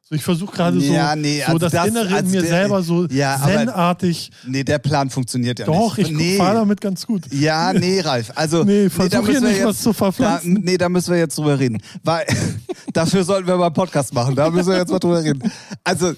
So, 0.10 0.16
ich 0.16 0.24
versuche 0.24 0.56
gerade 0.56 0.80
so, 0.80 0.94
Ja, 0.94 1.16
nee, 1.18 1.40
so 1.42 1.48
also 1.48 1.58
das, 1.60 1.72
das- 1.74 1.88
Innere 1.88 2.08
in 2.08 2.14
also 2.14 2.30
mir 2.30 2.42
der- 2.42 2.50
selber 2.50 2.82
so 2.82 3.06
Ja, 3.08 3.42
zen-artig. 3.46 4.32
Nee, 4.48 4.64
der 4.64 4.80
Plan 4.80 5.10
funktioniert 5.10 5.60
ja 5.60 5.66
Doch, 5.66 5.98
nicht. 5.98 6.12
ich 6.12 6.16
nee. 6.18 6.38
fahre 6.38 6.56
damit 6.56 6.80
ganz 6.80 7.06
gut. 7.06 7.24
Ja, 7.34 7.74
nee, 7.74 8.00
Ralf. 8.00 8.32
Also, 8.36 8.64
Nee, 8.64 8.86
da 8.86 8.90
versuch 8.90 9.12
hier 9.12 9.22
müssen 9.24 9.44
wir 9.44 9.50
nicht 9.52 9.66
was 9.66 9.82
zu 9.82 9.90
Da, 9.90 9.94
verpflanzen. 9.94 10.54
nee, 10.64 10.78
da 10.78 10.88
müssen 10.88 11.12
wir 11.12 11.20
jetzt 11.20 11.38
drüber 11.38 11.60
reden. 11.60 11.82
Weil 12.04 12.26
dafür 12.94 13.24
sollten 13.26 13.48
wir 13.48 13.58
mal 13.58 13.66
einen 13.66 13.74
Podcast 13.74 14.14
machen. 14.14 14.34
Da 14.34 14.50
müssen 14.50 14.70
wir 14.70 14.78
jetzt 14.78 14.92
mal 14.92 15.00
drüber 15.00 15.22
reden. 15.22 15.44
Also, 15.84 16.14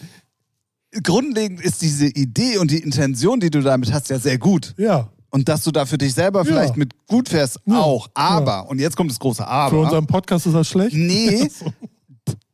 grundlegend 1.04 1.62
ist 1.62 1.82
diese 1.82 2.06
Idee 2.08 2.58
und 2.58 2.72
die 2.72 2.80
Intention, 2.80 3.40
die 3.40 3.50
du 3.50 3.62
damit 3.62 3.92
hast, 3.94 4.10
ja 4.10 4.20
sehr 4.20 4.38
gut. 4.38 4.74
Ja, 4.78 5.10
Und 5.32 5.50
dass 5.50 5.64
du 5.64 5.72
da 5.72 5.86
für 5.88 5.98
dich 5.98 6.14
selber 6.14 6.46
vielleicht 6.46 6.78
mit 6.78 6.94
gut 7.08 7.30
fährst, 7.30 7.60
Ja, 7.66 7.80
auch. 7.80 8.08
Aber, 8.14 8.70
und 8.70 8.80
jetzt 8.80 8.96
kommt 8.96 9.10
das 9.12 9.20
große 9.20 9.44
für 9.44 9.48
Aber. 9.48 9.80
unseren 9.82 10.06
Podcast 10.08 10.46
ist 10.48 10.54
das 10.54 10.68
schlecht. 10.68 10.96
Nee, 10.96 11.50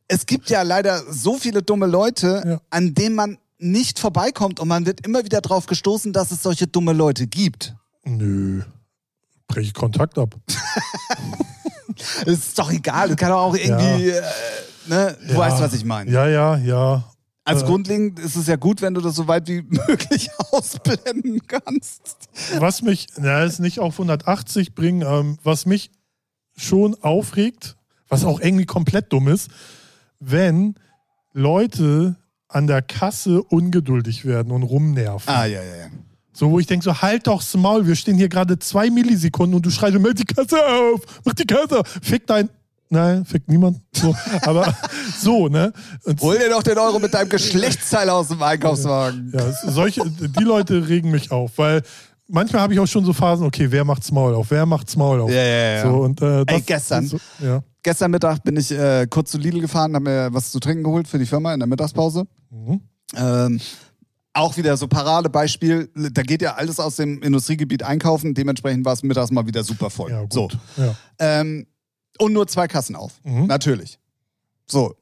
es 0.08 0.26
gibt 0.26 0.50
ja 0.50 0.62
leider 0.62 1.02
so 1.12 1.36
viele 1.38 1.62
dumme 1.62 1.86
Leute, 1.86 2.42
Ja. 2.46 2.60
an 2.70 2.94
denen 2.94 3.14
man 3.16 3.38
nicht 3.58 3.98
vorbeikommt 3.98 4.60
und 4.60 4.68
man 4.68 4.84
wird 4.86 5.06
immer 5.06 5.24
wieder 5.24 5.40
drauf 5.40 5.66
gestoßen, 5.66 6.12
dass 6.12 6.30
es 6.30 6.42
solche 6.42 6.66
dumme 6.66 6.92
Leute 6.92 7.26
gibt. 7.26 7.74
Nö. 8.04 8.62
Breche 9.48 9.68
ich 9.68 9.74
Kontakt 9.74 10.18
ab. 10.18 10.34
Ist 12.26 12.58
doch 12.58 12.70
egal, 12.70 13.08
das 13.08 13.16
kann 13.16 13.30
doch 13.30 13.38
auch 13.40 13.56
irgendwie, 13.56 14.10
äh, 14.10 14.22
ne? 14.86 15.16
du 15.26 15.32
Ja. 15.32 15.38
weißt, 15.38 15.60
was 15.60 15.72
ich 15.72 15.84
meine. 15.84 16.10
Ja, 16.10 16.26
ja, 16.28 16.56
ja. 16.58 17.04
Als 17.44 17.62
Äh. 17.62 17.66
grundlegend 17.66 18.18
ist 18.18 18.36
es 18.36 18.48
ja 18.48 18.56
gut, 18.56 18.82
wenn 18.82 18.92
du 18.94 19.00
das 19.00 19.14
so 19.14 19.28
weit 19.28 19.48
wie 19.48 19.62
möglich 19.88 20.28
ausblenden 20.50 21.40
kannst. 21.46 22.28
Was 22.58 22.82
mich, 22.82 23.06
na, 23.16 23.44
ist 23.44 23.60
nicht 23.60 23.78
auf 23.80 23.94
180 23.94 24.74
bringen, 24.74 25.02
ähm, 25.02 25.38
was 25.42 25.64
mich 25.64 25.90
schon 26.56 26.94
aufregt, 27.02 27.76
was 28.08 28.24
auch 28.24 28.40
irgendwie 28.40 28.66
komplett 28.66 29.12
dumm 29.12 29.28
ist, 29.28 29.48
wenn 30.20 30.74
Leute 31.32 32.16
an 32.48 32.66
der 32.66 32.82
Kasse 32.82 33.42
ungeduldig 33.42 34.24
werden 34.24 34.52
und 34.52 34.62
rumnerven. 34.62 35.28
Ah, 35.28 35.44
ja, 35.44 35.62
ja, 35.62 35.76
ja. 35.76 35.86
So, 36.32 36.50
wo 36.50 36.58
ich 36.58 36.66
denke, 36.66 36.84
so 36.84 37.00
halt 37.00 37.26
doch's 37.26 37.54
Maul, 37.56 37.86
wir 37.86 37.96
stehen 37.96 38.16
hier 38.16 38.28
gerade 38.28 38.58
zwei 38.58 38.90
Millisekunden 38.90 39.54
und 39.54 39.64
du 39.64 39.70
schreist, 39.70 39.98
mach 39.98 40.12
die 40.12 40.24
Kasse 40.24 40.58
auf, 40.66 41.00
mach 41.24 41.32
die 41.32 41.46
Kasse 41.46 41.80
auf, 41.80 41.86
fick 42.02 42.26
dein. 42.26 42.50
Nein, 42.88 43.24
fick 43.24 43.48
niemand. 43.48 43.80
So, 43.92 44.14
aber 44.42 44.76
so, 45.18 45.48
ne? 45.48 45.72
Und 46.04 46.20
Hol 46.20 46.38
dir 46.38 46.50
doch 46.50 46.62
den 46.62 46.78
Euro 46.78 46.98
mit 46.98 47.14
deinem 47.14 47.28
Geschlechtsteil 47.30 48.08
aus 48.10 48.28
dem 48.28 48.42
Einkaufswagen. 48.42 49.32
Ja, 49.34 49.50
solche, 49.70 50.02
die 50.08 50.44
Leute 50.44 50.86
regen 50.88 51.10
mich 51.10 51.32
auf, 51.32 51.52
weil 51.56 51.82
manchmal 52.28 52.62
habe 52.62 52.74
ich 52.74 52.80
auch 52.80 52.86
schon 52.86 53.04
so 53.04 53.12
Phasen, 53.12 53.46
okay, 53.46 53.70
wer 53.70 53.84
macht's 53.84 54.10
Maul 54.12 54.34
auf, 54.34 54.50
wer 54.50 54.66
macht's 54.66 54.96
Maul 54.96 55.20
auf. 55.20 55.30
Ja, 55.30 55.42
ja, 55.42 55.74
ja. 55.76 55.82
So, 55.82 55.96
und, 55.98 56.20
äh, 56.22 56.44
Ey, 56.46 56.60
gestern. 56.62 57.06
So, 57.06 57.18
ja. 57.40 57.62
Gestern 57.82 58.10
Mittag 58.10 58.42
bin 58.42 58.56
ich 58.56 58.72
äh, 58.72 59.06
kurz 59.08 59.30
zu 59.30 59.38
Lidl 59.38 59.60
gefahren, 59.60 59.94
habe 59.94 60.04
mir 60.04 60.28
was 60.32 60.50
zu 60.50 60.58
trinken 60.58 60.84
geholt 60.84 61.06
für 61.06 61.18
die 61.18 61.26
Firma 61.26 61.54
in 61.54 61.60
der 61.60 61.68
Mittagspause. 61.68 62.24
Mhm. 62.50 62.80
Ähm, 63.14 63.60
auch 64.32 64.56
wieder 64.56 64.76
so 64.76 64.86
Paradebeispiel, 64.88 65.90
da 65.94 66.22
geht 66.22 66.42
ja 66.42 66.54
alles 66.54 66.78
aus 66.78 66.96
dem 66.96 67.22
Industriegebiet 67.22 67.82
einkaufen, 67.82 68.34
dementsprechend 68.34 68.84
war 68.84 68.92
es 68.92 69.02
mittags 69.02 69.30
mal 69.30 69.46
wieder 69.46 69.64
super 69.64 69.88
voll. 69.88 70.10
ja, 70.10 70.22
gut. 70.22 70.32
So. 70.32 70.48
Ja. 70.76 70.94
Ähm, 71.18 71.66
und 72.18 72.32
nur 72.32 72.46
zwei 72.46 72.66
Kassen 72.66 72.96
auf. 72.96 73.20
Mhm. 73.24 73.46
Natürlich. 73.46 73.98
So. 74.66 74.94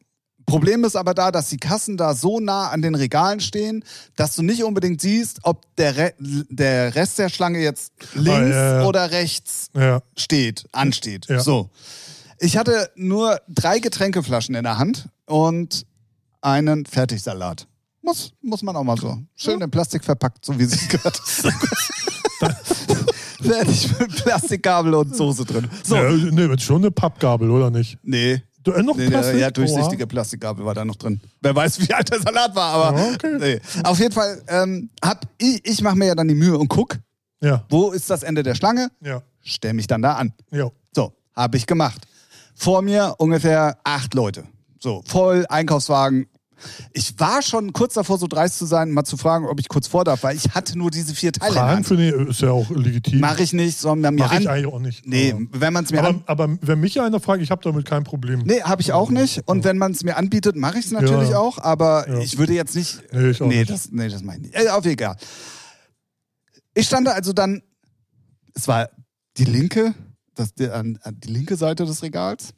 Problem 0.46 0.84
ist 0.84 0.94
aber 0.96 1.14
da, 1.14 1.30
dass 1.30 1.48
die 1.48 1.56
Kassen 1.56 1.96
da 1.96 2.14
so 2.14 2.38
nah 2.40 2.68
an 2.70 2.82
den 2.82 2.94
Regalen 2.94 3.40
stehen, 3.40 3.82
dass 4.16 4.36
du 4.36 4.42
nicht 4.42 4.62
unbedingt 4.64 5.00
siehst, 5.00 5.40
ob 5.42 5.62
der, 5.76 5.96
Re 5.96 6.14
der 6.18 6.94
Rest 6.94 7.18
der 7.18 7.28
Schlange 7.30 7.60
jetzt 7.60 7.92
links 8.14 8.30
Ah, 8.30 8.46
ja, 8.48 8.80
ja. 8.80 8.86
oder 8.86 9.10
rechts 9.10 9.70
ja. 9.74 10.00
steht, 10.16 10.66
ansteht. 10.72 11.26
So. 11.38 11.70
Ich 12.38 12.56
hatte 12.56 12.90
nur 12.94 13.40
drei 13.48 13.78
Getränkeflaschen 13.78 14.54
in 14.54 14.64
der 14.64 14.76
Hand 14.78 15.08
und 15.26 15.86
einen 16.42 16.84
Fertigsalat. 16.84 17.66
Muss, 18.02 18.32
muss 18.42 18.62
man 18.62 18.76
auch 18.76 18.84
mal 18.84 18.98
so. 18.98 19.16
Schön 19.34 19.60
in 19.62 19.70
Plastik 19.70 20.04
verpackt, 20.04 20.44
so 20.44 20.58
wie 20.58 20.64
es 20.64 20.88
gehört. 20.88 21.16
Fertig 23.42 23.98
mit 23.98 24.24
Plastikgabel 24.24 24.94
und 24.94 25.16
Soße 25.16 25.44
drin. 25.44 25.68
So. 25.82 25.96
Ja, 25.96 26.10
nee, 26.10 26.48
wird 26.48 26.62
schon 26.62 26.82
eine 26.82 26.90
Pappgabel, 26.90 27.50
oder 27.50 27.70
nicht? 27.70 27.98
Nee. 28.02 28.42
Du, 28.64 28.72
äh, 28.72 28.82
noch 28.82 28.96
Nee, 28.96 29.08
Plastik? 29.08 29.40
ja, 29.40 29.50
durchsichtige. 29.50 30.06
Plastikgabel 30.06 30.64
war 30.64 30.74
da 30.74 30.84
noch 30.84 30.96
drin. 30.96 31.20
Wer 31.42 31.54
weiß, 31.54 31.80
wie 31.80 31.92
alt 31.94 32.10
der 32.10 32.20
Salat 32.20 32.54
war, 32.56 32.72
aber 32.74 32.98
Ja, 32.98 33.12
okay. 33.14 33.36
nee. 33.38 33.60
auf 33.84 33.98
jeden 33.98 34.12
Fall 34.12 34.42
ähm, 34.48 34.90
hab 35.04 35.26
ich, 35.38 35.60
ich 35.64 35.80
mache 35.82 35.96
mir 35.96 36.06
ja 36.06 36.14
dann 36.14 36.28
die 36.28 36.34
Mühe 36.34 36.56
und 36.58 36.68
guck, 36.68 36.98
Ja, 37.42 37.64
wo 37.68 37.90
ist 37.92 38.08
das 38.10 38.22
Ende 38.22 38.42
der 38.42 38.54
Schlange, 38.54 38.88
ja, 39.02 39.22
stell 39.42 39.74
mich 39.74 39.86
dann 39.86 40.02
da 40.02 40.14
an. 40.14 40.32
ja. 40.50 40.68
So, 40.94 41.12
habe 41.36 41.56
ich 41.56 41.66
gemacht. 41.66 42.06
Vor 42.54 42.80
mir 42.82 43.14
ungefähr 43.18 43.76
acht 43.84 44.14
Leute. 44.14 44.44
So, 44.80 45.02
voll 45.06 45.44
Einkaufswagen. 45.48 46.26
Ich 46.92 47.18
war 47.18 47.42
schon 47.42 47.72
kurz 47.72 47.94
davor, 47.94 48.18
so 48.18 48.26
dreist 48.26 48.58
zu 48.58 48.66
sein, 48.66 48.90
mal 48.90 49.04
zu 49.04 49.16
fragen, 49.16 49.46
ob 49.46 49.58
ich 49.60 49.68
kurz 49.68 49.86
vor 49.86 50.04
darf, 50.04 50.22
weil 50.22 50.36
ich 50.36 50.50
hatte 50.54 50.78
nur 50.78 50.90
diese 50.90 51.14
vier 51.14 51.32
Teile 51.32 51.52
Fragen 51.54 51.84
für 51.84 51.96
die 51.96 52.08
ist 52.08 52.40
ja 52.40 52.50
auch 52.50 52.70
legitim. 52.70 53.20
Mache 53.20 53.42
ich 53.42 53.52
nicht, 53.52 53.78
sondern 53.78 54.14
mir 54.14 54.24
Mach 54.24 54.38
ich 54.38 54.48
eigentlich 54.48 54.66
auch 54.72 54.78
nicht. 54.80 55.06
Nee, 55.06 55.34
wenn 55.52 55.72
man 55.72 55.84
es 55.84 55.90
mir 55.92 56.02
aber, 56.02 56.22
aber 56.26 56.56
wenn 56.60 56.80
mich 56.80 57.00
einer 57.00 57.20
fragt, 57.20 57.42
ich 57.42 57.50
habe 57.50 57.62
damit 57.62 57.84
kein 57.86 58.04
Problem. 58.04 58.40
Nee, 58.44 58.62
habe 58.62 58.82
ich 58.82 58.92
auch 58.92 59.10
nicht. 59.10 59.42
Und 59.46 59.64
wenn 59.64 59.78
man 59.78 59.92
es 59.92 60.02
mir 60.04 60.16
anbietet, 60.16 60.56
mache 60.56 60.78
ich 60.78 60.86
es 60.86 60.90
natürlich 60.92 61.30
Ja. 61.30 61.38
auch. 61.38 61.58
Aber 61.58 62.08
Ja. 62.08 62.18
ich 62.18 62.38
würde 62.38 62.52
jetzt 62.52 62.74
nicht. 62.74 63.02
Nee, 63.12 63.30
ich 63.30 63.42
auch 63.42 63.46
nee, 63.46 63.58
nicht. 63.60 63.70
das, 63.70 63.90
nee, 63.90 64.08
das 64.08 64.22
meine 64.22 64.46
ich 64.46 64.52
nicht. 64.52 64.64
Äh, 64.66 64.68
auf 64.70 64.84
egal. 64.86 65.16
Ich 66.74 66.86
stand 66.86 67.06
da 67.06 67.12
also 67.12 67.32
dann. 67.32 67.62
Es 68.54 68.68
war 68.68 68.88
die 69.36 69.44
linke, 69.44 69.94
das, 70.34 70.54
die, 70.54 70.68
an, 70.68 70.98
an 71.02 71.18
die 71.20 71.32
linke 71.32 71.56
Seite 71.56 71.84
des 71.86 72.02
Regals. 72.02 72.50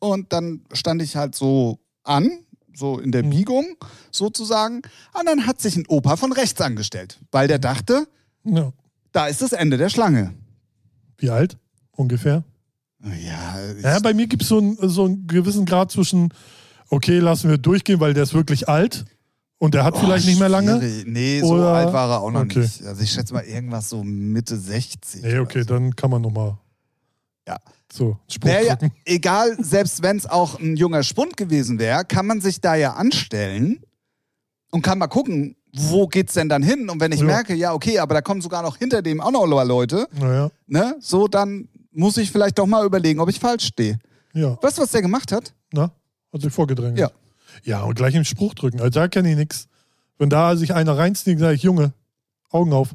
Und 0.00 0.32
dann 0.32 0.64
stand 0.72 1.00
ich 1.02 1.16
halt 1.16 1.34
so 1.34 1.78
an, 2.02 2.30
so 2.74 2.98
in 2.98 3.12
der 3.12 3.22
Mhm. 3.24 3.30
Biegung 3.30 3.64
sozusagen. 4.10 4.82
Und 5.18 5.26
dann 5.26 5.46
hat 5.46 5.60
sich 5.60 5.76
ein 5.76 5.84
Opa 5.88 6.16
von 6.16 6.32
rechts 6.32 6.60
angestellt, 6.60 7.18
weil 7.30 7.48
der 7.48 7.58
dachte, 7.58 8.06
Ja. 8.44 8.72
da 9.12 9.26
ist 9.26 9.42
das 9.42 9.52
Ende 9.52 9.76
der 9.76 9.88
Schlange. 9.88 10.34
Wie 11.18 11.30
alt? 11.30 11.56
Ungefähr? 11.92 12.42
Ja, 13.02 13.54
Ja, 13.82 14.00
bei 14.00 14.14
mir 14.14 14.26
gibt 14.26 14.42
es 14.42 14.48
so, 14.48 14.58
einen- 14.58 14.76
so 14.88 15.04
einen 15.04 15.26
gewissen 15.26 15.66
Grad 15.66 15.90
zwischen, 15.92 16.32
okay, 16.88 17.18
lassen 17.18 17.50
wir 17.50 17.58
durchgehen, 17.58 18.00
weil 18.00 18.14
der 18.14 18.22
ist 18.22 18.34
wirklich 18.34 18.68
alt 18.68 19.04
und 19.58 19.74
der 19.74 19.84
hat 19.84 19.94
Oh, 19.94 20.00
vielleicht 20.00 20.26
nicht 20.26 20.38
mehr 20.38 20.48
lange. 20.48 20.78
Nee, 21.06 21.40
so 21.40 21.54
Oder- 21.54 21.68
alt 21.74 21.92
war 21.92 22.10
er 22.10 22.20
auch 22.22 22.30
noch 22.30 22.42
Okay. 22.42 22.60
nicht. 22.60 22.82
Also 22.84 23.02
ich 23.02 23.10
schätze 23.12 23.34
mal 23.34 23.44
irgendwas 23.44 23.90
so 23.90 24.02
Mitte 24.02 24.56
60. 24.58 25.22
Nee, 25.22 25.38
okay, 25.38 25.62
so. 25.62 25.68
dann 25.74 25.94
kann 25.94 26.10
man 26.10 26.22
nochmal 26.22 26.56
Ja. 27.46 27.58
So 27.94 28.18
Spruch 28.28 28.50
Naja, 28.50 28.76
egal, 29.04 29.56
selbst 29.62 30.02
wenn 30.02 30.16
es 30.16 30.26
auch 30.26 30.58
ein 30.58 30.76
junger 30.76 31.02
Spund 31.02 31.36
gewesen 31.36 31.78
wäre, 31.78 32.04
kann 32.04 32.26
man 32.26 32.40
sich 32.40 32.60
da 32.60 32.74
ja 32.74 32.94
anstellen 32.94 33.80
und 34.70 34.82
kann 34.82 34.98
mal 34.98 35.06
gucken, 35.06 35.56
wo 35.72 36.06
geht's 36.06 36.34
denn 36.34 36.48
dann 36.48 36.62
hin? 36.62 36.88
Und 36.90 37.00
wenn 37.00 37.12
ich 37.12 37.20
Ja. 37.20 37.26
merke, 37.26 37.54
ja, 37.54 37.72
okay, 37.72 37.98
aber 37.98 38.14
da 38.14 38.20
kommen 38.22 38.40
sogar 38.40 38.62
noch 38.62 38.76
hinter 38.76 39.02
dem 39.02 39.20
auch 39.20 39.30
noch 39.30 39.46
Leute, 39.46 40.08
Naja, 40.12 40.50
ne? 40.66 40.96
So, 41.00 41.28
dann 41.28 41.68
muss 41.92 42.16
ich 42.16 42.30
vielleicht 42.32 42.58
doch 42.58 42.66
mal 42.66 42.84
überlegen, 42.84 43.20
ob 43.20 43.28
ich 43.28 43.38
falsch 43.40 43.66
stehe. 43.66 43.98
ja. 44.32 44.58
Weißt 44.62 44.78
du, 44.78 44.82
was 44.82 44.90
der 44.90 45.02
gemacht 45.02 45.30
hat? 45.32 45.52
Na, 45.72 45.92
hat 46.32 46.40
sich 46.42 46.52
vorgedrängt. 46.52 46.98
Ja. 46.98 47.10
Ja, 47.62 47.82
und 47.84 47.94
gleich 47.94 48.14
im 48.16 48.24
Spruch 48.24 48.54
drücken. 48.54 48.80
Also 48.80 48.90
da 48.90 49.06
kenne 49.08 49.30
ich 49.30 49.36
nichts. 49.36 49.68
Wenn 50.18 50.28
da 50.30 50.56
sich 50.56 50.74
einer 50.74 50.96
reinsneakt, 50.98 51.38
sage 51.40 51.54
ich, 51.54 51.62
Junge, 51.62 51.92
Augen 52.50 52.72
auf. 52.72 52.94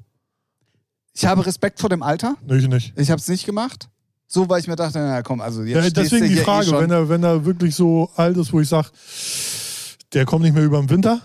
Ich 1.13 1.25
habe 1.25 1.45
Respekt 1.45 1.79
vor 1.79 1.89
dem 1.89 2.03
Alter. 2.03 2.35
Nee, 2.45 2.57
ich 2.57 2.67
nicht. 2.67 2.93
Ich 2.97 3.09
habe 3.11 3.19
es 3.19 3.27
nicht 3.29 3.45
gemacht. 3.45 3.89
So, 4.31 4.47
weil 4.47 4.59
ich 4.59 4.67
mir 4.67 4.75
dachte, 4.75 4.99
na 4.99 5.23
komm, 5.23 5.41
also 5.41 5.63
jetzt 5.63 5.83
Ja, 5.83 5.89
deswegen 5.89 6.27
die 6.27 6.35
hier 6.35 6.43
Frage, 6.43 6.69
eh 6.69 6.79
wenn 6.79 6.91
er, 6.91 7.09
wenn 7.09 7.23
er 7.23 7.45
wirklich 7.45 7.75
so 7.75 8.11
alt 8.15 8.37
ist, 8.37 8.53
wo 8.53 8.59
ich 8.61 8.69
sage, 8.69 8.89
der 10.13 10.25
kommt 10.25 10.43
nicht 10.43 10.53
mehr 10.53 10.63
über 10.63 10.79
den 10.79 10.89
Winter, 10.91 11.19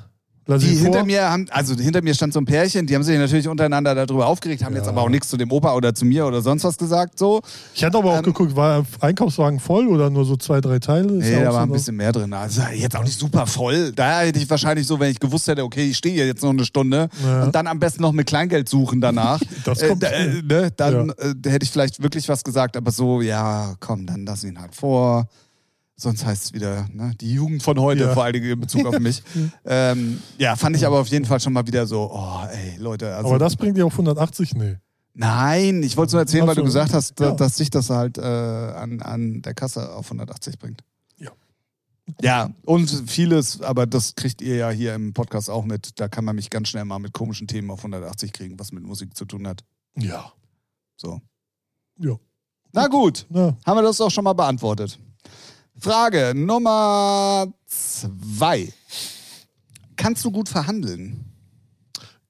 lass 0.47 0.63
Die 0.63 0.69
hinter 0.75 1.05
mir 1.05 1.31
haben, 1.31 1.47
also 1.51 1.75
hinter 1.75 2.03
mir 2.03 2.15
stand 2.15 2.33
so 2.33 2.41
ein 2.41 2.45
Pärchen, 2.45 2.87
die 2.87 2.95
haben 2.95 3.03
sich 3.03 3.19
natürlich 3.19 3.49
untereinander 3.49 3.95
darüber 3.95 4.27
aufgeregt, 4.27 4.65
haben 4.65 4.75
jetzt 4.77 4.89
aber 4.89 5.03
auch 5.03 5.09
nichts 5.09 5.29
zu 5.29 5.37
dem 5.37 5.51
Opa 5.53 5.75
oder 5.75 5.95
zu 5.95 6.05
mir 6.05 6.27
oder 6.27 6.43
sonst 6.43 6.65
was 6.65 6.77
gesagt, 6.79 7.19
so. 7.19 7.41
Ich 7.75 7.85
hatte 7.85 7.99
aber 7.99 8.13
auch 8.13 8.19
Ähm, 8.19 8.23
geguckt, 8.25 8.55
war 8.57 8.83
der 8.83 8.87
Einkaufswagen 9.09 9.61
voll 9.61 9.89
oder 9.89 10.11
nur 10.11 10.25
so 10.25 10.37
zwei, 10.37 10.61
drei 10.61 10.79
Teile? 10.79 11.15
Ist 11.19 11.25
Nee, 11.29 11.33
ja 11.33 11.45
da 11.45 11.51
auch 11.51 11.55
war 11.55 11.61
so 11.67 11.71
ein 11.71 11.73
bisschen 11.73 11.97
mehr 11.97 12.13
drin. 12.13 12.33
Also 12.33 12.63
jetzt 12.75 12.97
auch 12.97 13.05
nicht 13.05 13.19
super 13.19 13.47
voll. 13.47 13.93
Da 13.93 14.21
hätte 14.21 14.39
ich 14.39 14.49
wahrscheinlich 14.51 14.87
so, 14.87 14.99
wenn 15.01 15.11
ich 15.11 15.21
gewusst 15.21 15.49
hätte, 15.49 15.65
okay, 15.65 15.89
ich 15.91 15.97
stehe 15.97 16.15
hier 16.15 16.27
jetzt 16.27 16.43
noch 16.43 16.51
eine 16.51 16.65
Stunde 16.65 17.09
Ja. 17.25 17.45
und 17.45 17.55
dann 17.55 17.67
am 17.67 17.79
besten 17.79 18.03
noch 18.03 18.13
mit 18.13 18.27
Kleingeld 18.27 18.69
suchen 18.69 19.01
danach. 19.01 19.41
Das 19.65 19.81
äh, 19.81 19.89
kommt 19.89 20.03
da, 20.03 20.09
äh, 20.09 20.43
ne, 20.43 20.71
dann 20.77 21.09
Ja. 21.09 21.25
äh, 21.25 21.51
hätte 21.51 21.65
ich 21.65 21.71
vielleicht 21.71 22.03
wirklich 22.03 22.29
was 22.29 22.45
gesagt, 22.45 22.77
aber 22.77 22.91
so, 22.91 23.23
ja, 23.23 23.75
komm, 23.81 24.07
dann 24.07 24.27
lass 24.27 24.45
ihn 24.45 24.61
halt 24.61 24.75
vor. 24.75 25.27
Sonst 25.97 26.25
heißt 26.27 26.45
es 26.47 26.53
wieder, 26.53 26.89
ne, 26.93 27.13
die 27.21 27.33
Jugend 27.35 27.63
von 27.63 27.79
heute, 27.79 28.03
Ja. 28.05 28.15
vor 28.15 28.25
allen 28.25 28.33
Dingen 28.33 28.51
in 28.51 28.61
Bezug 28.61 28.85
auf 28.87 28.99
mich. 28.99 29.23
ähm, 29.65 30.21
ja, 30.39 30.57
fand 30.57 30.75
ich 30.77 30.85
aber 30.87 30.99
auf 30.99 31.07
jeden 31.09 31.25
Fall 31.25 31.39
schon 31.39 31.53
mal 31.53 31.67
wieder 31.67 31.87
so, 31.87 32.11
oh, 32.13 32.45
ey, 32.51 32.77
Leute. 32.79 33.15
Also, 33.15 33.29
aber 33.29 33.39
das 33.39 33.55
bringt 33.55 33.77
dir 33.77 33.87
auf 33.87 33.93
180? 33.93 34.55
Nee. 34.55 34.77
nein, 35.15 35.85
ich 35.85 35.97
wollte 35.97 36.09
es 36.09 36.13
nur 36.15 36.21
erzählen, 36.23 36.43
Ach 36.45 36.49
weil 36.49 36.55
du 36.57 36.65
gesagt 36.65 36.93
hast, 36.93 37.21
Ja. 37.21 37.31
dass 37.33 37.57
sich 37.57 37.71
das 37.71 37.91
halt 37.91 38.19
äh, 38.19 38.23
an, 38.23 39.01
an 39.03 39.43
der 39.43 39.55
Kasse 39.55 39.93
auf 39.95 40.07
180 40.07 40.59
bringt. 40.59 40.83
Ja. 41.19 41.31
Ja, 42.21 42.51
und 42.67 42.91
vieles, 43.07 43.61
aber 43.61 43.87
das 43.87 44.17
kriegt 44.17 44.43
ihr 44.43 44.57
ja 44.57 44.71
hier 44.71 44.95
im 44.97 45.15
Podcast 45.15 45.49
auch 45.49 45.65
mit. 45.65 46.01
Da 46.01 46.09
kann 46.09 46.25
man 46.25 46.35
mich 46.35 46.51
ganz 46.51 46.69
schnell 46.69 46.85
mal 46.85 46.99
mit 46.99 47.13
komischen 47.13 47.47
Themen 47.47 47.71
auf 47.71 47.79
180 47.79 48.33
kriegen, 48.33 48.59
was 48.59 48.73
mit 48.73 48.83
Musik 48.83 49.17
zu 49.17 49.25
tun 49.27 49.47
hat. 49.47 49.63
Ja. 49.97 50.33
So. 50.97 51.21
Ja. 52.01 52.17
Na 52.73 52.89
gut, 52.89 53.27
Na, 53.31 53.57
haben 53.65 53.79
wir 53.79 53.83
das 53.83 53.99
doch 53.99 54.11
schon 54.11 54.25
mal 54.25 54.33
beantwortet. 54.33 54.99
Frage 55.79 56.33
Nummer 56.35 57.47
zwei. 57.67 58.73
Kannst 59.97 60.25
du 60.25 60.31
gut 60.31 60.49
verhandeln? 60.49 61.35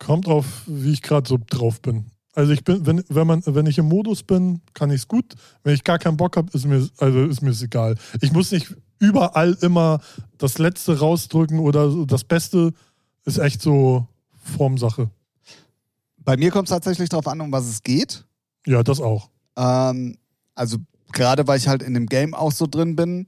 kommt 0.05 0.29
auf, 0.29 0.63
wie 0.67 0.93
ich 0.93 1.03
gerade 1.03 1.29
so 1.29 1.39
drauf 1.49 1.81
bin. 1.81 2.07
Also 2.35 2.53
ich 2.53 2.65
bin, 2.65 2.85
wenn, 2.85 3.05
wenn 3.09 3.27
man, 3.27 3.43
wenn 3.47 3.67
ich 3.67 3.79
im 3.79 3.87
Modus 3.87 4.23
bin, 4.23 4.61
kann 4.75 4.91
ich 4.91 5.03
es 5.03 5.09
gut. 5.09 5.35
Wenn 5.63 5.75
ich 5.75 5.85
gar 5.85 5.99
keinen 5.99 6.17
Bock 6.17 6.37
habe, 6.37 6.51
ist 6.53 6.67
mir, 6.67 6.89
also 6.99 7.25
ist 7.25 7.43
mir 7.43 7.51
es 7.51 7.63
egal. 7.63 7.97
Ich 8.21 8.33
muss 8.33 8.51
nicht 8.51 8.75
überall 8.99 9.57
immer 9.61 10.01
das 10.37 10.59
Letzte 10.59 10.99
rausdrücken 10.99 11.59
oder 11.59 12.05
das 12.07 12.25
Beste 12.25 12.73
ist 13.25 13.39
echt 13.39 13.63
so 13.63 14.07
Formsache. 14.57 15.11
Bei 16.19 16.37
mir 16.37 16.51
kommt 16.51 16.69
es 16.69 16.71
tatsächlich 16.71 17.09
darauf 17.09 17.29
an, 17.29 17.41
um 17.41 17.53
was 17.53 17.67
es 17.67 17.83
geht. 17.83 18.25
Ja, 18.67 18.83
das 18.83 19.01
auch. 19.01 19.31
Ähm, 19.57 20.19
also 20.55 20.79
gerade 21.15 21.47
weil 21.47 21.59
ich 21.59 21.69
halt 21.69 21.83
in 21.83 21.95
dem 21.95 22.07
Game 22.07 22.35
auch 22.35 22.53
so 22.53 22.67
drin 22.67 22.97
bin, 22.97 23.27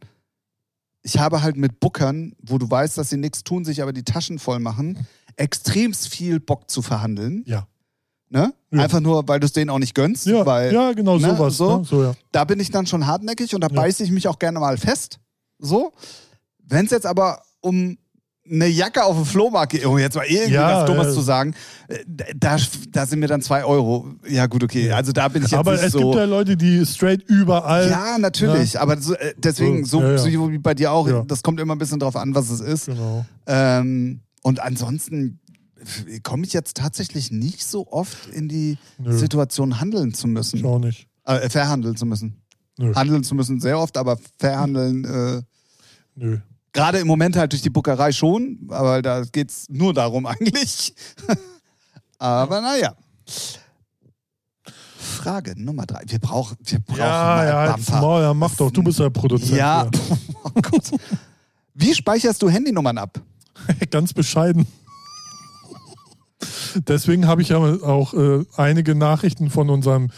ich 1.02 1.18
habe 1.18 1.42
halt 1.42 1.56
mit 1.56 1.78
Bookern, 1.80 2.34
wo 2.42 2.58
du 2.58 2.68
weißt, 2.68 2.98
dass 2.98 3.10
sie 3.10 3.16
nichts 3.16 3.44
tun, 3.44 3.64
sich 3.64 3.80
aber 3.80 3.92
die 3.92 4.02
Taschen 4.02 4.38
voll 4.38 4.58
machen, 4.58 5.06
extremst 5.36 6.08
viel 6.08 6.40
Bock 6.40 6.68
zu 6.70 6.82
verhandeln. 6.82 7.44
Ja. 7.46 7.66
Ne? 8.28 8.52
Ja. 8.72 8.82
Einfach 8.82 8.98
nur, 9.00 9.26
weil 9.28 9.38
du 9.38 9.46
es 9.46 9.52
denen 9.52 9.70
auch 9.70 9.78
nicht 9.78 9.94
gönnst. 9.94 10.26
Ja, 10.26 10.44
weil 10.44 10.74
ja 10.74 10.92
genau, 10.92 11.16
ne, 11.16 11.36
sowas. 11.36 11.56
so. 11.56 11.78
Ne? 11.78 11.84
So, 11.84 12.02
ja. 12.02 12.14
da 12.32 12.44
bin 12.44 12.58
ich 12.58 12.72
dann 12.72 12.86
schon 12.86 13.06
hartnäckig 13.06 13.54
und 13.54 13.60
da 13.60 13.68
Ja. 13.68 13.74
beiße 13.74 14.02
ich 14.02 14.10
mich 14.10 14.26
auch 14.26 14.40
gerne 14.40 14.58
mal 14.58 14.76
fest. 14.78 15.20
So. 15.58 15.92
Wenn 16.58 16.86
es 16.86 16.90
jetzt 16.90 17.06
aber 17.06 17.42
um 17.60 17.98
eine 18.50 18.66
Jacke 18.66 19.04
auf 19.04 19.16
dem 19.16 19.24
Flohmarkt 19.24 19.84
um 19.84 19.98
jetzt 19.98 20.14
mal 20.16 20.24
irgendwie 20.26 20.54
Ja, 20.54 20.80
was 20.80 20.86
Dummes 20.86 21.08
äh, 21.08 21.12
zu 21.12 21.20
sagen, 21.20 21.54
äh, 21.88 21.98
da, 22.36 22.56
da 22.90 23.06
sind 23.06 23.20
mir 23.20 23.26
dann 23.26 23.42
zwei 23.42 23.64
Euro. 23.64 24.08
Ja, 24.28 24.46
gut, 24.46 24.62
okay. 24.64 24.90
Also 24.92 25.12
da 25.12 25.28
bin 25.28 25.42
ich 25.44 25.50
jetzt 25.50 25.58
Aber 25.58 25.72
nicht 25.72 25.82
es 25.84 25.92
so. 25.92 25.98
gibt 25.98 26.14
ja 26.14 26.24
Leute, 26.24 26.56
die 26.56 26.84
straight 26.86 27.22
überall. 27.28 27.88
Ja, 27.90 28.18
natürlich. 28.18 28.78
Aber 28.80 29.00
so, 29.00 29.14
äh, 29.14 29.34
deswegen, 29.38 29.84
so, 29.84 30.00
So, 30.00 30.28
ja, 30.28 30.44
ja. 30.46 30.50
wie 30.52 30.58
bei 30.58 30.74
dir 30.74 30.92
auch, 30.92 31.08
Ja. 31.08 31.22
das 31.26 31.42
kommt 31.42 31.60
immer 31.60 31.74
ein 31.74 31.78
bisschen 31.78 31.98
drauf 32.00 32.16
an, 32.16 32.34
was 32.34 32.50
es 32.50 32.60
ist. 32.60 32.86
Genau. 32.86 33.24
Ähm, 33.46 34.20
und 34.42 34.60
ansonsten 34.60 35.40
komme 36.22 36.44
ich 36.46 36.52
jetzt 36.52 36.76
tatsächlich 36.76 37.30
nicht 37.30 37.64
so 37.64 37.86
oft 37.90 38.28
in 38.32 38.48
die 38.48 38.78
Nö. 38.98 39.12
Situation, 39.16 39.80
handeln 39.80 40.14
zu 40.14 40.26
müssen. 40.28 40.56
Ich 40.58 40.64
auch 40.64 40.78
nicht. 40.78 41.06
Äh, 41.24 41.48
verhandeln 41.50 41.96
zu 41.96 42.06
müssen. 42.06 42.42
Nö. 42.78 42.94
Handeln 42.94 43.24
zu 43.24 43.34
müssen 43.34 43.60
sehr 43.60 43.78
oft, 43.78 43.96
aber 43.96 44.18
verhandeln, 44.38 45.04
äh, 45.04 45.42
Nö. 46.14 46.38
Gerade 46.76 46.98
im 46.98 47.06
Moment 47.06 47.34
halt 47.36 47.52
durch 47.52 47.62
die 47.62 47.70
Buckerei 47.70 48.12
schon, 48.12 48.58
aber 48.68 49.02
da 49.02 49.22
geht 49.24 49.50
es 49.50 49.66
nur 49.68 49.92
darum 49.94 50.26
eigentlich. 50.26 50.94
aber 52.18 52.60
naja. 52.60 52.94
Frage 54.98 55.54
Nummer 55.60 55.86
drei. 55.86 56.02
Wir 56.06 56.18
brauchen, 56.20 56.56
wir 56.62 56.78
brauchen 56.80 56.98
Ja, 56.98 57.06
mal 57.36 57.46
ja, 57.46 57.72
Bumper. 57.76 58.00
mal, 58.00 58.22
ja, 58.22 58.34
mach 58.34 58.54
doch. 58.54 58.70
Du 58.70 58.82
bist 58.82 58.98
der 59.00 59.10
Produzent. 59.10 59.52
Ja, 59.58 59.88
oh 60.44 60.50
Gott. 60.62 60.90
Wie 61.74 61.94
speicherst 61.94 62.40
du 62.42 62.48
Handynummern 62.48 62.98
ab? 62.98 63.20
Ganz 63.90 64.12
bescheiden. 64.12 64.66
Deswegen 66.86 67.26
habe 67.26 67.42
ich 67.42 67.48
ja 67.48 67.56
auch 67.58 68.12
äh, 68.14 68.44
einige 68.56 68.94
Nachrichten 68.94 69.50
von 69.50 69.70
unserem 69.70 70.10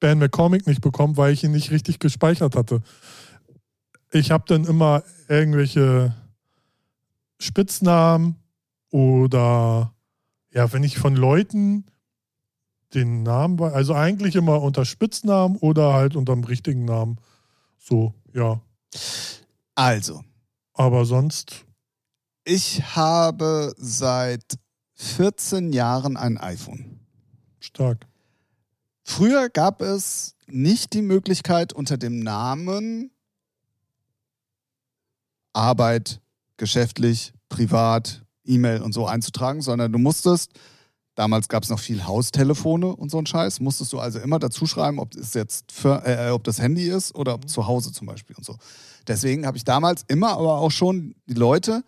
Ben 0.00 0.18
McCormick 0.18 0.66
nicht 0.66 0.80
bekommen, 0.82 1.16
weil 1.16 1.32
ich 1.32 1.42
ihn 1.42 1.52
nicht 1.52 1.70
richtig 1.70 1.98
gespeichert 1.98 2.54
hatte. 2.54 2.82
Ich 4.12 4.30
habe 4.30 4.44
dann 4.46 4.64
immer 4.64 5.02
irgendwelche 5.28 6.14
Spitznamen 7.38 8.36
oder 8.90 9.94
ja, 10.52 10.70
wenn 10.72 10.84
ich 10.84 10.98
von 10.98 11.16
Leuten 11.16 11.86
den 12.94 13.22
Namen, 13.22 13.58
also 13.60 13.94
eigentlich 13.94 14.36
immer 14.36 14.60
unter 14.60 14.84
Spitznamen 14.84 15.56
oder 15.56 15.94
halt 15.94 16.14
unter 16.14 16.34
dem 16.34 16.44
richtigen 16.44 16.84
Namen. 16.84 17.16
So, 17.78 18.12
ja. 18.34 18.60
Also, 19.74 20.22
Aber 20.74 21.06
sonst, 21.06 21.64
ich 22.44 22.94
habe 22.94 23.72
seit 23.78 24.58
14 24.94 25.72
Jahren 25.72 26.18
ein 26.18 26.36
iPhone. 26.36 27.00
stark. 27.60 28.06
Früher 29.04 29.48
gab 29.48 29.80
es 29.80 30.36
nicht 30.46 30.92
die 30.92 31.02
Möglichkeit, 31.02 31.72
unter 31.72 31.96
dem 31.96 32.20
Namen 32.20 33.10
Arbeit, 35.52 36.20
geschäftlich, 36.56 37.32
privat, 37.48 38.22
E-Mail 38.44 38.82
und 38.82 38.92
so 38.92 39.06
einzutragen, 39.06 39.62
sondern 39.62 39.92
du 39.92 39.98
musstest, 39.98 40.52
damals 41.14 41.48
gab 41.48 41.62
es 41.62 41.68
noch 41.68 41.78
viel 41.78 42.06
Haustelefone 42.06 42.86
und 42.86 43.10
so 43.10 43.18
ein 43.18 43.26
Scheiß, 43.26 43.60
musstest 43.60 43.92
du 43.92 44.00
also 44.00 44.18
immer 44.18 44.38
dazu 44.38 44.66
schreiben, 44.66 44.98
ob 44.98 45.14
es 45.14 45.34
jetzt 45.34 45.70
für, 45.70 46.04
äh, 46.04 46.30
ob 46.30 46.44
das 46.44 46.60
Handy 46.60 46.88
ist 46.88 47.14
oder 47.14 47.34
ob 47.34 47.48
zu 47.48 47.66
Hause 47.66 47.92
zum 47.92 48.06
Beispiel 48.06 48.36
und 48.36 48.44
so. 48.44 48.56
Deswegen 49.06 49.46
habe 49.46 49.56
ich 49.56 49.64
damals 49.64 50.04
immer 50.08 50.32
aber 50.32 50.58
auch 50.58 50.70
schon 50.70 51.14
die 51.26 51.34
Leute 51.34 51.84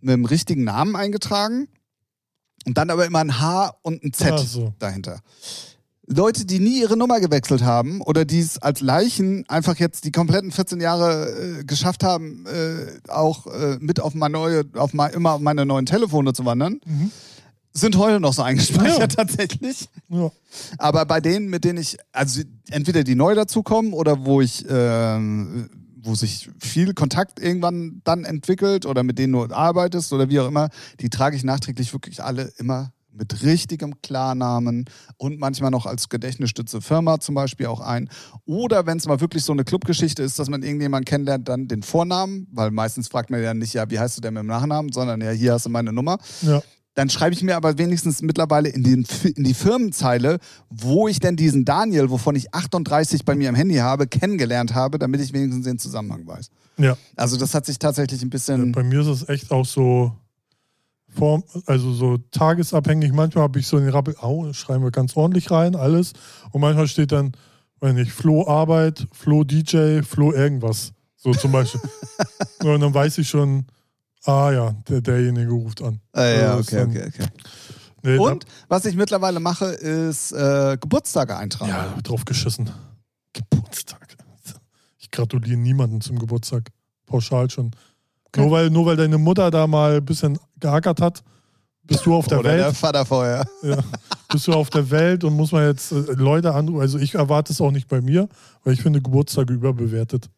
mit 0.00 0.12
dem 0.12 0.24
richtigen 0.24 0.64
Namen 0.64 0.96
eingetragen 0.96 1.68
und 2.66 2.76
dann 2.76 2.90
aber 2.90 3.06
immer 3.06 3.20
ein 3.20 3.40
H 3.40 3.74
und 3.82 4.02
ein 4.02 4.12
Z 4.12 4.38
so. 4.40 4.74
dahinter. 4.78 5.20
Leute, 6.06 6.44
die 6.44 6.58
nie 6.60 6.80
ihre 6.80 6.96
Nummer 6.96 7.18
gewechselt 7.20 7.62
haben 7.62 8.00
oder 8.02 8.24
die 8.24 8.40
es 8.40 8.58
als 8.58 8.80
Leichen 8.80 9.44
einfach 9.48 9.76
jetzt 9.76 10.04
die 10.04 10.12
kompletten 10.12 10.50
14 10.52 10.80
Jahre 10.80 11.60
äh, 11.60 11.64
geschafft 11.64 12.04
haben, 12.04 12.44
äh, 12.46 13.10
auch 13.10 13.46
äh, 13.46 13.78
mit 13.80 14.00
auf 14.00 14.14
meine 14.14 14.32
neue, 14.32 14.64
auf 14.74 14.92
mein, 14.92 15.12
immer 15.12 15.32
auf 15.32 15.40
meine 15.40 15.64
neuen 15.64 15.86
Telefone 15.86 16.32
zu 16.34 16.44
wandern, 16.44 16.80
Mhm. 16.84 17.10
sind 17.72 17.96
heute 17.96 18.20
noch 18.20 18.34
so 18.34 18.42
eingespeichert 18.42 18.98
Ja. 18.98 19.06
tatsächlich. 19.24 19.88
Ja. 20.08 20.30
Aber 20.78 21.06
bei 21.06 21.20
denen, 21.20 21.48
mit 21.48 21.64
denen 21.64 21.78
ich, 21.78 21.96
also 22.12 22.42
entweder 22.70 23.02
die 23.02 23.14
neu 23.14 23.34
dazukommen 23.34 23.92
oder 23.94 24.26
wo 24.26 24.40
ich, 24.42 24.64
ähm, 24.68 25.70
wo 26.02 26.14
sich 26.14 26.50
viel 26.60 26.92
Kontakt 26.92 27.40
irgendwann 27.40 28.02
dann 28.04 28.24
entwickelt 28.26 28.84
oder 28.84 29.02
mit 29.02 29.18
denen 29.18 29.32
du 29.32 29.44
arbeitest 29.54 30.12
oder 30.12 30.28
wie 30.28 30.38
auch 30.38 30.48
immer, 30.48 30.68
die 31.00 31.08
trage 31.08 31.34
ich 31.34 31.44
nachträglich 31.44 31.94
wirklich 31.94 32.22
alle 32.22 32.52
immer 32.58 32.92
mit 33.14 33.42
richtigem 33.42 34.00
Klarnamen 34.02 34.84
und 35.16 35.38
manchmal 35.38 35.70
noch 35.70 35.86
als 35.86 36.08
Gedächtnisstütze 36.08 36.80
Firma 36.80 37.20
zum 37.20 37.34
Beispiel 37.34 37.66
auch 37.66 37.80
ein. 37.80 38.08
Oder 38.44 38.86
wenn 38.86 38.98
es 38.98 39.06
mal 39.06 39.20
wirklich 39.20 39.44
so 39.44 39.52
eine 39.52 39.64
Clubgeschichte 39.64 40.22
ist, 40.22 40.38
dass 40.38 40.48
man 40.48 40.62
irgendjemanden 40.62 41.04
kennenlernt, 41.04 41.48
dann 41.48 41.68
den 41.68 41.82
Vornamen, 41.82 42.46
weil 42.52 42.70
meistens 42.70 43.08
fragt 43.08 43.30
man 43.30 43.42
ja 43.42 43.54
nicht, 43.54 43.74
ja, 43.74 43.90
wie 43.90 43.98
heißt 43.98 44.16
du 44.16 44.20
denn 44.20 44.34
mit 44.34 44.42
dem 44.42 44.48
Nachnamen, 44.48 44.92
sondern 44.92 45.20
ja, 45.20 45.30
hier 45.30 45.52
hast 45.52 45.66
du 45.66 45.70
meine 45.70 45.92
Nummer. 45.92 46.18
Ja. 46.42 46.62
Dann 46.94 47.10
schreibe 47.10 47.34
ich 47.34 47.42
mir 47.42 47.56
aber 47.56 47.76
wenigstens 47.76 48.22
mittlerweile 48.22 48.68
in, 48.68 48.84
den, 48.84 49.06
in 49.34 49.44
die 49.44 49.54
Firmenzeile, 49.54 50.38
wo 50.70 51.08
ich 51.08 51.18
denn 51.18 51.36
diesen 51.36 51.64
Daniel, 51.64 52.10
wovon 52.10 52.36
ich 52.36 52.54
38 52.54 53.24
bei 53.24 53.34
mir 53.34 53.48
im 53.48 53.56
Handy 53.56 53.76
habe, 53.76 54.06
kennengelernt 54.06 54.74
habe, 54.74 54.98
damit 54.98 55.20
ich 55.20 55.32
wenigstens 55.32 55.64
den 55.64 55.78
Zusammenhang 55.78 56.26
weiß. 56.26 56.50
ja. 56.78 56.96
Also 57.16 57.36
das 57.36 57.54
hat 57.54 57.66
sich 57.66 57.78
tatsächlich 57.78 58.22
ein 58.22 58.30
bisschen... 58.30 58.72
Bei 58.72 58.84
mir 58.84 59.00
ist 59.00 59.08
es 59.08 59.28
echt 59.28 59.50
auch 59.50 59.66
so, 59.66 60.12
Form, 61.14 61.44
also 61.66 61.92
so 61.92 62.18
tagesabhängig. 62.30 63.12
Manchmal 63.12 63.44
habe 63.44 63.58
ich 63.58 63.66
so 63.66 63.78
den 63.78 63.88
Rappel, 63.88 64.16
au, 64.20 64.52
schreiben 64.52 64.82
wir 64.84 64.90
ganz 64.90 65.16
ordentlich 65.16 65.50
rein, 65.50 65.76
alles. 65.76 66.12
Und 66.50 66.60
manchmal 66.60 66.88
steht 66.88 67.12
dann, 67.12 67.32
weiß 67.80 67.94
nicht, 67.94 68.12
Flo 68.12 68.46
Arbeit, 68.48 69.06
Flo 69.12 69.44
DJ, 69.44 70.02
Flo 70.02 70.32
irgendwas. 70.32 70.92
So 71.16 71.32
zum 71.32 71.52
Beispiel. 71.52 71.80
und 72.64 72.80
dann 72.80 72.92
weiß 72.94 73.18
ich 73.18 73.28
schon, 73.28 73.66
ah 74.24 74.50
ja, 74.52 74.72
der, 74.88 75.00
derjenige 75.00 75.50
ruft 75.50 75.82
an. 75.82 76.00
Äh, 76.16 76.40
ja, 76.42 76.54
Also 76.54 76.60
okay, 76.60 76.76
dann- 76.76 76.90
okay, 76.90 77.08
okay. 77.08 77.26
Nee, 78.06 78.18
Und 78.18 78.44
was 78.68 78.84
ich 78.84 78.96
mittlerweile 78.96 79.40
mache, 79.40 79.64
ist 79.64 80.32
äh, 80.32 80.76
Geburtstage 80.78 81.38
eintragen. 81.38 81.70
Ja, 81.70 81.94
drauf 82.02 82.26
geschissen. 82.26 82.68
Geburtstag. 83.32 84.16
Ich 84.98 85.10
gratuliere 85.10 85.56
niemandem 85.56 86.02
zum 86.02 86.18
Geburtstag. 86.18 86.68
Pauschal 87.06 87.48
schon. 87.50 87.70
Nur, 88.36 88.50
weil, 88.50 88.70
nur 88.70 88.86
weil 88.86 88.96
deine 88.96 89.18
Mutter 89.18 89.50
da 89.50 89.66
mal 89.66 89.96
ein 89.96 90.04
bisschen 90.04 90.38
gehackert 90.60 91.00
hat, 91.00 91.22
bist 91.84 92.06
du 92.06 92.14
auf 92.14 92.26
der 92.26 92.40
Oder 92.40 92.50
Welt. 92.50 92.60
der 92.60 92.74
Vater 92.74 93.04
vorher. 93.04 93.46
Ja, 93.62 93.78
bist 94.32 94.46
du 94.46 94.52
auf 94.52 94.70
der 94.70 94.90
Welt 94.90 95.22
und 95.24 95.34
muss 95.34 95.52
man 95.52 95.66
jetzt 95.66 95.92
äh, 95.92 95.96
Leute 96.14 96.54
anrufen. 96.54 96.80
Also 96.80 96.98
ich 96.98 97.14
erwarte 97.14 97.52
es 97.52 97.60
auch 97.60 97.70
nicht 97.70 97.88
bei 97.88 98.00
mir, 98.00 98.28
weil 98.62 98.72
ich 98.72 98.80
finde 98.82 99.02
Geburtstage 99.02 99.52
überbewertet. 99.52 100.30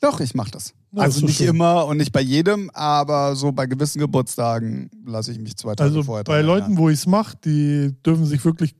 Doch, 0.00 0.20
ich 0.20 0.34
mache 0.34 0.50
das. 0.52 0.72
Ja, 0.92 1.02
also 1.02 1.20
doch 1.20 1.28
nicht 1.28 1.36
schön. 1.36 1.48
immer 1.48 1.84
und 1.86 1.98
nicht 1.98 2.12
bei 2.12 2.22
jedem, 2.22 2.70
aber 2.70 3.36
so 3.36 3.52
bei 3.52 3.66
gewissen 3.66 3.98
Geburtstagen 3.98 4.90
lasse 5.04 5.30
ich 5.32 5.38
mich 5.38 5.56
zwei 5.58 5.74
Tage 5.74 5.90
Also 5.90 6.02
vorher 6.02 6.24
bei 6.24 6.38
dran 6.38 6.46
Leuten, 6.46 6.78
wo 6.78 6.88
ich 6.88 7.00
es 7.00 7.06
mache, 7.06 7.36
die 7.44 7.94
dürfen 8.04 8.24
sich 8.24 8.42
wirklich, 8.44 8.74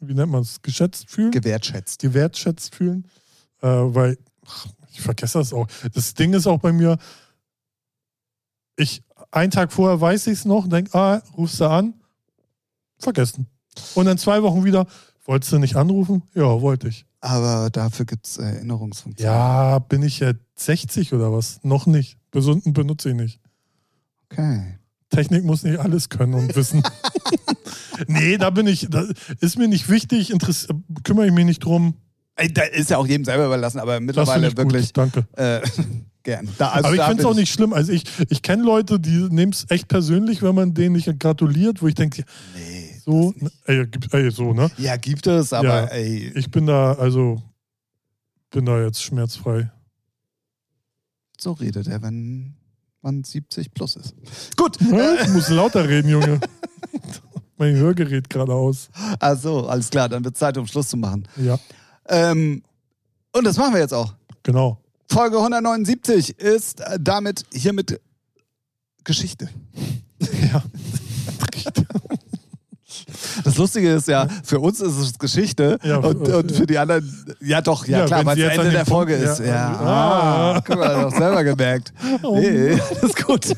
wie 0.00 0.14
nennt 0.14 0.32
man 0.32 0.42
es, 0.42 0.60
geschätzt 0.60 1.08
fühlen, 1.08 1.30
gewertschätzt. 1.30 2.00
gewertschätzt 2.00 2.74
fühlen, 2.74 3.06
äh, 3.60 3.68
weil 3.68 4.18
ach, 4.46 4.66
ich 4.92 5.00
vergesse 5.00 5.38
das 5.38 5.52
auch. 5.52 5.68
Das 5.94 6.14
Ding 6.14 6.32
ist 6.34 6.48
auch 6.48 6.58
bei 6.58 6.72
mir, 6.72 6.98
ich 8.82 9.02
einen 9.30 9.50
Tag 9.50 9.72
vorher 9.72 10.00
weiß 10.00 10.26
ich 10.26 10.34
es 10.34 10.44
noch 10.44 10.68
denke, 10.68 10.94
ah, 10.96 11.22
rufst 11.36 11.60
du 11.60 11.66
an, 11.66 11.94
vergessen. 12.98 13.46
Und 13.94 14.06
dann 14.06 14.18
zwei 14.18 14.42
Wochen 14.42 14.64
wieder, 14.64 14.86
wolltest 15.24 15.52
du 15.52 15.58
nicht 15.58 15.76
anrufen? 15.76 16.22
Ja, 16.34 16.60
wollte 16.60 16.88
ich. 16.88 17.06
Aber 17.20 17.70
dafür 17.70 18.04
gibt 18.04 18.26
es 18.26 18.38
Erinnerungsfunktionen. 18.38 19.32
Ja, 19.32 19.78
bin 19.78 20.02
ich 20.02 20.20
jetzt 20.20 20.40
60 20.56 21.12
oder 21.12 21.32
was? 21.32 21.60
Noch 21.62 21.86
nicht. 21.86 22.18
Gesunden 22.32 22.72
benutze 22.72 23.10
ich 23.10 23.14
nicht. 23.14 23.40
Okay. 24.30 24.78
Technik 25.08 25.44
muss 25.44 25.62
nicht 25.62 25.78
alles 25.78 26.08
können 26.08 26.34
und 26.34 26.56
wissen. 26.56 26.82
nee, 28.06 28.38
da 28.38 28.50
bin 28.50 28.66
ich, 28.66 28.88
da 28.90 29.06
ist 29.40 29.58
mir 29.58 29.68
nicht 29.68 29.88
wichtig, 29.88 30.32
kümmere 31.04 31.26
ich 31.26 31.32
mich 31.32 31.44
nicht 31.44 31.64
drum. 31.64 31.94
Ey, 32.34 32.52
da 32.52 32.62
ist 32.62 32.90
ja 32.90 32.96
auch 32.96 33.06
jedem 33.06 33.24
selber 33.24 33.46
überlassen, 33.46 33.78
aber 33.78 34.00
mittlerweile 34.00 34.48
ich 34.48 34.56
wirklich 34.56 34.92
gut, 34.92 34.96
danke. 34.96 35.26
äh, 35.36 35.60
gern. 36.22 36.48
Da, 36.58 36.70
also 36.70 36.88
Aber 36.88 36.96
ich 36.96 37.02
finde 37.02 37.22
es 37.22 37.26
auch 37.26 37.34
nicht 37.34 37.52
schlimm. 37.52 37.72
Also 37.72 37.92
ich, 37.92 38.04
ich 38.28 38.42
kenne 38.42 38.62
Leute, 38.62 38.98
die 39.00 39.28
nehmen 39.30 39.52
es 39.52 39.66
echt 39.68 39.88
persönlich, 39.88 40.42
wenn 40.42 40.54
man 40.54 40.74
denen 40.74 40.94
nicht 40.96 41.18
gratuliert, 41.20 41.82
wo 41.82 41.88
ich 41.88 41.94
denke, 41.94 42.24
Nee, 42.54 43.00
so, 43.04 43.32
nicht. 43.36 43.52
ey, 43.64 43.86
gibt- 43.86 44.12
ey, 44.14 44.30
so, 44.30 44.52
ne? 44.52 44.70
Ja, 44.78 44.96
gibt 44.96 45.26
es, 45.26 45.52
aber 45.52 45.66
Ja. 45.68 45.84
ey, 45.86 46.32
Ich 46.36 46.50
bin 46.50 46.66
da, 46.66 46.92
also, 46.94 47.42
bin 48.50 48.64
da 48.66 48.80
jetzt 48.82 49.02
schmerzfrei. 49.02 49.70
so 51.40 51.52
redet 51.52 51.86
er, 51.88 52.02
wenn 52.02 52.54
man 53.00 53.24
70 53.24 53.72
plus 53.74 53.96
ist. 53.96 54.14
Gut, 54.56 54.78
Ja, 54.80 55.14
Ich 55.22 55.28
muss 55.28 55.48
lauter 55.48 55.88
reden, 55.88 56.08
Junge. 56.08 56.40
mein 57.56 57.74
Hörgerät 57.76 58.28
gerade 58.30 58.52
aus. 58.54 58.90
also 59.18 59.66
alles 59.66 59.90
klar, 59.90 60.08
dann 60.08 60.24
wird 60.24 60.36
Zeit, 60.36 60.56
um 60.58 60.66
Schluss 60.66 60.88
zu 60.88 60.96
machen. 60.96 61.26
Ja, 61.36 61.58
Ähm, 62.08 62.62
und 63.32 63.44
das 63.44 63.56
machen 63.56 63.74
wir 63.74 63.80
jetzt 63.80 63.94
auch. 63.94 64.14
genau. 64.42 64.78
Folge 65.10 65.36
179 65.38 66.38
ist 66.38 66.80
äh, 66.80 66.98
damit 67.00 67.44
hiermit 67.52 68.00
Geschichte. 69.04 69.48
Ja. 70.52 70.62
Das 73.44 73.56
Lustige 73.56 73.90
ist 73.94 74.08
ja, 74.08 74.26
für 74.44 74.60
uns 74.60 74.80
ist 74.80 74.96
es 74.96 75.18
Geschichte 75.18 75.78
Ja, 75.82 75.96
und, 75.98 76.28
und 76.28 76.52
für 76.52 76.66
die 76.66 76.76
anderen, 76.78 77.36
ja 77.40 77.60
doch, 77.60 77.86
ja, 77.86 78.00
Ja, 78.00 78.06
klar, 78.06 78.26
weil 78.26 78.40
es 78.40 78.56
Ende 78.58 78.70
der 78.70 78.86
Folge 78.86 79.14
Punkt- 79.16 79.30
ist. 79.30 79.38
ja, 79.40 79.46
Ja, 79.46 79.80
ah. 79.80 80.52
ah, 80.56 80.60
guck 80.64 80.76
mal, 80.78 81.02
doch 81.02 81.16
selber 81.16 81.42
gemerkt. 81.44 81.92
Oh, 82.22 82.38
Nee, 82.38 82.76
das 82.76 83.02
ist 83.02 83.24
gut. 83.26 83.46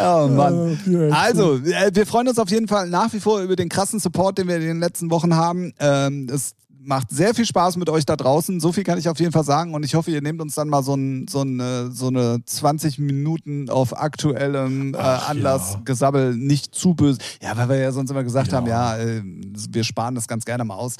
oh 0.00 0.28
Mann. 0.28 1.10
Also, 1.12 1.56
äh, 1.56 1.90
wir 1.94 2.06
freuen 2.06 2.28
uns 2.28 2.38
auf 2.38 2.50
jeden 2.50 2.68
Fall 2.68 2.88
nach 2.88 3.12
wie 3.12 3.20
vor 3.20 3.40
über 3.40 3.56
den 3.56 3.68
krassen 3.68 3.98
Support, 4.00 4.38
den 4.38 4.48
wir 4.48 4.56
in 4.56 4.62
den 4.62 4.80
letzten 4.80 5.10
Wochen 5.10 5.34
haben. 5.34 5.72
Ähm, 5.80 6.28
es 6.32 6.54
macht 6.82 7.10
sehr 7.10 7.34
viel 7.34 7.44
Spaß 7.44 7.76
mit 7.76 7.90
euch 7.90 8.06
da 8.06 8.16
draußen. 8.16 8.58
So 8.60 8.72
viel 8.72 8.84
kann 8.84 8.98
ich 8.98 9.08
auf 9.08 9.20
jeden 9.20 9.32
Fall 9.32 9.44
sagen. 9.44 9.74
Und 9.74 9.84
ich 9.84 9.94
hoffe, 9.94 10.10
ihr 10.10 10.22
nehmt 10.22 10.40
uns 10.40 10.54
dann 10.54 10.68
mal 10.68 10.82
so, 10.82 10.94
ein, 10.94 11.26
so, 11.28 11.40
eine, 11.42 11.90
so 11.92 12.08
eine 12.08 12.42
20 12.44 12.98
Minuten 12.98 13.68
auf 13.68 13.96
aktuellem 13.98 14.94
äh, 14.94 14.98
Anlass 14.98 15.74
ja. 15.74 15.80
Gesabbel 15.84 16.34
nicht 16.34 16.74
zu 16.74 16.94
böse. 16.94 17.18
Ja, 17.42 17.56
weil 17.56 17.68
wir 17.68 17.76
ja 17.76 17.92
sonst 17.92 18.10
immer 18.10 18.24
gesagt 18.24 18.52
Ja. 18.52 18.56
haben, 18.58 18.66
ja, 18.66 18.96
äh, 18.96 19.22
wir 19.24 19.84
sparen 19.84 20.14
das 20.14 20.26
ganz 20.26 20.44
gerne 20.44 20.64
mal 20.64 20.76
aus. 20.76 20.96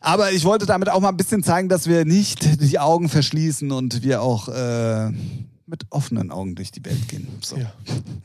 Aber 0.00 0.32
ich 0.32 0.44
wollte 0.44 0.66
damit 0.66 0.90
auch 0.90 1.00
mal 1.00 1.08
ein 1.08 1.16
bisschen 1.16 1.42
zeigen, 1.42 1.70
dass 1.70 1.86
wir 1.86 2.04
nicht 2.04 2.60
die 2.60 2.78
Augen 2.78 3.08
verschließen 3.08 3.72
und 3.72 4.02
wir 4.02 4.20
auch 4.20 4.48
äh, 4.48 5.10
mit 5.66 5.86
offenen 5.88 6.30
Augen 6.30 6.56
durch 6.56 6.72
die 6.72 6.84
Welt 6.84 7.08
gehen. 7.08 7.26
So. 7.40 7.56
Ja. 7.56 7.72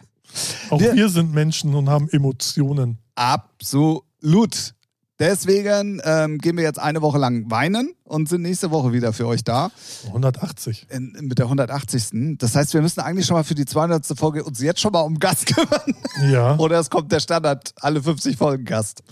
Auch 0.70 0.80
Wir- 0.80 0.94
wir 0.94 1.10
sind 1.10 1.34
Menschen 1.34 1.74
und 1.74 1.90
haben 1.90 2.08
Emotionen. 2.10 2.98
Absolut. 3.16 4.76
Deswegen 5.20 6.02
ähm, 6.06 6.38
gehen 6.38 6.56
wir 6.56 6.64
jetzt 6.64 6.80
eine 6.80 7.02
Woche 7.02 7.18
lang 7.18 7.52
weinen 7.52 7.94
und 8.06 8.30
sind 8.30 8.42
nächste 8.42 8.72
Woche 8.72 8.94
wieder 8.94 9.12
für 9.12 9.28
euch 9.28 9.44
da 9.44 9.70
180. 10.08 10.88
in, 10.90 11.12
mit 11.22 11.38
der 11.40 11.46
180. 11.48 12.38
Das 12.38 12.56
heißt, 12.56 12.74
wir 12.74 12.82
müssen 12.82 13.02
eigentlich 13.02 13.26
schon 13.26 13.36
mal 13.36 13.44
für 13.44 13.56
die 13.56 13.66
200. 13.66 14.06
Folge 14.18 14.46
uns 14.46 14.62
jetzt 14.62 14.80
schon 14.80 14.94
mal 14.94 15.02
um 15.02 15.20
Gast 15.20 15.46
kümmern. 15.54 15.94
Ja. 16.32 16.58
Oder 16.58 16.80
es 16.80 16.90
kommt 16.90 17.12
der 17.12 17.20
Standard, 17.20 17.74
alle 17.82 18.02
50 18.02 18.38
Folgen 18.38 18.64
Gast. 18.64 19.04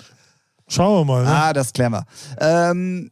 Schauen 0.69 1.01
wir 1.01 1.13
mal. 1.13 1.23
Ne? 1.23 1.29
Ah, 1.29 1.53
das 1.53 1.73
klären 1.73 1.91
wir. 1.91 2.05
Ähm, 2.39 3.11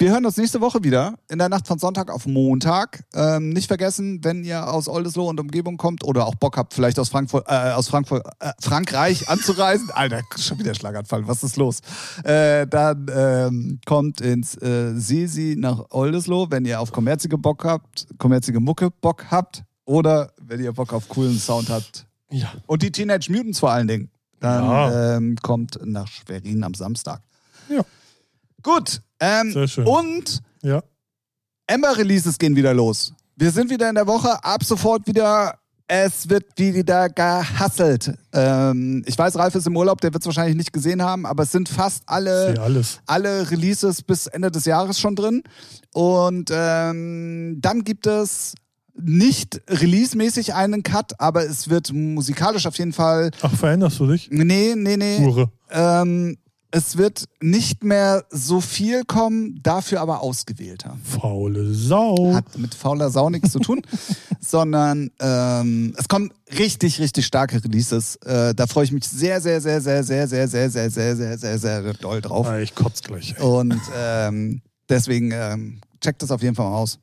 wir 0.00 0.12
hören 0.12 0.24
uns 0.24 0.36
nächste 0.36 0.60
Woche 0.60 0.84
wieder 0.84 1.14
in 1.28 1.38
der 1.38 1.48
Nacht 1.48 1.66
von 1.66 1.78
Sonntag 1.80 2.10
auf 2.12 2.24
Montag. 2.26 3.02
Ähm, 3.14 3.48
nicht 3.50 3.66
vergessen, 3.66 4.22
wenn 4.22 4.44
ihr 4.44 4.72
aus 4.72 4.86
Oldesloe 4.86 5.28
und 5.28 5.40
Umgebung 5.40 5.76
kommt 5.76 6.04
oder 6.04 6.26
auch 6.26 6.36
Bock 6.36 6.56
habt, 6.56 6.72
vielleicht 6.72 7.00
aus, 7.00 7.08
Frankfurt, 7.08 7.46
äh, 7.48 7.72
aus 7.72 7.88
Frankfurt, 7.88 8.24
äh, 8.38 8.52
Frankreich 8.60 9.28
anzureisen. 9.28 9.90
Alter, 9.90 10.22
schon 10.38 10.60
wieder 10.60 10.74
Schlaganfall, 10.74 11.26
was 11.26 11.42
ist 11.42 11.56
los? 11.56 11.80
Äh, 12.22 12.68
dann 12.68 13.06
ähm, 13.12 13.80
kommt 13.86 14.20
ins 14.20 14.54
äh, 14.62 14.94
Sesi 14.94 15.56
nach 15.58 15.86
Oldesloe, 15.90 16.46
wenn 16.50 16.64
ihr 16.64 16.80
auf 16.80 16.92
kommerzige 16.92 17.36
Bock 17.36 17.64
habt, 17.64 18.06
kommerzige 18.18 18.60
Mucke 18.60 18.90
Bock 18.92 19.26
habt 19.32 19.64
oder 19.84 20.32
wenn 20.40 20.60
ihr 20.60 20.72
Bock 20.72 20.92
auf 20.92 21.08
coolen 21.08 21.38
Sound 21.38 21.70
habt. 21.70 22.06
Ja. 22.30 22.52
Und 22.66 22.82
die 22.82 22.92
Teenage 22.92 23.32
Mutants 23.32 23.58
vor 23.58 23.72
allen 23.72 23.88
Dingen. 23.88 24.10
Dann 24.38 24.64
Ja. 24.64 25.16
ähm, 25.16 25.34
kommt 25.42 25.80
nach 25.84 26.06
Schwerin 26.06 26.62
am 26.62 26.74
Samstag. 26.74 27.20
Ja. 27.68 27.82
Gut. 28.62 29.02
Ähm, 29.20 29.52
Sehr 29.52 29.68
schön. 29.68 29.86
Und 29.86 30.40
Ja. 30.62 30.82
Ember-Releases 31.66 32.38
gehen 32.38 32.56
wieder 32.56 32.72
los. 32.74 33.12
Wir 33.36 33.50
sind 33.50 33.70
wieder 33.70 33.88
in 33.88 33.94
der 33.94 34.06
Woche, 34.06 34.42
ab 34.42 34.64
sofort 34.64 35.06
wieder. 35.06 35.54
Es 35.90 36.28
wird 36.28 36.44
wieder 36.58 37.08
gehasselt. 37.08 38.12
Ähm, 38.34 39.02
ich 39.06 39.16
weiß, 39.16 39.36
Ralf 39.36 39.54
ist 39.54 39.66
im 39.66 39.74
Urlaub, 39.76 40.00
der 40.02 40.12
wird 40.12 40.22
es 40.22 40.26
wahrscheinlich 40.26 40.54
nicht 40.56 40.72
gesehen 40.72 41.00
haben, 41.02 41.24
aber 41.24 41.44
es 41.44 41.52
sind 41.52 41.66
fast 41.68 42.02
alle, 42.06 42.54
alle 43.06 43.50
Releases 43.50 44.02
bis 44.02 44.26
Ende 44.26 44.50
des 44.50 44.66
Jahres 44.66 45.00
schon 45.00 45.16
drin. 45.16 45.42
Und 45.94 46.50
ähm, 46.52 47.56
dann 47.60 47.84
gibt 47.84 48.06
es 48.06 48.54
nicht 49.00 49.62
release-mäßig 49.68 50.52
einen 50.54 50.82
Cut, 50.82 51.18
aber 51.20 51.44
es 51.46 51.70
wird 51.70 51.90
musikalisch 51.92 52.66
auf 52.66 52.76
jeden 52.76 52.92
Fall. 52.92 53.30
Ach, 53.40 53.54
veränderst 53.54 53.98
du 54.00 54.08
dich? 54.08 54.28
Nee, 54.30 54.74
nee, 54.76 54.96
nee. 54.98 55.48
Ähm, 55.70 56.36
es 56.70 56.98
wird 56.98 57.24
nicht 57.40 57.82
mehr 57.82 58.24
so 58.30 58.60
viel 58.60 59.04
kommen, 59.04 59.60
dafür 59.62 60.00
aber 60.00 60.20
ausgewählter. 60.20 60.98
Faule 61.02 61.72
Sau. 61.72 62.34
Hat 62.34 62.58
mit 62.58 62.74
fauler 62.74 63.10
Sau 63.10 63.30
nichts 63.30 63.52
zu 63.52 63.58
tun, 63.58 63.80
sondern 64.40 65.10
ähm, 65.20 65.94
es 65.96 66.08
kommen 66.08 66.30
richtig, 66.58 66.98
richtig 67.00 67.26
starke 67.26 67.62
Releases. 67.62 68.16
Äh, 68.16 68.54
da 68.54 68.66
freue 68.66 68.84
ich 68.84 68.92
mich 68.92 69.08
sehr, 69.08 69.40
sehr, 69.40 69.60
sehr, 69.60 69.80
sehr, 69.80 70.04
sehr, 70.04 70.28
sehr, 70.28 70.48
sehr, 70.48 70.48
sehr, 70.48 70.90
sehr, 70.90 71.16
sehr, 71.16 71.38
sehr, 71.38 71.58
sehr 71.58 71.94
doll 71.94 72.20
drauf. 72.20 72.46
Ah, 72.46 72.58
ich 72.58 72.74
kotz 72.74 73.02
gleich. 73.02 73.34
Ey. 73.38 73.42
Und 73.42 73.80
ähm, 73.96 74.60
deswegen 74.88 75.30
ähm, 75.32 75.80
checkt 76.00 76.22
das 76.22 76.30
auf 76.30 76.42
jeden 76.42 76.54
Fall 76.54 76.68
mal 76.68 76.76
aus. 76.76 76.98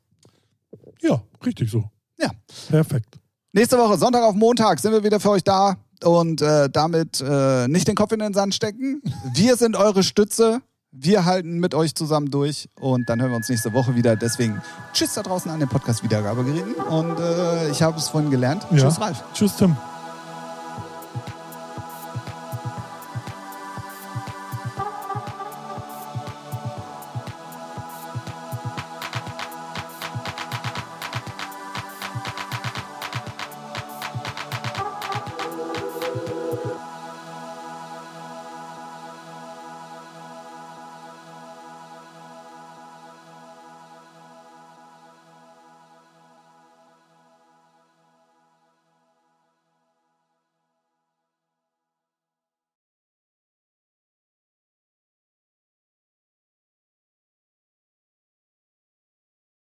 Ja, 1.02 1.20
richtig 1.44 1.70
so. 1.70 1.84
Ja. 2.18 2.30
Perfekt. 2.68 3.18
Nächste 3.52 3.78
Woche, 3.78 3.98
Sonntag 3.98 4.22
auf 4.22 4.34
Montag, 4.34 4.78
sind 4.78 4.92
wir 4.92 5.02
wieder 5.02 5.18
für 5.18 5.30
euch 5.30 5.42
da 5.42 5.76
und 6.04 6.42
äh, 6.42 6.68
damit 6.70 7.20
äh, 7.20 7.68
nicht 7.68 7.88
den 7.88 7.94
Kopf 7.94 8.12
in 8.12 8.20
den 8.20 8.34
Sand 8.34 8.54
stecken. 8.54 9.02
Wir 9.34 9.56
sind 9.56 9.76
eure 9.76 10.02
Stütze. 10.02 10.60
Wir 10.92 11.26
halten 11.26 11.58
mit 11.58 11.74
euch 11.74 11.94
zusammen 11.94 12.30
durch 12.30 12.68
und 12.80 13.08
dann 13.08 13.20
hören 13.20 13.30
wir 13.30 13.36
uns 13.36 13.48
nächste 13.48 13.72
Woche 13.74 13.94
wieder. 13.96 14.16
Deswegen 14.16 14.62
tschüss 14.92 15.14
da 15.14 15.22
draußen 15.22 15.50
an 15.50 15.60
den 15.60 15.68
Podcast-Wiedergabegeräten 15.68 16.74
und 16.74 17.18
äh, 17.18 17.70
ich 17.70 17.82
habe 17.82 17.98
es 17.98 18.08
vorhin 18.08 18.30
gelernt. 18.30 18.66
Ja. 18.70 18.78
Tschüss, 18.78 19.00
Ralf. 19.00 19.22
Tschüss, 19.34 19.56
Tim. 19.56 19.76